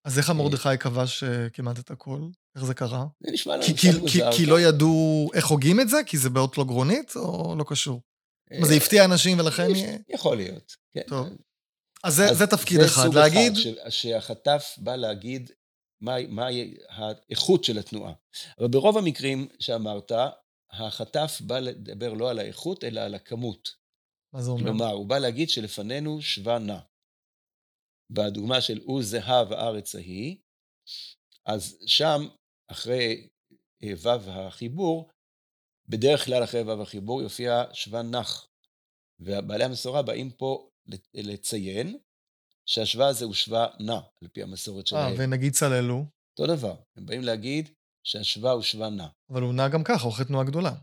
אז 0.06 0.18
איך 0.18 0.30
המרדכי 0.30 0.78
כבש 0.80 1.24
אה, 1.24 1.50
כמעט 1.50 1.80
את 1.80 1.92
הכל? 1.92 2.20
איך 2.56 2.66
זה 2.66 2.74
קרה? 2.74 3.06
זה 3.20 3.32
נשמע 3.32 3.56
לנו 3.56 3.64
קצת 3.64 4.00
מוזר. 4.00 4.32
כי, 4.32 4.38
כי 4.38 4.46
לא 4.46 4.60
ידעו 4.60 5.30
איך 5.34 5.48
הוגים 5.48 5.80
את 5.80 5.90
זה? 5.90 5.98
כי 6.06 6.18
זה 6.18 6.30
באות 6.30 6.58
לא 6.58 6.64
גרונית, 6.64 7.14
או 7.16 7.56
לא 7.58 7.66
קשור? 7.68 8.02
זה 8.62 8.72
אה, 8.72 8.78
הפתיע 8.78 9.06
אנשים 9.06 9.40
ולכן... 9.40 9.68
יכול 10.10 10.38
להיות, 10.38 10.76
כן. 10.94 11.02
טוב. 11.08 11.28
אז 12.04 12.24
זה, 12.34 12.48
תפקיד 12.48 12.80
אחד, 12.80 13.14
להגיד... 13.14 13.56
זה 13.56 13.62
סוג 13.62 13.78
אחד, 13.78 13.90
שהחטף 13.90 14.76
בא 14.78 14.96
להגיד 14.96 15.52
מהי 16.02 16.28
מה 16.28 16.48
האיכות 16.90 17.64
של 17.64 17.78
התנועה. 17.78 18.14
אבל 18.60 18.68
ברוב 18.68 18.98
המקרים 18.98 19.48
שאמרת, 19.60 20.12
החטף 20.72 21.42
בא 21.42 21.60
לדבר 21.60 22.14
לא 22.14 22.30
על 22.30 22.40
האיכות, 22.40 22.84
אלא 22.84 23.02
על 23.02 23.16
הכמות. 23.16 23.70
מה 24.34 24.42
זה 24.42 24.52
אומר? 24.52 24.64
כלומר, 24.64 24.92
הוא 24.92 25.06
בא 25.06 25.18
להגיד 25.18 25.50
שלפנינו 25.50 26.22
שווה 26.22 26.60
נע. 26.60 26.80
בדוגמה 28.10 28.62
של 28.62 28.80
הוא 28.84 29.04
זהב 29.04 29.52
הארץ 29.52 29.96
ההיא, 29.96 30.38
אז 31.46 31.78
שם, 31.86 32.22
אחרי 32.72 33.28
אה, 33.84 33.94
ו' 33.98 34.30
החיבור, 34.32 35.10
בדרך 35.90 36.26
כלל 36.26 36.44
אחרי 36.44 36.62
ו' 36.62 36.82
החיבור 36.82 37.22
יופיע 37.22 37.64
שווה 37.74 38.02
נח. 38.02 38.48
ובעלי 39.20 39.64
המסורה 39.64 40.02
באים 40.02 40.32
פה 40.32 40.70
לציין 41.14 41.98
שהשוואה 42.70 43.08
הזה 43.08 43.26
הוא 43.26 43.34
שוואה 43.34 43.68
נע, 43.80 44.00
על 44.22 44.28
פי 44.34 44.44
המסורת 44.44 44.86
אה, 44.86 44.90
שלהם. 44.90 45.12
אה, 45.12 45.16
ונגיד 45.18 45.54
צללו? 45.54 46.06
אותו 46.40 46.56
דבר. 46.56 46.76
הם 46.98 47.06
באים 47.06 47.22
להגיד 47.22 47.70
שהשוואה 48.04 48.52
הוא 48.52 48.62
שוואה 48.62 48.90
נע. 48.90 49.08
אבל 49.30 49.42
הוא 49.42 49.54
נע 49.54 49.68
גם 49.68 49.84
ככה, 49.84 50.06
אוכל 50.06 50.24
תנועה 50.24 50.44
גדולה. 50.44 50.74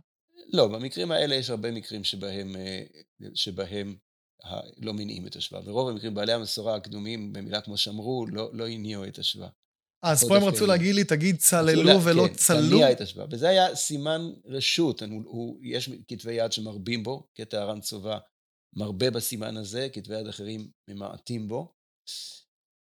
לא, 0.52 0.68
במקרים 0.68 1.10
האלה 1.10 1.34
יש 1.34 1.50
הרבה 1.50 1.70
מקרים 1.70 2.04
שבהם, 2.04 2.56
אה, 2.56 2.82
שבהם 3.34 3.96
לא 4.78 4.92
מניעים 4.92 5.26
את 5.26 5.36
השוואה. 5.36 5.62
ורוב 5.64 5.88
המקרים 5.88 6.14
בעלי 6.14 6.32
המסורה 6.32 6.74
הקדומים, 6.74 7.32
במילה 7.32 7.60
כמו 7.60 7.76
שאמרו, 7.76 8.26
לא, 8.26 8.50
לא 8.52 8.68
הניעו 8.68 9.04
את 9.04 9.18
השוואה. 9.18 9.48
אז 10.02 10.28
פה 10.28 10.36
הם 10.36 10.44
רצו 10.44 10.66
להגיד 10.66 10.94
לי, 10.94 11.04
תגיד 11.04 11.36
צללו 11.36 12.04
ולא 12.04 12.26
כן, 12.28 12.34
צלו? 12.34 12.68
תניע 12.68 12.92
את 12.92 13.00
השוואה. 13.00 13.26
וזה 13.30 13.48
היה 13.48 13.74
סימן 13.74 14.30
רשות. 14.44 15.02
הוא, 15.02 15.22
הוא, 15.24 15.58
יש 15.62 15.90
כתבי 16.08 16.32
יד 16.32 16.52
שמרבים 16.52 17.02
בו, 17.02 17.26
קטע 17.34 17.62
הר"ן 17.62 17.80
צובה 17.80 18.18
מרבה 18.76 19.10
בסימן 19.10 19.56
הזה, 19.56 19.88
כתבי 19.92 20.20
יד 20.20 20.26
אחרים 20.26 20.70
ממעטים 20.88 21.48
בו. 21.48 21.74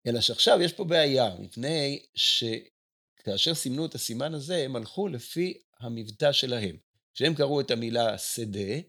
אלא 0.08 0.22
שעכשיו 0.22 0.62
יש 0.62 0.74
פה 0.74 0.84
בעיה, 0.84 1.36
מפני 1.40 2.06
שכאשר 2.16 3.54
סימנו 3.54 3.86
את 3.86 3.96
הסימן 3.96 4.34
הזה, 4.34 4.58
הם 4.58 4.76
הלכו 4.76 5.08
לפי 5.08 5.62
המבטא 5.80 6.32
שלהם. 6.32 6.78
כשהם 7.14 7.36
קראו 7.36 7.62
את 7.62 7.72
המילה 7.72 8.18
שדה, 8.18 8.80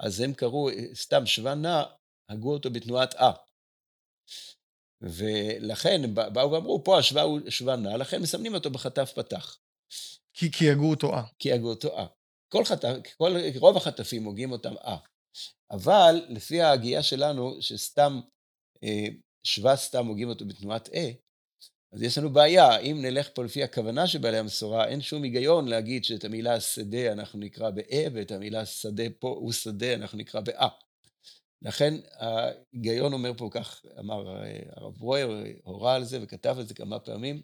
אז 0.00 0.20
הם 0.20 0.34
קראו 0.34 0.68
סתם 0.94 1.26
שווה 1.26 1.54
נע, 1.54 1.82
הגו 2.28 2.52
אותו 2.52 2.70
בתנועת 2.70 3.14
אה. 3.14 3.32
ולכן 5.00 6.00
הם 6.04 6.14
באו 6.14 6.52
ואמרו, 6.52 6.84
פה 6.84 6.98
השווה 6.98 7.22
הוא 7.22 7.40
שווה 7.50 7.76
נע, 7.76 7.96
לכן 7.96 8.22
מסמנים 8.22 8.54
אותו 8.54 8.70
בחטף 8.70 9.12
פתח. 9.14 9.58
כי, 10.34 10.52
כי 10.52 10.70
הגו 10.70 10.90
אותו 10.90 11.14
אה. 11.14 11.22
כי 11.38 11.52
הגו 11.52 11.68
אותו 11.68 11.98
אה. 11.98 12.06
כל 12.48 12.64
חטף, 12.64 12.96
כל, 13.16 13.36
רוב 13.56 13.76
החטפים 13.76 14.24
הוגים 14.24 14.52
אותם 14.52 14.74
אה. 14.76 14.96
אבל 15.70 16.24
לפי 16.28 16.60
ההגייה 16.60 17.02
שלנו, 17.02 17.62
שסתם, 17.62 18.20
אה, 18.84 19.06
שווה 19.44 19.76
סתם 19.76 20.06
הוגים 20.06 20.28
אותו 20.28 20.46
בתנועת 20.46 20.88
אה, 20.94 21.10
אז 21.92 22.02
יש 22.02 22.18
לנו 22.18 22.30
בעיה, 22.30 22.78
אם 22.78 22.98
נלך 23.02 23.28
פה 23.34 23.44
לפי 23.44 23.62
הכוונה 23.62 24.06
של 24.06 24.18
בעלי 24.18 24.38
המסורה, 24.38 24.88
אין 24.88 25.00
שום 25.00 25.22
היגיון 25.22 25.68
להגיד 25.68 26.04
שאת 26.04 26.24
המילה 26.24 26.60
שדה 26.60 27.12
אנחנו 27.12 27.38
נקרא 27.38 27.70
באה, 27.70 28.06
ואת 28.12 28.30
המילה 28.30 28.66
שדה 28.66 29.04
פה 29.18 29.28
הוא 29.28 29.52
שדה 29.52 29.94
אנחנו 29.94 30.18
נקרא 30.18 30.40
באה. 30.40 30.68
לכן 31.62 31.94
ההיגיון 32.12 33.12
אומר 33.12 33.30
פה 33.36 33.48
כך, 33.50 33.84
אמר 33.98 34.42
אה, 34.44 34.60
הרב 34.76 34.96
ברויר, 34.96 35.30
הורה 35.64 35.94
על 35.94 36.04
זה 36.04 36.18
וכתב 36.22 36.54
על 36.58 36.66
זה 36.66 36.74
כמה 36.74 37.00
פעמים, 37.00 37.42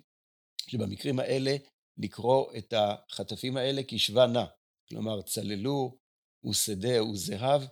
שבמקרים 0.67 1.19
האלה 1.19 1.57
לקרוא 1.99 2.53
את 2.59 2.75
החטפים 2.77 3.57
האלה 3.57 3.83
כשווה 3.89 4.27
נע. 4.27 4.45
כלומר, 4.89 5.23
צללו, 5.23 5.99
ושדה 6.45 7.05
וזהב, 7.05 7.63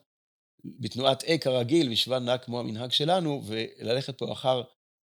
בתנועת 0.64 1.24
אה 1.24 1.38
כרגיל, 1.38 1.92
ושבא 1.92 2.18
נע 2.18 2.38
כמו 2.38 2.60
המנהג 2.60 2.90
שלנו, 2.90 3.42
וללכת 3.46 4.18
פה 4.18 4.32
אחר 4.32 4.62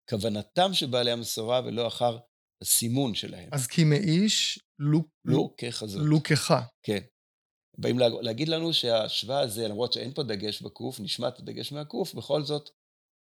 כוונתם 0.09 0.73
של 0.73 0.85
בעלי 0.85 1.11
המסורה 1.11 1.61
ולא 1.65 1.87
אחר 1.87 2.17
הסימון 2.61 3.15
שלהם. 3.15 3.49
אז 3.51 3.67
כי 3.67 3.83
מאיש 3.83 4.59
לוק... 4.79 5.07
לוקחה 5.25 5.87
זאת. 5.87 6.01
לוקחה. 6.05 6.61
כן. 6.83 6.99
באים 7.77 7.99
להגיד 7.99 8.49
לנו 8.49 8.73
שהשבא 8.73 9.39
הזה, 9.39 9.67
למרות 9.67 9.93
שאין 9.93 10.13
פה 10.13 10.23
דגש 10.23 10.61
בקוף, 10.61 10.99
נשמט 10.99 11.39
הדגש 11.39 11.71
מהקוף, 11.71 12.13
בכל 12.13 12.43
זאת, 12.43 12.69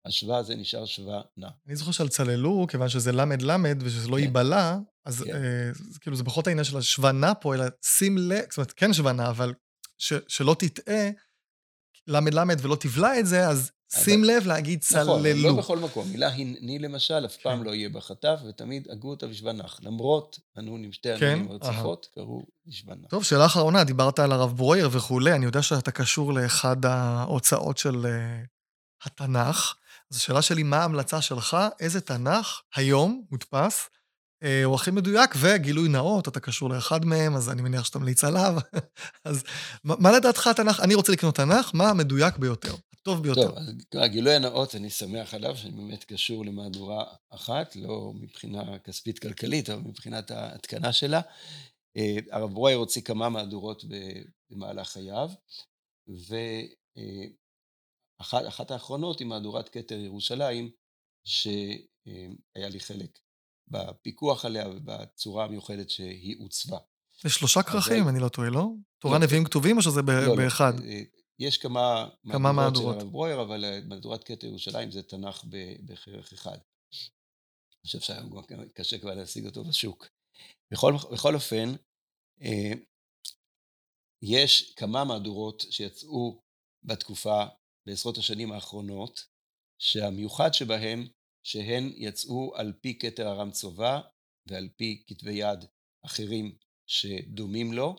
השבא 0.06 0.38
הזה 0.38 0.56
נשאר 0.56 0.86
שבא 0.86 1.22
נע. 1.38 1.50
אני 1.68 1.76
זוכר 1.76 1.92
שעל 1.92 2.10
צללו, 2.10 2.66
כיוון 2.70 2.90
שזה 2.90 3.12
למד 3.12 3.42
למד 3.42 3.78
ושזה 3.82 4.08
לא 4.08 4.16
כן. 4.16 4.22
ייבלע, 4.22 4.78
אז 5.06 5.22
כן. 5.22 5.36
אה, 5.36 5.72
כאילו 6.02 6.16
זה 6.16 6.24
פחות 6.24 6.48
העניין 6.48 6.64
של 6.64 6.78
השבא 6.78 7.12
נע 7.12 7.34
פה, 7.42 7.56
אלא 7.56 7.66
שים 7.86 8.18
לב, 8.18 8.46
זאת 8.50 8.58
אומרת, 8.58 8.72
כן 8.72 8.94
שבא 8.94 9.12
נע, 9.12 9.30
אבל 9.30 9.54
ש, 9.98 10.14
שלא 10.28 10.56
תטעה, 10.60 11.10
למד 12.08 12.66
ולא 12.66 12.76
תבלע 12.76 13.20
את 13.20 13.26
זה, 13.26 13.48
אז 13.48 13.72
שים 13.94 14.24
לב 14.24 14.48
להגיד 14.48 14.82
צללו. 14.82 15.18
נכון, 15.18 15.42
לא 15.42 15.54
בכל 15.54 15.80
מקום. 15.80 16.08
מילה 16.12 16.28
הנני 16.28 16.80
למשל, 16.80 17.26
אף 17.26 17.38
פעם 17.38 17.60
כן. 17.60 17.66
לא 17.66 17.76
יהיה 17.76 17.90
בחטף, 17.90 18.40
ותמיד 18.50 18.88
הגו 18.92 19.10
אותה 19.10 19.28
בשבנח. 19.28 19.80
למרות 19.84 20.40
הנון 20.56 20.84
עם 20.84 20.92
שתי 20.92 21.18
כן, 21.20 21.26
הנונים 21.26 21.52
הרציפות, 21.52 22.08
קראו 22.16 22.44
בשבנח. 22.66 23.10
טוב, 23.10 23.24
שאלה 23.24 23.46
אחרונה, 23.46 23.84
דיברת 23.84 24.20
על 24.20 24.32
הרב 24.32 24.58
ברויר 24.58 24.90
וכולי, 24.92 25.34
אני 25.34 25.46
יודע 25.46 25.62
שאתה 25.62 25.92
קשור 25.92 26.34
לאחד 26.34 26.86
ההוצאות 26.86 27.78
של 27.78 28.06
אה, 28.06 28.44
התנ"ך. 29.04 29.76
אז 30.12 30.18
השאלה 30.18 30.42
שלי, 30.42 30.64
מה 30.64 30.78
ההמלצה 30.78 31.22
שלך? 31.22 31.58
איזה 31.80 32.02
תנ"ך 32.02 32.62
היום 32.76 33.24
מודפס 33.32 33.90
הוא 34.66 34.76
הכי 34.76 34.92
מדויק, 34.92 35.36
וגילוי 35.40 35.90
נאות, 35.90 36.28
אתה 36.28 36.40
קשור 36.40 36.70
לאחד 36.70 37.06
מהם, 37.06 37.36
אז 37.36 37.50
אני 37.50 37.62
מניח 37.62 37.86
שאתה 37.86 38.00
מליץ 38.00 38.24
עליו. 38.24 38.54
אז 39.26 39.44
מה 39.84 40.12
לדעתך 40.12 40.48
התנ"ך? 40.48 40.80
אני 40.80 40.96
רוצה 40.96 41.12
לקנות 41.12 41.36
תנ"ך, 41.36 41.72
מה 41.74 41.90
המדויק 41.90 42.38
ביותר? 42.38 42.76
הטוב 43.04 43.24
ביותר. 43.24 43.48
טוב, 43.48 43.58
אז 43.58 43.74
הגילוי 43.94 44.36
הנאות, 44.36 44.76
אני 44.76 44.90
שמח 44.90 45.34
עליו, 45.34 45.58
שאני 45.58 45.72
באמת 45.72 46.04
קשור 46.04 46.46
למהדורה 46.46 47.04
אחת, 47.30 47.76
לא 47.76 48.12
מבחינה 48.16 48.80
כספית-כלכלית, 48.80 49.70
אבל 49.70 49.82
מבחינת 49.82 50.32
ההתקנה 50.32 50.94
שלה. 50.94 51.22
אה, 51.98 52.18
הרב 52.32 52.54
ברויר 52.54 52.78
הוציא 52.78 53.02
כמה 53.02 53.30
מהדורות 53.30 53.84
במהלך 54.50 54.88
חייו, 54.88 55.30
ואחת 58.20 58.72
האחרונות 58.72 59.20
היא 59.20 59.28
מהדורת 59.28 59.70
כתר 59.70 60.00
ירושלים, 60.00 60.72
שהיה 61.28 62.70
לי 62.70 62.80
חלק 62.80 63.20
בפיקוח 63.68 64.46
עליה 64.46 64.70
ובצורה 64.70 65.46
המיוחדת 65.46 65.90
שהיא 65.90 66.36
עוצבה. 66.40 66.78
זה 67.22 67.30
שלושה 67.30 67.64
כרכים, 67.64 68.04
אם 68.04 68.10
אני 68.10 68.20
לא 68.20 68.30
טועה, 68.30 68.50
לא? 68.50 68.68
תורה 69.00 69.20
לא, 69.20 69.26
נביאים 69.26 69.44
כתובים 69.44 69.78
או 69.78 69.82
שזה 69.82 70.02
לא, 70.02 70.26
לא. 70.26 70.36
באחד? 70.36 70.74
אה, 70.84 71.02
יש 71.40 71.58
כמה, 71.58 72.10
כמה 72.32 72.52
מהדורות 72.52 72.96
של 72.96 73.02
הרב 73.02 73.12
ברויר, 73.12 73.42
אבל 73.42 73.66
אה, 73.66 73.80
מהדורת 73.88 74.24
קטע 74.24 74.48
ירושלים 74.48 74.92
זה 74.92 75.04
תנ"ך 75.04 75.46
בכרך 75.86 76.34
אחד. 76.34 76.58
אני 76.58 77.86
חושב 77.86 78.00
שהיום 78.00 78.42
קשה 78.74 78.98
כבר 78.98 79.14
להשיג 79.14 79.46
אותו 79.46 79.64
בשוק. 79.64 80.08
בכל, 80.72 80.94
בכל 81.12 81.36
אופן, 81.36 81.74
אה, 82.42 82.72
יש 84.22 84.74
כמה 84.76 85.04
מהדורות 85.04 85.66
שיצאו 85.70 86.42
בתקופה, 86.84 87.44
בעשרות 87.86 88.18
השנים 88.18 88.52
האחרונות, 88.52 89.26
שהמיוחד 89.80 90.54
שבהם 90.54 91.08
שהן 91.44 91.94
יצאו 91.96 92.56
על 92.56 92.74
פי 92.82 92.98
כתר 93.00 93.28
ארם 93.28 93.52
צובה 93.52 94.02
ועל 94.48 94.70
פי 94.78 95.04
כתבי 95.08 95.34
יד 95.34 95.66
אחרים 96.06 96.58
שדומים 96.86 97.74
לו, 97.74 97.96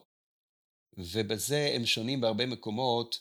ובזה 0.98 1.72
הם 1.74 1.86
שונים 1.86 2.20
בהרבה 2.20 2.46
מקומות, 2.46 3.16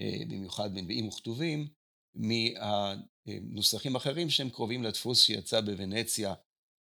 אה, 0.00 0.24
במיוחד 0.28 0.74
בנביאים 0.74 1.08
וכתובים, 1.08 1.68
מהנוסחים 2.14 3.96
אחרים 3.96 4.30
שהם 4.30 4.50
קרובים 4.50 4.82
לדפוס 4.82 5.22
שיצא 5.22 5.60
בוונציה 5.60 6.34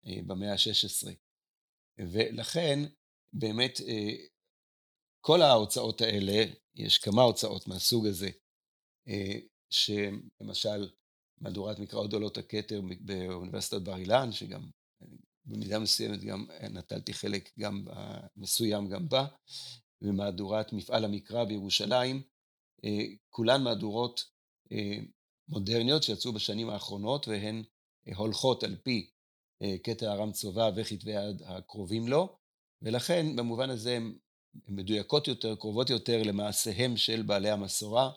אה, 0.08 0.20
במאה 0.28 0.52
ה-16. 0.52 1.08
ולכן 2.12 2.80
באמת 3.34 3.80
אה, 3.88 4.16
כל 5.22 5.42
ההוצאות 5.42 6.02
האלה, 6.02 6.44
יש 6.76 6.98
כמה 6.98 7.22
הוצאות 7.22 7.68
מהסוג 7.68 8.06
הזה, 8.08 8.30
שלמשל 9.70 10.90
מהדורת 11.44 11.80
מקראות 11.80 12.14
עולות 12.14 12.38
הכתר 12.38 12.82
באוניברסיטת 13.00 13.82
בר 13.82 13.98
אילן, 13.98 14.32
שגם 14.32 14.70
במידה 15.46 15.80
מסוימת 15.80 16.24
גם 16.24 16.46
נטלתי 16.70 17.14
חלק 17.14 17.50
גם 17.60 17.86
מסוים 18.38 18.90
גם 18.90 19.10
בה, 19.10 19.28
ומהדורת 20.02 20.74
מפעל 20.74 21.06
המקרא 21.06 21.44
בירושלים, 21.44 22.22
אה, 22.86 23.06
כולן 23.30 23.64
מהדורות 23.64 24.24
אה, 24.72 24.98
מודרניות 25.50 26.04
שיצאו 26.04 26.34
בשנים 26.34 26.70
האחרונות 26.70 27.28
והן 27.28 27.64
אה, 28.08 28.16
הולכות 28.16 28.64
על 28.64 28.76
פי 28.84 29.10
קטע 29.84 30.12
ארם 30.12 30.32
צובה 30.32 30.70
וכתבי 30.76 31.18
היד 31.18 31.42
הקרובים 31.46 32.08
לו, 32.08 32.38
ולכן 32.82 33.36
במובן 33.36 33.70
הזה 33.70 33.96
הן 33.96 34.16
מדויקות 34.68 35.28
יותר, 35.28 35.56
קרובות 35.56 35.90
יותר 35.90 36.24
למעשיהם 36.24 36.98
של 36.98 37.22
בעלי 37.22 37.50
המסורה, 37.50 38.12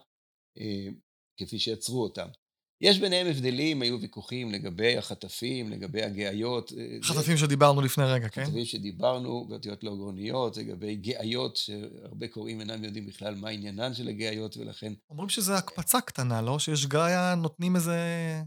כפי 1.37 1.59
שיצרו 1.59 2.03
אותם. 2.03 2.29
יש 2.81 2.99
ביניהם 2.99 3.27
הבדלים, 3.27 3.83
היו 3.83 4.01
ויכוחים 4.01 4.53
לגבי 4.53 4.97
החטפים, 4.97 5.71
לגבי 5.71 6.03
הגאיות. 6.03 6.73
אה, 6.79 6.99
חטפים 7.03 7.37
שדיברנו 7.37 7.81
לפני 7.81 8.05
רגע, 8.05 8.29
כן? 8.29 8.45
חטפים 8.45 8.65
שדיברנו 8.65 9.47
באותיות 9.49 9.85
לא 9.85 9.97
גרוניות, 9.97 10.57
לגבי 10.57 10.97
גאיות, 10.97 11.57
שהרבה 11.57 12.29
קוראים 12.29 12.61
אינם 12.61 12.85
יודעים 12.85 13.07
בכלל 13.07 13.35
מה 13.35 13.49
עניינן 13.49 13.95
של 13.95 14.09
הגאיות, 14.09 14.57
ולכן... 14.57 14.93
אומרים 15.11 15.29
שזה 15.29 15.57
הקפצה 15.57 16.01
קטנה, 16.01 16.43
לא? 16.43 16.59
שיש 16.59 16.87
גאיה, 16.87 17.35
נותנים 17.35 17.77
איזה... 17.77 17.97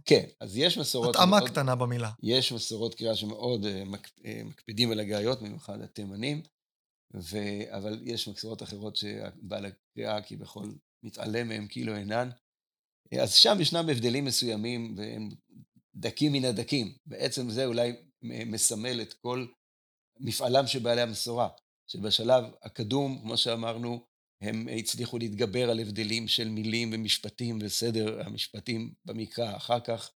כן, 0.05 0.25
אז 0.41 0.57
יש 0.57 0.77
מסורות... 0.77 1.15
התאמה 1.15 1.37
שמאוד, 1.37 1.51
קטנה 1.51 1.75
במילה. 1.75 2.11
יש 2.23 2.51
מסורות 2.51 2.95
קריאה 2.95 3.15
שמאוד 3.15 3.65
אה, 3.65 3.83
אה, 4.25 4.41
מקפידים 4.45 4.91
על 4.91 4.99
הגאיות, 4.99 5.41
במיוחד 5.41 5.81
התימנים, 5.81 6.41
ו... 7.15 7.37
אבל 7.69 7.99
יש 8.03 8.27
מסורות 8.27 8.63
אחרות 8.63 8.95
שבעל 8.95 9.65
הקריאה 9.65 10.21
כביכול 10.21 10.73
מתעלם 11.03 11.47
מהם 11.47 11.67
כאילו 11.69 11.95
אינן. 11.95 12.29
אז 13.17 13.33
שם 13.33 13.57
ישנם 13.61 13.89
הבדלים 13.89 14.25
מסוימים, 14.25 14.95
והם 14.97 15.29
דקים 15.95 16.31
מן 16.31 16.45
הדקים. 16.45 16.93
בעצם 17.05 17.49
זה 17.49 17.65
אולי 17.65 17.91
מסמל 18.21 19.01
את 19.01 19.13
כל 19.13 19.47
מפעלם 20.19 20.67
של 20.67 20.79
בעלי 20.79 21.01
המסורה, 21.01 21.49
שבשלב 21.87 22.43
הקדום, 22.63 23.19
כמו 23.21 23.37
שאמרנו, 23.37 24.05
הם 24.41 24.67
הצליחו 24.79 25.17
להתגבר 25.17 25.69
על 25.69 25.79
הבדלים 25.79 26.27
של 26.27 26.49
מילים 26.49 26.89
ומשפטים 26.93 27.59
וסדר 27.61 28.21
המשפטים 28.25 28.93
במקרא. 29.05 29.55
אחר 29.55 29.79
כך 29.79 30.11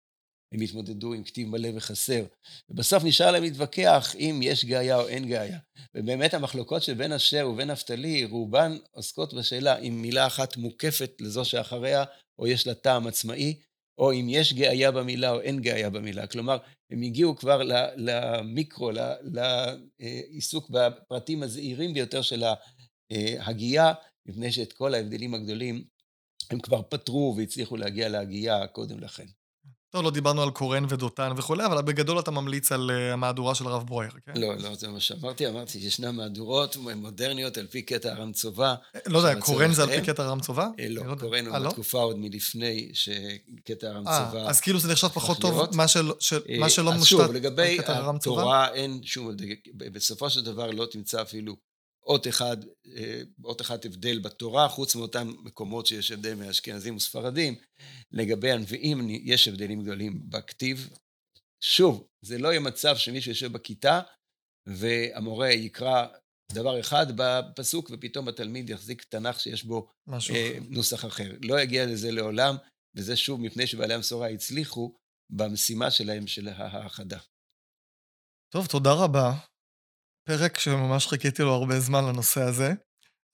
הם 0.54 0.60
התמודדו 0.60 1.12
עם 1.12 1.24
כתיב 1.24 1.48
מלא 1.48 1.68
וחסר. 1.74 2.24
ובסוף 2.68 3.04
נשאר 3.04 3.30
להם 3.30 3.42
להתווכח 3.42 4.16
אם 4.18 4.40
יש 4.42 4.64
גאיה 4.64 4.96
או 4.96 5.08
אין 5.08 5.28
גאיה. 5.28 5.58
ובאמת 5.94 6.34
המחלוקות 6.34 6.82
שבין 6.82 7.12
אשר 7.12 7.48
ובין 7.52 7.70
נפתלי, 7.70 8.24
רובן 8.24 8.76
עוסקות 8.90 9.34
בשאלה 9.34 9.78
אם 9.78 10.02
מילה 10.02 10.26
אחת 10.26 10.56
מוקפת 10.56 11.12
לזו 11.20 11.44
שאחריה, 11.44 12.04
או 12.38 12.46
יש 12.46 12.66
לה 12.66 12.74
טעם 12.74 13.06
עצמאי, 13.06 13.54
או 13.98 14.12
אם 14.12 14.26
יש 14.28 14.52
גאיה 14.52 14.90
במילה 14.90 15.30
או 15.30 15.40
אין 15.40 15.60
גאיה 15.60 15.90
במילה. 15.90 16.26
כלומר, 16.26 16.58
הם 16.90 17.02
הגיעו 17.02 17.36
כבר 17.36 17.62
למיקרו, 17.96 18.90
לעיסוק 19.22 20.70
בפרטים 20.70 21.42
הזעירים 21.42 21.94
ביותר 21.94 22.22
של 22.22 22.44
ההגייה, 23.10 23.92
מפני 24.26 24.52
שאת 24.52 24.72
כל 24.72 24.94
ההבדלים 24.94 25.34
הגדולים 25.34 25.84
הם 26.50 26.60
כבר 26.60 26.82
פתרו 26.82 27.34
והצליחו 27.36 27.76
להגיע 27.76 28.08
להגייה 28.08 28.66
קודם 28.66 29.00
לכן. 29.00 29.26
טוב, 29.94 30.04
לא 30.04 30.10
דיברנו 30.10 30.42
על 30.42 30.50
קורן 30.50 30.84
ודותן 30.88 31.32
וכולי, 31.36 31.66
אבל 31.66 31.82
בגדול 31.82 32.18
אתה 32.18 32.30
ממליץ 32.30 32.72
על 32.72 32.90
uh, 32.90 33.12
המהדורה 33.12 33.54
של 33.54 33.66
הרב 33.66 33.86
ברויר, 33.86 34.10
כן? 34.26 34.32
לא, 34.36 34.56
לא, 34.56 34.74
זה 34.74 34.88
מה 34.88 35.00
שאמרתי, 35.00 35.48
אמרתי 35.48 35.80
שישנן 35.80 36.16
מהדורות 36.16 36.76
מודרניות 36.76 37.58
על 37.58 37.66
פי 37.66 37.82
קטע 37.82 38.12
הרם 38.12 38.32
צובה. 38.32 38.74
אה, 38.94 39.00
לא 39.06 39.18
יודע, 39.18 39.40
קורן 39.40 39.72
זה 39.72 39.82
על 39.82 39.88
פי 39.88 40.06
קטע 40.06 40.24
הרם 40.24 40.40
צובה? 40.40 40.68
אה, 40.80 40.88
לא, 40.88 41.06
לא 41.06 41.14
קורן 41.14 41.46
הוא 41.46 41.58
לא? 41.58 41.68
בתקופה 41.68 41.98
עוד 41.98 42.18
מלפני 42.18 42.90
שקטע 42.92 43.88
הרם 43.88 44.04
צובה... 44.04 44.48
אז 44.48 44.60
כאילו 44.60 44.78
זה 44.78 44.92
נחשב 44.92 45.08
פחות 45.08 45.40
טוב, 45.40 45.76
מה 46.60 46.68
שלא 46.68 46.92
מושתת 46.92 47.20
על 47.20 47.40
קטע 47.78 47.96
הרם 47.96 48.18
צובה? 48.18 48.42
לגבי 48.42 48.48
התורה 48.58 48.74
אין 48.74 49.00
שום... 49.02 49.30
בסופו 49.74 50.30
של 50.30 50.44
דבר 50.44 50.70
לא 50.70 50.86
תמצא 50.90 51.22
אפילו 51.22 51.56
אות 52.06 52.28
אחד, 52.28 52.56
אה, 52.96 53.22
אות 53.44 53.60
אחד 53.60 53.78
הבדל 53.84 54.18
בתורה, 54.18 54.68
חוץ 54.68 54.94
מאותם 54.94 55.32
מקומות 55.44 55.86
שיש 55.86 56.10
הבדל 56.10 56.34
מאשכנזים 56.34 56.96
וספרדים. 56.96 57.54
לגבי 58.12 58.50
הנביאים 58.50 59.08
יש 59.08 59.48
הבדלים 59.48 59.82
גדולים 59.82 60.30
בכתיב. 60.30 60.88
שוב, 61.60 62.06
זה 62.24 62.38
לא 62.38 62.48
יהיה 62.48 62.60
מצב 62.60 62.96
שמישהו 62.96 63.30
יושב 63.30 63.52
בכיתה 63.52 64.00
והמורה 64.66 65.50
יקרא 65.50 66.06
דבר 66.52 66.80
אחד 66.80 67.06
בפסוק 67.16 67.90
ופתאום 67.92 68.28
התלמיד 68.28 68.70
יחזיק 68.70 69.02
תנ"ך 69.02 69.40
שיש 69.40 69.64
בו 69.64 69.88
אה, 70.08 70.58
נוסח 70.68 71.04
אחר. 71.04 71.32
לא 71.42 71.60
יגיע 71.60 71.86
לזה 71.86 72.10
לעולם, 72.10 72.56
וזה 72.96 73.16
שוב 73.16 73.40
מפני 73.40 73.66
שבעלי 73.66 73.94
המסורה 73.94 74.28
הצליחו 74.28 74.94
במשימה 75.30 75.90
שלהם 75.90 76.26
של 76.26 76.48
האחדה. 76.48 77.18
טוב, 78.52 78.66
תודה 78.66 78.92
רבה. 78.92 79.32
פרק 80.24 80.58
שממש 80.58 81.06
חיכיתי 81.06 81.42
לו 81.42 81.54
הרבה 81.54 81.80
זמן 81.80 82.04
לנושא 82.04 82.42
הזה. 82.42 82.72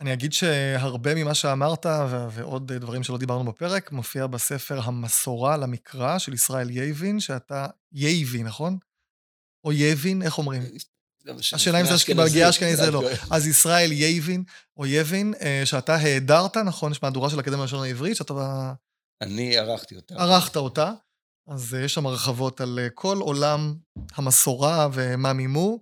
אני 0.00 0.12
אגיד 0.12 0.32
שהרבה 0.32 1.14
ממה 1.14 1.34
שאמרת, 1.34 1.86
ו- 1.86 2.26
ועוד 2.30 2.72
דברים 2.72 3.02
שלא 3.02 3.18
דיברנו 3.18 3.44
בפרק, 3.52 3.92
מופיע 3.92 4.26
בספר 4.26 4.80
המסורה 4.84 5.56
למקרא 5.56 6.18
של 6.18 6.34
ישראל 6.34 6.70
יייבין, 6.70 7.20
שאתה... 7.20 7.66
יייבין, 7.92 8.46
נכון? 8.46 8.78
או 9.64 9.72
יבין, 9.72 10.22
איך 10.22 10.38
אומרים? 10.38 10.62
השאלה 11.52 11.80
אם 11.80 11.86
זה 11.86 12.14
מגיע 12.14 12.48
אשכנזי 12.48 12.76
זה 12.76 12.90
לא. 12.90 13.02
אז 13.30 13.46
ישראל 13.46 13.92
יייבין, 13.92 14.44
או 14.76 14.86
יבין, 14.86 15.34
אה, 15.40 15.62
שאתה 15.64 15.94
העדרת, 15.94 16.56
נכון? 16.56 16.92
יש 16.92 17.02
מהדורה 17.02 17.30
של 17.30 17.38
האקדמיה 17.38 17.60
ללשון 17.60 17.84
העברית, 17.84 18.16
שאתה... 18.16 18.72
אני 19.20 19.56
ערכתי 19.56 19.96
אותה. 19.96 20.14
ערכת 20.14 20.56
אותה. 20.56 20.92
אז 21.48 21.74
יש 21.74 21.94
שם 21.94 22.06
הרחבות 22.06 22.60
על 22.60 22.78
כל 22.94 23.18
עולם 23.18 23.74
המסורה 24.14 24.88
ומה 24.92 25.32
מימו. 25.32 25.80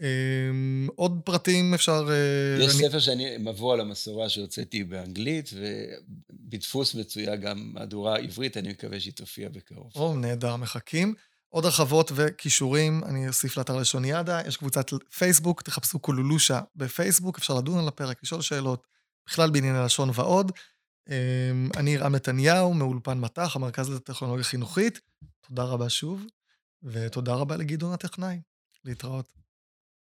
אמ, 0.00 0.88
עוד 0.96 1.20
פרטים 1.24 1.74
אפשר... 1.74 2.08
אה, 2.10 2.64
יש 2.64 2.74
אני... 2.74 2.88
ספר 2.88 2.98
שאני, 2.98 3.38
מבוא 3.38 3.72
על 3.74 3.80
המסורה 3.80 4.28
שהוצאתי 4.28 4.84
באנגלית, 4.84 5.50
ובדפוס 5.54 6.94
מצויה 6.94 7.36
גם 7.36 7.70
מהדורה 7.74 8.18
עברית, 8.18 8.56
אני 8.56 8.68
מקווה 8.68 9.00
שהיא 9.00 9.12
תופיע 9.12 9.48
בקרוב. 9.48 9.92
או, 9.96 10.16
נהדר, 10.16 10.56
מחכים. 10.56 11.14
עוד 11.48 11.64
הרחבות 11.64 12.12
וכישורים, 12.14 13.04
אני 13.04 13.28
אוסיף 13.28 13.56
לאתר 13.56 13.76
לשוניאדה, 13.76 14.40
יש 14.46 14.56
קבוצת 14.56 14.90
פייסבוק, 15.18 15.62
תחפשו 15.62 15.98
קולולושה 15.98 16.60
בפייסבוק, 16.76 17.38
אפשר 17.38 17.54
לדון 17.54 17.78
על 17.78 17.88
הפרק, 17.88 18.22
לשאול 18.22 18.42
שאלות, 18.42 18.86
בכלל 19.26 19.50
בענייני 19.50 19.78
לשון 19.84 20.10
ועוד. 20.14 20.52
אמ, 21.08 21.68
אני 21.76 21.96
רם 21.96 22.14
נתניהו, 22.14 22.74
מאולפן 22.74 23.18
מט"ח, 23.18 23.56
המרכז 23.56 23.90
לטכנולוגיה 23.90 24.44
חינוכית. 24.44 25.00
תודה 25.48 25.62
רבה 25.62 25.88
שוב, 25.88 26.26
ותודה 26.82 27.34
רבה 27.34 27.56
לגדעון 27.56 27.92
הטכנאי. 27.92 28.40
להתראות. 28.84 29.39